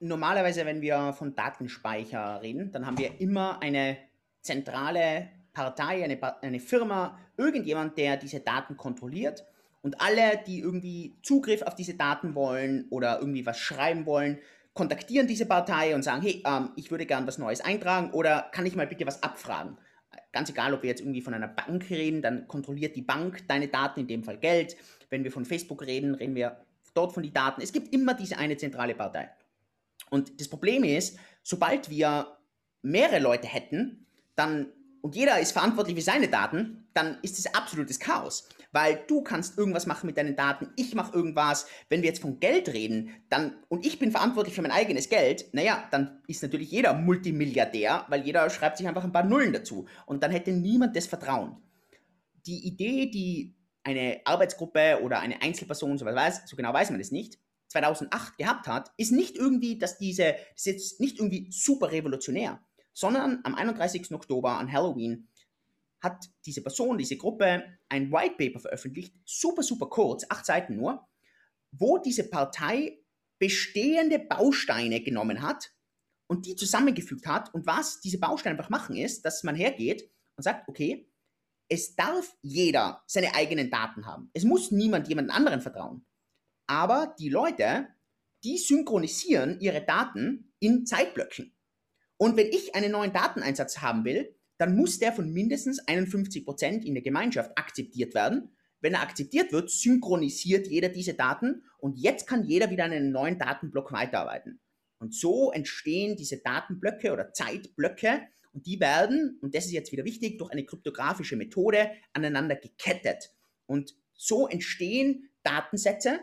Normalerweise, 0.00 0.66
wenn 0.66 0.80
wir 0.80 1.12
von 1.12 1.34
Datenspeicher 1.34 2.42
reden, 2.42 2.72
dann 2.72 2.86
haben 2.86 2.98
wir 2.98 3.20
immer 3.20 3.62
eine 3.62 3.96
zentrale 4.42 5.28
Partei, 5.52 6.04
eine, 6.04 6.18
eine 6.42 6.60
Firma, 6.60 7.18
irgendjemand, 7.36 7.96
der 7.96 8.16
diese 8.16 8.40
Daten 8.40 8.76
kontrolliert. 8.76 9.44
Und 9.82 10.00
alle, 10.00 10.40
die 10.46 10.60
irgendwie 10.60 11.16
Zugriff 11.22 11.62
auf 11.62 11.74
diese 11.74 11.94
Daten 11.94 12.34
wollen 12.34 12.86
oder 12.90 13.18
irgendwie 13.18 13.46
was 13.46 13.58
schreiben 13.58 14.06
wollen, 14.06 14.38
kontaktieren 14.74 15.26
diese 15.26 15.46
Partei 15.46 15.94
und 15.94 16.02
sagen, 16.02 16.22
hey, 16.22 16.42
ähm, 16.46 16.70
ich 16.76 16.90
würde 16.90 17.04
gern 17.04 17.26
was 17.26 17.38
Neues 17.38 17.60
eintragen 17.60 18.10
oder 18.12 18.48
kann 18.52 18.64
ich 18.64 18.76
mal 18.76 18.86
bitte 18.86 19.06
was 19.06 19.22
abfragen? 19.22 19.76
Ganz 20.32 20.48
egal, 20.48 20.72
ob 20.72 20.82
wir 20.82 20.88
jetzt 20.88 21.00
irgendwie 21.00 21.20
von 21.20 21.34
einer 21.34 21.48
Bank 21.48 21.90
reden, 21.90 22.22
dann 22.22 22.48
kontrolliert 22.48 22.96
die 22.96 23.02
Bank 23.02 23.46
deine 23.48 23.68
Daten, 23.68 24.00
in 24.00 24.06
dem 24.06 24.24
Fall 24.24 24.38
Geld. 24.38 24.76
Wenn 25.10 25.24
wir 25.24 25.32
von 25.32 25.44
Facebook 25.44 25.82
reden, 25.82 26.14
reden 26.14 26.34
wir 26.34 26.64
dort 26.94 27.12
von 27.12 27.22
den 27.22 27.32
Daten. 27.32 27.60
Es 27.60 27.72
gibt 27.72 27.92
immer 27.92 28.14
diese 28.14 28.38
eine 28.38 28.56
zentrale 28.56 28.94
Partei. 28.94 29.30
Und 30.10 30.40
das 30.40 30.48
Problem 30.48 30.84
ist, 30.84 31.18
sobald 31.42 31.90
wir 31.90 32.38
mehrere 32.82 33.18
Leute 33.18 33.46
hätten, 33.46 34.06
dann 34.34 34.72
und 35.02 35.16
jeder 35.16 35.40
ist 35.40 35.50
verantwortlich 35.50 35.96
für 35.96 36.02
seine 36.02 36.28
Daten, 36.28 36.86
dann 36.94 37.18
ist 37.22 37.38
es 37.38 37.52
absolutes 37.54 37.98
Chaos. 37.98 38.48
Weil 38.70 39.02
du 39.08 39.22
kannst 39.22 39.58
irgendwas 39.58 39.86
machen 39.86 40.06
mit 40.06 40.16
deinen 40.16 40.36
Daten, 40.36 40.68
ich 40.76 40.94
mache 40.94 41.12
irgendwas. 41.14 41.66
Wenn 41.88 42.02
wir 42.02 42.08
jetzt 42.08 42.22
von 42.22 42.38
Geld 42.38 42.68
reden, 42.68 43.10
dann, 43.28 43.56
und 43.68 43.84
ich 43.84 43.98
bin 43.98 44.12
verantwortlich 44.12 44.54
für 44.54 44.62
mein 44.62 44.70
eigenes 44.70 45.08
Geld, 45.08 45.52
naja, 45.52 45.88
dann 45.90 46.22
ist 46.28 46.42
natürlich 46.42 46.70
jeder 46.70 46.94
Multimilliardär, 46.94 48.06
weil 48.08 48.24
jeder 48.24 48.48
schreibt 48.48 48.78
sich 48.78 48.86
einfach 48.86 49.02
ein 49.02 49.12
paar 49.12 49.24
Nullen 49.24 49.52
dazu. 49.52 49.86
Und 50.06 50.22
dann 50.22 50.30
hätte 50.30 50.52
niemand 50.52 50.96
das 50.96 51.06
Vertrauen. 51.06 51.56
Die 52.46 52.64
Idee, 52.64 53.10
die 53.10 53.56
eine 53.82 54.20
Arbeitsgruppe 54.24 55.00
oder 55.02 55.18
eine 55.18 55.42
Einzelperson, 55.42 55.98
so, 55.98 56.06
weiß, 56.06 56.42
so 56.46 56.56
genau 56.56 56.72
weiß 56.72 56.90
man 56.90 57.00
das 57.00 57.10
nicht, 57.10 57.40
2008 57.68 58.38
gehabt 58.38 58.68
hat, 58.68 58.92
ist 58.96 59.10
nicht 59.10 59.34
irgendwie, 59.34 59.78
dass 59.78 59.98
diese, 59.98 60.36
das 60.54 60.66
ist 60.66 60.66
jetzt 60.66 61.00
nicht 61.00 61.18
irgendwie 61.18 61.48
super 61.50 61.90
revolutionär 61.90 62.60
sondern 62.92 63.40
am 63.44 63.54
31. 63.54 64.12
Oktober 64.12 64.58
an 64.58 64.70
Halloween 64.70 65.28
hat 66.00 66.28
diese 66.44 66.62
Person, 66.62 66.98
diese 66.98 67.16
Gruppe 67.16 67.64
ein 67.88 68.10
White 68.10 68.34
Paper 68.36 68.60
veröffentlicht, 68.60 69.14
super, 69.24 69.62
super 69.62 69.86
kurz, 69.86 70.24
acht 70.28 70.44
Seiten 70.44 70.76
nur, 70.76 71.06
wo 71.70 71.98
diese 71.98 72.28
Partei 72.28 72.98
bestehende 73.38 74.18
Bausteine 74.18 75.00
genommen 75.00 75.42
hat 75.42 75.72
und 76.26 76.46
die 76.46 76.56
zusammengefügt 76.56 77.26
hat. 77.26 77.52
Und 77.54 77.66
was 77.66 78.00
diese 78.00 78.18
Bausteine 78.18 78.56
einfach 78.56 78.70
machen, 78.70 78.96
ist, 78.96 79.24
dass 79.24 79.42
man 79.42 79.54
hergeht 79.54 80.10
und 80.36 80.42
sagt, 80.42 80.68
okay, 80.68 81.08
es 81.68 81.96
darf 81.96 82.36
jeder 82.42 83.02
seine 83.06 83.34
eigenen 83.34 83.70
Daten 83.70 84.06
haben. 84.06 84.30
Es 84.32 84.44
muss 84.44 84.70
niemand 84.70 85.08
jemand 85.08 85.30
anderen 85.30 85.60
vertrauen. 85.60 86.04
Aber 86.66 87.14
die 87.18 87.28
Leute, 87.28 87.88
die 88.44 88.58
synchronisieren 88.58 89.58
ihre 89.60 89.82
Daten 89.82 90.52
in 90.58 90.84
Zeitblöcken. 90.86 91.54
Und 92.22 92.36
wenn 92.36 92.46
ich 92.46 92.76
einen 92.76 92.92
neuen 92.92 93.12
Dateneinsatz 93.12 93.78
haben 93.78 94.04
will, 94.04 94.32
dann 94.56 94.76
muss 94.76 95.00
der 95.00 95.12
von 95.12 95.32
mindestens 95.32 95.80
51 95.88 96.44
Prozent 96.44 96.84
in 96.84 96.94
der 96.94 97.02
Gemeinschaft 97.02 97.50
akzeptiert 97.58 98.14
werden. 98.14 98.52
Wenn 98.80 98.94
er 98.94 99.02
akzeptiert 99.02 99.50
wird, 99.50 99.70
synchronisiert 99.70 100.68
jeder 100.68 100.88
diese 100.88 101.14
Daten 101.14 101.64
und 101.78 101.98
jetzt 101.98 102.28
kann 102.28 102.44
jeder 102.44 102.70
wieder 102.70 102.84
an 102.84 102.92
einem 102.92 103.10
neuen 103.10 103.40
Datenblock 103.40 103.90
weiterarbeiten. 103.90 104.60
Und 105.00 105.16
so 105.16 105.50
entstehen 105.50 106.14
diese 106.14 106.36
Datenblöcke 106.36 107.12
oder 107.12 107.32
Zeitblöcke 107.32 108.20
und 108.52 108.68
die 108.68 108.78
werden, 108.78 109.40
und 109.42 109.56
das 109.56 109.64
ist 109.64 109.72
jetzt 109.72 109.90
wieder 109.90 110.04
wichtig, 110.04 110.38
durch 110.38 110.52
eine 110.52 110.64
kryptografische 110.64 111.34
Methode 111.34 111.90
aneinander 112.12 112.54
gekettet. 112.54 113.32
Und 113.66 113.96
so 114.14 114.46
entstehen 114.46 115.28
Datensätze, 115.42 116.20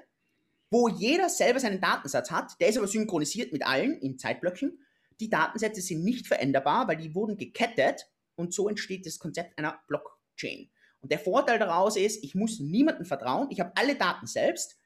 wo 0.70 0.88
jeder 0.88 1.28
selber 1.28 1.60
seinen 1.60 1.82
Datensatz 1.82 2.32
hat, 2.32 2.54
der 2.62 2.70
ist 2.70 2.78
aber 2.78 2.88
synchronisiert 2.88 3.52
mit 3.52 3.68
allen 3.68 4.00
in 4.00 4.18
Zeitblöcken 4.18 4.80
die 5.20 5.30
Datensätze 5.30 5.82
sind 5.82 6.04
nicht 6.04 6.28
veränderbar, 6.28 6.88
weil 6.88 6.98
die 6.98 7.14
wurden 7.14 7.38
gekettet 7.38 8.08
und 8.36 8.54
so 8.54 8.70
entsteht 8.70 9.06
das 9.06 9.20
Konzept 9.20 9.58
einer 9.58 9.80
Blockchain. 9.88 10.70
Und 11.02 11.12
der 11.12 11.20
Vorteil 11.20 11.60
daraus 11.60 11.96
ist, 11.98 12.24
ich 12.24 12.36
muss 12.36 12.60
niemandem 12.60 13.06
vertrauen, 13.06 13.48
ich 13.52 13.60
habe 13.60 13.72
alle 13.76 13.96
Daten 13.96 14.28
selbst. 14.28 14.78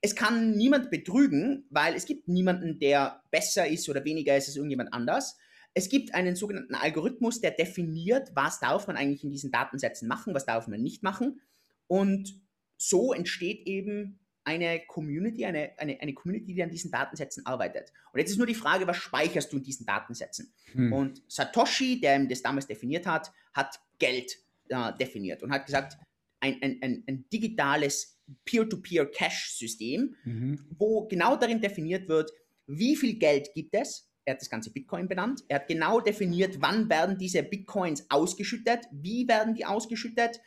Es 0.00 0.16
kann 0.16 0.52
niemand 0.52 0.90
betrügen, 0.90 1.66
weil 1.70 1.94
es 1.94 2.06
gibt 2.06 2.28
niemanden, 2.28 2.78
der 2.78 3.22
besser 3.30 3.68
ist 3.68 3.88
oder 3.88 4.04
weniger 4.04 4.36
ist 4.36 4.48
als 4.48 4.56
irgendjemand 4.56 4.92
anders. 4.92 5.36
Es 5.74 5.88
gibt 5.88 6.14
einen 6.14 6.36
sogenannten 6.36 6.74
Algorithmus, 6.74 7.40
der 7.40 7.52
definiert, 7.52 8.32
was 8.34 8.60
darf 8.60 8.86
man 8.86 8.96
eigentlich 8.96 9.24
in 9.24 9.30
diesen 9.30 9.50
Datensätzen 9.50 10.08
machen, 10.08 10.34
was 10.34 10.44
darf 10.44 10.66
man 10.66 10.82
nicht 10.82 11.02
machen. 11.02 11.40
Und 11.86 12.40
so 12.76 13.12
entsteht 13.12 13.66
eben 13.66 14.18
eine 14.44 14.80
Community, 14.86 15.44
eine, 15.44 15.72
eine, 15.78 16.00
eine 16.00 16.14
Community, 16.14 16.54
die 16.54 16.62
an 16.62 16.70
diesen 16.70 16.90
Datensätzen 16.90 17.46
arbeitet. 17.46 17.92
Und 18.12 18.20
jetzt 18.20 18.30
ist 18.30 18.38
nur 18.38 18.46
die 18.46 18.54
Frage, 18.54 18.86
was 18.86 18.96
speicherst 18.96 19.52
du 19.52 19.58
in 19.58 19.62
diesen 19.62 19.86
Datensätzen? 19.86 20.52
Hm. 20.72 20.92
Und 20.92 21.22
Satoshi, 21.28 22.00
der 22.00 22.24
das 22.24 22.42
damals 22.42 22.66
definiert 22.66 23.06
hat, 23.06 23.32
hat 23.52 23.80
Geld 23.98 24.36
äh, 24.68 24.92
definiert 24.98 25.42
und 25.42 25.52
hat 25.52 25.66
gesagt, 25.66 25.96
ein, 26.40 26.60
ein, 26.60 26.78
ein, 26.82 27.04
ein 27.06 27.24
digitales 27.32 28.20
Peer-to-Peer-Cash-System, 28.44 30.16
mhm. 30.24 30.66
wo 30.76 31.06
genau 31.06 31.36
darin 31.36 31.60
definiert 31.60 32.08
wird, 32.08 32.32
wie 32.66 32.96
viel 32.96 33.18
Geld 33.18 33.52
gibt 33.54 33.74
es. 33.74 34.08
Er 34.24 34.34
hat 34.34 34.40
das 34.40 34.50
ganze 34.50 34.72
Bitcoin 34.72 35.08
benannt. 35.08 35.42
Er 35.48 35.56
hat 35.56 35.68
genau 35.68 36.00
definiert, 36.00 36.60
wann 36.60 36.88
werden 36.88 37.18
diese 37.18 37.42
Bitcoins 37.42 38.06
ausgeschüttet, 38.08 38.86
wie 38.92 39.26
werden 39.28 39.54
die 39.54 39.64
ausgeschüttet. 39.64 40.40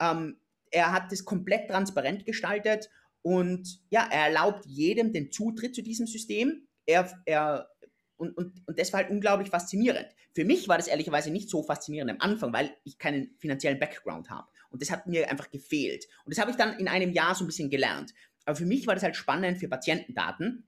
Ähm, 0.00 0.36
er 0.70 0.92
hat 0.92 1.10
das 1.10 1.24
komplett 1.24 1.68
transparent 1.68 2.24
gestaltet 2.24 2.90
und 3.22 3.80
ja, 3.90 4.08
er 4.10 4.26
erlaubt 4.26 4.66
jedem 4.66 5.12
den 5.12 5.30
Zutritt 5.30 5.74
zu 5.74 5.82
diesem 5.82 6.06
System. 6.06 6.66
Er, 6.86 7.10
er, 7.26 7.68
und, 8.16 8.36
und, 8.36 8.66
und 8.66 8.78
das 8.78 8.92
war 8.92 9.00
halt 9.02 9.10
unglaublich 9.10 9.50
faszinierend. 9.50 10.06
Für 10.34 10.44
mich 10.44 10.68
war 10.68 10.78
das 10.78 10.86
ehrlicherweise 10.86 11.30
nicht 11.30 11.50
so 11.50 11.62
faszinierend 11.62 12.10
am 12.10 12.20
Anfang, 12.20 12.52
weil 12.52 12.74
ich 12.84 12.98
keinen 12.98 13.34
finanziellen 13.38 13.78
Background 13.78 14.30
habe. 14.30 14.48
Und 14.70 14.80
das 14.80 14.90
hat 14.90 15.06
mir 15.06 15.28
einfach 15.30 15.50
gefehlt. 15.50 16.06
Und 16.24 16.34
das 16.34 16.40
habe 16.40 16.50
ich 16.50 16.56
dann 16.56 16.78
in 16.78 16.88
einem 16.88 17.12
Jahr 17.12 17.34
so 17.34 17.44
ein 17.44 17.48
bisschen 17.48 17.70
gelernt. 17.70 18.14
Aber 18.44 18.56
für 18.56 18.66
mich 18.66 18.86
war 18.86 18.94
das 18.94 19.02
halt 19.02 19.16
spannend 19.16 19.58
für 19.58 19.68
Patientendaten, 19.68 20.64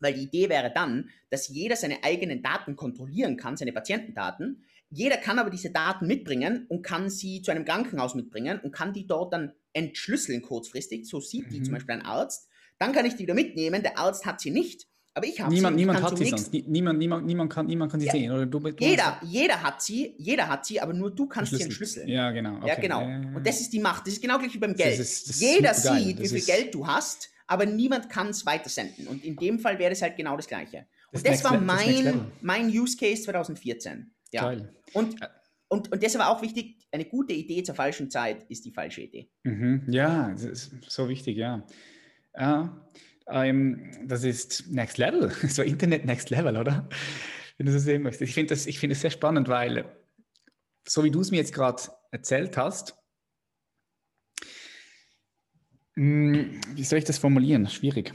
weil 0.00 0.14
die 0.14 0.22
Idee 0.22 0.48
wäre 0.48 0.72
dann, 0.72 1.10
dass 1.30 1.48
jeder 1.48 1.76
seine 1.76 2.02
eigenen 2.04 2.42
Daten 2.42 2.76
kontrollieren 2.76 3.36
kann, 3.36 3.56
seine 3.56 3.72
Patientendaten. 3.72 4.64
Jeder 4.94 5.16
kann 5.16 5.38
aber 5.38 5.48
diese 5.48 5.70
Daten 5.70 6.06
mitbringen 6.06 6.66
und 6.68 6.82
kann 6.82 7.08
sie 7.08 7.40
zu 7.40 7.50
einem 7.50 7.64
Krankenhaus 7.64 8.14
mitbringen 8.14 8.60
und 8.62 8.72
kann 8.72 8.92
die 8.92 9.06
dort 9.06 9.32
dann 9.32 9.52
entschlüsseln 9.72 10.42
kurzfristig, 10.42 11.06
so 11.08 11.18
sieht 11.18 11.50
die 11.50 11.62
zum 11.62 11.72
mhm. 11.72 11.76
Beispiel 11.76 11.94
ein 11.94 12.02
Arzt, 12.02 12.48
dann 12.78 12.92
kann 12.92 13.06
ich 13.06 13.14
die 13.14 13.22
wieder 13.22 13.34
mitnehmen, 13.34 13.82
der 13.82 13.98
Arzt 13.98 14.26
hat 14.26 14.40
sie 14.40 14.50
nicht, 14.50 14.86
aber 15.14 15.26
ich 15.26 15.40
habe 15.40 15.54
sie. 15.54 15.70
Niemand 15.70 16.02
hat 16.02 16.18
sie 16.18 16.26
sonst, 16.26 16.52
niemand, 16.52 16.98
niemand, 16.98 17.26
niemand, 17.26 17.52
kann, 17.52 17.66
niemand 17.66 17.90
kann 17.90 18.00
sie 18.00 18.06
ja. 18.06 18.12
sehen. 18.12 18.32
Oder 18.32 18.46
du, 18.46 18.58
du 18.60 18.70
jeder, 18.78 19.18
jeder 19.22 19.62
hat 19.62 19.82
sie, 19.82 20.14
jeder 20.18 20.48
hat 20.48 20.64
sie, 20.64 20.80
aber 20.80 20.92
nur 20.92 21.10
du 21.10 21.26
kannst 21.26 21.54
sie 21.54 21.62
entschlüsseln. 21.62 22.08
Ja, 22.08 22.30
genau. 22.30 22.56
Okay. 22.56 22.68
Ja, 22.68 22.74
genau. 22.74 23.04
Und 23.36 23.46
das 23.46 23.60
ist 23.60 23.72
die 23.72 23.80
Macht, 23.80 24.06
das 24.06 24.14
ist 24.14 24.22
genau 24.22 24.38
gleich 24.38 24.54
wie 24.54 24.58
beim 24.58 24.74
Geld. 24.74 24.98
Das 24.98 25.06
ist, 25.06 25.28
das 25.28 25.40
jeder 25.40 25.74
sieht, 25.74 26.18
wie 26.18 26.28
viel 26.28 26.42
Geld 26.42 26.74
du 26.74 26.86
hast, 26.86 27.30
aber 27.46 27.64
niemand 27.64 28.10
kann 28.10 28.28
es 28.28 28.44
weitersenden. 28.44 29.06
Und 29.06 29.24
in 29.24 29.36
dem 29.36 29.58
Fall 29.58 29.78
wäre 29.78 29.92
es 29.92 30.02
halt 30.02 30.16
genau 30.16 30.36
das 30.36 30.46
Gleiche. 30.46 30.86
Und 31.12 31.26
das, 31.26 31.42
das 31.42 31.44
war 31.44 31.60
mein, 31.60 32.32
mein 32.40 32.68
Use 32.68 32.96
Case 32.96 33.22
2014. 33.22 34.11
Ja. 34.32 34.42
Geil. 34.42 34.74
Und 34.92 35.16
und, 35.72 35.90
und 35.90 36.02
deshalb 36.02 36.26
auch 36.26 36.42
wichtig, 36.42 36.86
eine 36.90 37.06
gute 37.06 37.32
Idee 37.32 37.62
zur 37.62 37.74
falschen 37.74 38.10
Zeit 38.10 38.44
ist 38.50 38.66
die 38.66 38.72
falsche 38.72 39.00
Idee. 39.00 39.30
Mhm, 39.44 39.84
ja, 39.88 40.30
das 40.34 40.70
so 40.86 41.08
wichtig, 41.08 41.38
ja. 41.38 41.66
Uh, 42.38 42.68
ähm, 43.26 43.90
das 44.04 44.22
ist 44.22 44.70
Next 44.70 44.98
Level, 44.98 45.30
so 45.48 45.62
Internet 45.62 46.04
Next 46.04 46.28
Level, 46.28 46.58
oder? 46.58 46.90
Wenn 47.56 47.64
du 47.64 47.72
so 47.72 47.78
sehen 47.78 48.02
möchtest. 48.02 48.28
Ich 48.28 48.34
finde 48.34 48.50
das, 48.50 48.64
find 48.64 48.90
das 48.90 49.00
sehr 49.00 49.10
spannend, 49.10 49.48
weil 49.48 49.86
so 50.86 51.04
wie 51.04 51.10
du 51.10 51.22
es 51.22 51.30
mir 51.30 51.38
jetzt 51.38 51.54
gerade 51.54 51.82
erzählt 52.10 52.58
hast, 52.58 52.94
mh, 55.94 56.36
hm, 56.36 56.60
wie 56.74 56.84
soll 56.84 56.98
ich 56.98 57.06
das 57.06 57.16
formulieren? 57.16 57.66
Schwierig. 57.66 58.12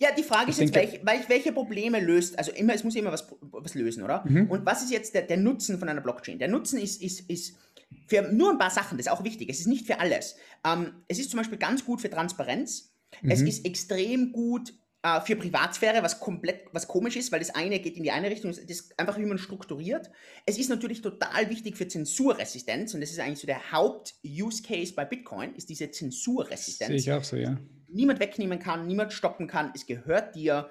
Ja, 0.00 0.08
die 0.16 0.22
Frage 0.22 0.50
ich 0.50 0.58
ist 0.58 0.74
jetzt, 0.74 1.04
welche, 1.04 1.28
welche 1.28 1.52
Probleme 1.52 2.00
löst, 2.00 2.38
also 2.38 2.50
immer, 2.52 2.74
es 2.74 2.82
muss 2.82 2.96
immer 2.96 3.12
was, 3.12 3.26
was 3.40 3.74
lösen, 3.74 4.02
oder? 4.02 4.24
Mhm. 4.26 4.50
Und 4.50 4.64
was 4.64 4.82
ist 4.82 4.90
jetzt 4.90 5.14
der, 5.14 5.22
der 5.22 5.36
Nutzen 5.36 5.78
von 5.78 5.90
einer 5.90 6.00
Blockchain? 6.00 6.38
Der 6.38 6.48
Nutzen 6.48 6.80
ist, 6.80 7.02
ist, 7.02 7.28
ist 7.28 7.58
für 8.06 8.22
nur 8.22 8.50
ein 8.50 8.58
paar 8.58 8.70
Sachen, 8.70 8.96
das 8.96 9.06
ist 9.06 9.12
auch 9.12 9.24
wichtig, 9.24 9.50
es 9.50 9.60
ist 9.60 9.66
nicht 9.66 9.86
für 9.86 10.00
alles. 10.00 10.36
Ähm, 10.64 10.94
es 11.06 11.18
ist 11.18 11.30
zum 11.30 11.38
Beispiel 11.38 11.58
ganz 11.58 11.84
gut 11.84 12.00
für 12.00 12.08
Transparenz, 12.08 12.94
mhm. 13.20 13.30
es 13.30 13.42
ist 13.42 13.66
extrem 13.66 14.32
gut 14.32 14.72
äh, 15.02 15.20
für 15.20 15.36
Privatsphäre, 15.36 16.02
was 16.02 16.18
komplett, 16.18 16.62
was 16.72 16.88
komisch 16.88 17.16
ist, 17.16 17.30
weil 17.30 17.40
das 17.40 17.54
eine 17.54 17.78
geht 17.78 17.98
in 17.98 18.02
die 18.02 18.10
eine 18.10 18.30
Richtung, 18.30 18.52
das 18.52 18.58
ist 18.60 18.98
einfach, 18.98 19.18
wie 19.18 19.26
man 19.26 19.36
strukturiert. 19.36 20.10
Es 20.46 20.56
ist 20.56 20.70
natürlich 20.70 21.02
total 21.02 21.50
wichtig 21.50 21.76
für 21.76 21.86
Zensurresistenz 21.86 22.94
und 22.94 23.02
das 23.02 23.10
ist 23.10 23.20
eigentlich 23.20 23.40
so 23.40 23.46
der 23.46 23.70
Haupt-Use-Case 23.70 24.94
bei 24.94 25.04
Bitcoin, 25.04 25.54
ist 25.56 25.68
diese 25.68 25.90
Zensurresistenz. 25.90 26.88
Sehe 26.88 26.96
ich 26.96 27.12
auch 27.12 27.24
so, 27.24 27.36
ja. 27.36 27.58
Niemand 27.92 28.20
wegnehmen 28.20 28.58
kann, 28.58 28.86
niemand 28.86 29.12
stoppen 29.12 29.46
kann, 29.46 29.72
es 29.74 29.86
gehört 29.86 30.34
dir. 30.34 30.70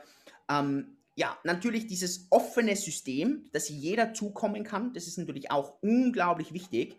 Ähm, 0.50 0.98
ja, 1.16 1.38
natürlich 1.44 1.88
dieses 1.88 2.28
offene 2.30 2.76
System, 2.76 3.50
dass 3.52 3.70
jeder 3.70 4.14
zukommen 4.14 4.64
kann, 4.64 4.94
das 4.94 5.08
ist 5.08 5.18
natürlich 5.18 5.52
auch 5.52 5.82
unglaublich 5.82 6.54
wichtig. 6.54 6.96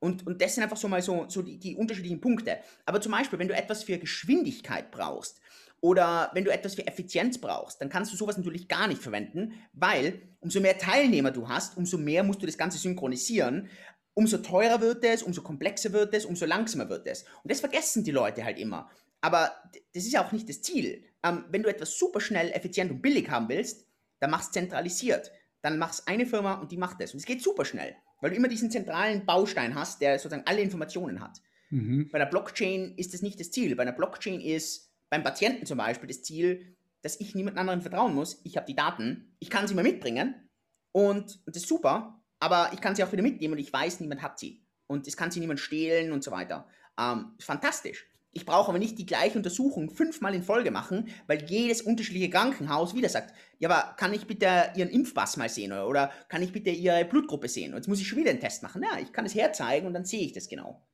Und, 0.00 0.26
und 0.26 0.40
das 0.40 0.54
sind 0.54 0.62
einfach 0.62 0.76
so 0.76 0.86
mal 0.86 1.02
so, 1.02 1.24
so 1.28 1.42
die, 1.42 1.58
die 1.58 1.74
unterschiedlichen 1.74 2.20
Punkte. 2.20 2.58
Aber 2.86 3.00
zum 3.00 3.10
Beispiel, 3.10 3.38
wenn 3.40 3.48
du 3.48 3.56
etwas 3.56 3.82
für 3.82 3.98
Geschwindigkeit 3.98 4.92
brauchst, 4.92 5.40
oder 5.80 6.30
wenn 6.34 6.44
du 6.44 6.52
etwas 6.52 6.74
für 6.74 6.86
Effizienz 6.86 7.38
brauchst, 7.38 7.80
dann 7.80 7.88
kannst 7.88 8.12
du 8.12 8.16
sowas 8.16 8.36
natürlich 8.36 8.68
gar 8.68 8.88
nicht 8.88 9.00
verwenden, 9.00 9.54
weil 9.72 10.20
umso 10.40 10.60
mehr 10.60 10.78
Teilnehmer 10.78 11.30
du 11.30 11.48
hast, 11.48 11.76
umso 11.76 11.98
mehr 11.98 12.24
musst 12.24 12.42
du 12.42 12.46
das 12.46 12.58
Ganze 12.58 12.78
synchronisieren. 12.78 13.68
umso 14.14 14.38
teurer 14.38 14.80
wird 14.80 15.04
es, 15.04 15.22
umso 15.22 15.42
komplexer 15.42 15.92
wird 15.92 16.12
es, 16.12 16.24
umso 16.24 16.44
langsamer 16.44 16.88
wird 16.88 17.06
es. 17.06 17.24
Und 17.44 17.52
das 17.52 17.60
vergessen 17.60 18.02
die 18.02 18.10
Leute 18.10 18.44
halt 18.44 18.58
immer. 18.58 18.90
Aber 19.20 19.52
das 19.94 20.04
ist 20.04 20.12
ja 20.12 20.24
auch 20.24 20.32
nicht 20.32 20.48
das 20.48 20.62
Ziel. 20.62 21.04
Ähm, 21.24 21.44
wenn 21.50 21.62
du 21.62 21.68
etwas 21.68 21.98
super 21.98 22.20
schnell, 22.20 22.50
effizient 22.52 22.90
und 22.90 23.02
billig 23.02 23.28
haben 23.30 23.48
willst, 23.48 23.86
dann 24.20 24.30
machst 24.30 24.52
zentralisiert. 24.52 25.32
Dann 25.62 25.78
machst 25.78 26.06
eine 26.06 26.26
Firma 26.26 26.54
und 26.54 26.70
die 26.70 26.76
macht 26.76 27.00
es. 27.00 27.12
Und 27.12 27.18
es 27.18 27.26
geht 27.26 27.42
super 27.42 27.64
schnell, 27.64 27.96
weil 28.20 28.30
du 28.30 28.36
immer 28.36 28.48
diesen 28.48 28.70
zentralen 28.70 29.26
Baustein 29.26 29.74
hast, 29.74 30.00
der 30.00 30.18
sozusagen 30.18 30.46
alle 30.46 30.62
Informationen 30.62 31.20
hat. 31.20 31.40
Mhm. 31.70 32.08
Bei 32.10 32.18
der 32.18 32.26
Blockchain 32.26 32.94
ist 32.96 33.12
das 33.12 33.22
nicht 33.22 33.40
das 33.40 33.50
Ziel. 33.50 33.74
Bei 33.74 33.82
einer 33.82 33.92
Blockchain 33.92 34.40
ist 34.40 34.92
beim 35.10 35.22
Patienten 35.22 35.66
zum 35.66 35.78
Beispiel 35.78 36.08
das 36.08 36.22
Ziel, 36.22 36.76
dass 37.02 37.20
ich 37.20 37.34
niemand 37.34 37.58
anderen 37.58 37.82
vertrauen 37.82 38.14
muss. 38.14 38.40
Ich 38.44 38.56
habe 38.56 38.66
die 38.66 38.76
Daten, 38.76 39.36
ich 39.38 39.50
kann 39.50 39.66
sie 39.66 39.74
mal 39.74 39.84
mitbringen 39.84 40.48
und, 40.92 41.40
und 41.46 41.56
das 41.56 41.62
ist 41.62 41.68
super, 41.68 42.22
aber 42.40 42.70
ich 42.72 42.80
kann 42.80 42.94
sie 42.94 43.04
auch 43.04 43.12
wieder 43.12 43.22
mitnehmen 43.22 43.54
und 43.54 43.58
ich 43.58 43.72
weiß, 43.72 44.00
niemand 44.00 44.22
hat 44.22 44.38
sie. 44.38 44.64
Und 44.86 45.06
es 45.06 45.16
kann 45.16 45.30
sie 45.30 45.40
niemand 45.40 45.60
stehlen 45.60 46.12
und 46.12 46.24
so 46.24 46.30
weiter. 46.30 46.66
Ähm, 46.98 47.34
fantastisch. 47.40 48.07
Ich 48.32 48.44
brauche 48.44 48.68
aber 48.68 48.78
nicht 48.78 48.98
die 48.98 49.06
gleiche 49.06 49.38
Untersuchung 49.38 49.90
fünfmal 49.90 50.34
in 50.34 50.42
Folge 50.42 50.70
machen, 50.70 51.08
weil 51.26 51.44
jedes 51.50 51.80
unterschiedliche 51.80 52.28
Krankenhaus 52.28 52.94
wieder 52.94 53.08
sagt, 53.08 53.34
ja, 53.58 53.70
aber 53.70 53.96
kann 53.96 54.12
ich 54.12 54.26
bitte 54.26 54.70
Ihren 54.76 54.90
Impfpass 54.90 55.38
mal 55.38 55.48
sehen 55.48 55.72
oder, 55.72 55.88
oder 55.88 56.12
kann 56.28 56.42
ich 56.42 56.52
bitte 56.52 56.70
Ihre 56.70 57.04
Blutgruppe 57.04 57.48
sehen? 57.48 57.72
Und 57.72 57.78
jetzt 57.78 57.88
muss 57.88 58.00
ich 58.00 58.06
schon 58.06 58.18
wieder 58.18 58.30
einen 58.30 58.40
Test 58.40 58.62
machen. 58.62 58.82
Ja, 58.82 58.98
ich 59.00 59.12
kann 59.12 59.24
es 59.24 59.34
herzeigen 59.34 59.86
und 59.86 59.94
dann 59.94 60.04
sehe 60.04 60.20
ich 60.20 60.32
das 60.32 60.48
genau. 60.48 60.86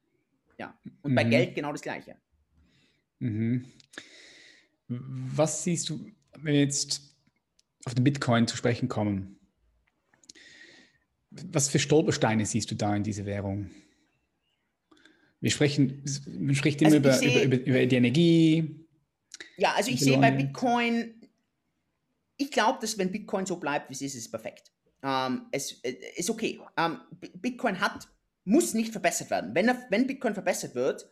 Ja. 0.58 0.78
Und 1.02 1.10
mhm. 1.10 1.14
bei 1.16 1.24
Geld 1.24 1.54
genau 1.54 1.72
das 1.72 1.82
Gleiche. 1.82 2.16
Mhm. 3.18 3.66
Was 4.88 5.64
siehst 5.64 5.88
du, 5.88 6.06
wenn 6.36 6.54
wir 6.54 6.60
jetzt 6.60 7.16
auf 7.84 7.94
den 7.94 8.04
Bitcoin 8.04 8.46
zu 8.46 8.56
sprechen 8.56 8.88
kommen? 8.88 9.40
Was 11.30 11.68
für 11.68 11.80
Stolpersteine 11.80 12.46
siehst 12.46 12.70
du 12.70 12.76
da 12.76 12.94
in 12.94 13.02
diese 13.02 13.26
Währung? 13.26 13.70
Wir 15.44 15.50
sprechen, 15.50 16.02
man 16.26 16.54
spricht 16.54 16.80
immer 16.80 16.92
also 16.92 16.96
über, 16.96 17.12
seh, 17.12 17.44
über, 17.44 17.56
über, 17.56 17.66
über, 17.66 17.84
die 17.84 17.96
Energie. 17.96 18.86
Ja, 19.58 19.74
also 19.74 19.90
ich 19.90 20.00
sehe 20.00 20.16
bei 20.16 20.30
Bitcoin, 20.30 21.20
ich 22.38 22.50
glaube, 22.50 22.78
dass 22.80 22.96
wenn 22.96 23.12
Bitcoin 23.12 23.44
so 23.44 23.56
bleibt, 23.56 23.90
wie 23.90 23.92
es 23.92 24.00
ist, 24.00 24.14
ist 24.14 24.24
es 24.24 24.30
perfekt. 24.30 24.72
Ähm, 25.02 25.42
es 25.52 25.82
äh, 25.82 25.96
ist 26.16 26.30
okay. 26.30 26.62
Ähm, 26.78 26.98
Bitcoin 27.34 27.78
hat, 27.78 28.08
muss 28.44 28.72
nicht 28.72 28.90
verbessert 28.90 29.28
werden. 29.28 29.54
Wenn, 29.54 29.68
er, 29.68 29.84
wenn 29.90 30.06
Bitcoin 30.06 30.32
verbessert 30.32 30.74
wird, 30.74 31.10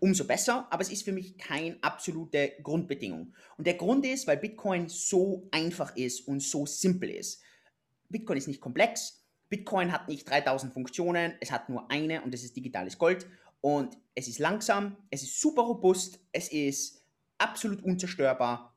umso 0.00 0.26
besser, 0.26 0.66
aber 0.70 0.82
es 0.82 0.92
ist 0.92 1.04
für 1.04 1.12
mich 1.12 1.38
keine 1.38 1.78
absolute 1.80 2.52
Grundbedingung. 2.62 3.32
Und 3.56 3.66
der 3.66 3.74
Grund 3.74 4.04
ist, 4.04 4.26
weil 4.26 4.36
Bitcoin 4.36 4.90
so 4.90 5.48
einfach 5.50 5.96
ist 5.96 6.28
und 6.28 6.40
so 6.40 6.66
simpel 6.66 7.08
ist. 7.08 7.40
Bitcoin 8.10 8.36
ist 8.36 8.48
nicht 8.48 8.60
komplex. 8.60 9.24
Bitcoin 9.48 9.92
hat 9.92 10.08
nicht 10.08 10.28
3000 10.28 10.74
Funktionen, 10.74 11.32
es 11.40 11.50
hat 11.50 11.70
nur 11.70 11.90
eine 11.90 12.22
und 12.22 12.34
das 12.34 12.42
ist 12.42 12.54
digitales 12.54 12.98
Gold. 12.98 13.26
Und 13.62 13.96
es 14.14 14.28
ist 14.28 14.40
langsam, 14.40 14.96
es 15.10 15.22
ist 15.22 15.40
super 15.40 15.62
robust, 15.62 16.20
es 16.32 16.48
ist 16.52 17.00
absolut 17.38 17.82
unzerstörbar. 17.82 18.76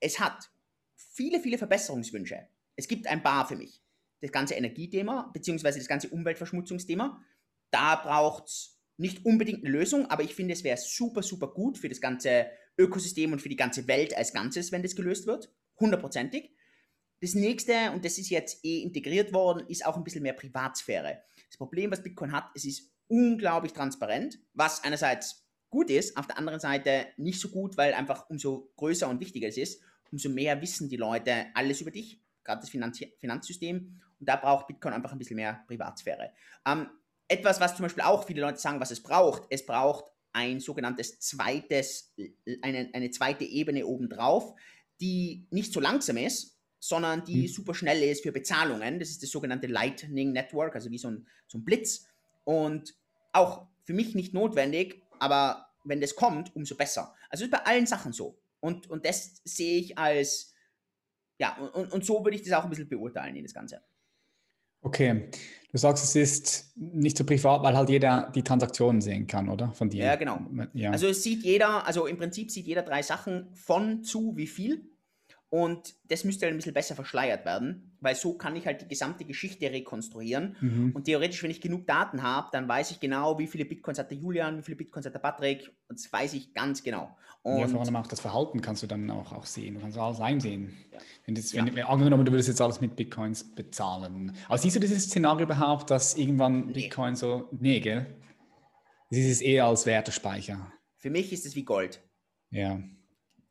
Es 0.00 0.18
hat 0.18 0.50
viele, 0.96 1.38
viele 1.38 1.58
Verbesserungswünsche. 1.58 2.48
Es 2.76 2.88
gibt 2.88 3.06
ein 3.06 3.22
paar 3.22 3.46
für 3.46 3.56
mich. 3.56 3.82
Das 4.20 4.32
ganze 4.32 4.54
Energiethema, 4.54 5.30
beziehungsweise 5.32 5.78
das 5.78 5.86
ganze 5.86 6.08
Umweltverschmutzungsthema. 6.08 7.22
Da 7.70 7.96
braucht 7.96 8.46
es 8.46 8.80
nicht 8.96 9.24
unbedingt 9.24 9.64
eine 9.64 9.70
Lösung, 9.70 10.06
aber 10.06 10.24
ich 10.24 10.34
finde, 10.34 10.54
es 10.54 10.64
wäre 10.64 10.78
super, 10.78 11.22
super 11.22 11.48
gut 11.48 11.78
für 11.78 11.88
das 11.88 12.00
ganze 12.00 12.50
Ökosystem 12.78 13.32
und 13.32 13.42
für 13.42 13.48
die 13.48 13.56
ganze 13.56 13.86
Welt 13.86 14.16
als 14.16 14.32
Ganzes, 14.32 14.72
wenn 14.72 14.82
das 14.82 14.96
gelöst 14.96 15.26
wird. 15.26 15.52
Hundertprozentig. 15.78 16.52
Das 17.20 17.34
nächste, 17.34 17.92
und 17.92 18.04
das 18.04 18.16
ist 18.16 18.30
jetzt 18.30 18.64
eh 18.64 18.80
integriert 18.80 19.32
worden, 19.32 19.66
ist 19.68 19.84
auch 19.84 19.96
ein 19.96 20.04
bisschen 20.04 20.22
mehr 20.22 20.32
Privatsphäre. 20.32 21.22
Das 21.48 21.58
Problem, 21.58 21.90
was 21.90 22.02
Bitcoin 22.02 22.32
hat, 22.32 22.50
es 22.54 22.64
ist 22.64 22.90
unglaublich 23.08 23.72
transparent, 23.72 24.38
was 24.54 24.84
einerseits 24.84 25.44
gut 25.70 25.90
ist, 25.90 26.16
auf 26.16 26.26
der 26.26 26.38
anderen 26.38 26.60
Seite 26.60 27.06
nicht 27.16 27.40
so 27.40 27.48
gut, 27.48 27.76
weil 27.76 27.94
einfach 27.94 28.28
umso 28.30 28.70
größer 28.76 29.08
und 29.08 29.20
wichtiger 29.20 29.48
es 29.48 29.56
ist, 29.56 29.82
umso 30.10 30.28
mehr 30.28 30.60
wissen 30.62 30.88
die 30.88 30.96
Leute 30.96 31.46
alles 31.54 31.80
über 31.80 31.90
dich, 31.90 32.20
gerade 32.44 32.60
das 32.60 32.70
Finanz 32.70 33.00
Finanzsystem. 33.18 34.00
Und 34.20 34.28
da 34.28 34.36
braucht 34.36 34.66
Bitcoin 34.66 34.94
einfach 34.94 35.12
ein 35.12 35.18
bisschen 35.18 35.36
mehr 35.36 35.62
Privatsphäre. 35.66 36.32
Ähm, 36.66 36.88
etwas, 37.28 37.60
was 37.60 37.76
zum 37.76 37.84
Beispiel 37.84 38.02
auch 38.02 38.24
viele 38.24 38.40
Leute 38.40 38.58
sagen, 38.58 38.80
was 38.80 38.90
es 38.90 39.02
braucht, 39.02 39.44
es 39.50 39.64
braucht 39.64 40.04
ein 40.32 40.60
sogenanntes 40.60 41.18
zweites, 41.20 42.14
eine, 42.62 42.90
eine 42.92 43.10
zweite 43.10 43.44
Ebene 43.44 43.86
obendrauf, 43.86 44.54
die 45.00 45.46
nicht 45.50 45.72
so 45.72 45.80
langsam 45.80 46.16
ist, 46.16 46.58
sondern 46.80 47.24
die 47.24 47.42
mhm. 47.42 47.48
super 47.48 47.74
schnell 47.74 48.02
ist 48.02 48.22
für 48.22 48.32
Bezahlungen. 48.32 48.98
Das 48.98 49.10
ist 49.10 49.22
das 49.22 49.30
sogenannte 49.30 49.66
Lightning 49.66 50.32
Network, 50.32 50.74
also 50.74 50.90
wie 50.90 50.98
so 50.98 51.08
ein, 51.08 51.26
so 51.46 51.58
ein 51.58 51.64
Blitz. 51.64 52.06
Und 52.44 52.94
auch 53.32 53.66
für 53.84 53.92
mich 53.94 54.14
nicht 54.14 54.34
notwendig, 54.34 55.02
aber 55.18 55.68
wenn 55.84 56.00
das 56.00 56.16
kommt, 56.16 56.54
umso 56.54 56.76
besser. 56.76 57.14
Also 57.30 57.44
ist 57.44 57.50
bei 57.50 57.64
allen 57.64 57.86
Sachen 57.86 58.12
so. 58.12 58.38
Und, 58.60 58.88
und 58.90 59.06
das 59.06 59.40
sehe 59.44 59.78
ich 59.78 59.98
als, 59.98 60.54
ja, 61.38 61.56
und, 61.56 61.92
und 61.92 62.04
so 62.04 62.24
würde 62.24 62.36
ich 62.36 62.42
das 62.42 62.52
auch 62.52 62.64
ein 62.64 62.70
bisschen 62.70 62.88
beurteilen 62.88 63.36
in 63.36 63.44
das 63.44 63.54
Ganze. 63.54 63.82
Okay, 64.80 65.28
du 65.72 65.78
sagst, 65.78 66.04
es 66.04 66.14
ist 66.14 66.72
nicht 66.76 67.16
so 67.16 67.24
privat, 67.24 67.62
weil 67.62 67.76
halt 67.76 67.88
jeder 67.88 68.30
die 68.34 68.42
Transaktionen 68.42 69.00
sehen 69.00 69.26
kann, 69.26 69.48
oder? 69.48 69.72
Von 69.72 69.90
dir. 69.90 70.04
Ja, 70.04 70.16
genau. 70.16 70.40
Ja. 70.72 70.90
Also 70.90 71.08
es 71.08 71.22
sieht 71.22 71.42
jeder, 71.42 71.84
also 71.86 72.06
im 72.06 72.16
Prinzip 72.16 72.50
sieht 72.50 72.66
jeder 72.66 72.82
drei 72.82 73.02
Sachen 73.02 73.52
von 73.54 74.04
zu 74.04 74.36
wie 74.36 74.46
viel. 74.46 74.88
Und 75.50 75.96
das 76.04 76.24
müsste 76.24 76.46
ein 76.46 76.56
bisschen 76.56 76.74
besser 76.74 76.94
verschleiert 76.94 77.44
werden, 77.44 77.87
weil 78.00 78.14
so 78.14 78.34
kann 78.34 78.56
ich 78.56 78.66
halt 78.66 78.82
die 78.82 78.88
gesamte 78.88 79.24
Geschichte 79.24 79.70
rekonstruieren. 79.70 80.56
Mhm. 80.60 80.92
Und 80.92 81.04
theoretisch, 81.04 81.42
wenn 81.42 81.50
ich 81.50 81.60
genug 81.60 81.86
Daten 81.86 82.22
habe, 82.22 82.48
dann 82.52 82.68
weiß 82.68 82.90
ich 82.90 83.00
genau, 83.00 83.38
wie 83.38 83.46
viele 83.46 83.64
Bitcoins 83.64 83.98
hat 83.98 84.10
der 84.10 84.18
Julian, 84.18 84.58
wie 84.58 84.62
viele 84.62 84.76
Bitcoins 84.76 85.06
hat 85.06 85.14
der 85.14 85.20
Patrick. 85.20 85.70
Und 85.88 85.98
das 85.98 86.12
weiß 86.12 86.34
ich 86.34 86.54
ganz 86.54 86.82
genau. 86.82 87.16
Und 87.42 87.60
ja, 87.60 87.68
vor 87.68 87.80
allem 87.80 87.96
auch 87.96 88.06
das 88.06 88.20
Verhalten 88.20 88.60
kannst 88.60 88.82
du 88.82 88.86
dann 88.86 89.10
auch, 89.10 89.32
auch 89.32 89.46
sehen. 89.46 89.74
Du 89.74 89.80
kannst 89.80 89.96
alles 89.96 90.20
einsehen. 90.20 90.76
Ja. 90.92 90.98
Wenn 91.24 91.34
das, 91.34 91.54
wenn, 91.54 91.76
ja. 91.76 91.88
angenommen, 91.88 92.24
du 92.24 92.32
würdest 92.32 92.48
jetzt 92.48 92.60
alles 92.60 92.80
mit 92.80 92.96
Bitcoins 92.96 93.54
bezahlen. 93.54 94.36
Aber 94.46 94.58
siehst 94.58 94.76
du 94.76 94.80
dieses 94.80 95.04
Szenario 95.04 95.44
überhaupt, 95.44 95.90
dass 95.90 96.16
irgendwann 96.16 96.66
nee. 96.66 96.72
Bitcoin 96.72 97.16
so. 97.16 97.48
Nee, 97.52 97.80
gell? 97.80 98.06
Das 99.10 99.18
ist 99.18 99.30
es 99.30 99.40
eher 99.40 99.64
als 99.64 99.86
Wertespeicher. 99.86 100.72
Für 100.96 101.10
mich 101.10 101.32
ist 101.32 101.46
es 101.46 101.54
wie 101.54 101.64
Gold. 101.64 102.02
Ja. 102.50 102.80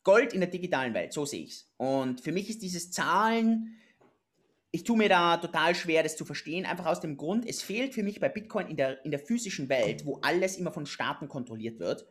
Gold 0.03 0.33
in 0.33 0.39
der 0.39 0.49
digitalen 0.49 0.93
Welt, 0.93 1.11
so 1.11 1.25
sehe 1.25 1.43
ich 1.43 1.51
es. 1.51 1.73
Und 1.77 2.21
für 2.21 2.31
mich 2.31 2.49
ist 2.49 2.61
dieses 2.61 2.91
Zahlen, 2.91 3.77
ich 4.72 4.84
tue 4.84 4.97
mir 4.97 5.09
da 5.09 5.38
total 5.38 5.76
schwer, 5.76 6.03
das 6.03 6.18
zu 6.18 6.26
verstehen, 6.26 6.65
einfach 6.65 6.86
aus 6.86 6.99
dem 6.99 7.18
Grund, 7.18 7.47
es 7.47 7.61
fehlt 7.61 7.93
für 7.93 8.03
mich 8.03 8.20
bei 8.20 8.30
Bitcoin 8.30 8.68
in 8.68 8.78
der, 8.78 9.03
in 9.05 9.11
der 9.11 9.20
physischen 9.20 9.70
Welt, 9.70 10.05
wo 10.05 10.20
alles 10.22 10.57
immer 10.57 10.72
von 10.72 10.86
Staaten 10.86 11.28
kontrolliert 11.28 11.80
wird, 11.80 12.05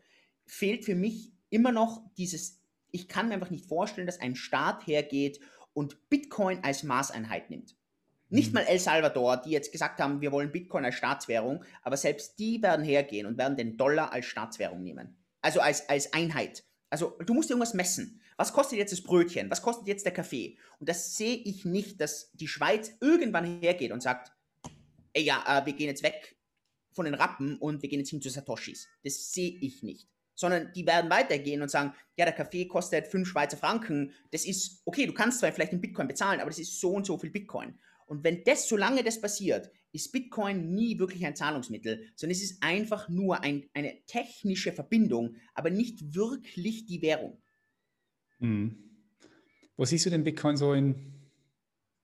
fehlt 0.46 0.84
für 0.84 0.94
mich 0.94 1.32
immer 1.50 1.72
noch 1.72 2.02
dieses, 2.16 2.62
ich 2.90 3.08
kann 3.08 3.28
mir 3.28 3.34
einfach 3.34 3.50
nicht 3.50 3.66
vorstellen, 3.66 4.06
dass 4.06 4.20
ein 4.20 4.36
Staat 4.36 4.86
hergeht 4.86 5.40
und 5.74 6.08
Bitcoin 6.08 6.64
als 6.64 6.82
Maßeinheit 6.82 7.50
nimmt. 7.50 7.76
Nicht 8.28 8.48
mhm. 8.48 8.54
mal 8.54 8.62
El 8.62 8.78
Salvador, 8.78 9.36
die 9.36 9.50
jetzt 9.50 9.70
gesagt 9.70 10.00
haben, 10.00 10.20
wir 10.20 10.32
wollen 10.32 10.50
Bitcoin 10.50 10.84
als 10.84 10.96
Staatswährung, 10.96 11.64
aber 11.82 11.96
selbst 11.96 12.38
die 12.38 12.62
werden 12.62 12.84
hergehen 12.84 13.26
und 13.26 13.38
werden 13.38 13.56
den 13.56 13.76
Dollar 13.76 14.12
als 14.12 14.26
Staatswährung 14.26 14.82
nehmen. 14.82 15.16
Also 15.42 15.60
als, 15.60 15.88
als 15.88 16.12
Einheit. 16.12 16.64
Also 16.90 17.16
du 17.24 17.34
musst 17.34 17.50
irgendwas 17.50 17.74
messen. 17.74 18.20
Was 18.36 18.52
kostet 18.52 18.78
jetzt 18.78 18.92
das 18.92 19.02
Brötchen? 19.02 19.50
Was 19.50 19.62
kostet 19.62 19.88
jetzt 19.88 20.04
der 20.04 20.12
Kaffee? 20.12 20.58
Und 20.78 20.88
das 20.88 21.16
sehe 21.16 21.36
ich 21.36 21.64
nicht, 21.64 22.00
dass 22.00 22.30
die 22.32 22.48
Schweiz 22.48 22.92
irgendwann 23.00 23.60
hergeht 23.60 23.92
und 23.92 24.02
sagt, 24.02 24.32
ey 25.14 25.22
ja, 25.22 25.42
äh, 25.46 25.64
wir 25.64 25.72
gehen 25.72 25.88
jetzt 25.88 26.02
weg 26.02 26.36
von 26.92 27.06
den 27.06 27.14
Rappen 27.14 27.56
und 27.58 27.82
wir 27.82 27.88
gehen 27.88 28.00
jetzt 28.00 28.10
hin 28.10 28.20
zu 28.20 28.28
Satoshis. 28.28 28.88
Das 29.02 29.32
sehe 29.32 29.56
ich 29.60 29.82
nicht. 29.82 30.08
Sondern 30.34 30.70
die 30.74 30.86
werden 30.86 31.10
weitergehen 31.10 31.62
und 31.62 31.70
sagen, 31.70 31.94
ja, 32.18 32.26
der 32.26 32.34
Kaffee 32.34 32.66
kostet 32.66 33.06
5 33.06 33.26
Schweizer 33.26 33.56
Franken. 33.56 34.12
Das 34.30 34.44
ist, 34.44 34.82
okay, 34.84 35.06
du 35.06 35.14
kannst 35.14 35.40
zwar 35.40 35.50
vielleicht 35.52 35.72
in 35.72 35.80
Bitcoin 35.80 36.08
bezahlen, 36.08 36.40
aber 36.40 36.50
das 36.50 36.58
ist 36.58 36.78
so 36.78 36.90
und 36.92 37.06
so 37.06 37.16
viel 37.16 37.30
Bitcoin. 37.30 37.78
Und 38.06 38.22
wenn 38.22 38.44
das, 38.44 38.68
solange 38.68 39.02
das 39.02 39.20
passiert, 39.20 39.70
ist 39.92 40.12
Bitcoin 40.12 40.74
nie 40.74 40.98
wirklich 40.98 41.24
ein 41.24 41.34
Zahlungsmittel, 41.34 42.06
sondern 42.14 42.36
es 42.36 42.42
ist 42.42 42.62
einfach 42.62 43.08
nur 43.08 43.42
ein, 43.42 43.68
eine 43.72 44.04
technische 44.04 44.72
Verbindung, 44.72 45.36
aber 45.54 45.70
nicht 45.70 46.14
wirklich 46.14 46.84
die 46.86 47.00
Währung. 47.00 47.40
Mhm. 48.38 48.78
Wo 49.76 49.84
siehst 49.84 50.06
du 50.06 50.10
den 50.10 50.24
Bitcoin 50.24 50.56
so 50.56 50.72
in 50.72 51.12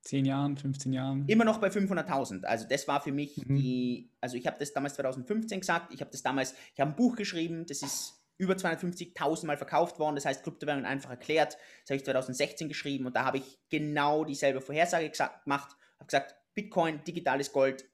10 0.03 0.25
Jahren, 0.25 0.57
15 0.57 0.93
Jahren? 0.93 1.27
Immer 1.29 1.45
noch 1.45 1.59
bei 1.59 1.69
500.000. 1.69 2.45
Also 2.45 2.67
das 2.69 2.87
war 2.89 3.01
für 3.01 3.13
mich 3.13 3.37
mhm. 3.47 3.57
die, 3.57 4.11
also 4.21 4.37
ich 4.37 4.47
habe 4.47 4.59
das 4.59 4.73
damals 4.73 4.95
2015 4.95 5.61
gesagt, 5.61 5.93
ich 5.93 6.01
habe 6.01 6.11
das 6.11 6.23
damals, 6.23 6.55
ich 6.75 6.81
habe 6.81 6.91
ein 6.91 6.97
Buch 6.97 7.17
geschrieben, 7.17 7.65
das 7.67 7.83
ist 7.83 8.19
über 8.39 8.55
250.000 8.55 9.47
Mal 9.47 9.57
verkauft 9.57 9.99
worden. 9.99 10.17
Das 10.17 10.25
heißt, 10.25 10.43
Kryptowährungen 10.43 10.85
einfach 10.85 11.11
erklärt. 11.11 11.57
Das 11.83 11.91
habe 11.91 11.97
ich 11.97 12.05
2016 12.05 12.69
geschrieben 12.69 13.07
und 13.07 13.15
da 13.15 13.25
habe 13.25 13.39
ich 13.39 13.59
genau 13.69 14.25
dieselbe 14.25 14.61
Vorhersage 14.61 15.11
gemacht 15.45 15.77
habe 16.03 16.07
gesagt, 16.07 16.37
Bitcoin, 16.55 17.03
digitales 17.05 17.53
Gold, 17.53 17.89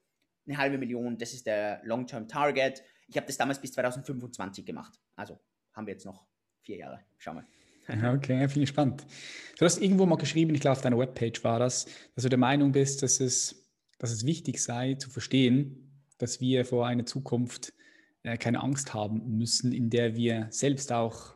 eine 0.47 0.57
halbe 0.57 0.77
Million, 0.77 1.17
das 1.17 1.33
ist 1.33 1.45
der 1.45 1.81
Long-Term-Target. 1.83 2.83
Ich 3.07 3.17
habe 3.17 3.27
das 3.27 3.37
damals 3.37 3.59
bis 3.59 3.71
2025 3.73 4.65
gemacht. 4.65 4.99
Also 5.15 5.39
haben 5.73 5.87
wir 5.87 5.93
jetzt 5.93 6.05
noch 6.05 6.27
vier 6.61 6.77
Jahre. 6.77 7.05
Schauen 7.17 7.37
wir. 7.37 7.47
Okay, 7.89 8.47
finde 8.47 8.63
ich 8.63 8.69
spannend. 8.69 9.05
Du 9.57 9.65
hast 9.65 9.81
irgendwo 9.81 10.05
mal 10.05 10.15
geschrieben, 10.15 10.53
ich 10.53 10.61
glaube 10.61 10.77
auf 10.77 10.81
deiner 10.81 10.97
Webpage 10.97 11.43
war 11.43 11.59
das, 11.59 11.85
dass 12.15 12.23
du 12.23 12.29
der 12.29 12.39
Meinung 12.39 12.71
bist, 12.71 13.03
dass 13.03 13.19
es, 13.19 13.67
dass 13.97 14.11
es 14.11 14.25
wichtig 14.25 14.61
sei 14.61 14.93
zu 14.95 15.09
verstehen, 15.09 16.03
dass 16.17 16.39
wir 16.39 16.65
vor 16.65 16.87
einer 16.87 17.05
Zukunft 17.05 17.73
äh, 18.23 18.37
keine 18.37 18.61
Angst 18.61 18.93
haben 18.93 19.37
müssen, 19.37 19.71
in 19.71 19.89
der 19.89 20.15
wir 20.15 20.47
selbst 20.51 20.91
auch 20.91 21.35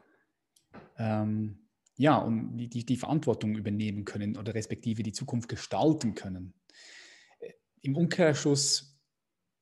ähm, 0.98 1.60
ja, 1.96 2.18
und 2.18 2.58
die, 2.58 2.86
die, 2.86 2.98
Verantwortung 2.98 3.56
übernehmen 3.56 4.06
können 4.06 4.38
oder 4.38 4.54
respektive 4.54 5.04
die 5.04 5.12
Zukunft 5.12 5.50
gestalten 5.50 6.16
können. 6.16 6.54
Äh, 7.40 7.52
Im 7.82 7.96
Umkehrschluss 7.96 9.00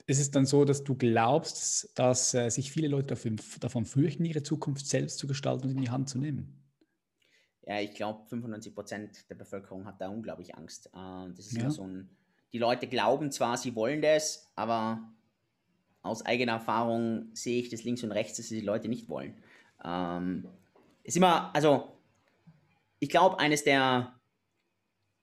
ist 0.07 0.19
es 0.19 0.31
dann 0.31 0.45
so, 0.45 0.65
dass 0.65 0.83
du 0.83 0.95
glaubst, 0.95 1.97
dass 1.97 2.33
äh, 2.33 2.49
sich 2.49 2.71
viele 2.71 2.87
Leute 2.87 3.07
dafür, 3.07 3.35
davon 3.59 3.85
fürchten, 3.85 4.25
ihre 4.25 4.43
Zukunft 4.43 4.87
selbst 4.87 5.17
zu 5.17 5.27
gestalten 5.27 5.67
und 5.67 5.77
in 5.77 5.81
die 5.81 5.89
Hand 5.89 6.09
zu 6.09 6.17
nehmen? 6.17 6.60
Ja, 7.63 7.79
ich 7.79 7.93
glaube, 7.93 8.25
95 8.27 8.73
Prozent 8.73 9.29
der 9.29 9.35
Bevölkerung 9.35 9.85
hat 9.85 10.01
da 10.01 10.09
unglaublich 10.09 10.55
Angst. 10.55 10.87
Äh, 10.87 11.29
das 11.35 11.47
ist 11.47 11.57
ja. 11.57 11.69
so 11.69 11.83
ein, 11.83 12.09
die 12.53 12.57
Leute 12.57 12.87
glauben 12.87 13.31
zwar, 13.31 13.57
sie 13.57 13.75
wollen 13.75 14.01
das, 14.01 14.51
aber 14.55 15.11
aus 16.01 16.25
eigener 16.25 16.53
Erfahrung 16.53 17.29
sehe 17.33 17.61
ich 17.61 17.69
das 17.69 17.83
links 17.83 18.03
und 18.03 18.11
rechts, 18.11 18.37
dass 18.37 18.47
die 18.47 18.61
Leute 18.61 18.87
nicht 18.87 19.09
wollen. 19.09 19.41
Ähm, 19.83 20.47
ist 21.03 21.17
immer, 21.17 21.55
also 21.55 21.97
ich 22.99 23.09
glaube, 23.09 23.39
eines 23.39 23.63
der, 23.63 24.19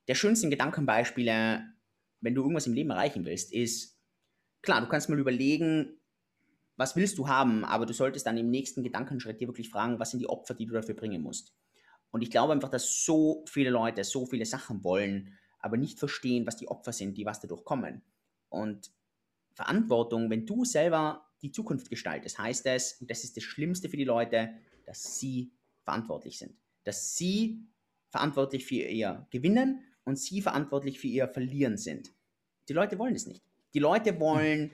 der 0.07 0.15
schönsten 0.15 0.51
Gedankenbeispiele, 0.51 1.63
wenn 2.21 2.35
du 2.35 2.43
irgendwas 2.43 2.67
im 2.67 2.75
Leben 2.75 2.91
erreichen 2.91 3.25
willst, 3.25 3.53
ist, 3.53 3.99
klar, 4.63 4.81
du 4.81 4.89
kannst 4.89 5.09
mal 5.09 5.19
überlegen, 5.19 5.99
was 6.77 6.97
willst 6.97 7.19
du 7.19 7.29
haben, 7.29 7.65
aber 7.65 7.87
du 7.87 7.93
solltest 7.93 8.27
dann 8.27 8.39
im 8.39 8.51
nächsten 8.51 8.83
Gedankenschritt 8.83 9.41
dir 9.41 9.49
wirklich 9.49 9.71
fragen, 9.71 9.99
was 9.99 10.11
sind 10.11 10.21
die 10.21 10.29
Opfer, 10.29 10.55
die 10.55 10.67
du 10.67 10.75
dafür 10.75 10.95
bringen 10.95 11.23
musst. 11.23 11.53
Und 12.11 12.23
ich 12.23 12.31
glaube 12.31 12.53
einfach, 12.53 12.71
dass 12.71 13.05
so 13.05 13.45
viele 13.47 13.71
Leute 13.71 14.05
so 14.05 14.27
viele 14.27 14.47
Sachen 14.47 14.83
wollen, 14.85 15.37
aber 15.61 15.77
nicht 15.77 15.99
verstehen, 15.99 16.47
was 16.47 16.57
die 16.57 16.69
Opfer 16.69 16.93
sind, 16.93 17.17
die 17.19 17.27
was 17.27 17.41
dadurch 17.41 17.65
kommen. 17.65 18.03
Und 18.49 18.91
Verantwortung, 19.53 20.31
wenn 20.31 20.47
du 20.47 20.65
selber 20.65 21.27
die 21.43 21.53
Zukunft 21.53 21.91
gestaltest, 21.91 22.39
heißt 22.39 22.67
es, 22.67 22.95
und 23.01 23.11
das 23.11 23.25
ist 23.25 23.37
das 23.37 23.45
Schlimmste 23.45 23.89
für 23.89 23.97
die 23.97 24.05
Leute, 24.05 24.51
dass 24.87 25.19
sie 25.19 25.53
verantwortlich 25.85 26.39
sind 26.39 26.57
dass 26.89 27.17
sie 27.17 27.67
verantwortlich 28.09 28.65
für 28.65 28.77
ihr 28.77 29.27
Gewinnen 29.31 29.85
und 30.05 30.19
sie 30.19 30.41
verantwortlich 30.41 30.99
für 30.99 31.07
ihr 31.07 31.29
Verlieren 31.29 31.77
sind. 31.77 32.15
Die 32.67 32.73
Leute 32.73 32.99
wollen 32.99 33.15
es 33.15 33.27
nicht. 33.27 33.45
Die 33.75 33.79
Leute 33.79 34.19
wollen 34.19 34.71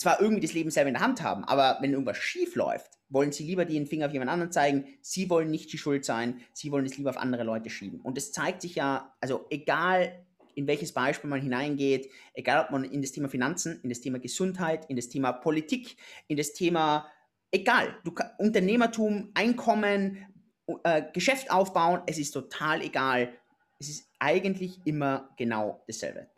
zwar 0.00 0.20
irgendwie 0.20 0.40
das 0.40 0.54
Leben 0.54 0.70
selber 0.70 0.88
in 0.88 0.94
der 0.94 1.02
Hand 1.02 1.22
haben, 1.22 1.44
aber 1.44 1.76
wenn 1.82 1.92
irgendwas 1.92 2.16
schief 2.16 2.54
läuft, 2.54 2.98
wollen 3.10 3.32
sie 3.32 3.44
lieber 3.44 3.66
den 3.66 3.86
Finger 3.86 4.06
auf 4.06 4.12
jemand 4.12 4.30
anderen 4.30 4.50
zeigen. 4.50 4.86
Sie 5.02 5.28
wollen 5.28 5.50
nicht 5.50 5.70
die 5.72 5.78
Schuld 5.78 6.06
sein. 6.06 6.40
Sie 6.54 6.72
wollen 6.72 6.86
es 6.86 6.96
lieber 6.96 7.10
auf 7.10 7.18
andere 7.18 7.44
Leute 7.44 7.68
schieben. 7.68 8.00
Und 8.00 8.16
es 8.16 8.32
zeigt 8.32 8.62
sich 8.62 8.76
ja, 8.76 9.14
also 9.20 9.46
egal 9.50 10.24
in 10.54 10.66
welches 10.66 10.92
Beispiel 10.92 11.28
man 11.28 11.42
hineingeht, 11.42 12.10
egal 12.32 12.64
ob 12.64 12.70
man 12.70 12.84
in 12.84 13.02
das 13.02 13.12
Thema 13.12 13.28
Finanzen, 13.28 13.80
in 13.82 13.90
das 13.90 14.00
Thema 14.00 14.18
Gesundheit, 14.18 14.88
in 14.88 14.96
das 14.96 15.08
Thema 15.08 15.32
Politik, 15.32 15.96
in 16.28 16.36
das 16.38 16.54
Thema, 16.54 17.06
egal, 17.50 17.94
du, 18.04 18.14
Unternehmertum, 18.38 19.30
Einkommen, 19.34 20.26
äh, 20.84 21.02
Geschäft 21.12 21.50
aufbauen, 21.50 22.02
es 22.06 22.18
ist 22.18 22.32
total 22.32 22.82
egal. 22.82 23.34
Es 23.78 23.88
ist 23.88 24.08
eigentlich 24.18 24.80
immer 24.86 25.30
genau 25.36 25.82
dasselbe. 25.86 26.28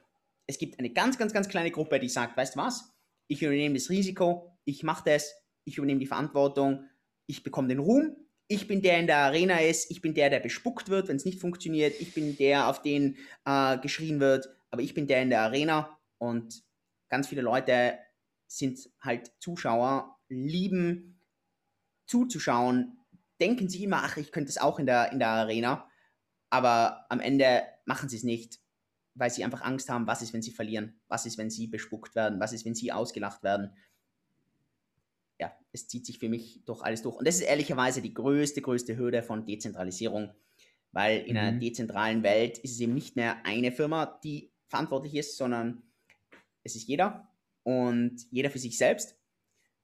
Es 0.46 0.58
gibt 0.58 0.78
eine 0.78 0.90
ganz, 0.90 1.16
ganz, 1.16 1.32
ganz 1.32 1.48
kleine 1.48 1.70
Gruppe, 1.70 2.00
die 2.00 2.08
sagt, 2.08 2.36
weißt 2.36 2.56
du 2.56 2.60
was, 2.60 2.91
ich 3.28 3.42
übernehme 3.42 3.74
das 3.74 3.90
Risiko, 3.90 4.58
ich 4.64 4.82
mache 4.82 5.04
das, 5.10 5.34
ich 5.64 5.78
übernehme 5.78 6.00
die 6.00 6.06
Verantwortung, 6.06 6.88
ich 7.26 7.42
bekomme 7.42 7.68
den 7.68 7.78
Ruhm, 7.78 8.16
ich 8.48 8.68
bin 8.68 8.82
der 8.82 8.98
in 8.98 9.06
der 9.06 9.18
Arena 9.18 9.60
ist, 9.60 9.90
ich 9.90 10.02
bin 10.02 10.14
der, 10.14 10.28
der 10.28 10.40
bespuckt 10.40 10.88
wird, 10.88 11.08
wenn 11.08 11.16
es 11.16 11.24
nicht 11.24 11.40
funktioniert, 11.40 11.98
ich 12.00 12.12
bin 12.12 12.36
der, 12.36 12.68
auf 12.68 12.82
den 12.82 13.16
äh, 13.44 13.78
geschrien 13.78 14.20
wird, 14.20 14.48
aber 14.70 14.82
ich 14.82 14.94
bin 14.94 15.06
der 15.06 15.22
in 15.22 15.30
der 15.30 15.40
Arena. 15.42 15.98
Und 16.18 16.62
ganz 17.08 17.28
viele 17.28 17.42
Leute 17.42 17.98
sind 18.46 18.90
halt 19.00 19.32
Zuschauer, 19.40 20.18
lieben 20.28 21.20
zuzuschauen, 22.06 22.98
denken 23.40 23.68
sich 23.68 23.82
immer, 23.82 24.02
ach, 24.02 24.18
ich 24.18 24.32
könnte 24.32 24.50
es 24.50 24.58
auch 24.58 24.78
in 24.78 24.86
der, 24.86 25.12
in 25.12 25.18
der 25.18 25.28
Arena. 25.28 25.88
Aber 26.50 27.06
am 27.08 27.20
Ende 27.20 27.62
machen 27.86 28.08
sie 28.08 28.16
es 28.16 28.22
nicht, 28.22 28.60
weil 29.14 29.30
sie 29.30 29.44
einfach 29.44 29.62
Angst 29.62 29.88
haben, 29.88 30.06
was 30.06 30.22
ist, 30.22 30.32
wenn 30.32 30.42
sie 30.42 30.52
verlieren? 30.52 31.00
Was 31.08 31.26
ist, 31.26 31.38
wenn 31.38 31.50
sie 31.50 31.66
bespuckt 31.66 32.14
werden? 32.14 32.40
Was 32.40 32.52
ist, 32.52 32.64
wenn 32.64 32.74
sie 32.74 32.92
ausgelacht 32.92 33.42
werden? 33.42 33.76
Ja, 35.38 35.52
es 35.72 35.88
zieht 35.88 36.06
sich 36.06 36.18
für 36.18 36.28
mich 36.28 36.62
doch 36.64 36.82
alles 36.82 37.02
durch. 37.02 37.16
Und 37.16 37.26
das 37.26 37.36
ist 37.36 37.42
ehrlicherweise 37.42 38.00
die 38.00 38.14
größte, 38.14 38.62
größte 38.62 38.96
Hürde 38.96 39.22
von 39.22 39.44
Dezentralisierung, 39.44 40.30
weil 40.92 41.20
in 41.20 41.32
mhm. 41.32 41.38
einer 41.38 41.58
dezentralen 41.58 42.22
Welt 42.22 42.58
ist 42.58 42.72
es 42.72 42.80
eben 42.80 42.94
nicht 42.94 43.16
mehr 43.16 43.44
eine 43.44 43.72
Firma, 43.72 44.20
die 44.22 44.50
verantwortlich 44.68 45.14
ist, 45.16 45.36
sondern 45.36 45.82
es 46.62 46.76
ist 46.76 46.88
jeder 46.88 47.28
und 47.64 48.16
jeder 48.30 48.50
für 48.50 48.58
sich 48.58 48.78
selbst 48.78 49.16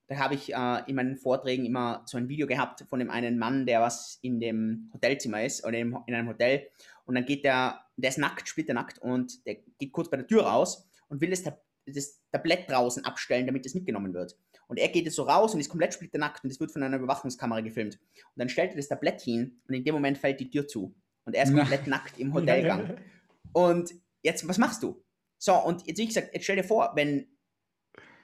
da 0.09 0.16
habe 0.16 0.35
ich 0.35 0.55
äh, 0.55 0.83
in 0.87 0.97
meinen 0.97 1.16
Vorträgen 1.16 1.66
immer 1.66 2.03
so 2.07 2.16
ein 2.16 2.29
Video 2.29 2.47
gehabt 2.47 2.85
von 2.89 2.99
dem 2.99 3.11
einen 3.11 3.39
Mann, 3.39 3.66
der 3.66 3.83
was 3.83 4.18
in 4.22 4.41
dem 4.41 4.91
Hotelzimmer 4.95 5.45
ist 5.45 5.64
oder 5.64 5.79
in 5.79 5.95
einem 5.95 6.29
Hotel. 6.29 6.66
Und 7.09 7.15
dann 7.15 7.25
geht 7.25 7.45
der, 7.45 7.81
der 7.97 8.11
ist 8.11 8.19
nackt, 8.19 8.49
splitternackt 8.49 8.99
und 8.99 9.45
der 9.47 9.57
geht 9.79 9.93
kurz 9.93 10.11
bei 10.11 10.17
der 10.17 10.27
Tür 10.27 10.43
raus 10.43 10.89
und 11.09 11.21
will 11.21 11.31
das, 11.31 11.43
das 11.87 12.21
Tablett 12.31 12.71
draußen 12.71 13.05
abstellen, 13.05 13.47
damit 13.47 13.67
es 13.67 13.75
mitgenommen 13.75 14.15
wird. 14.15 14.37
Und 14.69 14.79
er 14.79 14.89
geht 14.89 15.07
jetzt 15.07 15.17
so 15.17 15.23
raus 15.25 15.55
und 15.55 15.61
ist 15.61 15.71
komplett 15.71 15.95
splitternackt 15.95 16.45
und 16.45 16.51
es 16.51 16.61
wird 16.61 16.71
von 16.71 16.83
einer 16.83 16.99
Überwachungskamera 16.99 17.61
gefilmt. 17.63 17.99
Und 18.15 18.37
dann 18.37 18.49
stellt 18.49 18.71
er 18.71 18.77
das 18.77 18.89
Tablett 18.89 19.21
hin 19.23 19.61
und 19.67 19.75
in 19.75 19.83
dem 19.83 19.95
Moment 19.95 20.19
fällt 20.19 20.39
die 20.39 20.51
Tür 20.51 20.69
zu. 20.69 20.95
Und 21.25 21.35
er 21.35 21.45
ist 21.45 21.55
komplett 21.55 21.83
Na. 21.87 21.97
nackt 21.97 22.19
im 22.19 22.33
Hotelgang. 22.33 22.97
Und 23.53 23.95
jetzt, 24.23 24.47
was 24.47 24.59
machst 24.59 24.83
du? 24.83 25.03
So, 25.39 25.55
und 25.55 25.87
jetzt, 25.87 25.99
wie 25.99 26.07
gesagt, 26.07 26.35
jetzt 26.35 26.45
stell 26.45 26.57
dir 26.57 26.65
vor, 26.65 26.93
wenn, 26.95 27.29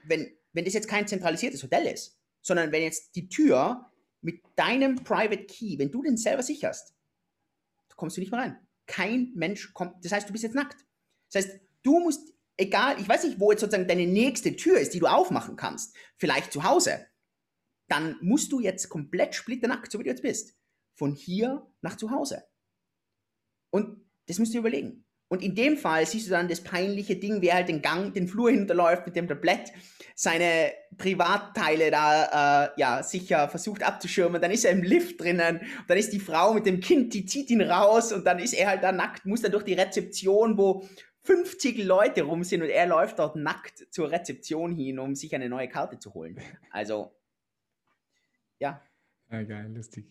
wenn 0.04 0.36
wenn 0.54 0.64
das 0.64 0.72
jetzt 0.72 0.88
kein 0.88 1.06
zentralisiertes 1.06 1.62
Hotel 1.62 1.86
ist, 1.86 2.18
sondern 2.40 2.72
wenn 2.72 2.82
jetzt 2.82 3.14
die 3.16 3.28
Tür 3.28 3.90
mit 4.22 4.40
deinem 4.56 4.96
Private 4.96 5.44
Key, 5.44 5.78
wenn 5.78 5.90
du 5.90 6.02
den 6.02 6.16
selber 6.16 6.42
sicherst, 6.42 6.94
kommst 7.96 8.16
du 8.16 8.20
nicht 8.20 8.30
mehr 8.30 8.40
rein. 8.40 8.63
Kein 8.86 9.32
Mensch 9.34 9.72
kommt, 9.72 10.04
das 10.04 10.12
heißt, 10.12 10.28
du 10.28 10.32
bist 10.32 10.44
jetzt 10.44 10.54
nackt. 10.54 10.84
Das 11.32 11.44
heißt, 11.44 11.60
du 11.82 12.00
musst, 12.00 12.34
egal, 12.56 13.00
ich 13.00 13.08
weiß 13.08 13.24
nicht, 13.24 13.40
wo 13.40 13.50
jetzt 13.50 13.60
sozusagen 13.60 13.88
deine 13.88 14.06
nächste 14.06 14.56
Tür 14.56 14.78
ist, 14.78 14.94
die 14.94 15.00
du 15.00 15.06
aufmachen 15.06 15.56
kannst, 15.56 15.96
vielleicht 16.16 16.52
zu 16.52 16.64
Hause, 16.64 17.06
dann 17.88 18.16
musst 18.20 18.52
du 18.52 18.60
jetzt 18.60 18.88
komplett 18.88 19.34
splitternackt, 19.34 19.90
so 19.90 19.98
wie 19.98 20.04
du 20.04 20.10
jetzt 20.10 20.22
bist, 20.22 20.56
von 20.94 21.14
hier 21.14 21.66
nach 21.82 21.96
zu 21.96 22.10
Hause. 22.10 22.44
Und 23.70 24.04
das 24.26 24.38
musst 24.38 24.54
du 24.54 24.58
überlegen. 24.58 25.03
Und 25.28 25.42
in 25.42 25.54
dem 25.54 25.76
Fall 25.76 26.06
siehst 26.06 26.26
du 26.26 26.30
dann 26.30 26.48
das 26.48 26.62
peinliche 26.62 27.16
Ding, 27.16 27.40
wie 27.40 27.48
er 27.48 27.56
halt 27.56 27.68
den 27.68 27.82
Gang, 27.82 28.12
den 28.12 28.28
Flur 28.28 28.50
hinterläuft 28.50 29.06
mit 29.06 29.16
dem 29.16 29.26
Tablett, 29.26 29.72
seine 30.14 30.72
Privatteile 30.96 31.90
da, 31.90 32.66
äh, 32.66 32.70
ja, 32.76 33.02
sicher 33.02 33.48
versucht 33.48 33.82
abzuschirmen. 33.82 34.40
Dann 34.40 34.50
ist 34.50 34.64
er 34.64 34.72
im 34.72 34.82
Lift 34.82 35.20
drinnen, 35.20 35.60
dann 35.88 35.98
ist 35.98 36.12
die 36.12 36.20
Frau 36.20 36.54
mit 36.54 36.66
dem 36.66 36.80
Kind, 36.80 37.14
die 37.14 37.24
zieht 37.24 37.50
ihn 37.50 37.62
raus 37.62 38.12
und 38.12 38.26
dann 38.26 38.38
ist 38.38 38.52
er 38.52 38.68
halt 38.68 38.84
da 38.84 38.92
nackt, 38.92 39.24
muss 39.24 39.40
dann 39.40 39.52
durch 39.52 39.64
die 39.64 39.72
Rezeption, 39.72 40.58
wo 40.58 40.86
50 41.22 41.82
Leute 41.84 42.22
rum 42.22 42.44
sind 42.44 42.62
und 42.62 42.68
er 42.68 42.86
läuft 42.86 43.18
dort 43.18 43.34
nackt 43.34 43.86
zur 43.90 44.12
Rezeption 44.12 44.76
hin, 44.76 44.98
um 44.98 45.14
sich 45.14 45.34
eine 45.34 45.48
neue 45.48 45.68
Karte 45.68 45.98
zu 45.98 46.12
holen. 46.12 46.38
Also, 46.70 47.12
ja. 48.58 48.82
Ja, 49.30 49.42
geil, 49.42 49.72
lustig. 49.74 50.04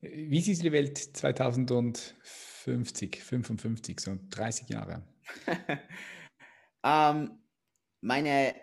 Wie 0.00 0.40
siehst 0.40 0.62
du 0.62 0.64
die 0.64 0.72
Welt 0.72 0.98
2004? 0.98 2.53
50, 2.64 3.22
55, 3.22 4.00
so 4.00 4.18
30 4.30 4.70
Jahre? 4.70 5.02
ähm, 6.84 7.38
meine, 8.00 8.54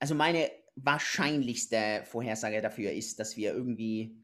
also 0.00 0.16
meine 0.16 0.50
wahrscheinlichste 0.74 2.02
Vorhersage 2.06 2.60
dafür 2.60 2.90
ist, 2.90 3.20
dass 3.20 3.36
wir 3.36 3.54
irgendwie 3.54 4.20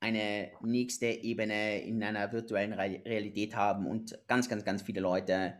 eine 0.00 0.52
nächste 0.60 1.06
Ebene 1.06 1.80
in 1.80 2.02
einer 2.02 2.30
virtuellen 2.30 2.74
Realität 2.74 3.56
haben 3.56 3.86
und 3.86 4.18
ganz, 4.28 4.50
ganz, 4.50 4.66
ganz 4.66 4.82
viele 4.82 5.00
Leute 5.00 5.54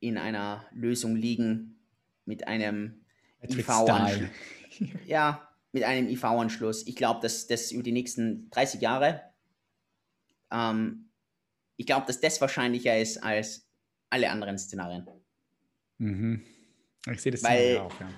in 0.00 0.16
einer 0.16 0.66
Lösung 0.72 1.14
liegen 1.14 1.78
mit 2.24 2.48
einem 2.48 3.04
IV-Anschluss. 3.42 4.30
ja, 5.06 5.46
mit 5.72 5.84
einem 5.84 6.08
IV-Anschluss. 6.08 6.86
Ich 6.86 6.96
glaube, 6.96 7.20
dass 7.20 7.46
das 7.46 7.70
über 7.70 7.82
die 7.82 7.92
nächsten 7.92 8.48
30 8.50 8.80
Jahre 8.80 9.29
ähm, 10.52 11.10
ich 11.76 11.86
glaube, 11.86 12.06
dass 12.06 12.20
das 12.20 12.40
wahrscheinlicher 12.40 12.98
ist 12.98 13.18
als 13.18 13.66
alle 14.10 14.30
anderen 14.30 14.58
Szenarien. 14.58 15.06
Mhm. 15.98 16.44
Ich 17.10 17.22
sehe 17.22 17.32
das 17.32 17.42
Weil 17.42 17.78
auch, 17.78 18.00
ja. 18.00 18.08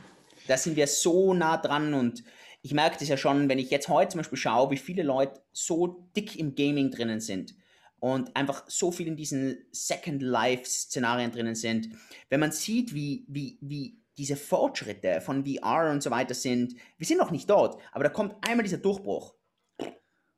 Da 0.49 0.57
sind 0.57 0.75
wir 0.77 0.87
so 0.87 1.35
nah 1.35 1.57
dran 1.57 1.95
und 1.95 2.25
ich 2.63 2.75
merke 2.75 2.99
das 2.99 3.09
ja 3.09 3.17
schon, 3.17 3.49
wenn 3.49 3.59
ich 3.59 3.71
jetzt 3.71 3.89
heute 3.89 4.13
zum 4.13 4.19
Beispiel 4.19 4.39
schaue, 4.39 4.71
wie 4.71 4.77
viele 4.77 5.03
Leute 5.03 5.41
so 5.53 6.09
dick 6.17 6.37
im 6.39 6.55
Gaming 6.55 6.91
drinnen 6.91 7.21
sind 7.21 7.55
und 8.01 8.35
einfach 8.37 8.65
so 8.67 8.91
viel 8.91 9.07
in 9.07 9.17
diesen 9.17 9.65
Second 9.71 10.23
Life-Szenarien 10.23 11.31
drinnen 11.31 11.55
sind. 11.55 11.91
Wenn 12.29 12.41
man 12.41 12.51
sieht, 12.51 12.95
wie, 12.95 13.25
wie, 13.29 13.59
wie 13.61 14.01
diese 14.19 14.37
Fortschritte 14.37 15.21
von 15.21 15.45
VR 15.47 15.91
und 15.91 16.03
so 16.03 16.11
weiter 16.11 16.35
sind, 16.35 16.75
wir 16.99 17.07
sind 17.07 17.19
noch 17.19 17.31
nicht 17.31 17.49
dort, 17.49 17.81
aber 17.93 18.05
da 18.05 18.11
kommt 18.11 18.35
einmal 18.47 18.65
dieser 18.65 18.79
Durchbruch 18.79 19.35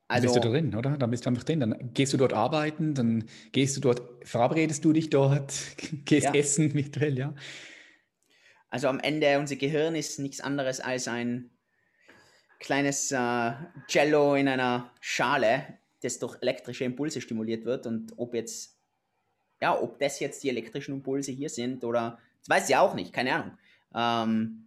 Also, 0.07 0.27
bist 0.27 0.43
du 0.43 0.49
drin, 0.49 0.75
oder? 0.75 0.97
Dann 0.97 1.09
bist 1.09 1.25
du 1.25 1.29
einfach 1.29 1.43
drin. 1.43 1.59
Dann 1.59 1.93
gehst 1.93 2.13
du 2.13 2.17
dort 2.17 2.33
arbeiten, 2.33 2.93
dann 2.93 3.25
gehst 3.51 3.75
du 3.75 3.81
dort, 3.81 4.01
verabredest 4.23 4.85
du 4.85 4.93
dich 4.93 5.09
dort, 5.09 5.53
gehst 6.05 6.25
ja. 6.25 6.33
essen 6.33 6.73
virtuell, 6.73 7.17
ja. 7.17 7.33
Also 8.69 8.87
am 8.87 8.99
Ende, 8.99 9.39
unser 9.39 9.55
Gehirn 9.55 9.95
ist 9.95 10.19
nichts 10.19 10.41
anderes 10.41 10.79
als 10.79 11.07
ein 11.07 11.49
kleines 12.59 13.11
äh, 13.11 13.51
Jello 13.87 14.35
in 14.35 14.47
einer 14.47 14.91
Schale, 14.99 15.79
das 16.01 16.19
durch 16.19 16.37
elektrische 16.41 16.83
Impulse 16.83 17.21
stimuliert 17.21 17.65
wird. 17.65 17.87
Und 17.87 18.13
ob 18.17 18.33
jetzt, 18.33 18.77
ja, 19.61 19.79
ob 19.79 19.97
das 19.99 20.19
jetzt 20.19 20.43
die 20.43 20.49
elektrischen 20.49 20.95
Impulse 20.95 21.31
hier 21.31 21.49
sind 21.49 21.83
oder, 21.83 22.19
das 22.39 22.49
weiß 22.49 22.69
ich 22.69 22.75
auch 22.75 22.93
nicht, 22.93 23.13
keine 23.13 23.33
Ahnung. 23.33 23.57
Ähm, 23.95 24.64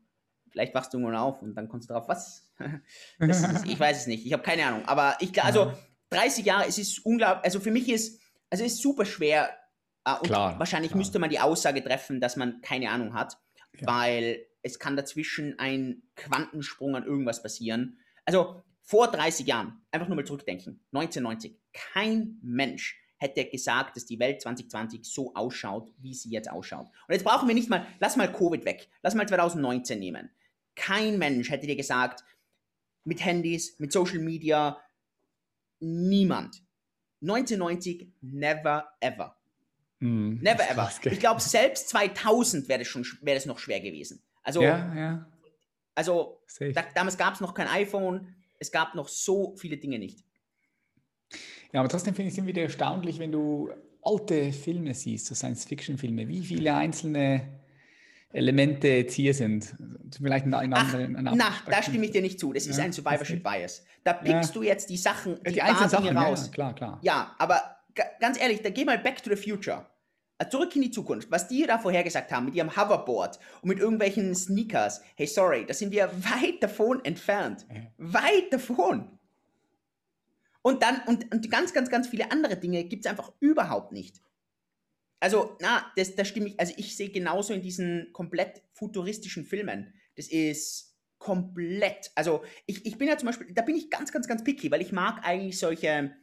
vielleicht 0.59 0.74
wachst 0.74 0.92
du 0.92 0.98
irgendwann 0.98 1.20
auf 1.20 1.40
und 1.40 1.54
dann 1.54 1.68
kommst 1.68 1.88
du 1.88 1.94
drauf, 1.94 2.09
was? 2.09 2.50
ist, 3.20 3.64
ich 3.64 3.78
weiß 3.78 3.96
es 3.96 4.06
nicht, 4.09 4.26
ich 4.26 4.32
habe 4.32 4.42
keine 4.42 4.66
Ahnung. 4.66 4.84
Aber 4.86 5.16
ich 5.20 5.40
also 5.42 5.72
30 6.11 6.44
Jahre, 6.44 6.66
es 6.66 6.78
ist 6.78 7.06
unglaublich, 7.06 7.44
also 7.44 7.61
für 7.61 7.70
mich 7.70 7.88
ist, 7.88 8.20
also 8.50 8.64
es 8.64 8.72
ist 8.72 8.82
super 8.82 9.04
schwer. 9.04 9.56
Äh, 10.04 10.14
und 10.14 10.24
klar, 10.24 10.59
wahrscheinlich 10.59 10.90
klar. 10.90 10.98
müsste 10.98 11.20
man 11.20 11.30
die 11.30 11.38
Aussage 11.38 11.82
treffen, 11.84 12.20
dass 12.20 12.34
man 12.34 12.61
keine 12.61 12.90
Ahnung 12.90 13.14
hat, 13.14 13.38
ja. 13.78 13.86
weil 13.86 14.46
es 14.62 14.80
kann 14.80 14.96
dazwischen 14.96 15.61
ein 15.61 16.02
Quantensprung 16.16 16.96
an 16.96 17.04
irgendwas 17.04 17.40
passieren. 17.40 17.98
Also 18.24 18.61
vor 18.82 19.09
30 19.12 19.46
Jahren, 19.46 19.80
einfach 19.92 20.09
nur 20.09 20.16
mal 20.16 20.26
zurückdenken, 20.26 20.80
1990, 20.92 21.56
kein 21.72 22.38
Mensch 22.42 23.00
hätte 23.18 23.44
gesagt, 23.44 23.96
dass 23.96 24.06
die 24.06 24.18
Welt 24.18 24.40
2020 24.40 25.04
so 25.04 25.34
ausschaut, 25.34 25.92
wie 25.98 26.14
sie 26.14 26.30
jetzt 26.30 26.50
ausschaut. 26.50 26.86
Und 26.86 27.14
jetzt 27.14 27.24
brauchen 27.24 27.46
wir 27.46 27.54
nicht 27.54 27.68
mal, 27.68 27.86
lass 28.00 28.16
mal 28.16 28.32
Covid 28.32 28.64
weg, 28.64 28.88
lass 29.02 29.14
mal 29.14 29.28
2019 29.28 29.98
nehmen. 29.98 30.30
Kein 30.78 31.18
Mensch 31.18 31.50
hätte 31.50 31.66
dir 31.66 31.76
gesagt, 31.76 32.24
mit 33.04 33.24
Handys, 33.24 33.78
mit 33.78 33.92
Social 33.92 34.20
Media, 34.20 34.80
niemand. 35.80 36.62
1990, 37.20 38.12
never 38.20 38.88
ever. 39.00 39.36
Mm, 39.98 40.38
never 40.40 40.70
ever. 40.70 40.90
Ich 41.10 41.18
glaube, 41.18 41.40
selbst 41.40 41.88
2000 41.88 42.68
wäre 42.68 42.78
das, 42.80 42.88
schon, 42.88 43.04
wäre 43.22 43.36
das 43.36 43.46
noch 43.46 43.58
schwer 43.58 43.80
gewesen. 43.80 44.22
Also, 44.42 44.62
ja, 44.62 44.94
ja. 44.94 45.28
also 45.94 46.40
da, 46.60 46.84
damals 46.94 47.18
gab 47.18 47.34
es 47.34 47.40
noch 47.40 47.54
kein 47.54 47.66
iPhone, 47.66 48.34
es 48.60 48.70
gab 48.70 48.94
noch 48.94 49.08
so 49.08 49.56
viele 49.56 49.76
Dinge 49.78 49.98
nicht. 49.98 50.24
Ja, 51.72 51.80
aber 51.80 51.88
trotzdem 51.88 52.14
finde 52.14 52.30
ich 52.30 52.38
es 52.38 52.46
wieder 52.46 52.62
erstaunlich, 52.62 53.18
wenn 53.18 53.32
du 53.32 53.70
alte 54.02 54.52
Filme 54.52 54.94
siehst, 54.94 55.26
so 55.26 55.34
Science-Fiction-Filme, 55.34 56.28
wie 56.28 56.44
viele 56.44 56.74
einzelne 56.74 57.60
Elemente 58.32 58.88
jetzt 58.88 59.14
hier 59.14 59.32
sind. 59.32 59.74
Vielleicht 60.16 60.46
ein, 60.46 60.54
ein 60.54 60.74
Ach, 60.74 60.94
ein 60.94 61.18
na, 61.34 61.52
da 61.66 61.82
stimme 61.82 62.04
ich 62.04 62.10
dir 62.10 62.22
nicht 62.22 62.38
zu. 62.38 62.52
Das 62.52 62.66
ja, 62.66 62.72
ist 62.72 62.80
ein 62.80 62.92
Survivorship 62.92 63.42
Bias. 63.42 63.84
Da 64.04 64.12
pickst 64.12 64.50
ja. 64.50 64.60
du 64.60 64.62
jetzt 64.62 64.90
die 64.90 64.96
Sachen, 64.96 65.38
die, 65.46 65.54
die 65.54 65.62
einzelnen 65.62 65.90
Sachen 65.90 66.16
raus. 66.16 66.46
Ja, 66.46 66.52
klar, 66.52 66.74
klar. 66.74 66.98
Ja, 67.02 67.34
aber 67.38 67.78
ganz 68.20 68.40
ehrlich, 68.40 68.62
da 68.62 68.70
geh 68.70 68.84
mal 68.84 68.98
back 68.98 69.22
to 69.22 69.34
the 69.34 69.36
future. 69.36 69.86
Äh, 70.38 70.48
zurück 70.48 70.74
in 70.76 70.82
die 70.82 70.90
Zukunft, 70.90 71.30
was 71.30 71.48
die 71.48 71.66
da 71.66 71.78
vorhergesagt 71.78 72.30
haben 72.30 72.46
mit 72.46 72.54
ihrem 72.54 72.76
Hoverboard 72.76 73.38
und 73.62 73.70
mit 73.70 73.78
irgendwelchen 73.80 74.34
Sneakers, 74.34 75.02
hey, 75.16 75.26
sorry, 75.26 75.64
da 75.66 75.74
sind 75.74 75.90
wir 75.90 76.10
weit 76.12 76.62
davon 76.62 77.04
entfernt. 77.04 77.66
Weit 77.96 78.52
davon. 78.52 79.18
Und 80.62 80.82
dann, 80.82 81.00
und, 81.06 81.32
und 81.32 81.50
ganz, 81.50 81.72
ganz, 81.72 81.88
ganz 81.88 82.08
viele 82.08 82.30
andere 82.30 82.56
Dinge 82.56 82.84
gibt 82.84 83.04
es 83.04 83.10
einfach 83.10 83.32
überhaupt 83.40 83.92
nicht. 83.92 84.20
Also, 85.20 85.56
na, 85.60 85.90
das, 85.96 86.14
das 86.14 86.28
stimme 86.28 86.48
ich, 86.48 86.60
also 86.60 86.72
ich 86.76 86.96
sehe 86.96 87.10
genauso 87.10 87.52
in 87.52 87.62
diesen 87.62 88.12
komplett 88.12 88.62
futuristischen 88.72 89.44
Filmen. 89.44 89.92
Das 90.16 90.28
ist 90.28 90.96
komplett, 91.18 92.12
also 92.14 92.44
ich, 92.66 92.86
ich 92.86 92.96
bin 92.96 93.08
ja 93.08 93.18
zum 93.18 93.26
Beispiel, 93.26 93.52
da 93.52 93.62
bin 93.62 93.74
ich 93.74 93.90
ganz, 93.90 94.12
ganz, 94.12 94.28
ganz 94.28 94.44
picky, 94.44 94.70
weil 94.70 94.80
ich 94.80 94.92
mag 94.92 95.24
eigentlich 95.24 95.58
solche, 95.58 96.14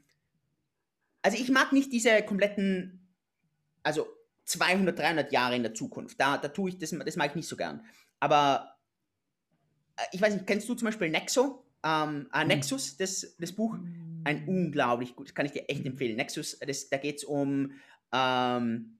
also 1.21 1.37
ich 1.37 1.49
mag 1.49 1.73
nicht 1.73 1.91
diese 1.91 2.21
kompletten 2.23 3.05
also 3.85 4.07
200, 4.45 4.97
300 4.97 5.31
Jahre 5.31 5.55
in 5.55 5.63
der 5.63 5.73
Zukunft. 5.73 6.19
Da, 6.19 6.37
da 6.37 6.49
tue 6.49 6.71
ich, 6.71 6.77
das, 6.77 6.89
das 6.91 7.15
mag 7.15 7.29
ich 7.29 7.35
nicht 7.35 7.47
so 7.47 7.55
gern. 7.55 7.85
Aber 8.19 8.77
äh, 9.95 10.03
ich 10.11 10.21
weiß 10.21 10.33
nicht, 10.33 10.47
kennst 10.47 10.67
du 10.67 10.73
zum 10.73 10.87
Beispiel 10.87 11.09
Nexo? 11.09 11.63
Ähm, 11.83 12.27
äh, 12.33 12.43
Nexus, 12.43 12.97
das, 12.97 13.35
das 13.39 13.51
Buch? 13.53 13.77
Ein 14.23 14.47
unglaublich 14.47 15.15
gut, 15.15 15.27
das 15.27 15.35
kann 15.35 15.45
ich 15.45 15.51
dir 15.51 15.69
echt 15.69 15.85
empfehlen. 15.85 16.15
Nexus, 16.15 16.57
das, 16.59 16.89
da 16.89 16.97
geht 16.97 17.17
es 17.17 17.23
um, 17.23 17.73
ähm, 18.15 18.99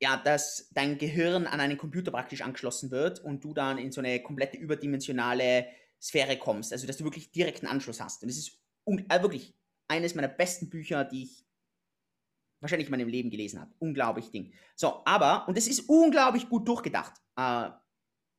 ja, 0.00 0.16
dass 0.16 0.68
dein 0.72 0.98
Gehirn 0.98 1.46
an 1.46 1.60
einen 1.60 1.78
Computer 1.78 2.10
praktisch 2.10 2.42
angeschlossen 2.42 2.90
wird 2.90 3.20
und 3.20 3.44
du 3.44 3.54
dann 3.54 3.78
in 3.78 3.92
so 3.92 4.00
eine 4.00 4.20
komplette 4.20 4.56
überdimensionale 4.56 5.66
Sphäre 6.00 6.36
kommst. 6.36 6.72
Also, 6.72 6.88
dass 6.88 6.96
du 6.96 7.04
wirklich 7.04 7.30
direkten 7.30 7.66
Anschluss 7.66 8.00
hast. 8.00 8.22
Und 8.22 8.28
das 8.28 8.36
ist 8.36 8.58
äh, 8.86 9.22
wirklich 9.22 9.54
eines 9.86 10.16
meiner 10.16 10.28
besten 10.28 10.68
Bücher, 10.68 11.04
die 11.04 11.24
ich 11.24 11.46
wahrscheinlich 12.60 12.88
in 12.88 12.90
meinem 12.90 13.08
Leben 13.08 13.30
gelesen 13.30 13.60
habe. 13.60 13.72
Unglaublich 13.78 14.30
Ding. 14.30 14.52
So, 14.74 15.02
aber, 15.04 15.46
und 15.46 15.56
es 15.56 15.68
ist 15.68 15.88
unglaublich 15.88 16.48
gut 16.48 16.66
durchgedacht. 16.66 17.14
Äh, 17.38 17.66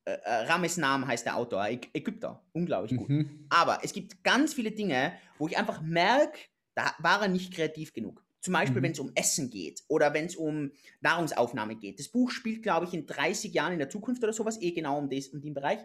äh, 0.05 0.11
äh 0.11 0.45
Rames 0.47 0.75
Nam 0.75 1.07
heißt 1.07 1.25
der 1.25 1.37
Autor, 1.37 1.65
Ägypter. 1.67 2.43
Unglaublich 2.51 2.97
gut. 2.97 3.09
Mhm. 3.09 3.45
Aber 3.49 3.79
es 3.83 3.93
gibt 3.93 4.21
ganz 4.23 4.53
viele 4.53 4.71
Dinge, 4.71 5.13
wo 5.37 5.47
ich 5.47 5.57
einfach 5.57 5.81
merke, 5.81 6.39
da 6.75 6.93
war 6.99 7.21
er 7.21 7.27
nicht 7.29 7.53
kreativ 7.53 7.93
genug. 7.93 8.25
Zum 8.43 8.53
Beispiel, 8.53 8.81
mhm. 8.81 8.83
wenn 8.83 8.91
es 8.91 8.99
um 8.99 9.11
Essen 9.15 9.49
geht 9.49 9.83
oder 9.87 10.13
wenn 10.13 10.25
es 10.25 10.35
um 10.35 10.73
Nahrungsaufnahme 10.99 11.77
geht. 11.77 11.97
Das 11.97 12.09
Buch 12.09 12.29
spielt, 12.29 12.61
glaube 12.61 12.85
ich, 12.85 12.93
in 12.93 13.07
30 13.07 13.53
Jahren 13.53 13.71
in 13.71 13.79
der 13.79 13.89
Zukunft 13.89 14.21
oder 14.21 14.33
sowas, 14.33 14.61
eh 14.61 14.71
genau 14.71 14.97
um, 14.97 15.09
des, 15.09 15.29
um 15.29 15.41
den 15.41 15.53
Bereich. 15.53 15.79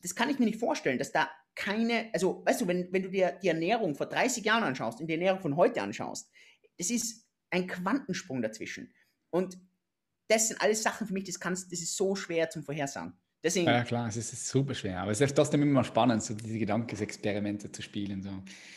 Das 0.00 0.14
kann 0.14 0.30
ich 0.30 0.38
mir 0.38 0.44
nicht 0.44 0.60
vorstellen, 0.60 0.98
dass 0.98 1.10
da 1.10 1.28
keine, 1.56 2.08
also 2.12 2.44
weißt 2.46 2.60
du, 2.60 2.68
wenn, 2.68 2.92
wenn 2.92 3.02
du 3.02 3.10
dir 3.10 3.36
die 3.42 3.48
Ernährung 3.48 3.96
vor 3.96 4.06
30 4.06 4.44
Jahren 4.44 4.62
anschaust 4.62 5.00
und 5.00 5.08
die 5.08 5.14
Ernährung 5.14 5.40
von 5.40 5.56
heute 5.56 5.82
anschaust, 5.82 6.30
das 6.78 6.88
ist 6.88 7.26
ein 7.50 7.66
Quantensprung 7.66 8.42
dazwischen. 8.42 8.94
Und 9.30 9.58
das 10.28 10.48
sind 10.48 10.62
alles 10.62 10.84
Sachen 10.84 11.08
für 11.08 11.12
mich, 11.12 11.24
das, 11.24 11.40
kannst, 11.40 11.72
das 11.72 11.80
ist 11.80 11.96
so 11.96 12.14
schwer 12.14 12.48
zum 12.48 12.62
Vorhersagen. 12.62 13.12
Deswegen, 13.42 13.66
ja, 13.66 13.82
klar, 13.82 14.08
es 14.08 14.16
ist 14.16 14.48
super 14.48 14.72
schwer. 14.72 15.00
Aber 15.00 15.10
es 15.10 15.20
ist 15.20 15.34
trotzdem 15.34 15.62
immer 15.62 15.82
spannend, 15.82 16.22
so 16.22 16.34
diese 16.34 16.58
Gedankensexperimente 16.58 17.72
zu 17.72 17.82
spielen. 17.82 18.22
So. 18.22 18.30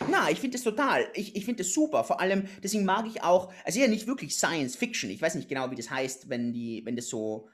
Na, 0.10 0.30
ich 0.32 0.40
finde 0.40 0.58
das 0.58 0.64
total. 0.64 1.08
Ich, 1.14 1.36
ich 1.36 1.46
finde 1.46 1.64
das 1.64 1.72
super. 1.72 2.04
Vor 2.04 2.20
allem, 2.20 2.46
deswegen 2.64 2.84
mag 2.84 3.06
ich 3.06 3.22
auch, 3.22 3.54
also 3.64 3.80
ja 3.80 3.88
nicht 3.88 4.08
wirklich 4.08 4.36
Science 4.36 4.76
Fiction. 4.76 5.12
Ich 5.12 5.22
weiß 5.22 5.36
nicht 5.36 5.48
genau, 5.48 5.70
wie 5.70 5.76
das 5.76 5.92
heißt, 5.92 6.30
wenn 6.30 6.52
die, 6.52 6.82
wenn 6.84 6.96
das 6.96 7.08
so 7.08 7.48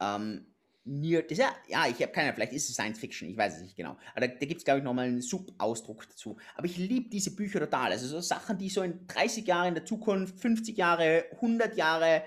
ähm, 0.00 0.46
Near, 0.88 1.22
das 1.22 1.38
ja, 1.38 1.52
ja, 1.66 1.86
ich 1.88 2.00
habe 2.00 2.12
keine, 2.12 2.32
vielleicht 2.32 2.52
ist 2.52 2.68
es 2.68 2.74
Science 2.74 3.00
Fiction, 3.00 3.28
ich 3.28 3.36
weiß 3.36 3.56
es 3.56 3.62
nicht 3.62 3.74
genau. 3.74 3.96
Aber 4.14 4.20
da, 4.20 4.28
da 4.28 4.46
gibt 4.46 4.58
es, 4.58 4.64
glaube 4.64 4.78
ich, 4.78 4.84
nochmal 4.84 5.06
einen 5.06 5.20
Subausdruck 5.20 6.08
dazu. 6.08 6.36
Aber 6.54 6.66
ich 6.66 6.76
liebe 6.76 7.10
diese 7.10 7.34
Bücher 7.34 7.58
total. 7.58 7.90
Also 7.90 8.06
so 8.06 8.20
Sachen, 8.20 8.56
die 8.56 8.68
so 8.68 8.82
in 8.82 9.04
30 9.08 9.46
Jahren 9.48 9.68
in 9.68 9.74
der 9.74 9.84
Zukunft, 9.84 10.38
50 10.38 10.76
Jahre, 10.76 11.24
100 11.32 11.76
Jahre, 11.76 12.22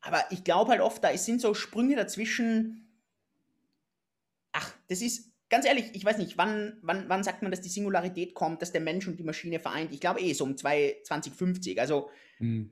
aber 0.00 0.24
ich 0.30 0.42
glaube 0.42 0.70
halt 0.70 0.80
oft, 0.80 1.04
da 1.04 1.16
sind 1.16 1.40
so 1.40 1.52
Sprünge 1.54 1.96
dazwischen. 1.96 2.88
Ach, 4.52 4.72
das 4.88 5.02
ist, 5.02 5.32
ganz 5.48 5.66
ehrlich, 5.66 5.90
ich 5.92 6.04
weiß 6.04 6.18
nicht, 6.18 6.38
wann, 6.38 6.78
wann, 6.82 7.08
wann 7.08 7.24
sagt 7.24 7.42
man, 7.42 7.50
dass 7.50 7.60
die 7.60 7.68
Singularität 7.68 8.34
kommt, 8.34 8.62
dass 8.62 8.72
der 8.72 8.80
Mensch 8.80 9.08
und 9.08 9.18
die 9.18 9.24
Maschine 9.24 9.60
vereint? 9.60 9.92
Ich 9.92 10.00
glaube 10.00 10.20
eh 10.20 10.32
so 10.32 10.44
um 10.44 10.56
2050. 10.56 11.80
Also, 11.80 12.10
hm. 12.38 12.70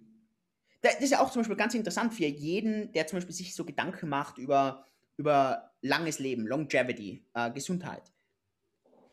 das 0.82 1.00
ist 1.00 1.10
ja 1.10 1.20
auch 1.20 1.30
zum 1.30 1.40
Beispiel 1.40 1.56
ganz 1.56 1.74
interessant 1.74 2.14
für 2.14 2.26
jeden, 2.26 2.92
der 2.92 3.06
zum 3.06 3.18
Beispiel 3.18 3.34
sich 3.34 3.54
so 3.54 3.64
Gedanken 3.64 4.08
macht 4.08 4.38
über 4.38 4.84
über 5.20 5.74
langes 5.82 6.18
Leben, 6.18 6.46
Longevity, 6.46 7.26
äh, 7.34 7.50
Gesundheit. 7.50 8.10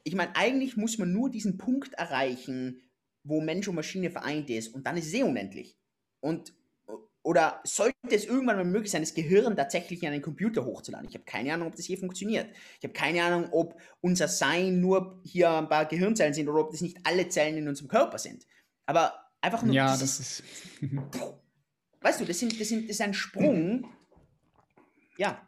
Ich 0.06 0.16
meine, 0.16 0.34
eigentlich 0.38 0.78
muss 0.78 0.98
man 0.98 1.12
nur 1.12 1.30
diesen 1.30 1.58
Punkt 1.58 1.94
erreichen, 1.96 2.82
wo 3.24 3.42
Mensch 3.42 3.68
und 3.68 3.76
Maschine 3.76 4.10
vereint 4.10 4.50
ist 4.50 4.70
und 4.74 4.88
dann 4.88 4.96
ist 4.96 5.08
es 5.08 5.14
eh 5.14 5.24
unendlich. 5.24 5.78
Und 6.22 6.54
oder 7.28 7.60
sollte 7.66 7.98
es 8.10 8.24
irgendwann 8.24 8.56
mal 8.56 8.64
möglich 8.64 8.90
sein, 8.90 9.02
das 9.02 9.14
Gehirn 9.14 9.58
tatsächlich 9.58 10.02
in 10.02 10.14
einen 10.14 10.22
Computer 10.22 10.64
hochzuladen? 10.64 11.10
Ich 11.10 11.14
habe 11.14 11.26
keine 11.26 11.54
Ahnung, 11.54 11.68
ob 11.68 11.76
das 11.76 11.84
hier 11.84 11.98
funktioniert. 11.98 12.48
Ich 12.80 12.86
habe 12.86 12.94
keine 12.94 13.22
Ahnung, 13.22 13.50
ob 13.52 13.78
unser 14.00 14.30
Sein 14.30 14.80
nur 14.80 15.20
hier 15.26 15.52
ein 15.52 15.68
paar 15.68 15.88
Gehirnzellen 15.88 16.34
sind 16.34 16.48
oder 16.48 16.62
ob 16.62 16.72
das 16.72 16.80
nicht 16.80 17.00
alle 17.04 17.28
Zellen 17.28 17.58
in 17.58 17.68
unserem 17.68 17.90
Körper 17.90 18.18
sind. 18.18 18.48
Aber 18.86 19.14
einfach 19.42 19.62
nur. 19.62 19.76
Ja, 19.76 19.98
das 19.98 20.22
ist. 20.22 20.44
weißt 22.00 22.22
du, 22.22 22.24
das, 22.24 22.40
sind, 22.40 22.58
das, 22.58 22.70
sind, 22.70 22.84
das 22.84 22.92
ist 22.92 23.02
ein 23.02 23.14
Sprung. 23.14 23.86
Ja, 25.18 25.46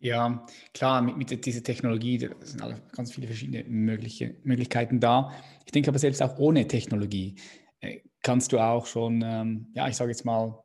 ja, 0.00 0.46
klar, 0.74 1.00
mit, 1.00 1.16
mit 1.16 1.46
dieser 1.46 1.62
Technologie, 1.62 2.18
da 2.18 2.28
sind 2.42 2.60
alle, 2.60 2.82
ganz 2.92 3.12
viele 3.12 3.28
verschiedene 3.28 3.64
mögliche, 3.64 4.36
Möglichkeiten 4.44 5.00
da. 5.00 5.32
Ich 5.64 5.72
denke 5.72 5.88
aber 5.88 5.98
selbst 5.98 6.22
auch 6.22 6.38
ohne 6.38 6.68
Technologie 6.68 7.36
äh, 7.80 8.00
kannst 8.22 8.52
du 8.52 8.58
auch 8.58 8.84
schon, 8.84 9.22
ähm, 9.24 9.68
ja, 9.74 9.88
ich 9.88 9.96
sage 9.96 10.10
jetzt 10.10 10.26
mal, 10.26 10.62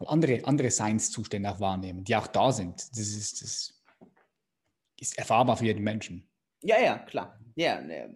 andere, 0.00 0.44
andere 0.44 0.70
Seinszustände 0.70 1.50
auch 1.50 1.60
wahrnehmen, 1.60 2.04
die 2.04 2.16
auch 2.16 2.26
da 2.26 2.52
sind. 2.52 2.74
Das 2.90 2.98
ist, 2.98 3.42
das 3.42 3.82
ist 4.98 5.18
erfahrbar 5.18 5.56
für 5.56 5.64
jeden 5.64 5.82
Menschen. 5.82 6.28
Ja, 6.62 6.80
ja, 6.80 6.98
klar. 6.98 7.38
Ja, 7.54 7.80
ne, 7.80 8.14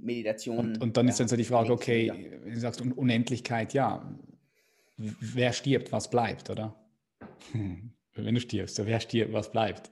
Meditation. 0.00 0.58
Und, 0.58 0.82
und 0.82 0.96
dann 0.96 1.06
ja, 1.06 1.10
ist 1.10 1.20
dann 1.20 1.28
so 1.28 1.36
die 1.36 1.44
Frage, 1.44 1.72
okay, 1.72 2.12
wenn 2.42 2.54
du 2.54 2.60
sagst 2.60 2.80
Unendlichkeit, 2.80 3.74
ja, 3.74 4.08
wer 4.96 5.52
stirbt, 5.52 5.92
was 5.92 6.08
bleibt, 6.08 6.50
oder? 6.50 6.74
wenn 7.52 8.34
du 8.34 8.40
stirbst, 8.40 8.84
wer 8.84 9.00
stirbt, 9.00 9.32
was 9.32 9.50
bleibt. 9.50 9.90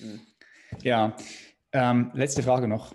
Mhm. 0.00 0.20
Ja, 0.82 1.16
ähm, 1.72 2.10
letzte 2.14 2.42
Frage 2.42 2.68
noch 2.68 2.94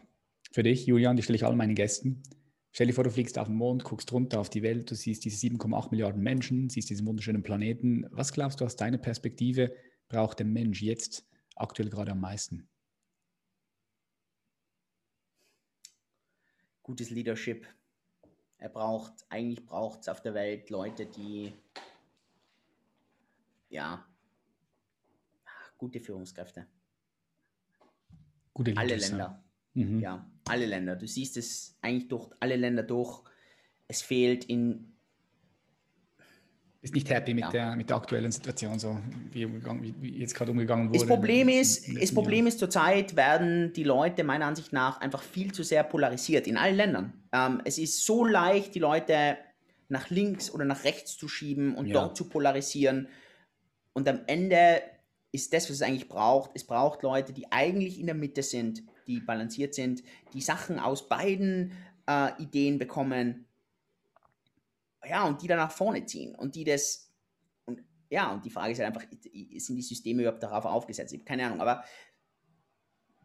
für 0.52 0.64
dich, 0.64 0.86
Julian, 0.86 1.16
die 1.16 1.24
stelle 1.24 1.36
ich 1.36 1.46
all 1.46 1.56
meinen 1.56 1.76
Gästen. 1.76 2.24
Stell 2.72 2.88
dir 2.88 2.94
vor, 2.94 3.04
du 3.04 3.12
fliegst 3.12 3.38
auf 3.40 3.48
den 3.48 3.56
Mond, 3.56 3.84
guckst 3.84 4.12
runter 4.12 4.40
auf 4.40 4.50
die 4.50 4.62
Welt, 4.62 4.92
du 4.92 4.96
siehst 4.96 5.26
diese 5.26 5.48
7,8 5.48 5.90
Milliarden 5.92 6.22
Menschen, 6.22 6.70
siehst 6.70 6.90
diesen 6.90 7.08
wunderschönen 7.08 7.44
Planeten. 7.44 8.06
Was 8.12 8.32
glaubst 8.32 8.62
du 8.62 8.66
aus 8.66 8.76
deiner 8.76 8.98
Perspektive 8.98 9.76
braucht 10.08 10.40
der 10.40 10.46
Mensch 10.46 10.82
jetzt 10.82 11.28
aktuell 11.56 11.90
gerade 11.90 12.12
am 12.12 12.22
meisten? 12.22 12.70
Gutes 16.84 17.10
Leadership. 17.10 17.68
Er 18.58 18.70
braucht, 18.70 19.14
eigentlich 19.30 19.66
braucht 19.66 20.02
es 20.02 20.10
auf 20.10 20.22
der 20.22 20.34
Welt 20.34 20.70
Leute, 20.70 21.06
die 21.06 21.54
ja 23.70 24.06
gute 25.78 26.00
Führungskräfte. 26.00 26.68
Gute 28.54 28.76
Alle 28.76 28.96
Länder. 28.96 29.44
Mhm. 29.74 30.00
Ja, 30.00 30.30
alle 30.48 30.66
Länder. 30.66 30.96
Du 30.96 31.08
siehst 31.08 31.38
es 31.38 31.78
eigentlich 31.82 32.08
durch 32.08 32.30
alle 32.40 32.56
Länder 32.56 32.84
durch. 32.84 33.22
Es 33.88 34.02
fehlt 34.02 34.46
in. 34.46 34.94
Ist 36.82 36.94
nicht 36.94 37.10
happy 37.10 37.34
mit, 37.34 37.44
ja. 37.44 37.52
der, 37.52 37.76
mit 37.76 37.90
der 37.90 37.98
aktuellen 37.98 38.32
Situation, 38.32 38.80
so 38.80 38.98
wie, 39.32 39.46
wie, 39.52 39.96
wie 40.00 40.18
jetzt 40.20 40.34
gerade 40.34 40.52
umgegangen 40.52 40.88
wurde. 40.88 41.00
Das 41.00 41.08
Problem 41.08 41.50
ist, 41.50 41.86
das 42.00 42.14
Problem 42.14 42.48
ist 42.48 42.58
zurzeit 42.58 43.18
werden 43.18 43.74
die 43.74 43.84
Leute 43.84 44.24
meiner 44.24 44.46
Ansicht 44.46 44.72
nach 44.72 45.02
einfach 45.02 45.22
viel 45.22 45.52
zu 45.52 45.64
sehr 45.64 45.84
polarisiert 45.84 46.48
in 46.48 46.56
allen 46.56 46.78
Ländern. 46.78 47.14
Ähm, 47.34 47.62
es 47.66 47.78
ist 47.78 48.06
so 48.06 48.24
leicht, 48.24 48.76
die 48.76 48.80
Leute 48.80 49.38
nach 49.90 50.10
links 50.10 50.50
oder 50.52 50.64
nach 50.64 50.86
rechts 50.86 51.18
zu 51.18 51.28
schieben 51.28 51.76
und 51.76 51.88
ja. 51.88 51.96
dort 51.96 52.16
zu 52.16 52.30
polarisieren. 52.30 53.10
Und 53.92 54.08
am 54.08 54.22
Ende 54.28 54.82
ist 55.32 55.54
das, 55.54 55.66
was 55.66 55.78
es 55.78 55.82
eigentlich 55.82 56.08
braucht. 56.08 56.52
Es 56.54 56.64
braucht 56.64 57.04
Leute, 57.04 57.34
die 57.34 57.52
eigentlich 57.52 58.00
in 58.00 58.06
der 58.06 58.16
Mitte 58.16 58.44
sind, 58.44 58.84
die 59.10 59.20
balanciert 59.20 59.74
sind, 59.76 60.04
die 60.34 60.42
Sachen 60.42 60.80
aus 60.80 61.10
beiden 61.10 61.74
äh, 62.08 62.42
Ideen 62.42 62.78
bekommen. 62.78 63.46
Ja, 65.06 65.26
und 65.26 65.42
die 65.42 65.48
dann 65.48 65.58
nach 65.58 65.72
vorne 65.72 66.06
ziehen 66.06 66.36
und 66.36 66.56
die 66.56 66.64
das. 66.64 67.12
Und 67.66 67.84
ja, 68.10 68.32
und 68.32 68.46
die 68.46 68.50
Frage 68.50 68.72
ist 68.72 68.80
halt 68.80 68.96
einfach, 68.96 69.08
sind 69.10 69.76
die 69.76 69.82
Systeme 69.82 70.22
überhaupt 70.22 70.44
darauf 70.44 70.66
aufgesetzt? 70.66 71.12
Ich 71.14 71.20
habe 71.20 71.26
keine 71.26 71.46
Ahnung, 71.46 71.62
aber 71.62 71.84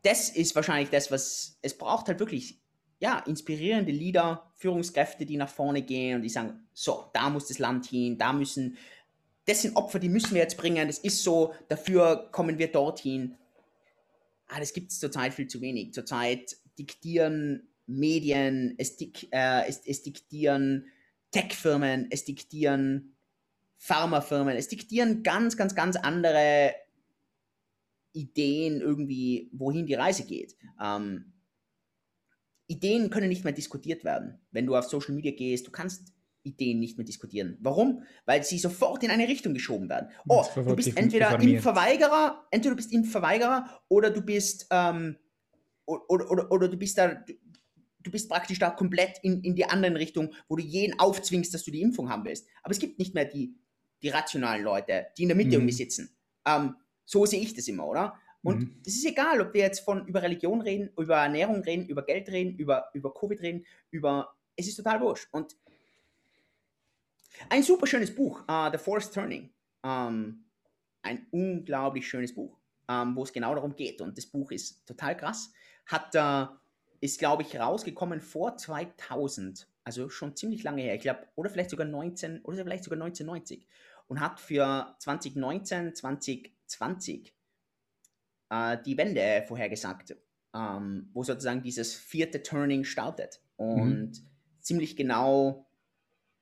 das 0.02 0.30
ist 0.30 0.54
wahrscheinlich 0.54 0.90
das, 0.90 1.10
was 1.10 1.58
es 1.62 1.76
braucht 1.76 2.08
halt 2.08 2.18
wirklich 2.18 2.60
ja, 3.00 3.18
inspirierende 3.20 3.92
Leader, 3.92 4.50
Führungskräfte, 4.54 5.26
die 5.26 5.36
nach 5.36 5.48
vorne 5.48 5.82
gehen 5.82 6.16
und 6.16 6.22
die 6.22 6.28
sagen, 6.28 6.66
so, 6.72 7.10
da 7.12 7.28
muss 7.28 7.48
das 7.48 7.58
Land 7.58 7.86
hin, 7.86 8.16
da 8.18 8.32
müssen 8.32 8.76
das 9.46 9.62
sind 9.62 9.76
Opfer, 9.76 9.98
die 9.98 10.08
müssen 10.08 10.34
wir 10.34 10.40
jetzt 10.40 10.56
bringen, 10.56 10.86
das 10.86 10.98
ist 10.98 11.22
so, 11.22 11.52
dafür 11.68 12.28
kommen 12.32 12.58
wir 12.58 12.72
dorthin. 12.72 13.36
Ah, 14.46 14.60
das 14.60 14.72
gibt 14.72 14.92
es 14.92 15.00
zurzeit 15.00 15.34
viel 15.34 15.46
zu 15.46 15.60
wenig. 15.60 15.92
Zurzeit 15.94 16.56
diktieren 16.78 17.68
Medien, 17.86 18.74
es, 18.78 18.96
dik 18.96 19.28
äh, 19.32 19.66
es, 19.66 19.80
es 19.86 20.02
diktieren 20.02 20.86
Tech-Firmen, 21.30 22.08
es 22.10 22.24
diktieren 22.24 23.16
Pharmafirmen, 23.76 24.56
es 24.56 24.68
diktieren 24.68 25.22
ganz, 25.22 25.56
ganz, 25.56 25.74
ganz 25.74 25.96
andere 25.96 26.74
Ideen 28.12 28.80
irgendwie, 28.80 29.50
wohin 29.52 29.86
die 29.86 29.94
Reise 29.94 30.24
geht. 30.24 30.56
Ähm, 30.80 31.32
Ideen 32.66 33.10
können 33.10 33.28
nicht 33.28 33.44
mehr 33.44 33.52
diskutiert 33.52 34.04
werden. 34.04 34.40
Wenn 34.50 34.66
du 34.66 34.76
auf 34.76 34.86
Social 34.86 35.14
Media 35.14 35.32
gehst, 35.32 35.66
du 35.66 35.70
kannst 35.70 36.13
Ideen 36.44 36.78
nicht 36.78 36.96
mehr 36.96 37.04
diskutieren. 37.04 37.58
Warum? 37.60 38.02
Weil 38.26 38.44
sie 38.44 38.58
sofort 38.58 39.02
in 39.02 39.10
eine 39.10 39.26
Richtung 39.26 39.54
geschoben 39.54 39.88
werden. 39.88 40.10
Oh, 40.28 40.44
du 40.54 40.76
bist 40.76 40.96
entweder 40.96 41.38
Impfverweigerer, 41.40 42.46
entweder 42.50 42.70
du 42.70 42.76
bist 42.76 42.92
Impfverweigerer 42.92 43.82
oder 43.88 44.10
du 44.10 44.20
bist 44.20 44.66
ähm, 44.70 45.16
oder, 45.86 46.30
oder, 46.30 46.52
oder 46.52 46.68
du 46.68 46.76
bist 46.76 46.98
da, 46.98 47.24
du 48.04 48.10
bist 48.10 48.28
praktisch 48.28 48.58
da 48.58 48.70
komplett 48.70 49.18
in, 49.22 49.42
in 49.42 49.54
die 49.54 49.64
andere 49.64 49.96
Richtung, 49.96 50.32
wo 50.48 50.56
du 50.56 50.62
jeden 50.62 50.98
aufzwingst, 50.98 51.52
dass 51.52 51.64
du 51.64 51.70
die 51.70 51.82
Impfung 51.82 52.08
haben 52.10 52.24
willst. 52.24 52.46
Aber 52.62 52.72
es 52.72 52.78
gibt 52.78 52.98
nicht 52.98 53.14
mehr 53.14 53.24
die, 53.24 53.56
die 54.02 54.10
rationalen 54.10 54.62
Leute, 54.62 55.06
die 55.16 55.22
in 55.22 55.28
der 55.28 55.36
Mitte 55.36 55.48
mhm. 55.48 55.54
irgendwie 55.54 55.74
sitzen. 55.74 56.16
Ähm, 56.46 56.76
so 57.04 57.26
sehe 57.26 57.40
ich 57.40 57.54
das 57.54 57.68
immer, 57.68 57.86
oder? 57.86 58.14
Und 58.42 58.60
mhm. 58.60 58.80
es 58.86 58.96
ist 58.96 59.06
egal, 59.06 59.40
ob 59.40 59.54
wir 59.54 59.62
jetzt 59.62 59.80
von 59.80 60.06
über 60.06 60.22
Religion 60.22 60.60
reden, 60.60 60.90
über 60.98 61.16
Ernährung 61.16 61.62
reden, 61.62 61.86
über 61.86 62.04
Geld 62.04 62.28
reden, 62.28 62.56
über, 62.56 62.90
über 62.92 63.12
Covid 63.12 63.40
reden, 63.40 63.64
über. 63.90 64.34
Es 64.56 64.68
ist 64.68 64.76
total 64.76 65.00
wurscht. 65.00 65.28
Und 65.32 65.56
ein 67.48 67.62
super 67.62 67.86
schönes 67.86 68.14
Buch, 68.14 68.42
uh, 68.50 68.70
The 68.70 68.78
Forest 68.78 69.14
Turning. 69.14 69.50
Um, 69.82 69.90
ähm, 69.90 70.44
ein 71.02 71.26
unglaublich 71.30 72.08
schönes 72.08 72.34
Buch, 72.34 72.58
um, 72.88 72.94
ähm, 72.94 73.16
wo 73.16 73.22
es 73.22 73.32
genau 73.32 73.54
darum 73.54 73.76
geht. 73.76 74.00
Und 74.00 74.16
das 74.16 74.26
Buch 74.26 74.50
ist 74.50 74.86
total 74.86 75.16
krass. 75.16 75.52
Hat, 75.86 76.14
uh, 76.14 76.54
ist, 77.00 77.18
glaube 77.18 77.42
ich, 77.42 77.58
rausgekommen 77.58 78.20
vor 78.20 78.56
2000. 78.56 79.68
Also 79.84 80.08
schon 80.08 80.34
ziemlich 80.34 80.62
lange 80.62 80.82
her. 80.82 80.94
Ich 80.94 81.02
glaube, 81.02 81.28
oder 81.34 81.50
vielleicht 81.50 81.70
sogar 81.70 81.86
19, 81.86 82.40
oder 82.42 82.62
vielleicht 82.62 82.84
sogar 82.84 83.02
1990. 83.02 83.68
Und 84.06 84.20
hat 84.20 84.40
für 84.40 84.94
2019, 84.98 85.94
2020 85.94 87.34
uh, 88.52 88.76
die 88.84 88.96
Wende 88.96 89.44
vorhergesagt, 89.46 90.16
um, 90.52 90.60
ähm, 90.60 91.10
wo 91.12 91.22
sozusagen 91.22 91.62
dieses 91.62 91.94
vierte 91.94 92.42
Turning 92.42 92.84
startet. 92.84 93.42
Und 93.56 94.12
mhm. 94.12 94.28
ziemlich 94.60 94.96
genau 94.96 95.68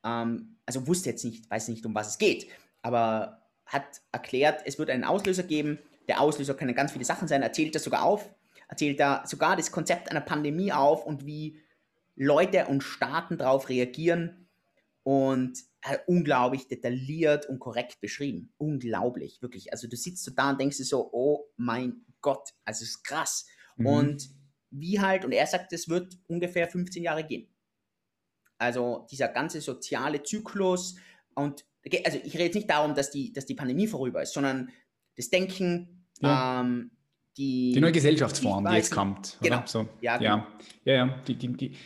ähm, 0.05 0.52
also 0.67 0.87
wusste 0.87 1.11
jetzt 1.11 1.25
nicht, 1.25 1.51
weiß 1.51 1.69
nicht, 1.69 1.85
um 1.87 1.95
was 1.95 2.09
es 2.09 2.19
geht, 2.19 2.49
aber 2.83 3.43
hat 3.67 4.03
erklärt, 4.13 4.63
es 4.65 4.79
wird 4.79 4.91
einen 4.91 5.05
Auslöser 5.05 5.43
geben. 5.43 5.79
Der 6.09 6.21
Auslöser 6.21 6.55
können 6.55 6.75
ganz 6.75 6.93
viele 6.93 7.05
Sachen 7.05 7.29
sein, 7.29 7.43
erzählt 7.43 7.75
das 7.75 7.85
sogar 7.85 8.03
auf, 8.03 8.35
erzählt 8.69 9.01
da 9.01 9.25
sogar 9.27 9.57
das 9.57 9.73
Konzept 9.73 10.11
einer 10.11 10.21
Pandemie 10.21 10.73
auf 10.73 11.07
und 11.07 11.27
wie 11.27 11.61
Leute 12.15 12.67
und 12.67 12.83
Staaten 12.83 13.39
darauf 13.39 13.69
reagieren 13.69 14.49
und 15.03 15.59
äh, 15.83 15.99
unglaublich 16.07 16.69
detailliert 16.69 17.49
und 17.49 17.59
korrekt 17.59 18.01
beschrieben. 18.01 18.53
Unglaublich, 18.59 19.43
wirklich. 19.43 19.73
Also 19.73 19.89
du 19.89 19.97
sitzt 19.97 20.25
so 20.25 20.31
da 20.33 20.51
und 20.51 20.61
denkst 20.61 20.77
dir 20.77 20.85
so, 20.85 21.11
oh 21.13 21.47
mein 21.57 22.05
Gott, 22.21 22.51
also 22.65 22.85
es 22.85 22.91
ist 22.91 23.05
krass. 23.05 23.47
Mhm. 23.77 23.87
Und 23.87 24.31
wie 24.71 25.01
halt, 25.01 25.25
und 25.25 25.33
er 25.33 25.47
sagt, 25.47 25.73
es 25.73 25.89
wird 25.89 26.19
ungefähr 26.29 26.69
15 26.69 27.03
Jahre 27.03 27.25
gehen. 27.25 27.52
Also 28.63 29.07
dieser 29.11 29.29
ganze 29.29 29.61
soziale 29.61 30.23
Zyklus 30.23 30.97
und 31.35 31.65
also 32.05 32.19
ich 32.23 32.35
rede 32.35 32.45
jetzt 32.45 32.55
nicht 32.55 32.71
darum, 32.71 32.95
dass 32.95 33.11
die, 33.11 33.33
dass 33.33 33.45
die 33.45 33.55
Pandemie 33.55 33.89
vorüber 33.89 34.23
ist, 34.23 34.33
sondern 34.33 34.71
das 35.17 35.31
Denken, 35.31 36.07
ja. 36.21 36.61
ähm, 36.61 36.93
die, 37.37 37.73
die 37.75 37.81
neue 37.81 37.93
Gesellschaftsform, 37.93 38.67
die 38.67 38.75
jetzt 38.75 38.93
kommt. 38.93 39.39
Genau. 39.43 39.63
So. 39.67 39.89
Ja, 40.01 40.17
genau. 40.19 40.37
ja, 40.37 40.47
ja, 40.85 40.95
ja. 40.95 41.23
Die, 41.27 41.35
die, 41.37 41.49
die, 41.57 41.77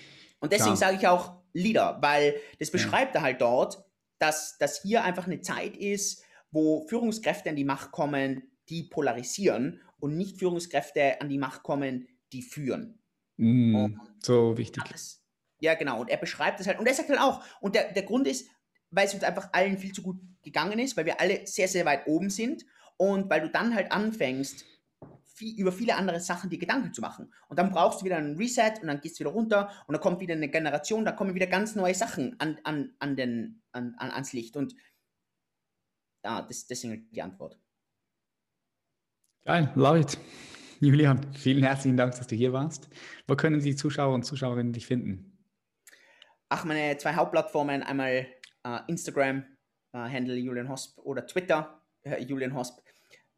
und 0.41 0.53
deswegen 0.53 0.77
sage 0.77 0.97
ich 0.97 1.07
auch 1.07 1.37
Leader, 1.53 1.99
weil 2.03 2.35
das 2.59 2.71
beschreibt 2.71 3.15
ja. 3.15 3.21
er 3.21 3.25
halt 3.25 3.41
dort, 3.41 3.85
dass, 4.19 4.59
dass 4.59 4.83
hier 4.83 5.05
einfach 5.05 5.27
eine 5.27 5.41
Zeit 5.41 5.77
ist, 5.77 6.23
wo 6.51 6.87
Führungskräfte 6.89 7.51
an 7.51 7.57
die 7.57 7.65
Macht 7.65 7.93
kommen, 7.93 8.43
die 8.69 8.85
polarisieren 8.85 9.81
und 9.99 10.17
nicht 10.17 10.39
Führungskräfte 10.39 11.21
an 11.21 11.29
die 11.29 11.39
Macht 11.39 11.63
kommen, 11.63 12.09
die 12.33 12.43
führen. 12.43 12.99
Mm, 13.37 13.95
so 14.23 14.57
wichtig. 14.57 14.85
Das, 14.91 15.23
ja, 15.61 15.75
genau. 15.75 16.01
Und 16.01 16.11
er 16.11 16.19
beschreibt 16.19 16.61
es 16.61 16.67
halt. 16.67 16.79
Und 16.79 16.87
er 16.87 16.95
sagt 16.95 17.09
halt 17.09 17.21
auch, 17.21 17.43
und 17.61 17.75
der, 17.75 17.93
der 17.93 18.03
Grund 18.03 18.27
ist, 18.27 18.49
weil 18.91 19.07
es 19.07 19.15
uns 19.15 19.25
einfach 19.25 19.49
allen 19.53 19.79
viel 19.79 19.93
zu 19.93 20.03
gut 20.03 20.21
gegangen 20.43 20.79
ist, 20.79 20.97
weil 20.97 21.07
wir 21.07 21.21
alle 21.21 21.47
sehr, 21.47 21.69
sehr 21.69 21.85
weit 21.85 22.07
oben 22.07 22.31
sind 22.31 22.65
und 22.97 23.29
weil 23.31 23.41
du 23.41 23.51
dann 23.51 23.75
halt 23.75 23.91
anfängst, 23.93 24.65
viel, 25.37 25.59
über 25.59 25.73
viele 25.73 25.97
andere 25.97 26.21
Sachen 26.21 26.49
dir 26.51 26.59
Gedanken 26.59 26.95
zu 26.95 27.01
machen. 27.01 27.33
Und 27.49 27.59
dann 27.59 27.71
brauchst 27.71 28.01
du 28.01 28.05
wieder 28.05 28.17
einen 28.17 28.37
Reset 28.37 28.73
und 28.81 28.89
dann 28.89 29.01
gehst 29.01 29.17
du 29.17 29.21
wieder 29.21 29.33
runter 29.33 29.71
und 29.87 29.93
dann 29.93 30.01
kommt 30.01 30.21
wieder 30.21 30.35
eine 30.35 30.49
Generation, 30.49 31.05
da 31.05 31.13
kommen 31.13 31.35
wieder 31.35 31.47
ganz 31.47 31.75
neue 31.75 31.95
Sachen 31.95 32.39
an, 32.41 32.59
an, 32.65 32.95
an 32.99 33.17
den, 33.17 33.63
an, 33.73 33.95
an, 33.99 34.11
ans 34.11 34.33
Licht. 34.33 34.57
Und 34.57 34.75
ja, 36.25 36.43
das, 36.43 36.67
deswegen 36.67 37.11
die 37.11 37.23
Antwort. 37.23 37.59
Geil, 39.45 39.71
love 39.75 40.01
it. 40.01 40.19
Julian, 40.81 41.21
vielen 41.35 41.63
herzlichen 41.63 41.97
Dank, 41.97 42.15
dass 42.17 42.27
du 42.27 42.35
hier 42.35 42.53
warst. 42.53 42.89
Wo 43.27 43.37
können 43.37 43.61
die 43.61 43.77
Zuschauer 43.77 44.15
und 44.15 44.25
Zuschauerinnen 44.25 44.73
dich 44.73 44.87
finden? 44.87 45.36
Ach, 46.49 46.65
meine 46.65 46.97
zwei 46.99 47.15
Hauptplattformen, 47.15 47.83
einmal 47.83 48.27
äh, 48.65 48.79
Instagram, 48.87 49.45
äh, 49.93 49.99
Handle 49.99 50.37
Julian 50.37 50.69
Hosp 50.69 50.99
oder 50.99 51.27
Twitter, 51.27 51.83
äh, 52.03 52.23
Julian 52.23 52.55
Hosp. 52.55 52.81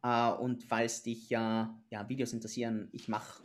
Äh, 0.03 0.31
und 0.31 0.63
falls 0.63 1.01
dich 1.03 1.29
ja, 1.29 1.75
Videos 2.07 2.33
interessieren, 2.33 2.89
ich 2.91 3.07
mache 3.07 3.43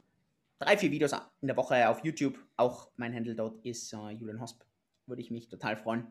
drei, 0.58 0.76
vier 0.76 0.90
Videos 0.90 1.12
in 1.40 1.48
der 1.48 1.56
Woche 1.56 1.88
auf 1.88 2.04
YouTube. 2.04 2.38
Auch 2.56 2.90
mein 2.96 3.14
Handle 3.14 3.34
dort 3.34 3.64
ist 3.64 3.92
äh, 3.92 4.10
Julian 4.10 4.40
Hosp. 4.40 4.62
Würde 5.06 5.22
ich 5.22 5.30
mich 5.30 5.48
total 5.48 5.76
freuen. 5.76 6.06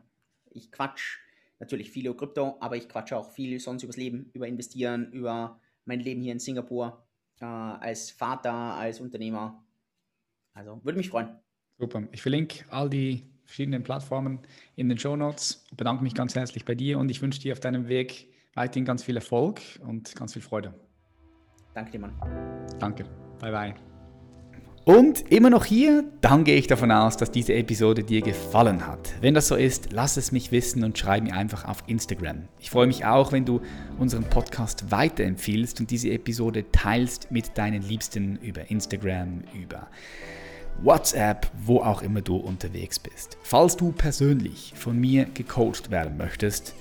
Ich 0.50 0.72
quatsch 0.72 1.18
natürlich 1.60 1.90
viel 1.90 2.06
über 2.06 2.16
Krypto, 2.16 2.56
aber 2.60 2.76
ich 2.76 2.88
quatsche 2.88 3.16
auch 3.16 3.30
viel 3.30 3.58
sonst 3.60 3.82
übers 3.84 3.96
Leben, 3.96 4.30
über 4.32 4.48
Investieren, 4.48 5.12
über 5.12 5.60
mein 5.84 6.00
Leben 6.00 6.22
hier 6.22 6.32
in 6.32 6.40
Singapur, 6.40 7.06
äh, 7.40 7.44
als 7.44 8.10
Vater, 8.10 8.52
als 8.52 9.00
Unternehmer. 9.00 9.64
Also 10.52 10.80
würde 10.84 10.98
mich 10.98 11.08
freuen. 11.08 11.38
Super. 11.78 12.06
Ich 12.12 12.22
verlinke 12.22 12.64
all 12.70 12.88
die 12.88 13.33
verschiedenen 13.44 13.82
Plattformen 13.82 14.40
in 14.76 14.88
den 14.88 14.98
Show 14.98 15.16
Notes. 15.16 15.64
Bedanke 15.76 16.02
mich 16.02 16.14
ganz 16.14 16.34
herzlich 16.34 16.64
bei 16.64 16.74
dir 16.74 16.98
und 16.98 17.10
ich 17.10 17.22
wünsche 17.22 17.40
dir 17.40 17.52
auf 17.52 17.60
deinem 17.60 17.88
Weg 17.88 18.28
weiterhin 18.54 18.84
ganz 18.84 19.02
viel 19.02 19.16
Erfolg 19.16 19.60
und 19.86 20.14
ganz 20.16 20.32
viel 20.32 20.42
Freude. 20.42 20.74
Danke 21.74 21.92
dir, 21.92 21.98
Mann. 22.00 22.14
Danke. 22.78 23.04
Bye, 23.40 23.50
bye. 23.50 23.74
Und 24.84 25.32
immer 25.32 25.48
noch 25.48 25.64
hier, 25.64 26.04
dann 26.20 26.44
gehe 26.44 26.56
ich 26.56 26.66
davon 26.66 26.90
aus, 26.90 27.16
dass 27.16 27.30
diese 27.30 27.54
Episode 27.54 28.04
dir 28.04 28.20
gefallen 28.20 28.86
hat. 28.86 29.14
Wenn 29.22 29.32
das 29.32 29.48
so 29.48 29.54
ist, 29.54 29.92
lass 29.92 30.18
es 30.18 30.30
mich 30.30 30.52
wissen 30.52 30.84
und 30.84 30.98
schreib 30.98 31.22
mir 31.24 31.32
einfach 31.32 31.64
auf 31.64 31.82
Instagram. 31.86 32.48
Ich 32.60 32.68
freue 32.68 32.86
mich 32.86 33.06
auch, 33.06 33.32
wenn 33.32 33.46
du 33.46 33.62
unseren 33.98 34.24
Podcast 34.24 34.90
weiterempfiehlst 34.90 35.80
und 35.80 35.90
diese 35.90 36.10
Episode 36.10 36.70
teilst 36.70 37.30
mit 37.30 37.56
deinen 37.56 37.80
Liebsten 37.80 38.36
über 38.36 38.70
Instagram, 38.70 39.44
über 39.58 39.88
WhatsApp, 40.82 41.50
wo 41.64 41.80
auch 41.80 42.02
immer 42.02 42.20
du 42.20 42.36
unterwegs 42.36 42.98
bist. 42.98 43.38
Falls 43.42 43.76
du 43.76 43.92
persönlich 43.92 44.72
von 44.76 44.98
mir 44.98 45.24
gecoacht 45.26 45.90
werden 45.90 46.16
möchtest 46.16 46.74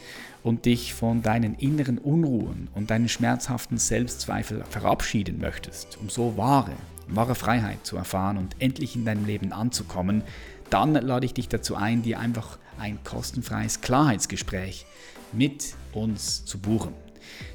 und 0.44 0.66
dich 0.66 0.94
von 0.94 1.22
deinen 1.22 1.56
inneren 1.56 1.98
Unruhen 1.98 2.70
und 2.74 2.92
deinen 2.92 3.08
schmerzhaften 3.08 3.78
Selbstzweifel 3.78 4.64
verabschieden 4.70 5.40
möchtest, 5.40 5.98
um 6.02 6.10
so 6.10 6.38
wahre, 6.38 6.74
wahre 7.08 7.36
Freiheit 7.36 7.86
zu 7.86 7.98
erfahren 7.98 8.38
und 8.38 8.56
endlich 8.60 8.96
in 8.96 9.06
deinem 9.06 9.26
Leben 9.26 9.54
anzukommen, 9.54 10.24
dann 10.70 10.94
lade 10.94 11.26
ich 11.26 11.34
dich 11.34 11.48
dazu 11.48 11.76
ein, 11.76 12.02
dir 12.02 12.20
einfach 12.20 12.58
ein 12.80 13.04
kostenfreies 13.04 13.82
Klarheitsgespräch 13.82 14.86
mit 15.32 15.76
uns 15.94 16.46
zu 16.46 16.60
buchen. 16.60 17.03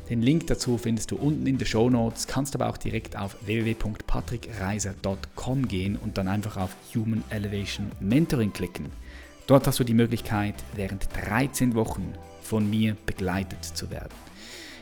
Den 0.09 0.23
Link 0.23 0.47
dazu 0.47 0.79
findest 0.79 1.11
du 1.11 1.17
unten 1.17 1.47
in 1.47 1.59
den 1.59 1.67
Show 1.67 1.91
Notes, 1.91 2.27
kannst 2.27 2.55
aber 2.55 2.71
auch 2.71 2.79
direkt 2.79 3.17
auf 3.17 3.37
www.patrickreiser.com 3.45 5.69
gehen 5.69 5.97
und 5.97 6.17
dann 6.17 6.29
einfach 6.29 6.57
auf 6.57 6.75
Human 6.95 7.23
Elevation 7.29 7.93
Mentoring 8.01 8.53
klicken. 8.53 8.87
Dort 9.47 9.67
hast 9.67 9.81
du 9.81 9.85
die 9.85 9.95
Möglichkeit, 9.95 10.55
während 10.75 11.09
13 11.15 11.75
Wochen 11.75 12.15
von 12.43 12.69
mir 12.69 12.97
begleitet 13.07 13.65
zu 13.65 13.91
werden. 13.91 14.13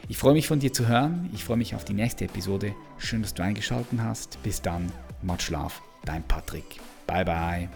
Ich 0.08 0.18
freue 0.18 0.34
mich 0.34 0.46
von 0.46 0.60
dir 0.60 0.72
zu 0.72 0.86
hören. 0.86 1.28
Ich 1.34 1.44
freue 1.44 1.56
mich 1.56 1.74
auf 1.74 1.84
die 1.84 1.94
nächste 1.94 2.26
Episode. 2.26 2.76
Schön, 2.98 3.22
dass 3.22 3.34
du 3.34 3.42
eingeschaltet 3.42 3.98
hast. 4.00 4.40
Bis 4.44 4.62
dann. 4.62 4.92
Matt 5.22 5.42
Schlaf. 5.42 5.82
Dein 6.04 6.22
Patrick. 6.22 6.80
Bye 7.06 7.24
bye. 7.24 7.68